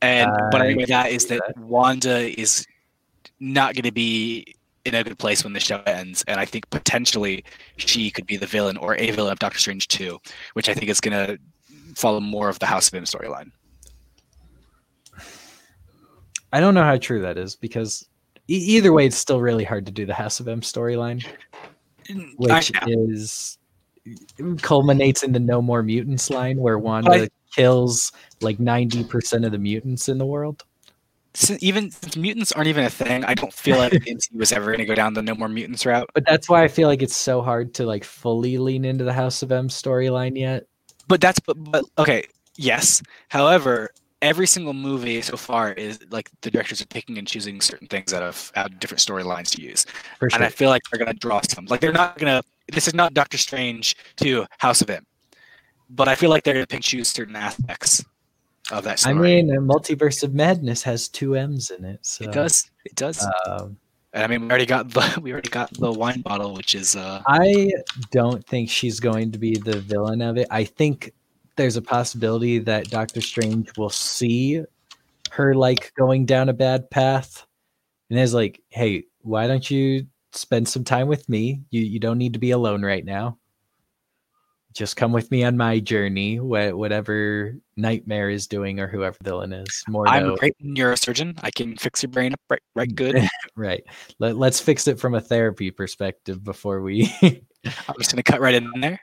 And 0.01 0.30
what 0.51 0.61
I 0.61 0.68
mean 0.68 0.80
by 0.80 0.86
that 0.86 1.11
is 1.11 1.26
that 1.28 1.41
Wanda 1.57 2.39
is 2.39 2.68
not 3.39 3.74
going 3.74 3.84
to 3.84 3.91
be 3.91 4.55
in 4.86 4.93
a 4.93 5.03
good 5.03 5.18
place 5.18 5.43
when 5.43 5.53
the 5.53 5.59
show 5.59 5.82
ends, 5.88 6.24
and 6.28 6.39
I 6.39 6.45
think 6.45 6.70
potentially 6.70 7.43
she 7.78 8.11
could 8.11 8.28
be 8.28 8.38
the 8.38 8.45
villain 8.45 8.78
or 8.78 8.95
a 8.97 9.11
villain 9.11 9.32
of 9.32 9.39
Doctor 9.39 9.57
Strange 9.57 9.88
2, 9.88 10.20
which 10.53 10.70
I 10.70 10.74
think 10.74 10.89
is 10.89 10.99
going 10.99 11.26
to 11.26 11.39
follow 11.95 12.20
more 12.20 12.49
of 12.49 12.59
the 12.59 12.66
House 12.66 12.89
of 12.89 12.93
M 12.93 13.05
storyline. 13.05 13.51
I 16.51 16.59
don't 16.59 16.76
know 16.76 16.84
how 16.84 16.97
true 16.97 17.22
that 17.22 17.38
is 17.38 17.55
because 17.55 18.07
e- 18.49 18.55
either 18.55 18.93
way, 18.93 19.05
it's 19.05 19.17
still 19.17 19.41
really 19.41 19.63
hard 19.63 19.85
to 19.85 19.91
do 19.91 20.05
the 20.05 20.13
House 20.13 20.39
of 20.39 20.47
M 20.47 20.61
storyline, 20.61 21.25
mm, 22.09 22.29
which 22.37 22.71
is 22.87 23.57
culminates 24.61 25.23
in 25.23 25.31
the 25.31 25.39
No 25.39 25.61
More 25.61 25.83
Mutants 25.83 26.29
line 26.29 26.57
where 26.57 26.77
Wanda 26.77 27.11
I- 27.11 27.29
kills 27.55 28.11
like 28.41 28.59
ninety 28.59 29.03
percent 29.03 29.45
of 29.45 29.51
the 29.51 29.59
mutants 29.59 30.09
in 30.09 30.17
the 30.17 30.25
world. 30.25 30.63
since 31.35 31.61
even 31.63 31.89
since 31.91 32.15
mutants 32.17 32.51
aren't 32.51 32.67
even 32.67 32.83
a 32.83 32.89
thing, 32.89 33.23
I 33.25 33.33
don't 33.33 33.53
feel 33.53 33.77
like 33.77 33.91
the 33.91 33.99
MCU 33.99 34.35
was 34.35 34.51
ever 34.51 34.65
going 34.67 34.79
to 34.79 34.85
go 34.85 34.95
down 34.95 35.13
the 35.13 35.21
No 35.21 35.35
More 35.35 35.47
Mutants 35.49 35.85
route. 35.85 36.09
But 36.13 36.25
that's 36.25 36.49
why 36.49 36.63
I 36.63 36.67
feel 36.67 36.87
like 36.87 37.01
it's 37.01 37.15
so 37.15 37.41
hard 37.41 37.73
to 37.75 37.85
like 37.85 38.03
fully 38.03 38.57
lean 38.57 38.85
into 38.85 39.03
the 39.03 39.13
House 39.13 39.41
of 39.43 39.51
M 39.51 39.69
storyline 39.69 40.37
yet. 40.37 40.65
But 41.07 41.21
that's 41.21 41.39
but, 41.39 41.55
but 41.57 41.85
okay, 41.97 42.25
yes. 42.55 43.01
However, 43.29 43.91
every 44.24 44.47
single 44.47 44.74
movie 44.74 45.21
so 45.21 45.38
far 45.38 45.74
is 45.74 45.99
like 46.09 46.32
the 46.41 46.49
directors 46.49 46.82
are 46.82 46.88
picking 46.88 47.17
and 47.17 47.28
choosing 47.28 47.61
certain 47.61 47.88
things 47.88 48.13
out 48.13 48.24
of 48.24 48.51
out 48.55 48.71
of 48.71 48.80
different 48.80 49.01
storylines 49.01 49.51
to 49.55 49.61
use, 49.61 49.86
For 50.17 50.30
and. 50.34 50.43
I 50.43 50.49
feel 50.49 50.69
like 50.69 50.82
they're 50.89 50.97
going 50.97 51.13
to 51.13 51.19
draw 51.19 51.41
some. 51.41 51.65
Like 51.65 51.82
they're 51.82 51.91
not 51.91 52.17
going 52.17 52.41
to. 52.41 52.47
This 52.71 52.88
is 52.88 52.93
not 52.93 53.13
Doctor 53.13 53.38
Strange 53.38 53.95
to 54.17 54.45
House 54.57 54.82
of 54.82 54.89
M, 54.89 55.05
but 55.89 56.07
I 56.07 56.15
feel 56.15 56.30
like 56.30 56.43
they're 56.43 56.53
going 56.53 56.63
to 56.63 56.67
pick 56.67 56.78
and 56.78 56.84
choose 56.84 57.09
certain 57.09 57.36
aspects 57.36 58.03
of 58.71 58.86
that 58.86 59.05
I 59.05 59.13
mean, 59.13 59.49
multiverse 59.49 60.24
of 60.24 60.34
madness 60.34 60.82
has 60.84 61.09
two 61.09 61.36
M's 61.36 61.69
in 61.69 61.84
it. 61.84 61.99
So 62.01 62.24
it 62.24 62.32
does. 62.32 62.71
It 62.86 62.95
does. 62.95 63.28
Um, 63.45 63.78
and 64.13 64.24
I 64.24 64.28
mean, 64.28 64.43
we 64.43 64.49
already 64.49 64.65
got 64.65 64.89
the 64.89 65.19
we 65.21 65.32
already 65.32 65.49
got 65.49 65.74
the 65.74 65.91
wine 65.91 66.21
bottle, 66.21 66.53
which 66.53 66.76
is 66.76 66.95
uh 66.95 67.21
I 67.28 67.71
don't 68.11 68.45
think 68.45 68.69
she's 68.69 68.99
going 68.99 69.32
to 69.32 69.39
be 69.39 69.57
the 69.57 69.80
villain 69.82 70.21
of 70.21 70.38
it. 70.38 70.47
I 70.49 70.63
think 70.63 71.13
there's 71.56 71.76
a 71.76 71.82
possibility 71.82 72.60
that 72.60 72.89
Doctor 72.89 73.22
Strange 73.22 73.76
will 73.78 73.89
see 73.89 74.64
her 75.32 75.56
like 75.56 75.93
going 75.95 76.26
down 76.26 76.49
a 76.49 76.54
bad 76.54 76.89
path 76.89 77.45
and 78.10 78.20
is 78.20 78.34
like, 78.34 78.62
"Hey, 78.70 79.06
why 79.22 79.47
don't 79.47 79.70
you 79.70 80.08
spend 80.32 80.68
some 80.68 80.84
time 80.84 81.08
with 81.08 81.28
me? 81.30 81.62
You 81.70 81.82
you 81.82 81.99
don't 81.99 82.18
need 82.18 82.34
to 82.34 82.39
be 82.39 82.51
alone 82.51 82.84
right 82.84 83.06
now. 83.06 83.38
Just 84.74 84.95
come 84.95 85.12
with 85.12 85.30
me 85.30 85.43
on 85.43 85.56
my 85.56 85.80
journey, 85.80 86.38
wh- 86.38 86.76
whatever 86.76 87.56
Nightmare 87.78 88.32
is 88.32 88.47
doing 88.47 88.80
or 88.80 88.88
whoever 88.88 89.16
the 89.20 89.30
villain 89.30 89.54
is. 89.54 89.84
More 89.88 90.08
I'm 90.08 90.32
a 90.32 90.38
great 90.38 90.56
neurosurgeon. 90.64 91.39
I 91.43 91.51
can 91.51 91.78
fix 91.78 92.01
your 92.01 92.10
brain 92.10 92.34
up 92.34 92.39
right, 92.49 92.62
right 92.76 92.95
good. 92.95 93.30
right. 93.56 93.84
Let, 94.18 94.38
let's 94.38 94.60
fix 94.60 94.88
it 94.88 94.99
from 94.99 95.14
a 95.14 95.22
therapy 95.22 95.70
perspective 95.70 96.43
before 96.43 96.82
we 96.82 97.14
I'm 97.22 97.95
just 97.97 98.12
gonna 98.12 98.24
cut 98.24 98.41
right 98.41 98.56
in 98.56 98.72
there. 98.82 98.99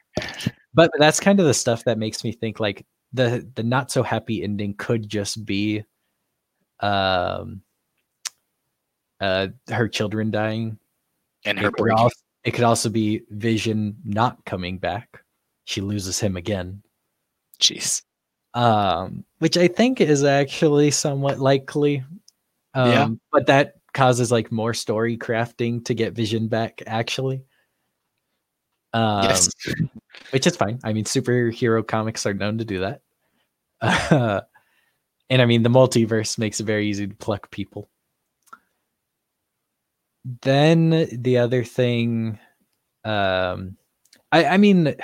But 0.74 0.90
that's 0.98 1.20
kind 1.20 1.40
of 1.40 1.46
the 1.46 1.54
stuff 1.54 1.84
that 1.84 1.98
makes 1.98 2.24
me 2.24 2.32
think 2.32 2.60
like 2.60 2.86
the 3.12 3.46
the 3.56 3.62
not 3.62 3.90
so 3.90 4.02
happy 4.02 4.42
ending 4.42 4.74
could 4.74 5.08
just 5.08 5.44
be 5.44 5.84
um 6.80 7.62
uh 9.20 9.48
her 9.68 9.88
children 9.88 10.30
dying. 10.30 10.78
And 11.44 11.58
it 11.58 11.62
her 11.62 11.70
could, 11.70 11.90
also, 11.90 12.14
it 12.44 12.52
could 12.52 12.64
also 12.64 12.88
be 12.88 13.22
vision 13.30 13.96
not 14.04 14.44
coming 14.44 14.78
back. 14.78 15.22
She 15.64 15.80
loses 15.80 16.18
him 16.20 16.36
again. 16.36 16.82
Jeez. 17.60 18.02
um 18.54 19.24
which 19.38 19.56
i 19.56 19.68
think 19.68 20.00
is 20.00 20.24
actually 20.24 20.90
somewhat 20.90 21.38
likely. 21.38 22.02
Um 22.74 22.90
Yeah. 22.92 23.08
but 23.32 23.46
that 23.46 23.74
causes 23.92 24.30
like 24.32 24.50
more 24.52 24.74
story 24.74 25.16
crafting 25.18 25.84
to 25.84 25.94
get 25.94 26.14
vision 26.14 26.48
back 26.48 26.82
actually 26.86 27.42
um 28.92 29.24
yes. 29.24 29.50
which 30.30 30.46
is 30.46 30.56
fine. 30.56 30.80
I 30.84 30.92
mean, 30.92 31.04
superhero 31.04 31.86
comics 31.86 32.26
are 32.26 32.34
known 32.34 32.58
to 32.58 32.64
do 32.64 32.80
that. 32.80 33.02
Uh, 33.80 34.40
and 35.30 35.40
I 35.40 35.46
mean, 35.46 35.62
the 35.62 35.68
multiverse 35.68 36.38
makes 36.38 36.60
it 36.60 36.64
very 36.64 36.88
easy 36.88 37.06
to 37.06 37.14
pluck 37.14 37.50
people. 37.50 37.88
Then 40.42 41.08
the 41.12 41.38
other 41.38 41.64
thing, 41.64 42.38
um, 43.04 43.76
I, 44.32 44.44
I 44.44 44.56
mean, 44.58 44.94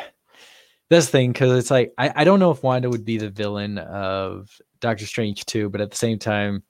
this 0.90 1.08
thing 1.08 1.32
because 1.32 1.58
it's 1.58 1.70
like 1.70 1.92
I, 1.98 2.12
I 2.16 2.24
don't 2.24 2.38
know 2.38 2.50
if 2.50 2.62
Wanda 2.62 2.90
would 2.90 3.04
be 3.04 3.18
the 3.18 3.30
villain 3.30 3.78
of 3.78 4.50
Doctor 4.80 5.06
Strange 5.06 5.44
2, 5.46 5.70
but 5.70 5.80
at 5.80 5.90
the 5.90 5.96
same 5.96 6.18
time, 6.18 6.62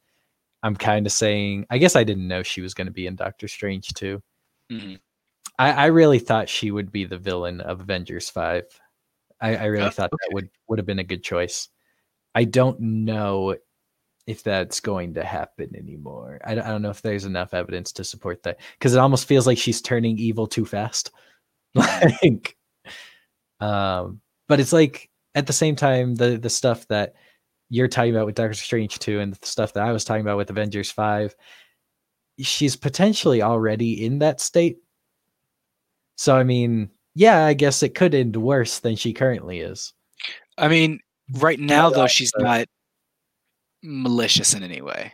I'm 0.63 0.77
kind 0.77 1.07
of 1.07 1.13
saying 1.13 1.67
I 1.71 1.79
guess 1.79 1.97
I 1.97 2.05
didn't 2.05 2.29
know 2.29 2.43
she 2.43 2.61
was 2.61 2.75
going 2.75 2.87
to 2.87 2.93
be 2.93 3.07
in 3.07 3.17
Doctor 3.17 3.49
Strange 3.49 3.89
2. 3.95 4.23
Mhm. 4.73 5.01
I, 5.59 5.73
I 5.73 5.87
really 5.87 6.19
thought 6.19 6.49
she 6.49 6.71
would 6.71 6.93
be 6.93 7.05
the 7.05 7.19
villain 7.19 7.61
of 7.61 7.81
Avengers 7.81 8.29
Five. 8.31 8.65
I, 9.41 9.57
I 9.57 9.65
really 9.67 9.87
Oh, 9.87 9.91
thought 9.91 10.11
that 10.11 10.31
would 10.33 10.49
would 10.69 10.79
have 10.79 10.87
been 10.87 10.99
a 10.99 11.05
good 11.05 11.23
choice. 11.23 11.69
I 12.35 12.45
don't 12.45 12.81
know 12.81 13.57
if 14.27 14.43
that's 14.45 14.81
going 14.81 15.15
to 15.15 15.25
happen 15.25 15.75
anymore. 15.77 16.41
I, 16.45 16.55
don't- 16.57 16.65
I 16.67 16.71
don't 16.71 16.83
know 16.83 16.91
if 16.91 17.03
there's 17.03 17.27
enough 17.27 17.55
evidence 17.55 17.93
to 17.95 18.05
support 18.05 18.43
that 18.45 18.61
because 18.79 18.95
it 18.95 18.99
almost 19.01 19.29
feels 19.29 19.47
like 19.47 19.59
she's 19.59 19.83
turning 19.83 20.19
evil 20.19 20.47
too 20.49 20.67
fast. 20.67 21.13
like, 21.75 22.57
um, 23.61 24.21
but 24.49 24.61
it's 24.61 24.73
like 24.73 25.11
at 25.35 25.47
the 25.47 25.53
same 25.53 25.77
time 25.77 26.15
the 26.15 26.37
the 26.39 26.51
stuff 26.51 26.87
that 26.89 27.15
you're 27.69 27.89
talking 27.89 28.15
about 28.15 28.27
with 28.27 28.35
Doctor 28.37 28.55
Strange 28.55 28.99
two 28.99 29.21
and 29.21 29.35
the 29.35 29.47
stuff 29.47 29.73
that 29.75 29.85
I 29.85 29.93
was 29.93 30.05
talking 30.05 30.21
about 30.23 30.37
with 30.37 30.51
Avengers 30.51 30.91
five, 30.91 31.35
she's 32.39 32.77
potentially 32.77 33.43
already 33.43 34.05
in 34.05 34.19
that 34.21 34.41
state. 34.41 34.79
So 36.17 36.37
I 36.37 36.43
mean, 36.43 36.91
yeah, 37.15 37.45
I 37.45 37.55
guess 37.55 37.83
it 37.83 37.95
could 37.95 38.15
end 38.15 38.37
worse 38.37 38.81
than 38.81 38.97
she 38.97 39.13
currently 39.13 39.61
is. 39.61 39.93
I 40.59 40.69
mean, 40.69 41.01
right 41.35 41.59
now 41.59 41.91
though, 41.91 42.07
she's 42.07 42.33
not 42.39 42.67
malicious 43.83 44.55
in 44.55 44.63
any 44.63 44.81
way. 44.81 45.13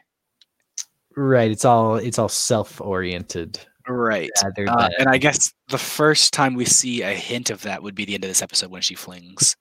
Right. 1.17 1.51
It's 1.51 1.65
all 1.65 1.97
it's 1.97 2.19
all 2.19 2.29
self 2.29 2.81
oriented. 2.81 3.61
Right. 3.89 4.31
Uh, 4.45 4.89
and 4.99 5.09
I 5.09 5.19
guess 5.19 5.53
the 5.69 5.79
first 5.79 6.33
time 6.33 6.55
we 6.55 6.65
see 6.65 7.03
a 7.03 7.11
hint 7.11 7.51
of 7.51 7.63
that 7.63 7.83
would 7.83 7.95
be 7.95 8.05
the 8.05 8.15
end 8.15 8.25
of 8.25 8.31
this 8.31 8.43
episode 8.43 8.71
when 8.71 8.83
she 8.83 8.95
flings 8.95 9.57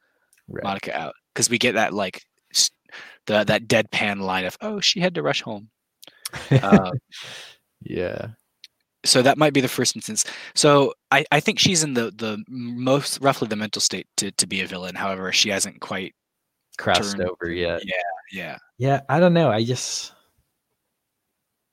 right. 0.47 0.63
Monica 0.63 0.97
out, 0.97 1.13
because 1.33 1.49
we 1.49 1.57
get 1.57 1.73
that 1.73 1.93
like 1.93 2.21
the 3.27 3.43
that 3.43 3.67
deadpan 3.67 4.21
line 4.21 4.45
of 4.45 4.57
"Oh, 4.61 4.79
she 4.79 4.99
had 4.99 5.15
to 5.15 5.23
rush 5.23 5.41
home." 5.41 5.69
Uh, 6.51 6.91
yeah. 7.81 8.27
So 9.03 9.21
that 9.21 9.37
might 9.37 9.53
be 9.53 9.61
the 9.61 9.67
first 9.67 9.95
instance. 9.95 10.25
So 10.53 10.93
I, 11.11 11.25
I 11.31 11.39
think 11.39 11.59
she's 11.59 11.83
in 11.83 11.93
the 11.95 12.11
the 12.11 12.43
most 12.47 13.19
roughly 13.21 13.47
the 13.47 13.55
mental 13.55 13.81
state 13.81 14.07
to, 14.17 14.31
to 14.31 14.47
be 14.47 14.61
a 14.61 14.67
villain. 14.67 14.95
However, 14.95 15.31
she 15.31 15.49
hasn't 15.49 15.79
quite. 15.81 16.13
Crossed 16.77 17.17
turned- 17.17 17.29
over 17.29 17.51
yet. 17.51 17.81
Yeah. 17.85 17.93
Yeah, 18.31 18.57
yeah. 18.77 19.01
I 19.09 19.19
don't 19.19 19.33
know. 19.33 19.51
I 19.51 19.63
just 19.63 20.13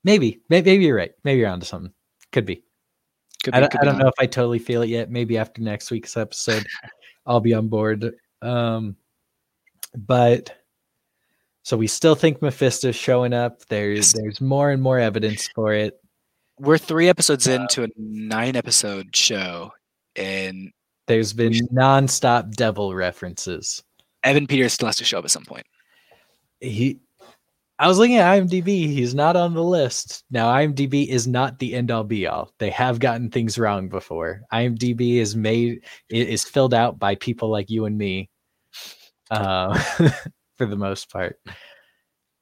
maybe, 0.05 0.41
may- 0.51 0.63
maybe 0.63 0.85
you're 0.85 0.97
right. 0.97 1.13
Maybe 1.25 1.41
you're 1.41 1.49
onto 1.49 1.67
something. 1.67 1.93
Could 2.33 2.47
be. 2.47 2.65
Could 3.45 3.55
I 3.55 3.59
be, 3.59 3.61
don't, 3.63 3.71
could 3.71 3.79
I 3.79 3.83
be 3.83 3.87
don't 3.87 3.99
not. 3.99 4.03
know 4.05 4.09
if 4.09 4.15
I 4.19 4.27
totally 4.27 4.59
feel 4.59 4.83
it 4.83 4.89
yet. 4.89 5.11
Maybe 5.11 5.39
after 5.39 5.63
next 5.63 5.91
week's 5.91 6.17
episode, 6.17 6.67
I'll 7.27 7.41
be 7.41 7.55
on 7.55 7.69
board. 7.69 8.13
Um, 8.43 8.97
but 9.97 10.55
so 11.63 11.77
we 11.77 11.87
still 11.87 12.15
think 12.17 12.43
Mephisto's 12.43 12.97
showing 12.97 13.33
up. 13.33 13.65
There's 13.69 13.99
Yes. 13.99 14.13
there's 14.15 14.41
more 14.41 14.71
and 14.73 14.83
more 14.83 14.99
evidence 14.99 15.49
for 15.55 15.73
it. 15.73 15.95
We're 16.61 16.79
three 16.79 17.09
episodes 17.09 17.47
into 17.47 17.85
a 17.85 17.89
nine 17.97 18.57
episode 18.57 19.15
show, 19.15 19.73
and 20.17 20.73
There's 21.07 21.33
been 21.33 21.53
nonstop 21.73 22.53
devil 22.53 22.95
references. 22.95 23.83
Evan 24.25 24.47
Peters 24.47 24.73
still 24.75 24.87
has 24.87 24.97
to 24.97 25.05
show 25.05 25.19
up 25.19 25.25
at 25.25 25.31
some 25.31 25.45
point. 25.45 25.67
He, 26.61 27.01
I 27.79 27.87
was 27.87 27.99
looking 27.99 28.17
at 28.17 28.39
IMDb. 28.39 28.67
He's 28.89 29.15
not 29.15 29.37
on 29.37 29.55
the 29.55 29.63
list 29.63 30.25
now. 30.31 30.49
IMDb 30.53 31.07
is 31.07 31.29
not 31.29 31.59
the 31.61 31.75
end 31.75 31.91
all 31.91 32.05
be 32.05 32.27
all. 32.27 32.53
They 32.59 32.71
have 32.71 32.99
gotten 32.99 33.31
things 33.31 33.57
wrong 33.57 33.89
before. 33.89 34.43
IMDb 34.53 35.17
is 35.17 35.37
made 35.37 35.85
is 36.11 36.45
filled 36.45 36.75
out 36.75 36.99
by 36.99 37.15
people 37.15 37.51
like 37.51 37.71
you 37.71 37.85
and 37.87 37.97
me, 37.97 38.29
uh, 39.31 39.79
for 40.59 40.67
the 40.67 40.77
most 40.77 41.11
part. 41.11 41.39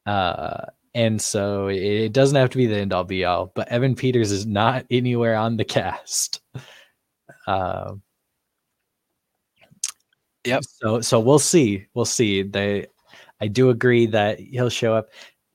Uh, 0.07 0.65
and 0.97 1.23
so 1.23 1.68
it 1.68 2.12
doesn't 2.14 2.36
have 2.36 2.51
to 2.51 2.59
be 2.59 2.66
the 2.66 2.78
end 2.78 2.93
all 2.94 3.05
be 3.05 3.24
all. 3.27 3.52
But 3.55 3.68
Evan 3.68 3.97
Peters 3.97 4.32
is 4.32 4.47
not 4.47 4.86
anywhere 4.90 5.36
on 5.36 5.59
the 5.59 5.64
cast. 5.66 6.40
Uh, 7.47 7.94
Yep. 10.44 10.62
So 10.64 11.01
so 11.01 11.20
we'll 11.20 11.39
see. 11.39 11.86
We'll 11.94 12.05
see. 12.05 12.43
They 12.43 12.86
I 13.40 13.48
do 13.48 13.70
agree 13.70 14.06
that 14.06 14.39
he'll 14.40 14.70
show 14.70 14.94
up. 14.94 15.09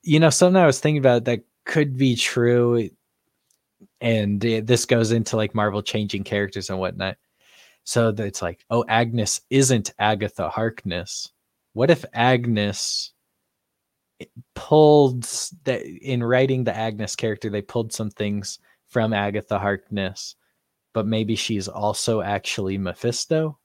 You 0.03 0.19
know, 0.19 0.30
something 0.30 0.61
I 0.61 0.65
was 0.65 0.80
thinking 0.80 0.99
about 0.99 1.26
that 1.26 1.41
could 1.65 1.97
be 1.97 2.15
true, 2.15 2.89
and 3.99 4.43
it- 4.43 4.68
this 4.68 4.85
goes 4.85 5.11
into 5.11 5.35
like 5.38 5.55
Marvel 5.55 5.81
changing 5.81 6.23
characters 6.23 6.69
and 6.69 6.80
whatnot. 6.80 7.18
So 7.85 8.09
it's 8.09 8.41
like, 8.41 8.65
oh, 8.69 8.85
Agnes 8.89 9.41
isn't 9.49 9.93
Agatha 9.99 10.49
Harkness. 10.49 11.31
What 11.73 11.91
if 11.91 12.05
Agnes 12.13 13.11
pulled 14.56 15.23
that 15.64 15.84
in 15.85 16.23
writing 16.23 16.64
the 16.64 16.76
Agnes 16.76 17.15
character, 17.15 17.49
they 17.49 17.61
pulled 17.61 17.91
some 17.93 18.10
things 18.10 18.60
from 18.89 19.14
Agatha 19.14 19.57
Harkness, 19.60 20.35
but 20.93 21.06
maybe 21.07 21.35
she's 21.35 21.68
also 21.68 22.22
actually 22.22 22.77
Mephisto? 22.77 23.57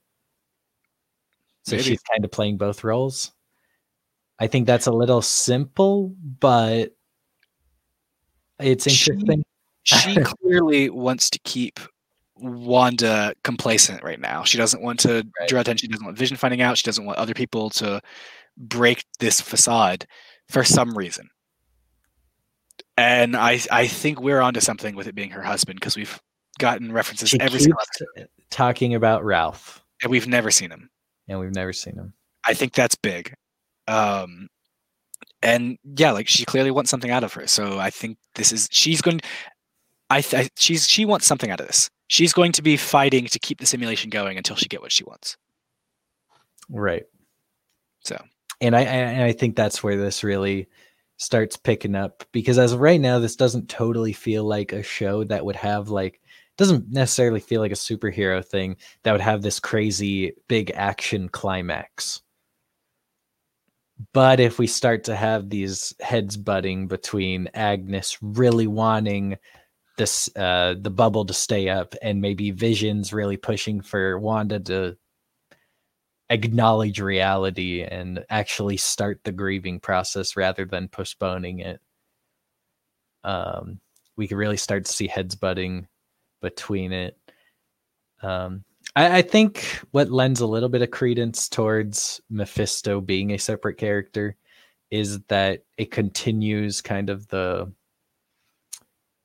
So 1.65 1.73
Maybe. 1.77 1.83
she's 1.83 2.03
kind 2.03 2.25
of 2.25 2.31
playing 2.31 2.59
both 2.59 2.85
roles. 2.85 3.33
I 4.39 4.47
think 4.47 4.67
that's 4.67 4.87
a 4.87 4.93
little 4.93 5.23
simple, 5.23 6.15
but 6.41 6.95
it's 8.61 8.89
She- 8.91 9.11
interesting. 9.13 9.45
she 9.83 10.15
clearly 10.25 10.91
wants 10.91 11.31
to 11.31 11.39
keep 11.41 11.81
Wanda 12.37 13.35
complacent 13.45 14.03
right 14.03 14.21
now. 14.21 14.45
She 14.45 14.59
doesn't 14.59 14.83
want 14.83 15.01
to 15.01 15.27
Right. 15.41 15.49
draw 15.49 15.61
attention. 15.61 15.89
She 15.89 15.93
doesn't 15.93 16.05
want 16.05 16.19
Vision 16.19 16.37
finding 16.37 16.61
out. 16.61 16.77
She 16.79 16.85
doesn't 16.85 17.05
want 17.07 17.19
other 17.19 17.35
people 17.35 17.71
to 17.71 18.01
break 18.59 19.05
this 19.19 19.41
facade 19.41 20.07
for 20.49 20.65
some 20.65 20.97
reason. 20.97 21.29
And 22.97 23.37
I 23.37 23.61
I 23.71 23.87
think 23.87 24.21
we're 24.21 24.41
onto 24.41 24.61
something 24.61 24.95
with 24.97 25.07
it 25.07 25.15
being 25.15 25.31
her 25.31 25.43
husband 25.43 25.79
because 25.81 25.97
we've 25.97 26.19
gotten 26.59 26.93
references 26.93 27.29
She 27.29 27.41
every 27.41 27.61
single 27.61 27.79
episode, 27.81 28.29
talking 28.51 28.95
about 28.95 29.25
Ralph, 29.25 29.83
and 30.03 30.11
we've 30.11 30.27
never 30.27 30.51
seen 30.51 30.71
him. 30.71 30.89
and 31.29 31.39
we've 31.39 31.55
never 31.55 31.73
seen 31.73 31.95
him. 31.95 32.15
I 32.47 32.55
think 32.55 32.73
that's 32.73 32.95
big. 32.95 33.35
Um, 33.89 34.49
and 35.43 35.77
yeah, 35.97 36.13
like 36.13 36.29
she 36.29 36.45
clearly 36.47 36.71
wants 36.71 36.91
something 36.91 37.11
out 37.11 37.25
of 37.25 37.33
her. 37.35 37.47
So 37.47 37.79
I 37.79 37.91
think 37.91 38.17
this 38.35 38.53
is 38.53 38.69
she's 38.71 39.03
going. 39.03 39.21
I, 40.09 40.21
th- 40.23 40.47
I 40.47 40.49
she's 40.57 40.89
she 40.89 41.05
wants 41.05 41.27
something 41.27 41.51
out 41.51 41.61
of 41.61 41.67
this. 41.67 41.91
She's 42.09 42.33
going 42.33 42.53
to 42.53 42.63
be 42.63 42.77
fighting 42.77 43.27
to 43.27 43.39
keep 43.39 43.59
the 43.59 43.67
simulation 43.67 44.09
going 44.09 44.37
until 44.39 44.57
she 44.57 44.67
get 44.69 44.81
what 44.81 44.93
she 44.93 45.05
wants. 45.05 45.37
Right. 46.71 47.05
So 48.05 48.17
and 48.61 48.75
I, 48.75 48.83
and 48.83 49.23
I 49.23 49.33
think 49.33 49.57
that's 49.57 49.83
where 49.83 49.97
this 49.97 50.25
really 50.25 50.69
starts 51.19 51.57
picking 51.57 51.95
up 51.95 52.25
because 52.33 52.59
as 52.59 52.73
of 52.73 52.81
right 52.81 53.01
now, 53.01 53.19
this 53.19 53.37
doesn't 53.37 53.69
totally 53.69 54.13
feel 54.13 54.45
like 54.45 54.73
a 54.73 54.83
show 54.83 55.25
that 55.25 55.45
would 55.45 55.57
have 55.57 55.89
like 55.89 56.21
doesn't 56.57 56.91
necessarily 56.91 57.41
feel 57.41 57.61
like 57.61 57.73
a 57.73 57.75
superhero 57.75 58.45
thing 58.45 58.77
that 59.03 59.13
would 59.13 59.21
have 59.21 59.43
this 59.43 59.61
crazy 59.61 60.33
big 60.49 60.71
action 60.75 61.29
climax. 61.29 62.23
But 64.13 64.41
if 64.41 64.59
we 64.59 64.67
start 64.67 65.05
to 65.05 65.17
have 65.17 65.49
these 65.49 65.95
heads 66.01 66.37
butting 66.37 66.87
between 66.87 67.49
Agnes 67.55 68.19
really 68.21 68.67
wanting 68.67 69.37
this 69.97 70.29
uh 70.37 70.75
the 70.79 70.91
bubble 70.91 71.25
to 71.25 71.33
stay 71.33 71.71
up 71.71 71.95
and 72.03 72.21
maybe 72.21 72.51
Vision's 72.51 73.15
really 73.15 73.39
pushing 73.39 73.81
for 73.81 74.19
Wanda 74.19 74.61
to 74.61 74.97
acknowledge 76.31 77.01
reality 77.01 77.83
and 77.83 78.25
actually 78.31 78.77
start 78.77 79.21
the 79.25 79.33
grieving 79.33 79.81
process 79.81 80.37
rather 80.37 80.65
than 80.65 80.89
postponing 80.89 81.61
it. 81.61 81.81
Um, 83.25 83.81
we 84.17 84.27
could 84.29 84.39
really 84.39 84.57
start 84.57 84.85
to 84.87 84.93
see 84.93 85.07
heads 85.07 85.35
butting 85.35 85.89
between 86.41 86.93
it. 86.93 87.17
Um, 88.23 88.65
I, 88.95 89.19
I 89.19 89.23
think 89.23 89.81
what 89.91 90.11
lends 90.11 90.41
a 90.41 90.47
little 90.47 90.69
bit 90.69 90.83
of 90.83 90.91
credence 90.91 91.49
towards 91.49 92.21
Mephisto 92.31 93.01
being 93.01 93.33
a 93.33 93.39
separate 93.39 93.77
character 93.77 94.37
is 94.91 95.21
that 95.29 95.65
it 95.77 95.91
continues 95.91 96.81
kind 96.81 97.11
of 97.11 97.27
the 97.29 97.73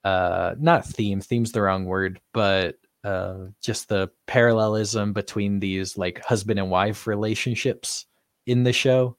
uh 0.04 0.56
not 0.60 0.84
theme 0.84 1.22
theme's 1.22 1.52
the 1.52 1.62
wrong 1.62 1.86
word 1.86 2.20
but 2.34 2.78
uh 3.04 3.48
just 3.62 3.90
the 3.90 4.10
parallelism 4.28 5.14
between 5.14 5.60
these 5.60 5.98
like 5.98 6.24
husband 6.24 6.60
and 6.60 6.70
wife 6.70 7.08
relationships 7.08 8.06
in 8.46 8.64
the 8.64 8.74
show. 8.74 9.18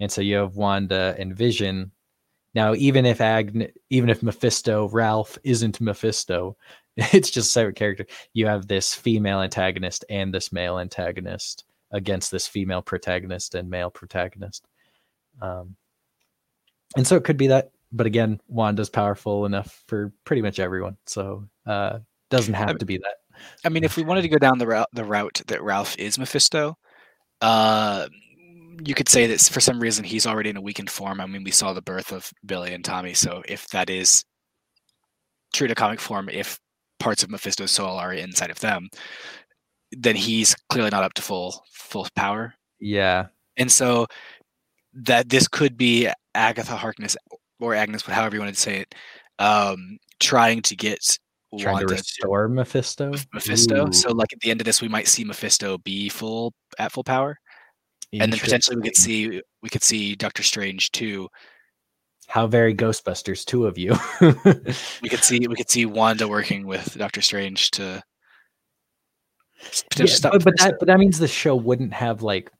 And 0.00 0.10
so 0.10 0.20
you 0.20 0.36
have 0.36 0.56
wanda 0.56 1.14
and 1.18 1.36
vision. 1.36 1.92
Now 2.54 2.74
even 2.74 3.06
if 3.06 3.20
Agn- 3.20 3.70
even 3.90 4.10
if 4.10 4.22
mephisto 4.22 4.88
ralph 4.88 5.38
isn't 5.44 5.80
mephisto 5.80 6.56
it's 6.96 7.30
just 7.30 7.48
a 7.48 7.52
separate 7.52 7.76
character. 7.76 8.06
You 8.32 8.46
have 8.46 8.66
this 8.66 8.94
female 8.94 9.40
antagonist 9.40 10.04
and 10.10 10.34
this 10.34 10.52
male 10.52 10.78
antagonist 10.78 11.64
against 11.92 12.30
this 12.30 12.46
female 12.46 12.82
protagonist 12.82 13.54
and 13.54 13.70
male 13.70 13.90
protagonist. 13.90 14.66
Um 15.40 15.76
and 16.96 17.06
so 17.06 17.16
it 17.16 17.24
could 17.24 17.36
be 17.36 17.46
that 17.48 17.70
but 17.92 18.06
again 18.06 18.40
wanda's 18.48 18.90
powerful 18.90 19.46
enough 19.46 19.84
for 19.86 20.12
pretty 20.24 20.42
much 20.42 20.58
everyone. 20.58 20.96
So 21.06 21.48
uh 21.66 22.00
doesn't 22.30 22.54
have 22.54 22.70
I- 22.70 22.74
to 22.74 22.86
be 22.86 22.98
that 22.98 23.16
I 23.64 23.70
mean, 23.70 23.84
if 23.84 23.96
we 23.96 24.02
wanted 24.04 24.22
to 24.22 24.28
go 24.28 24.36
down 24.38 24.58
the 24.58 24.66
route 24.66 24.88
the 24.92 25.04
route 25.04 25.40
that 25.46 25.62
Ralph 25.62 25.96
is 25.98 26.18
Mephisto, 26.18 26.76
uh, 27.40 28.06
you 28.84 28.94
could 28.94 29.08
say 29.08 29.26
that 29.26 29.40
for 29.40 29.60
some 29.60 29.80
reason 29.80 30.04
he's 30.04 30.26
already 30.26 30.50
in 30.50 30.56
a 30.58 30.60
weakened 30.60 30.90
form. 30.90 31.20
I 31.20 31.26
mean, 31.26 31.42
we 31.44 31.50
saw 31.50 31.72
the 31.72 31.80
birth 31.82 32.12
of 32.12 32.30
Billy 32.44 32.74
and 32.74 32.84
Tommy, 32.84 33.14
so 33.14 33.42
if 33.48 33.66
that 33.68 33.88
is 33.88 34.24
true 35.54 35.68
to 35.68 35.74
comic 35.74 36.00
form, 36.00 36.28
if 36.28 36.58
parts 36.98 37.22
of 37.22 37.30
Mephisto's 37.30 37.70
soul 37.70 37.96
are 37.98 38.12
inside 38.12 38.50
of 38.50 38.60
them, 38.60 38.88
then 39.92 40.16
he's 40.16 40.54
clearly 40.68 40.90
not 40.90 41.02
up 41.02 41.14
to 41.14 41.22
full 41.22 41.64
full 41.72 42.06
power. 42.14 42.54
yeah 42.78 43.26
And 43.56 43.72
so 43.72 44.06
that 44.94 45.28
this 45.30 45.48
could 45.48 45.76
be 45.78 46.08
Agatha 46.34 46.76
Harkness 46.76 47.16
or 47.58 47.74
Agnes, 47.74 48.02
but 48.02 48.14
however 48.14 48.36
you 48.36 48.40
wanted 48.40 48.54
to 48.54 48.60
say 48.60 48.80
it, 48.80 48.94
um, 49.38 49.98
trying 50.20 50.60
to 50.62 50.76
get 50.76 51.18
trying 51.58 51.78
to 51.80 51.86
to 51.86 51.94
restore 51.94 52.48
mephisto 52.48 53.12
Mephisto. 53.34 53.88
Ooh, 53.88 53.92
So 53.92 54.12
like 54.12 54.32
at 54.32 54.40
the 54.40 54.50
end 54.50 54.60
of 54.60 54.64
this, 54.64 54.80
we 54.80 54.88
might 54.88 55.08
see 55.08 55.24
Mephisto 55.24 55.78
be 55.78 56.08
full 56.08 56.52
at 56.78 56.92
full 56.92 57.02
power, 57.04 57.38
and 58.12 58.32
then 58.32 58.38
potentially 58.38 58.76
we 58.76 58.82
could 58.82 58.96
see 58.96 59.42
we 59.62 59.68
could 59.68 59.82
see 59.82 60.14
Doctor 60.14 60.42
Strange 60.42 60.90
too. 60.92 61.28
how 62.28 62.46
very 62.46 62.74
ghostbusters 62.74 63.44
two 63.44 63.66
of 63.66 63.76
you 63.76 63.92
We 65.02 65.08
could 65.08 65.24
see 65.24 65.46
we 65.48 65.56
could 65.56 65.70
see 65.70 65.86
Wanda 65.86 66.28
working 66.28 66.66
with 66.66 66.96
Doctor 66.96 67.20
Strange 67.20 67.70
to 67.72 68.02
Yeah, 69.98 70.06
stop. 70.06 70.32
but, 70.32 70.44
but 70.44 70.54
that 70.58 70.76
but 70.78 70.86
that 70.86 70.98
means 70.98 71.18
the 71.18 71.28
show 71.28 71.54
wouldn't 71.56 71.92
have 71.92 72.22
like 72.22 72.50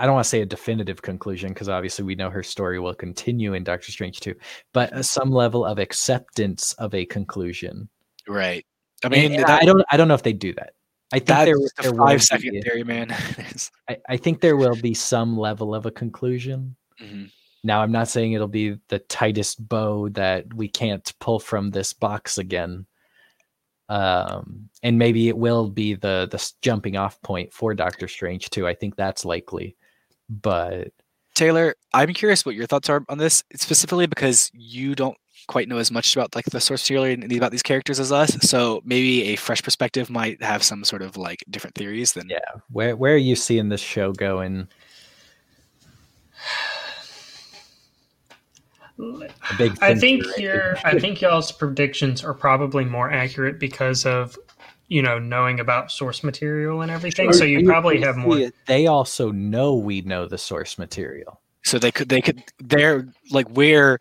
I 0.00 0.06
don't 0.06 0.14
want 0.14 0.24
to 0.24 0.30
say 0.30 0.40
a 0.40 0.46
definitive 0.46 1.02
conclusion 1.02 1.50
because 1.50 1.68
obviously 1.68 2.06
we 2.06 2.14
know 2.14 2.30
her 2.30 2.42
story 2.42 2.80
will 2.80 2.94
continue 2.94 3.52
in 3.52 3.64
Doctor 3.64 3.92
Strange 3.92 4.20
2, 4.20 4.34
but 4.72 5.04
some 5.04 5.30
level 5.30 5.62
of 5.62 5.78
acceptance 5.78 6.72
of 6.74 6.94
a 6.94 7.04
conclusion. 7.04 7.86
right. 8.26 8.64
I 9.04 9.08
mean, 9.08 9.36
that, 9.36 9.62
I 9.62 9.64
don't 9.64 9.82
I 9.90 9.96
don't 9.96 10.08
know 10.08 10.14
if 10.14 10.22
they 10.22 10.32
do 10.32 10.52
that. 10.54 10.72
I 11.12 11.18
think 11.18 11.38
there, 11.44 11.56
there 11.82 11.94
five 11.94 12.22
second 12.22 12.52
be- 12.52 12.60
theory, 12.62 12.84
man. 12.84 13.10
I, 13.88 13.96
I 14.08 14.16
think 14.16 14.40
there 14.40 14.56
will 14.56 14.76
be 14.76 14.94
some 14.94 15.36
level 15.38 15.74
of 15.74 15.84
a 15.86 15.90
conclusion. 15.90 16.76
Mhm. 17.02 17.30
Now 17.62 17.82
I'm 17.82 17.92
not 17.92 18.08
saying 18.08 18.32
it'll 18.32 18.48
be 18.48 18.78
the 18.88 19.00
tightest 19.00 19.68
bow 19.68 20.08
that 20.10 20.52
we 20.54 20.68
can't 20.68 21.12
pull 21.18 21.40
from 21.40 21.70
this 21.70 21.92
box 21.92 22.38
again. 22.38 22.86
Um, 23.90 24.68
and 24.82 24.98
maybe 24.98 25.28
it 25.28 25.36
will 25.36 25.68
be 25.68 25.94
the 25.94 26.28
the 26.30 26.52
jumping 26.62 26.96
off 26.96 27.20
point 27.22 27.52
for 27.52 27.74
Doctor 27.74 28.08
Strange 28.08 28.48
too. 28.48 28.66
I 28.66 28.74
think 28.74 28.96
that's 28.96 29.24
likely. 29.26 29.76
But 30.30 30.92
Taylor, 31.34 31.74
I'm 31.92 32.14
curious 32.14 32.46
what 32.46 32.54
your 32.54 32.66
thoughts 32.66 32.88
are 32.88 33.04
on 33.08 33.18
this, 33.18 33.42
specifically 33.56 34.06
because 34.06 34.50
you 34.54 34.94
don't 34.94 35.16
quite 35.48 35.68
know 35.68 35.78
as 35.78 35.90
much 35.90 36.14
about 36.14 36.34
like 36.36 36.44
the 36.46 36.60
source 36.60 36.82
material 36.88 37.04
and 37.04 37.32
about 37.32 37.50
these 37.50 37.62
characters 37.62 37.98
as 37.98 38.12
us. 38.12 38.36
So 38.48 38.80
maybe 38.84 39.24
a 39.28 39.36
fresh 39.36 39.62
perspective 39.62 40.08
might 40.08 40.40
have 40.42 40.62
some 40.62 40.84
sort 40.84 41.02
of 41.02 41.16
like 41.16 41.42
different 41.50 41.74
theories 41.74 42.12
than 42.12 42.28
Yeah. 42.28 42.38
where 42.70 42.94
where 42.94 43.14
are 43.14 43.18
you 43.18 43.34
seeing 43.34 43.68
this 43.68 43.80
show 43.80 44.12
going? 44.12 44.68
I 49.80 49.94
think 49.94 50.24
right 50.26 50.38
your. 50.38 50.76
I 50.84 50.98
think 50.98 51.20
y'all's 51.20 51.50
predictions 51.52 52.22
are 52.22 52.34
probably 52.34 52.84
more 52.84 53.10
accurate 53.10 53.58
because 53.58 54.04
of 54.04 54.38
you 54.90 55.00
know 55.00 55.18
knowing 55.18 55.60
about 55.60 55.90
source 55.90 56.22
material 56.22 56.82
and 56.82 56.90
everything. 56.90 57.32
So 57.32 57.44
you 57.44 57.64
probably 57.64 58.00
have 58.02 58.16
more. 58.16 58.50
They 58.66 58.86
also 58.86 59.30
know 59.30 59.74
we 59.74 60.02
know 60.02 60.26
the 60.26 60.36
source 60.36 60.76
material. 60.78 61.40
so 61.62 61.78
they 61.78 61.92
could 61.92 62.10
they 62.10 62.20
could 62.20 62.42
they're 62.58 63.08
like 63.30 63.48
we're 63.50 63.98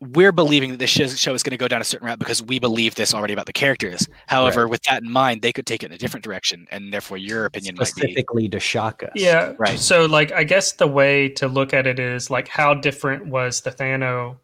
we're 0.00 0.32
believing 0.32 0.72
that 0.72 0.78
this 0.78 0.90
show, 0.90 1.06
show 1.06 1.32
is 1.32 1.44
going 1.44 1.52
to 1.52 1.56
go 1.56 1.68
down 1.68 1.80
a 1.80 1.84
certain 1.84 2.08
route 2.08 2.18
because 2.18 2.42
we 2.42 2.58
believe 2.58 2.96
this 2.96 3.14
already 3.14 3.32
about 3.32 3.46
the 3.46 3.52
characters. 3.52 4.08
However, 4.26 4.66
with 4.66 4.82
that 4.84 5.04
in 5.04 5.10
mind, 5.10 5.42
they 5.42 5.52
could 5.52 5.64
take 5.64 5.84
it 5.84 5.86
in 5.86 5.92
a 5.92 5.98
different 5.98 6.24
direction, 6.24 6.66
and 6.72 6.92
therefore 6.92 7.18
your 7.18 7.44
opinion 7.44 7.76
might 7.76 7.84
be 7.84 8.00
specifically 8.00 8.48
to 8.48 8.58
shock 8.58 9.04
us. 9.04 9.10
Yeah, 9.14 9.52
Right. 9.58 9.78
So, 9.78 10.06
like, 10.06 10.32
I 10.32 10.42
guess 10.42 10.72
the 10.72 10.88
way 10.88 11.28
to 11.28 11.46
look 11.46 11.72
at 11.72 11.86
it 11.86 12.00
is 12.00 12.30
like, 12.30 12.48
how 12.48 12.74
different 12.74 13.26
was 13.26 13.60
the 13.60 13.70
Thanos, 13.70 14.36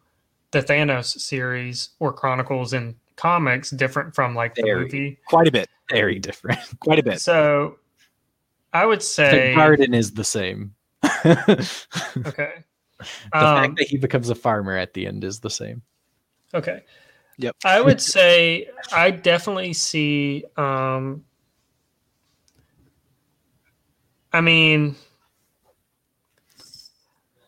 the 0.51 0.61
Thanos 0.63 1.19
series 1.19 1.89
or 1.99 2.13
Chronicles 2.13 2.71
in 2.71 2.95
comics 3.19 3.69
different 3.71 4.15
from 4.15 4.33
like 4.33 4.55
the 4.55 4.63
Very. 4.63 4.83
movie? 4.85 5.19
quite 5.27 5.47
a 5.47 5.51
bit, 5.51 5.69
very 5.91 6.19
different. 6.19 6.59
quite 6.79 6.99
a 6.99 7.03
bit. 7.03 7.19
So, 7.19 7.77
I 8.71 8.85
would 8.85 9.03
say 9.03 9.49
the 9.49 9.55
garden 9.55 9.93
is 9.93 10.13
the 10.13 10.23
same. 10.23 10.73
Okay. 12.25 12.63
The 12.99 13.37
okay. 13.37 13.45
fact 13.45 13.69
Um, 13.69 13.75
that 13.77 13.87
he 13.87 13.97
becomes 13.97 14.29
a 14.29 14.35
farmer 14.35 14.75
at 14.75 14.93
the 14.93 15.07
end 15.07 15.23
is 15.23 15.39
the 15.39 15.49
same. 15.49 15.81
Okay. 16.53 16.83
Yep. 17.37 17.55
I 17.63 17.79
would 17.85 18.01
say 18.01 18.69
I 18.91 19.11
definitely 19.11 19.73
see 19.73 20.43
um 20.57 21.23
I 24.33 24.41
mean 24.41 24.95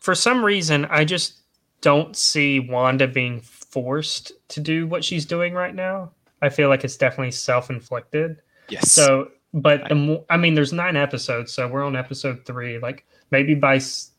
for 0.00 0.14
some 0.14 0.44
reason 0.44 0.86
I 0.86 1.04
just 1.04 1.34
don't 1.82 2.16
see 2.16 2.58
Wanda 2.60 3.06
being 3.06 3.42
forced 3.72 4.32
to 4.48 4.60
do 4.60 4.86
what 4.86 5.02
she's 5.04 5.26
doing 5.26 5.54
right 5.54 5.74
now. 5.74 6.12
I 6.40 6.48
feel 6.48 6.68
like 6.68 6.84
it's 6.84 6.96
definitely 6.96 7.30
self-inflicted. 7.32 8.36
Yes. 8.68 8.92
So, 8.92 9.30
but 9.54 9.88
the 9.88 9.94
more, 9.94 10.24
I 10.30 10.36
mean, 10.36 10.54
there's 10.54 10.72
nine 10.72 10.96
episodes, 10.96 11.52
so 11.52 11.66
we're 11.68 11.84
on 11.84 11.96
episode 11.96 12.44
three. 12.46 12.78
Like 12.78 13.04
maybe 13.30 13.54
by 13.54 13.76
s- 13.76 14.10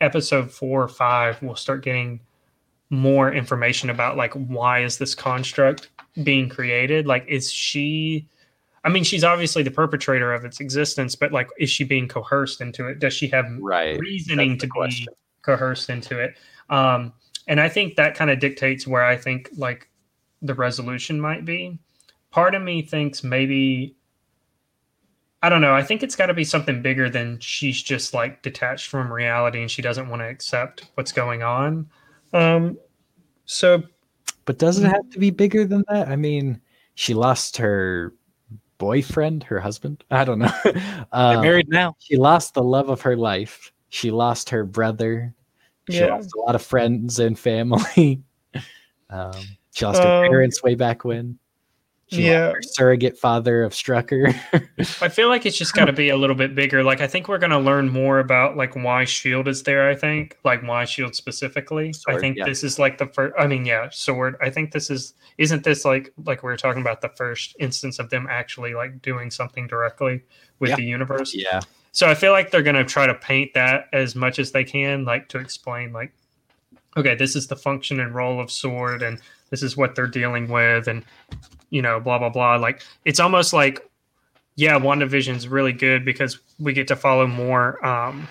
episode 0.00 0.50
four 0.50 0.82
or 0.82 0.88
five, 0.88 1.40
we'll 1.42 1.56
start 1.56 1.82
getting 1.84 2.20
more 2.90 3.32
information 3.32 3.88
about 3.90 4.16
like 4.16 4.32
why 4.34 4.82
is 4.82 4.98
this 4.98 5.14
construct 5.14 5.88
being 6.24 6.48
created? 6.48 7.06
Like, 7.06 7.24
is 7.28 7.50
she? 7.50 8.28
I 8.84 8.88
mean, 8.88 9.04
she's 9.04 9.22
obviously 9.24 9.62
the 9.62 9.70
perpetrator 9.70 10.32
of 10.34 10.44
its 10.44 10.58
existence, 10.60 11.14
but 11.14 11.30
like, 11.32 11.48
is 11.58 11.70
she 11.70 11.84
being 11.84 12.08
coerced 12.08 12.60
into 12.60 12.88
it? 12.88 12.98
Does 12.98 13.14
she 13.14 13.28
have 13.28 13.46
Right. 13.60 13.98
reasoning 13.98 14.58
to 14.58 14.66
question. 14.66 15.06
be 15.06 15.14
coerced 15.42 15.88
into 15.88 16.18
it? 16.18 16.34
Um, 16.68 17.12
and 17.46 17.60
I 17.60 17.68
think 17.68 17.96
that 17.96 18.14
kind 18.14 18.30
of 18.30 18.38
dictates 18.38 18.86
where 18.86 19.02
I 19.04 19.16
think 19.16 19.50
like 19.56 19.88
the 20.42 20.54
resolution 20.54 21.20
might 21.20 21.44
be. 21.44 21.78
Part 22.30 22.54
of 22.54 22.62
me 22.62 22.82
thinks 22.82 23.22
maybe 23.22 23.94
I 25.42 25.48
don't 25.48 25.60
know. 25.60 25.74
I 25.74 25.82
think 25.82 26.02
it's 26.04 26.14
got 26.14 26.26
to 26.26 26.34
be 26.34 26.44
something 26.44 26.82
bigger 26.82 27.10
than 27.10 27.38
she's 27.40 27.82
just 27.82 28.14
like 28.14 28.42
detached 28.42 28.88
from 28.88 29.12
reality 29.12 29.60
and 29.60 29.70
she 29.70 29.82
doesn't 29.82 30.08
want 30.08 30.22
to 30.22 30.28
accept 30.28 30.88
what's 30.94 31.10
going 31.10 31.42
on. 31.42 31.90
Um, 32.32 32.78
so 33.44 33.82
But 34.44 34.58
does 34.58 34.78
it 34.78 34.84
have 34.86 35.10
to 35.10 35.18
be 35.18 35.30
bigger 35.30 35.64
than 35.66 35.84
that? 35.88 36.08
I 36.08 36.14
mean, 36.16 36.60
she 36.94 37.12
lost 37.12 37.56
her 37.56 38.14
boyfriend, 38.78 39.42
her 39.44 39.58
husband. 39.58 40.04
I 40.12 40.24
don't 40.24 40.38
know. 40.38 40.52
They're 40.64 41.06
Um, 41.12 41.42
married 41.42 41.68
now. 41.68 41.96
she 41.98 42.16
lost 42.16 42.54
the 42.54 42.62
love 42.62 42.88
of 42.88 43.00
her 43.02 43.16
life. 43.16 43.72
She 43.88 44.10
lost 44.12 44.48
her 44.50 44.64
brother. 44.64 45.34
She 45.90 45.98
Yeah. 45.98 46.14
lost 46.14 46.30
a 46.36 46.40
lot 46.40 46.54
of 46.54 46.62
friends 46.62 47.18
and 47.18 47.38
family. 47.38 48.22
um, 49.10 49.32
she 49.74 49.84
lost 49.84 50.02
her 50.02 50.08
Um, 50.24 50.30
parents 50.30 50.62
way 50.62 50.74
back 50.74 51.04
when. 51.04 51.38
She 52.08 52.26
Yeah. 52.26 52.52
her 52.52 52.60
surrogate 52.62 53.16
father 53.16 53.62
of 53.64 53.72
Strucker. 53.72 54.28
I 55.00 55.08
feel 55.08 55.28
like 55.28 55.46
it's 55.46 55.56
just 55.56 55.72
got 55.74 55.86
to 55.86 55.94
be 55.94 56.10
a 56.10 56.16
little 56.16 56.36
bit 56.36 56.54
bigger. 56.54 56.84
Like 56.84 57.00
I 57.00 57.06
think 57.06 57.26
we're 57.26 57.38
going 57.38 57.52
to 57.52 57.58
learn 57.58 57.88
more 57.88 58.18
about 58.18 58.54
like 58.54 58.76
why 58.76 59.04
Shield 59.06 59.48
is 59.48 59.62
there. 59.62 59.88
I 59.88 59.94
think 59.94 60.36
like 60.44 60.62
why 60.62 60.84
Shield 60.84 61.14
specifically. 61.14 61.94
I 62.06 62.18
think 62.18 62.36
yeah. 62.36 62.44
this 62.44 62.62
is 62.62 62.78
like 62.78 62.98
the 62.98 63.06
first. 63.06 63.34
I 63.38 63.46
mean, 63.46 63.64
yeah, 63.64 63.88
Sword. 63.90 64.36
I 64.42 64.50
think 64.50 64.72
this 64.72 64.90
is 64.90 65.14
isn't 65.38 65.64
this 65.64 65.86
like 65.86 66.12
like 66.26 66.42
we 66.42 66.48
were 66.50 66.56
talking 66.58 66.82
about 66.82 67.00
the 67.00 67.08
first 67.08 67.56
instance 67.58 67.98
of 67.98 68.10
them 68.10 68.26
actually 68.28 68.74
like 68.74 69.00
doing 69.00 69.30
something 69.30 69.66
directly 69.66 70.20
with 70.58 70.68
Yeah. 70.70 70.76
the 70.76 70.84
universe. 70.84 71.34
yeah. 71.34 71.60
So 71.92 72.08
I 72.08 72.14
feel 72.14 72.32
like 72.32 72.50
they're 72.50 72.62
going 72.62 72.76
to 72.76 72.84
try 72.84 73.06
to 73.06 73.14
paint 73.14 73.52
that 73.54 73.88
as 73.92 74.14
much 74.14 74.38
as 74.38 74.50
they 74.50 74.64
can, 74.64 75.04
like 75.04 75.28
to 75.28 75.38
explain, 75.38 75.92
like, 75.92 76.12
okay, 76.96 77.14
this 77.14 77.36
is 77.36 77.46
the 77.46 77.56
function 77.56 78.00
and 78.00 78.14
role 78.14 78.40
of 78.40 78.50
Sword, 78.50 79.02
and 79.02 79.20
this 79.50 79.62
is 79.62 79.76
what 79.76 79.94
they're 79.94 80.06
dealing 80.06 80.48
with, 80.48 80.88
and 80.88 81.04
you 81.70 81.82
know, 81.82 82.00
blah 82.00 82.18
blah 82.18 82.30
blah. 82.30 82.56
Like 82.56 82.82
it's 83.04 83.20
almost 83.20 83.52
like, 83.52 83.88
yeah, 84.56 84.78
WandaVision's 84.78 85.48
really 85.48 85.72
good 85.72 86.04
because 86.04 86.38
we 86.58 86.72
get 86.72 86.88
to 86.88 86.96
follow 86.96 87.26
more 87.26 87.84
um, 87.84 88.26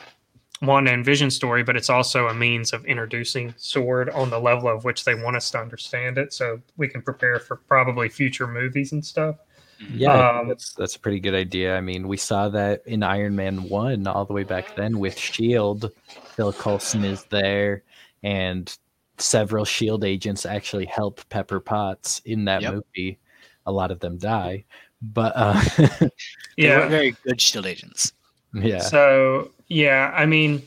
Wanda 0.61 0.91
and 0.91 1.05
Vision 1.05 1.31
story, 1.31 1.63
but 1.63 1.75
it's 1.75 1.89
also 1.89 2.27
a 2.27 2.33
means 2.33 2.73
of 2.73 2.85
introducing 2.85 3.53
Sword 3.57 4.09
on 4.09 4.29
the 4.29 4.39
level 4.39 4.69
of 4.69 4.83
which 4.83 5.05
they 5.05 5.15
want 5.15 5.35
us 5.35 5.51
to 5.51 5.59
understand 5.59 6.17
it, 6.17 6.33
so 6.33 6.61
we 6.77 6.87
can 6.87 7.01
prepare 7.01 7.39
for 7.39 7.57
probably 7.57 8.09
future 8.09 8.47
movies 8.47 8.91
and 8.91 9.05
stuff. 9.05 9.37
Yeah, 9.89 10.39
Um, 10.39 10.47
that's 10.47 10.73
that's 10.73 10.95
a 10.95 10.99
pretty 10.99 11.19
good 11.19 11.33
idea. 11.33 11.75
I 11.75 11.81
mean, 11.81 12.07
we 12.07 12.17
saw 12.17 12.49
that 12.49 12.81
in 12.85 13.03
Iron 13.03 13.35
Man 13.35 13.63
one 13.63 14.07
all 14.07 14.25
the 14.25 14.33
way 14.33 14.43
back 14.43 14.73
then 14.75 14.99
with 14.99 15.17
Shield. 15.17 15.91
Phil 16.35 16.53
Coulson 16.53 17.03
is 17.03 17.25
there, 17.25 17.83
and 18.23 18.73
several 19.17 19.65
Shield 19.65 20.03
agents 20.03 20.45
actually 20.45 20.85
help 20.85 21.27
Pepper 21.29 21.59
Potts 21.59 22.19
in 22.25 22.45
that 22.45 22.61
Yep. 22.61 22.73
movie. 22.75 23.19
A 23.65 23.71
lot 23.71 23.91
of 23.91 23.99
them 23.99 24.17
die, 24.17 24.65
but 25.01 25.33
uh, 25.35 25.61
They 26.57 26.67
Yeah, 26.67 26.87
very 26.87 27.15
good 27.25 27.39
shield 27.41 27.65
agents. 27.65 28.13
yeah, 28.53 28.83
So 28.83 29.51
yeah, 29.67 30.11
I 30.15 30.25
mean, 30.25 30.61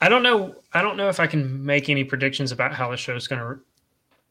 I 0.00 0.08
don't 0.08 0.22
know. 0.22 0.54
I 0.72 0.82
don't 0.82 0.96
know 0.96 1.08
if 1.08 1.20
I 1.20 1.26
can 1.26 1.64
make 1.64 1.88
any 1.88 2.04
predictions 2.04 2.52
about 2.52 2.72
how 2.74 2.90
the 2.90 2.96
show's 2.96 3.26
going 3.26 3.40
to 3.40 3.60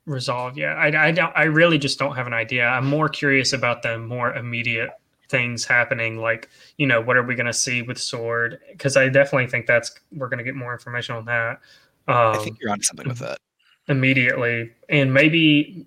re- 0.05 0.13
resolve 0.13 0.57
yet. 0.57 0.77
I, 0.77 1.07
I 1.07 1.11
don't. 1.11 1.33
I 1.35 1.43
really 1.43 1.77
just 1.77 1.99
don't 1.99 2.15
have 2.15 2.27
an 2.27 2.33
idea. 2.33 2.67
I'm 2.67 2.85
more 2.87 3.09
curious 3.09 3.53
about 3.53 3.81
the 3.81 3.97
more 3.99 4.33
immediate 4.33 4.89
things 5.29 5.65
happening. 5.65 6.17
Like, 6.17 6.49
you 6.77 6.87
know, 6.87 7.01
what 7.01 7.17
are 7.17 7.23
we 7.23 7.35
going 7.35 7.47
to 7.47 7.53
see 7.53 7.81
with 7.81 7.97
Sword? 7.97 8.59
Because 8.71 8.97
I 8.97 9.09
definitely 9.09 9.47
think 9.47 9.65
that's 9.65 9.93
we're 10.11 10.29
going 10.29 10.37
to 10.39 10.43
get 10.43 10.55
more 10.55 10.73
information 10.73 11.15
on 11.15 11.25
that. 11.25 11.59
Um, 12.07 12.35
I 12.35 12.37
think 12.37 12.57
you're 12.61 12.71
onto 12.71 12.83
something 12.83 13.07
with 13.07 13.19
that. 13.19 13.39
immediately 13.87 14.71
and 14.89 15.13
maybe 15.13 15.85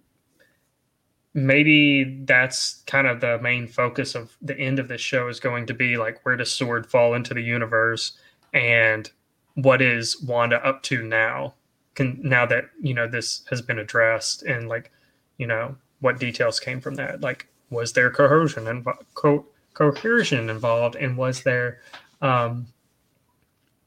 maybe 1.34 2.22
that's 2.24 2.82
kind 2.86 3.06
of 3.06 3.20
the 3.20 3.38
main 3.40 3.66
focus 3.66 4.14
of 4.14 4.36
the 4.40 4.58
end 4.58 4.78
of 4.78 4.88
this 4.88 5.00
show 5.00 5.28
is 5.28 5.38
going 5.38 5.66
to 5.66 5.74
be 5.74 5.98
like 5.98 6.24
where 6.24 6.36
does 6.36 6.50
sword 6.50 6.86
fall 6.86 7.14
into 7.14 7.34
the 7.34 7.42
universe 7.42 8.18
and 8.54 9.10
what 9.54 9.82
is 9.82 10.22
wanda 10.22 10.56
up 10.66 10.82
to 10.82 11.02
now 11.02 11.52
can 11.96 12.20
now 12.22 12.46
that 12.46 12.66
you 12.80 12.94
know 12.94 13.08
this 13.08 13.42
has 13.50 13.60
been 13.60 13.80
addressed 13.80 14.42
and 14.44 14.68
like 14.68 14.92
you 15.38 15.46
know 15.46 15.74
what 16.00 16.20
details 16.20 16.60
came 16.60 16.80
from 16.80 16.94
that 16.94 17.20
like 17.20 17.48
was 17.70 17.92
there 17.92 18.10
coercion 18.10 18.68
and 18.68 18.86
co- 19.14 19.46
coercion 19.74 20.48
involved 20.48 20.94
and 20.94 21.16
was 21.16 21.42
there 21.42 21.80
um 22.22 22.66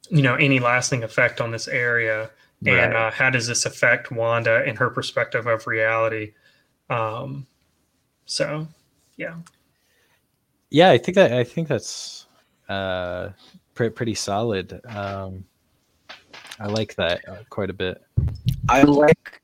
you 0.09 0.21
know 0.21 0.35
any 0.35 0.59
lasting 0.59 1.03
effect 1.03 1.39
on 1.39 1.51
this 1.51 1.69
area 1.69 2.29
and 2.65 2.93
uh, 2.93 3.11
how 3.11 3.29
does 3.29 3.47
this 3.47 3.65
affect 3.65 4.11
Wanda 4.11 4.63
and 4.65 4.77
her 4.77 4.89
perspective 4.89 5.47
of 5.47 5.65
reality? 5.65 6.33
Um, 6.89 7.47
so, 8.25 8.67
yeah, 9.15 9.35
yeah. 10.69 10.91
I 10.91 10.97
think 10.97 11.15
that 11.15 11.31
I 11.33 11.43
think 11.43 11.69
that's 11.69 12.25
uh, 12.67 13.29
pre- 13.75 13.89
pretty 13.89 14.13
solid. 14.13 14.81
Um, 14.87 15.45
I 16.59 16.67
like 16.67 16.95
that 16.95 17.27
uh, 17.27 17.37
quite 17.49 17.69
a 17.69 17.73
bit. 17.73 18.01
I 18.67 18.83
like 18.83 19.41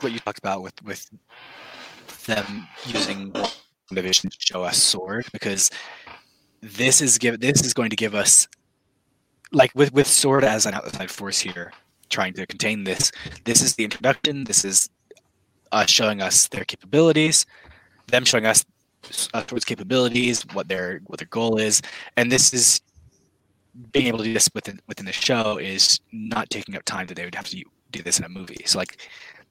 what 0.00 0.12
you 0.12 0.18
talked 0.18 0.38
about 0.38 0.62
with 0.62 0.80
with 0.82 1.10
them 2.26 2.68
using 2.86 3.32
division 3.92 4.30
to 4.30 4.36
show 4.38 4.62
us 4.62 4.80
sword 4.80 5.26
because 5.32 5.70
this 6.60 7.00
is 7.00 7.18
give 7.18 7.40
this 7.40 7.64
is 7.64 7.74
going 7.74 7.90
to 7.90 7.96
give 7.96 8.14
us 8.14 8.46
like 9.52 9.72
with 9.74 9.92
with 9.92 10.06
sword 10.06 10.44
as 10.44 10.66
an 10.66 10.74
outside 10.74 11.10
force 11.10 11.40
here 11.40 11.72
trying 12.08 12.32
to 12.34 12.46
contain 12.46 12.84
this 12.84 13.10
this 13.44 13.62
is 13.62 13.74
the 13.74 13.84
introduction 13.84 14.44
this 14.44 14.64
is 14.64 14.88
uh, 15.72 15.86
showing 15.86 16.20
us 16.20 16.48
their 16.48 16.64
capabilities 16.64 17.46
them 18.08 18.24
showing 18.24 18.46
us 18.46 18.64
uh, 19.34 19.42
sword's 19.46 19.64
capabilities 19.64 20.44
what 20.52 20.68
their 20.68 21.00
what 21.06 21.18
their 21.18 21.28
goal 21.28 21.58
is 21.58 21.82
and 22.16 22.30
this 22.30 22.52
is 22.52 22.80
being 23.92 24.06
able 24.06 24.18
to 24.18 24.24
do 24.24 24.32
this 24.32 24.48
within 24.54 24.80
within 24.88 25.06
the 25.06 25.12
show 25.12 25.58
is 25.58 26.00
not 26.12 26.50
taking 26.50 26.76
up 26.76 26.84
time 26.84 27.06
that 27.06 27.14
they 27.14 27.24
would 27.24 27.34
have 27.34 27.48
to 27.48 27.62
do 27.92 28.02
this 28.02 28.18
in 28.18 28.24
a 28.24 28.28
movie 28.28 28.62
so 28.66 28.78
like 28.78 28.96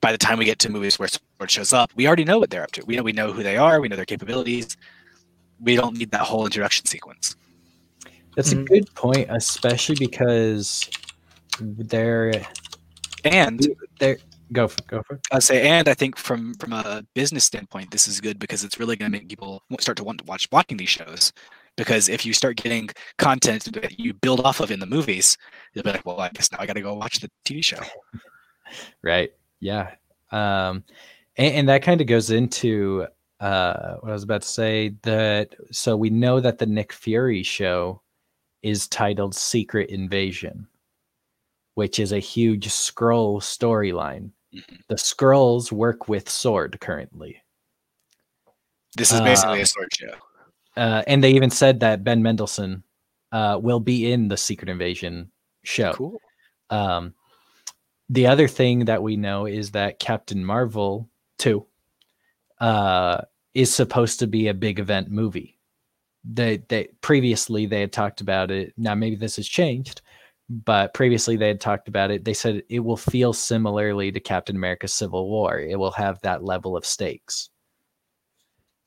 by 0.02 0.12
the 0.12 0.18
time 0.18 0.38
we 0.40 0.46
get 0.46 0.60
to 0.60 0.72
movies 0.72 0.98
where 0.98 1.10
Sword 1.10 1.52
shows 1.52 1.74
up, 1.74 1.92
we 1.96 2.08
already 2.08 2.24
know 2.24 2.40
what 2.40 2.50
they're 2.50 2.64
up 2.64 2.72
to. 2.72 2.86
We 2.86 2.96
know 2.96 3.04
we 3.04 3.12
know 3.12 3.34
who 3.34 3.44
they 3.44 3.58
are. 3.58 3.82
We 3.82 3.90
know 3.90 3.96
their 3.96 4.06
capabilities. 4.06 4.78
We 5.60 5.76
don't 5.76 5.98
need 5.98 6.12
that 6.12 6.22
whole 6.22 6.46
introduction 6.46 6.86
sequence. 6.86 7.36
That's 8.36 8.54
Mhm. 8.54 8.62
a 8.62 8.64
good 8.66 8.96
point, 8.96 9.28
especially 9.30 9.96
because 9.96 10.90
they're 11.60 12.32
And 13.26 13.68
they're 14.00 14.18
go 14.54 14.68
for 14.70 14.82
go 14.84 15.04
for 15.04 15.16
it. 15.16 15.22
I 15.32 15.40
say, 15.40 15.68
and 15.68 15.90
I 15.90 15.94
think 15.94 16.18
from 16.18 16.54
from 16.56 16.72
a 16.72 17.04
business 17.14 17.44
standpoint, 17.44 17.92
this 17.92 18.08
is 18.08 18.22
good 18.22 18.40
because 18.40 18.64
it's 18.64 18.80
really 18.80 18.96
going 18.96 19.12
to 19.12 19.18
make 19.18 19.28
people 19.28 19.62
start 19.82 19.98
to 19.98 20.06
want 20.06 20.20
to 20.20 20.26
watch 20.26 20.48
watching 20.52 20.78
these 20.78 20.90
shows. 20.90 21.34
Because 21.80 22.10
if 22.10 22.26
you 22.26 22.34
start 22.34 22.58
getting 22.58 22.90
content 23.18 23.72
that 23.72 23.98
you 23.98 24.14
build 24.14 24.42
off 24.42 24.60
of 24.60 24.70
in 24.70 24.82
the 24.82 24.86
movies, 24.86 25.38
you'll 25.74 25.86
be 25.86 25.92
like, 25.92 26.06
well, 26.06 26.20
I 26.20 26.28
guess 26.28 26.52
now 26.52 26.58
I 26.60 26.66
got 26.66 26.74
to 26.74 26.82
go 26.82 26.94
watch 26.94 27.22
the 27.22 27.32
TV 27.46 27.64
show. 27.64 27.80
Right. 29.02 29.32
Yeah. 29.62 29.96
Um, 30.32 30.84
and, 31.38 31.56
and 31.56 31.70
that 31.70 31.82
kind 31.82 32.02
of 32.02 32.06
goes 32.08 32.30
into 32.30 33.08
uh, 33.40 33.96
what 33.96 34.10
I 34.10 34.14
was 34.14 34.22
about 34.22 34.44
to 34.44 34.48
say. 34.48 34.90
That 35.02 35.56
so 35.72 35.98
we 35.98 36.12
know 36.12 36.40
that 36.40 36.60
the 36.60 36.68
Nick 36.68 36.94
Fury 36.94 37.42
show 37.42 38.04
is 38.62 38.88
titled 38.88 39.34
Secret 39.34 39.90
Invasion, 39.90 40.68
which 41.74 41.98
is 41.98 42.12
a 42.12 42.20
huge 42.20 42.68
Skrull 42.68 43.42
storyline. 43.42 44.30
Mhm. 44.54 44.82
The 44.88 44.96
Skrulls 44.96 45.72
work 45.72 46.08
with 46.08 46.30
Sword 46.30 46.80
currently. 46.80 47.42
This 48.98 49.12
is 49.12 49.22
basically 49.22 49.60
Um, 49.60 49.64
a 49.64 49.66
sword 49.66 49.90
show. 49.98 50.14
Uh, 50.80 51.04
and 51.08 51.22
they 51.22 51.32
even 51.32 51.50
said 51.50 51.82
that 51.82 52.06
Ben 52.06 52.24
Mendelsohn 52.24 52.84
uh, 53.34 53.60
will 53.62 53.82
be 53.82 54.10
in 54.14 54.30
the 54.30 54.38
Secret 54.38 54.70
Invasion 54.70 55.30
show. 55.62 55.92
Cool. 55.92 56.22
Um, 56.70 57.14
the 58.08 58.28
other 58.28 58.48
thing 58.48 58.86
that 58.86 59.04
we 59.04 59.18
know 59.18 59.46
is 59.46 59.72
that 59.72 60.00
Captain 60.00 60.44
Marvel 60.44 61.10
2 61.40 61.66
uh, 62.62 63.22
is 63.54 63.74
supposed 63.74 64.20
to 64.20 64.28
be 64.28 64.48
a 64.48 64.54
big 64.54 64.80
event 64.80 65.12
movie. 65.12 65.60
They, 66.24 66.64
they 66.70 66.88
previously 67.02 67.66
they 67.66 67.82
had 67.82 67.92
talked 67.92 68.22
about 68.22 68.50
it. 68.50 68.74
Now 68.78 68.96
maybe 68.96 69.18
this 69.18 69.36
has 69.36 69.50
changed, 69.50 70.02
but 70.50 70.94
previously 70.94 71.36
they 71.36 71.50
had 71.50 71.60
talked 71.60 71.90
about 71.90 72.10
it. 72.10 72.24
They 72.24 72.34
said 72.34 72.64
it 72.70 72.80
will 72.80 72.96
feel 72.96 73.34
similarly 73.34 74.14
to 74.14 74.20
Captain 74.22 74.56
America: 74.56 74.88
Civil 74.88 75.30
War. 75.30 75.60
It 75.60 75.78
will 75.78 75.92
have 75.92 76.22
that 76.22 76.46
level 76.46 76.78
of 76.78 76.86
stakes. 76.86 77.50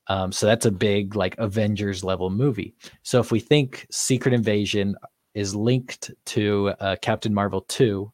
Um, 0.08 0.32
so 0.32 0.46
that's 0.46 0.66
a 0.66 0.70
big 0.72 1.14
like 1.14 1.36
Avengers 1.38 2.02
level 2.02 2.28
movie. 2.30 2.74
So 3.02 3.20
if 3.20 3.30
we 3.30 3.40
think 3.40 3.86
Secret 3.90 4.34
Invasion 4.34 4.96
is 5.34 5.54
linked 5.54 6.10
to 6.26 6.72
uh, 6.80 6.96
Captain 7.00 7.32
Marvel 7.32 7.62
2, 7.62 8.12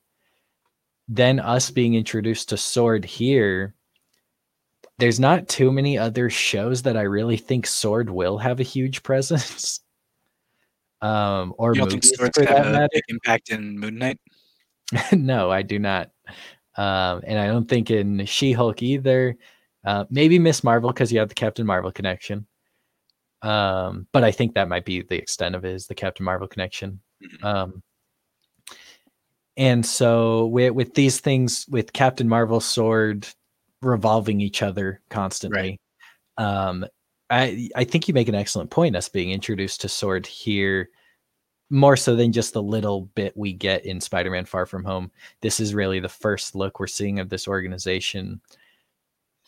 then 1.09 1.41
us 1.41 1.71
being 1.71 1.95
introduced 1.95 2.51
to 2.51 2.57
Sword 2.57 3.05
here, 3.05 3.75
there's 4.99 5.19
not 5.19 5.49
too 5.49 5.73
many 5.73 5.97
other 5.97 6.29
shows 6.29 6.83
that 6.83 6.97
I 6.97 7.03
really 7.03 7.37
think 7.37 7.67
Sword 7.67 8.11
will 8.11 8.39
have 8.39 8.61
a 8.61 8.65
huge 8.65 9.03
presence. 9.05 9.81
Um, 11.01 11.55
or 11.59 11.75
You 11.75 11.83
don't 11.83 11.91
think 11.91 12.05
swords 12.05 12.37
for 12.37 12.45
have 12.45 12.65
that 12.65 12.67
a 12.67 12.73
matter. 12.73 12.89
big 12.93 13.05
impact 13.09 13.51
in 13.51 13.79
Moon 13.79 13.99
Knight? 13.99 14.19
no, 15.13 15.51
I 15.51 15.63
do 15.63 15.79
not. 15.79 16.11
Um, 16.77 17.23
and 17.27 17.39
I 17.39 17.47
don't 17.47 17.69
think 17.69 17.91
in 17.91 18.25
She 18.27 18.53
Hulk 18.53 18.83
either. 18.83 19.37
Uh, 19.89 20.05
maybe 20.11 20.39
Miss 20.39 20.63
Marvel 20.63 20.91
because 20.91 21.11
you 21.11 21.19
have 21.19 21.31
the 21.31 21.35
Captain 21.35 21.65
Marvel 21.65 21.91
connection. 21.91 22.47
Um, 23.41 24.07
but 24.13 24.23
I 24.23 24.31
think 24.31 24.53
that 24.53 24.69
might 24.69 24.85
be 24.85 25.01
the 25.01 25.17
extent 25.17 25.55
of 25.55 25.65
it 25.65 25.73
is 25.73 25.87
the 25.87 25.95
Captain 25.95 26.25
Marvel 26.25 26.47
connection. 26.47 27.01
Mhm. 27.23 27.43
Um, 27.43 27.83
and 29.57 29.87
so 29.87 30.47
with, 30.49 30.75
with 30.75 30.93
these 30.93 31.21
things, 31.21 31.65
with 31.71 31.95
Captain 31.95 32.29
Marvel 32.29 32.61
sword 32.61 33.27
revolving 33.81 34.43
each 34.43 34.61
other 34.63 35.01
constantly, 35.09 35.81
right. 36.39 36.45
um, 36.45 36.85
I 37.31 37.71
I 37.75 37.85
think 37.85 38.09
you 38.09 38.13
make 38.13 38.29
an 38.29 38.35
excellent 38.35 38.71
point. 38.71 38.95
Us 38.95 39.09
being 39.09 39.31
introduced 39.31 39.81
to 39.81 39.89
sword 39.89 40.27
here, 40.27 40.91
more 41.71 41.97
so 41.97 42.15
than 42.15 42.31
just 42.31 42.53
the 42.53 42.63
little 42.63 43.07
bit 43.15 43.35
we 43.39 43.55
get 43.55 43.87
in 43.87 44.03
Spider-Man: 44.03 44.45
Far 44.45 44.67
From 44.67 44.85
Home. 44.85 45.11
This 45.41 45.61
is 45.61 45.75
really 45.75 45.99
the 45.99 46.11
first 46.11 46.55
look 46.55 46.79
we're 46.79 46.87
seeing 46.89 47.21
of 47.21 47.31
this 47.31 47.49
organization. 47.49 48.43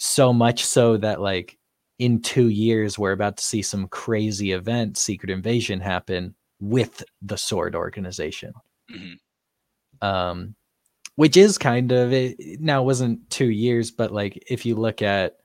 So 0.02 0.32
much 0.32 0.64
so 0.64 0.97
that 0.97 1.20
like 1.20 1.59
in 1.98 2.22
two 2.22 2.48
years 2.48 2.98
we're 2.98 3.12
about 3.12 3.36
to 3.36 3.44
see 3.44 3.60
some 3.60 3.86
crazy 3.89 4.52
event, 4.52 4.97
Secret 4.97 5.31
Invasion, 5.31 5.78
happen 5.78 6.35
with 6.59 7.05
the 7.20 7.36
Sword 7.36 7.74
organization. 7.74 8.52
Mhm. 8.90 9.18
um 10.02 10.55
which 11.16 11.36
is 11.36 11.59
kind 11.59 11.93
of 11.93 12.12
it 12.12 12.36
now 12.60 12.81
it 12.82 12.86
wasn't 12.86 13.28
two 13.31 13.51
years 13.51 13.90
but 13.90 14.10
like 14.12 14.43
if 14.51 14.64
you 14.64 14.74
look 14.74 15.02
at 15.02 15.36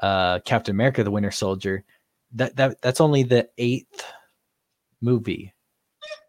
uh 0.00 0.38
captain 0.40 0.74
america 0.74 1.02
the 1.02 1.10
winter 1.10 1.30
soldier 1.30 1.84
that 2.34 2.54
that 2.56 2.80
that's 2.82 3.00
only 3.00 3.22
the 3.22 3.48
eighth 3.58 4.04
movie. 5.00 5.52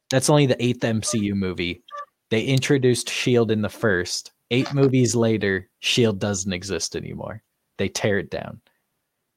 That's 0.09 0.29
only 0.29 0.45
the 0.45 0.61
eighth 0.63 0.79
mcu 0.81 1.33
movie. 1.33 1.83
They 2.29 2.43
introduced 2.43 3.09
shield 3.09 3.51
in 3.51 3.61
the 3.61 3.69
first. 3.69 4.31
Eight 4.51 4.73
movies 4.73 5.15
later 5.15 5.69
shield 5.79 6.19
doesn't 6.19 6.53
exist 6.53 6.95
anymore 6.95 7.43
they 7.77 7.89
tear 7.89 8.19
it 8.19 8.29
down 8.29 8.61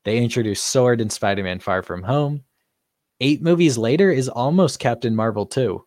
they 0.04 0.18
introduce 0.18 0.60
sword 0.60 1.00
in 1.00 1.10
spider-man 1.10 1.58
far 1.58 1.82
from 1.82 2.02
home 2.02 2.42
eight 3.20 3.42
movies 3.42 3.78
later 3.78 4.10
is 4.10 4.28
almost 4.28 4.78
captain 4.78 5.14
marvel 5.14 5.46
2 5.46 5.82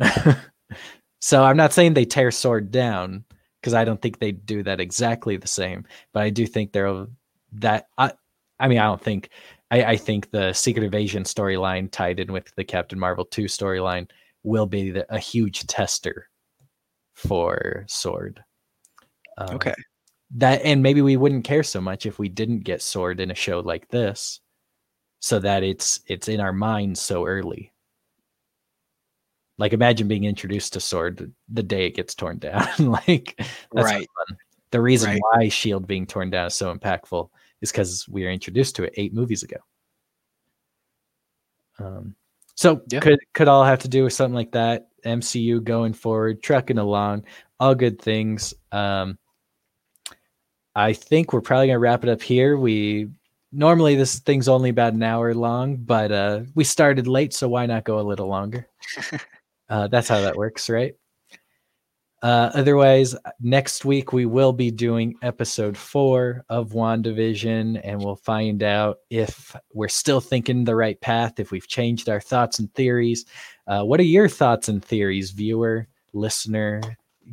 so 1.20 1.42
I'm 1.42 1.56
not 1.56 1.72
saying 1.72 1.94
they 1.94 2.04
tear 2.04 2.30
Sword 2.30 2.70
down 2.70 3.24
because 3.60 3.74
I 3.74 3.84
don't 3.84 4.00
think 4.00 4.18
they 4.18 4.32
do 4.32 4.62
that 4.62 4.80
exactly 4.80 5.36
the 5.36 5.48
same, 5.48 5.86
but 6.12 6.22
I 6.22 6.30
do 6.30 6.46
think 6.46 6.72
they're 6.72 7.06
that. 7.52 7.88
I, 7.96 8.12
I 8.58 8.68
mean, 8.68 8.78
I 8.78 8.84
don't 8.84 9.00
think. 9.00 9.30
I, 9.70 9.84
I 9.84 9.96
think 9.96 10.30
the 10.30 10.52
Secret 10.52 10.84
Invasion 10.84 11.22
storyline 11.22 11.90
tied 11.90 12.20
in 12.20 12.32
with 12.32 12.54
the 12.56 12.64
Captain 12.64 12.98
Marvel 12.98 13.24
two 13.24 13.44
storyline 13.44 14.10
will 14.42 14.66
be 14.66 14.90
the, 14.90 15.12
a 15.12 15.18
huge 15.18 15.66
tester 15.66 16.28
for 17.14 17.84
Sword. 17.88 18.42
Um, 19.38 19.56
Okay. 19.56 19.74
That 20.34 20.62
and 20.62 20.82
maybe 20.82 21.00
we 21.00 21.16
wouldn't 21.16 21.44
care 21.44 21.62
so 21.62 21.80
much 21.80 22.06
if 22.06 22.18
we 22.18 22.28
didn't 22.28 22.60
get 22.60 22.82
Sword 22.82 23.20
in 23.20 23.30
a 23.30 23.34
show 23.34 23.60
like 23.60 23.88
this, 23.88 24.40
so 25.20 25.38
that 25.38 25.62
it's 25.62 26.00
it's 26.06 26.28
in 26.28 26.40
our 26.40 26.52
minds 26.52 27.00
so 27.00 27.24
early. 27.26 27.72
Like 29.58 29.72
imagine 29.72 30.08
being 30.08 30.24
introduced 30.24 30.72
to 30.72 30.80
Sword 30.80 31.32
the 31.48 31.62
day 31.62 31.86
it 31.86 31.94
gets 31.94 32.14
torn 32.16 32.38
down. 32.38 32.66
like 32.78 33.36
that's 33.38 33.52
Right. 33.72 34.08
The 34.72 34.80
reason 34.80 35.10
Right. 35.10 35.20
why 35.30 35.48
Shield 35.48 35.86
being 35.86 36.04
torn 36.06 36.30
down 36.30 36.48
is 36.48 36.54
so 36.56 36.74
impactful 36.74 37.28
is 37.60 37.70
because 37.70 38.08
we 38.08 38.24
were 38.24 38.30
introduced 38.30 38.74
to 38.76 38.82
it 38.84 38.94
eight 38.96 39.14
movies 39.14 39.44
ago. 39.44 39.58
Um, 41.78 42.16
so 42.56 42.82
Yeah. 42.90 42.98
could 43.00 43.20
could 43.34 43.46
all 43.48 43.62
have 43.64 43.80
to 43.80 43.88
do 43.88 44.02
with 44.04 44.12
something 44.12 44.34
like 44.34 44.52
that. 44.52 44.88
MCU 45.04 45.60
going 45.60 45.92
forward, 45.92 46.42
trucking 46.42 46.78
along, 46.78 47.24
all 47.60 47.74
good 47.76 48.00
things. 48.00 48.52
Um, 48.72 49.16
I 50.74 50.92
think 50.92 51.32
we're 51.32 51.40
probably 51.40 51.68
gonna 51.68 51.78
wrap 51.78 52.04
it 52.04 52.10
up 52.10 52.22
here. 52.22 52.56
We 52.56 53.08
normally 53.52 53.94
this 53.94 54.18
thing's 54.18 54.48
only 54.48 54.70
about 54.70 54.94
an 54.94 55.02
hour 55.02 55.34
long, 55.34 55.76
but 55.76 56.10
uh, 56.12 56.40
we 56.54 56.64
started 56.64 57.06
late, 57.06 57.32
so 57.32 57.48
why 57.48 57.66
not 57.66 57.84
go 57.84 58.00
a 58.00 58.02
little 58.02 58.26
longer? 58.26 58.66
uh, 59.68 59.88
that's 59.88 60.08
how 60.08 60.20
that 60.20 60.36
works, 60.36 60.68
right? 60.68 60.94
Uh, 62.24 62.50
otherwise, 62.54 63.14
next 63.40 63.84
week 63.84 64.14
we 64.14 64.24
will 64.24 64.54
be 64.54 64.70
doing 64.70 65.14
episode 65.20 65.76
four 65.76 66.42
of 66.48 66.70
WandaVision, 66.70 67.78
and 67.84 68.02
we'll 68.02 68.16
find 68.16 68.62
out 68.62 68.96
if 69.10 69.54
we're 69.74 69.88
still 69.88 70.22
thinking 70.22 70.64
the 70.64 70.74
right 70.74 70.98
path, 71.02 71.38
if 71.38 71.50
we've 71.50 71.68
changed 71.68 72.08
our 72.08 72.20
thoughts 72.20 72.58
and 72.58 72.72
theories. 72.72 73.26
Uh, 73.66 73.82
what 73.82 74.00
are 74.00 74.04
your 74.04 74.26
thoughts 74.26 74.70
and 74.70 74.82
theories, 74.82 75.32
viewer, 75.32 75.86
listener? 76.14 76.80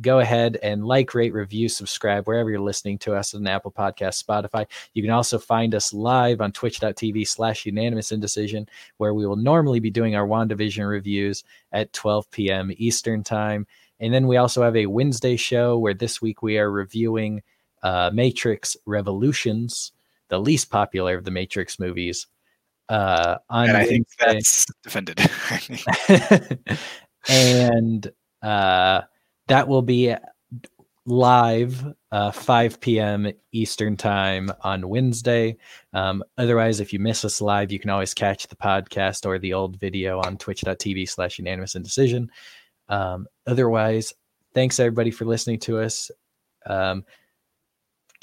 Go 0.00 0.20
ahead 0.20 0.58
and 0.62 0.84
like, 0.84 1.14
rate, 1.14 1.32
review, 1.34 1.68
subscribe 1.68 2.26
wherever 2.26 2.50
you're 2.50 2.60
listening 2.60 2.98
to 2.98 3.14
us 3.14 3.34
on 3.34 3.46
Apple 3.46 3.72
Podcast, 3.72 4.24
Spotify. 4.24 4.66
You 4.94 5.02
can 5.02 5.10
also 5.10 5.38
find 5.38 5.74
us 5.74 5.92
live 5.92 6.40
on 6.40 6.52
twitch.tv 6.52 7.26
slash 7.28 7.66
unanimous 7.66 8.10
indecision, 8.12 8.68
where 8.96 9.14
we 9.14 9.26
will 9.26 9.36
normally 9.36 9.80
be 9.80 9.90
doing 9.90 10.16
our 10.16 10.26
WandaVision 10.26 10.88
reviews 10.88 11.44
at 11.72 11.92
12 11.92 12.30
p.m. 12.30 12.70
Eastern 12.76 13.22
time. 13.22 13.66
And 14.00 14.12
then 14.12 14.26
we 14.26 14.36
also 14.36 14.62
have 14.62 14.76
a 14.76 14.86
Wednesday 14.86 15.36
show 15.36 15.78
where 15.78 15.94
this 15.94 16.20
week 16.22 16.42
we 16.42 16.58
are 16.58 16.70
reviewing 16.70 17.42
uh, 17.82 18.10
Matrix 18.12 18.76
Revolutions, 18.86 19.92
the 20.28 20.38
least 20.40 20.70
popular 20.70 21.16
of 21.16 21.24
the 21.24 21.30
Matrix 21.30 21.78
movies. 21.78 22.26
Uh, 22.88 23.38
on 23.48 23.68
And 23.68 23.76
I 23.76 23.84
think 23.86 24.06
Wednesday. 24.20 24.32
that's 24.34 24.66
defended. 24.82 25.20
and 27.28 28.10
uh, 28.42 29.02
that 29.52 29.68
will 29.68 29.82
be 29.82 30.14
live 31.04 31.84
uh, 32.10 32.30
5 32.30 32.80
p.m. 32.80 33.30
Eastern 33.52 33.98
time 33.98 34.50
on 34.62 34.88
Wednesday. 34.88 35.58
Um, 35.92 36.24
otherwise, 36.38 36.80
if 36.80 36.90
you 36.90 36.98
miss 36.98 37.22
us 37.22 37.42
live, 37.42 37.70
you 37.70 37.78
can 37.78 37.90
always 37.90 38.14
catch 38.14 38.46
the 38.46 38.56
podcast 38.56 39.26
or 39.26 39.38
the 39.38 39.52
old 39.52 39.78
video 39.78 40.20
on 40.20 40.38
twitch.tv 40.38 41.06
slash 41.06 41.38
unanimous 41.38 41.74
indecision. 41.74 42.30
Um, 42.88 43.26
otherwise, 43.46 44.14
thanks 44.54 44.80
everybody 44.80 45.10
for 45.10 45.26
listening 45.26 45.58
to 45.60 45.80
us. 45.80 46.10
Um, 46.64 47.04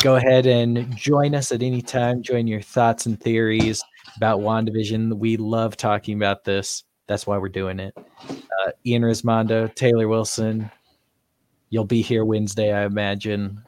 go 0.01 0.15
ahead 0.15 0.47
and 0.47 0.97
join 0.97 1.35
us 1.35 1.51
at 1.51 1.61
any 1.61 1.83
time. 1.83 2.23
Join 2.23 2.47
your 2.47 2.61
thoughts 2.61 3.05
and 3.05 3.21
theories 3.21 3.83
about 4.17 4.39
WandaVision. 4.39 5.15
We 5.15 5.37
love 5.37 5.77
talking 5.77 6.17
about 6.17 6.43
this. 6.43 6.85
That's 7.05 7.27
why 7.27 7.37
we're 7.37 7.49
doing 7.49 7.79
it. 7.79 7.95
Uh, 8.27 8.71
Ian 8.83 9.03
Rismondo, 9.03 9.71
Taylor 9.75 10.07
Wilson. 10.07 10.71
You'll 11.69 11.85
be 11.85 12.01
here 12.01 12.25
Wednesday, 12.25 12.73
I 12.73 12.85
imagine. 12.85 13.61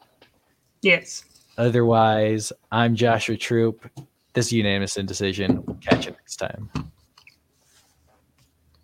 Yes. 0.81 1.23
Otherwise, 1.57 2.51
I'm 2.71 2.95
Joshua 2.95 3.37
Troop. 3.37 3.89
This 4.33 4.47
is 4.47 4.53
Unanimous 4.53 4.97
Indecision. 4.97 5.63
We'll 5.65 5.77
catch 5.77 6.05
you 6.05 6.11
next 6.11 6.37
time. 6.37 6.69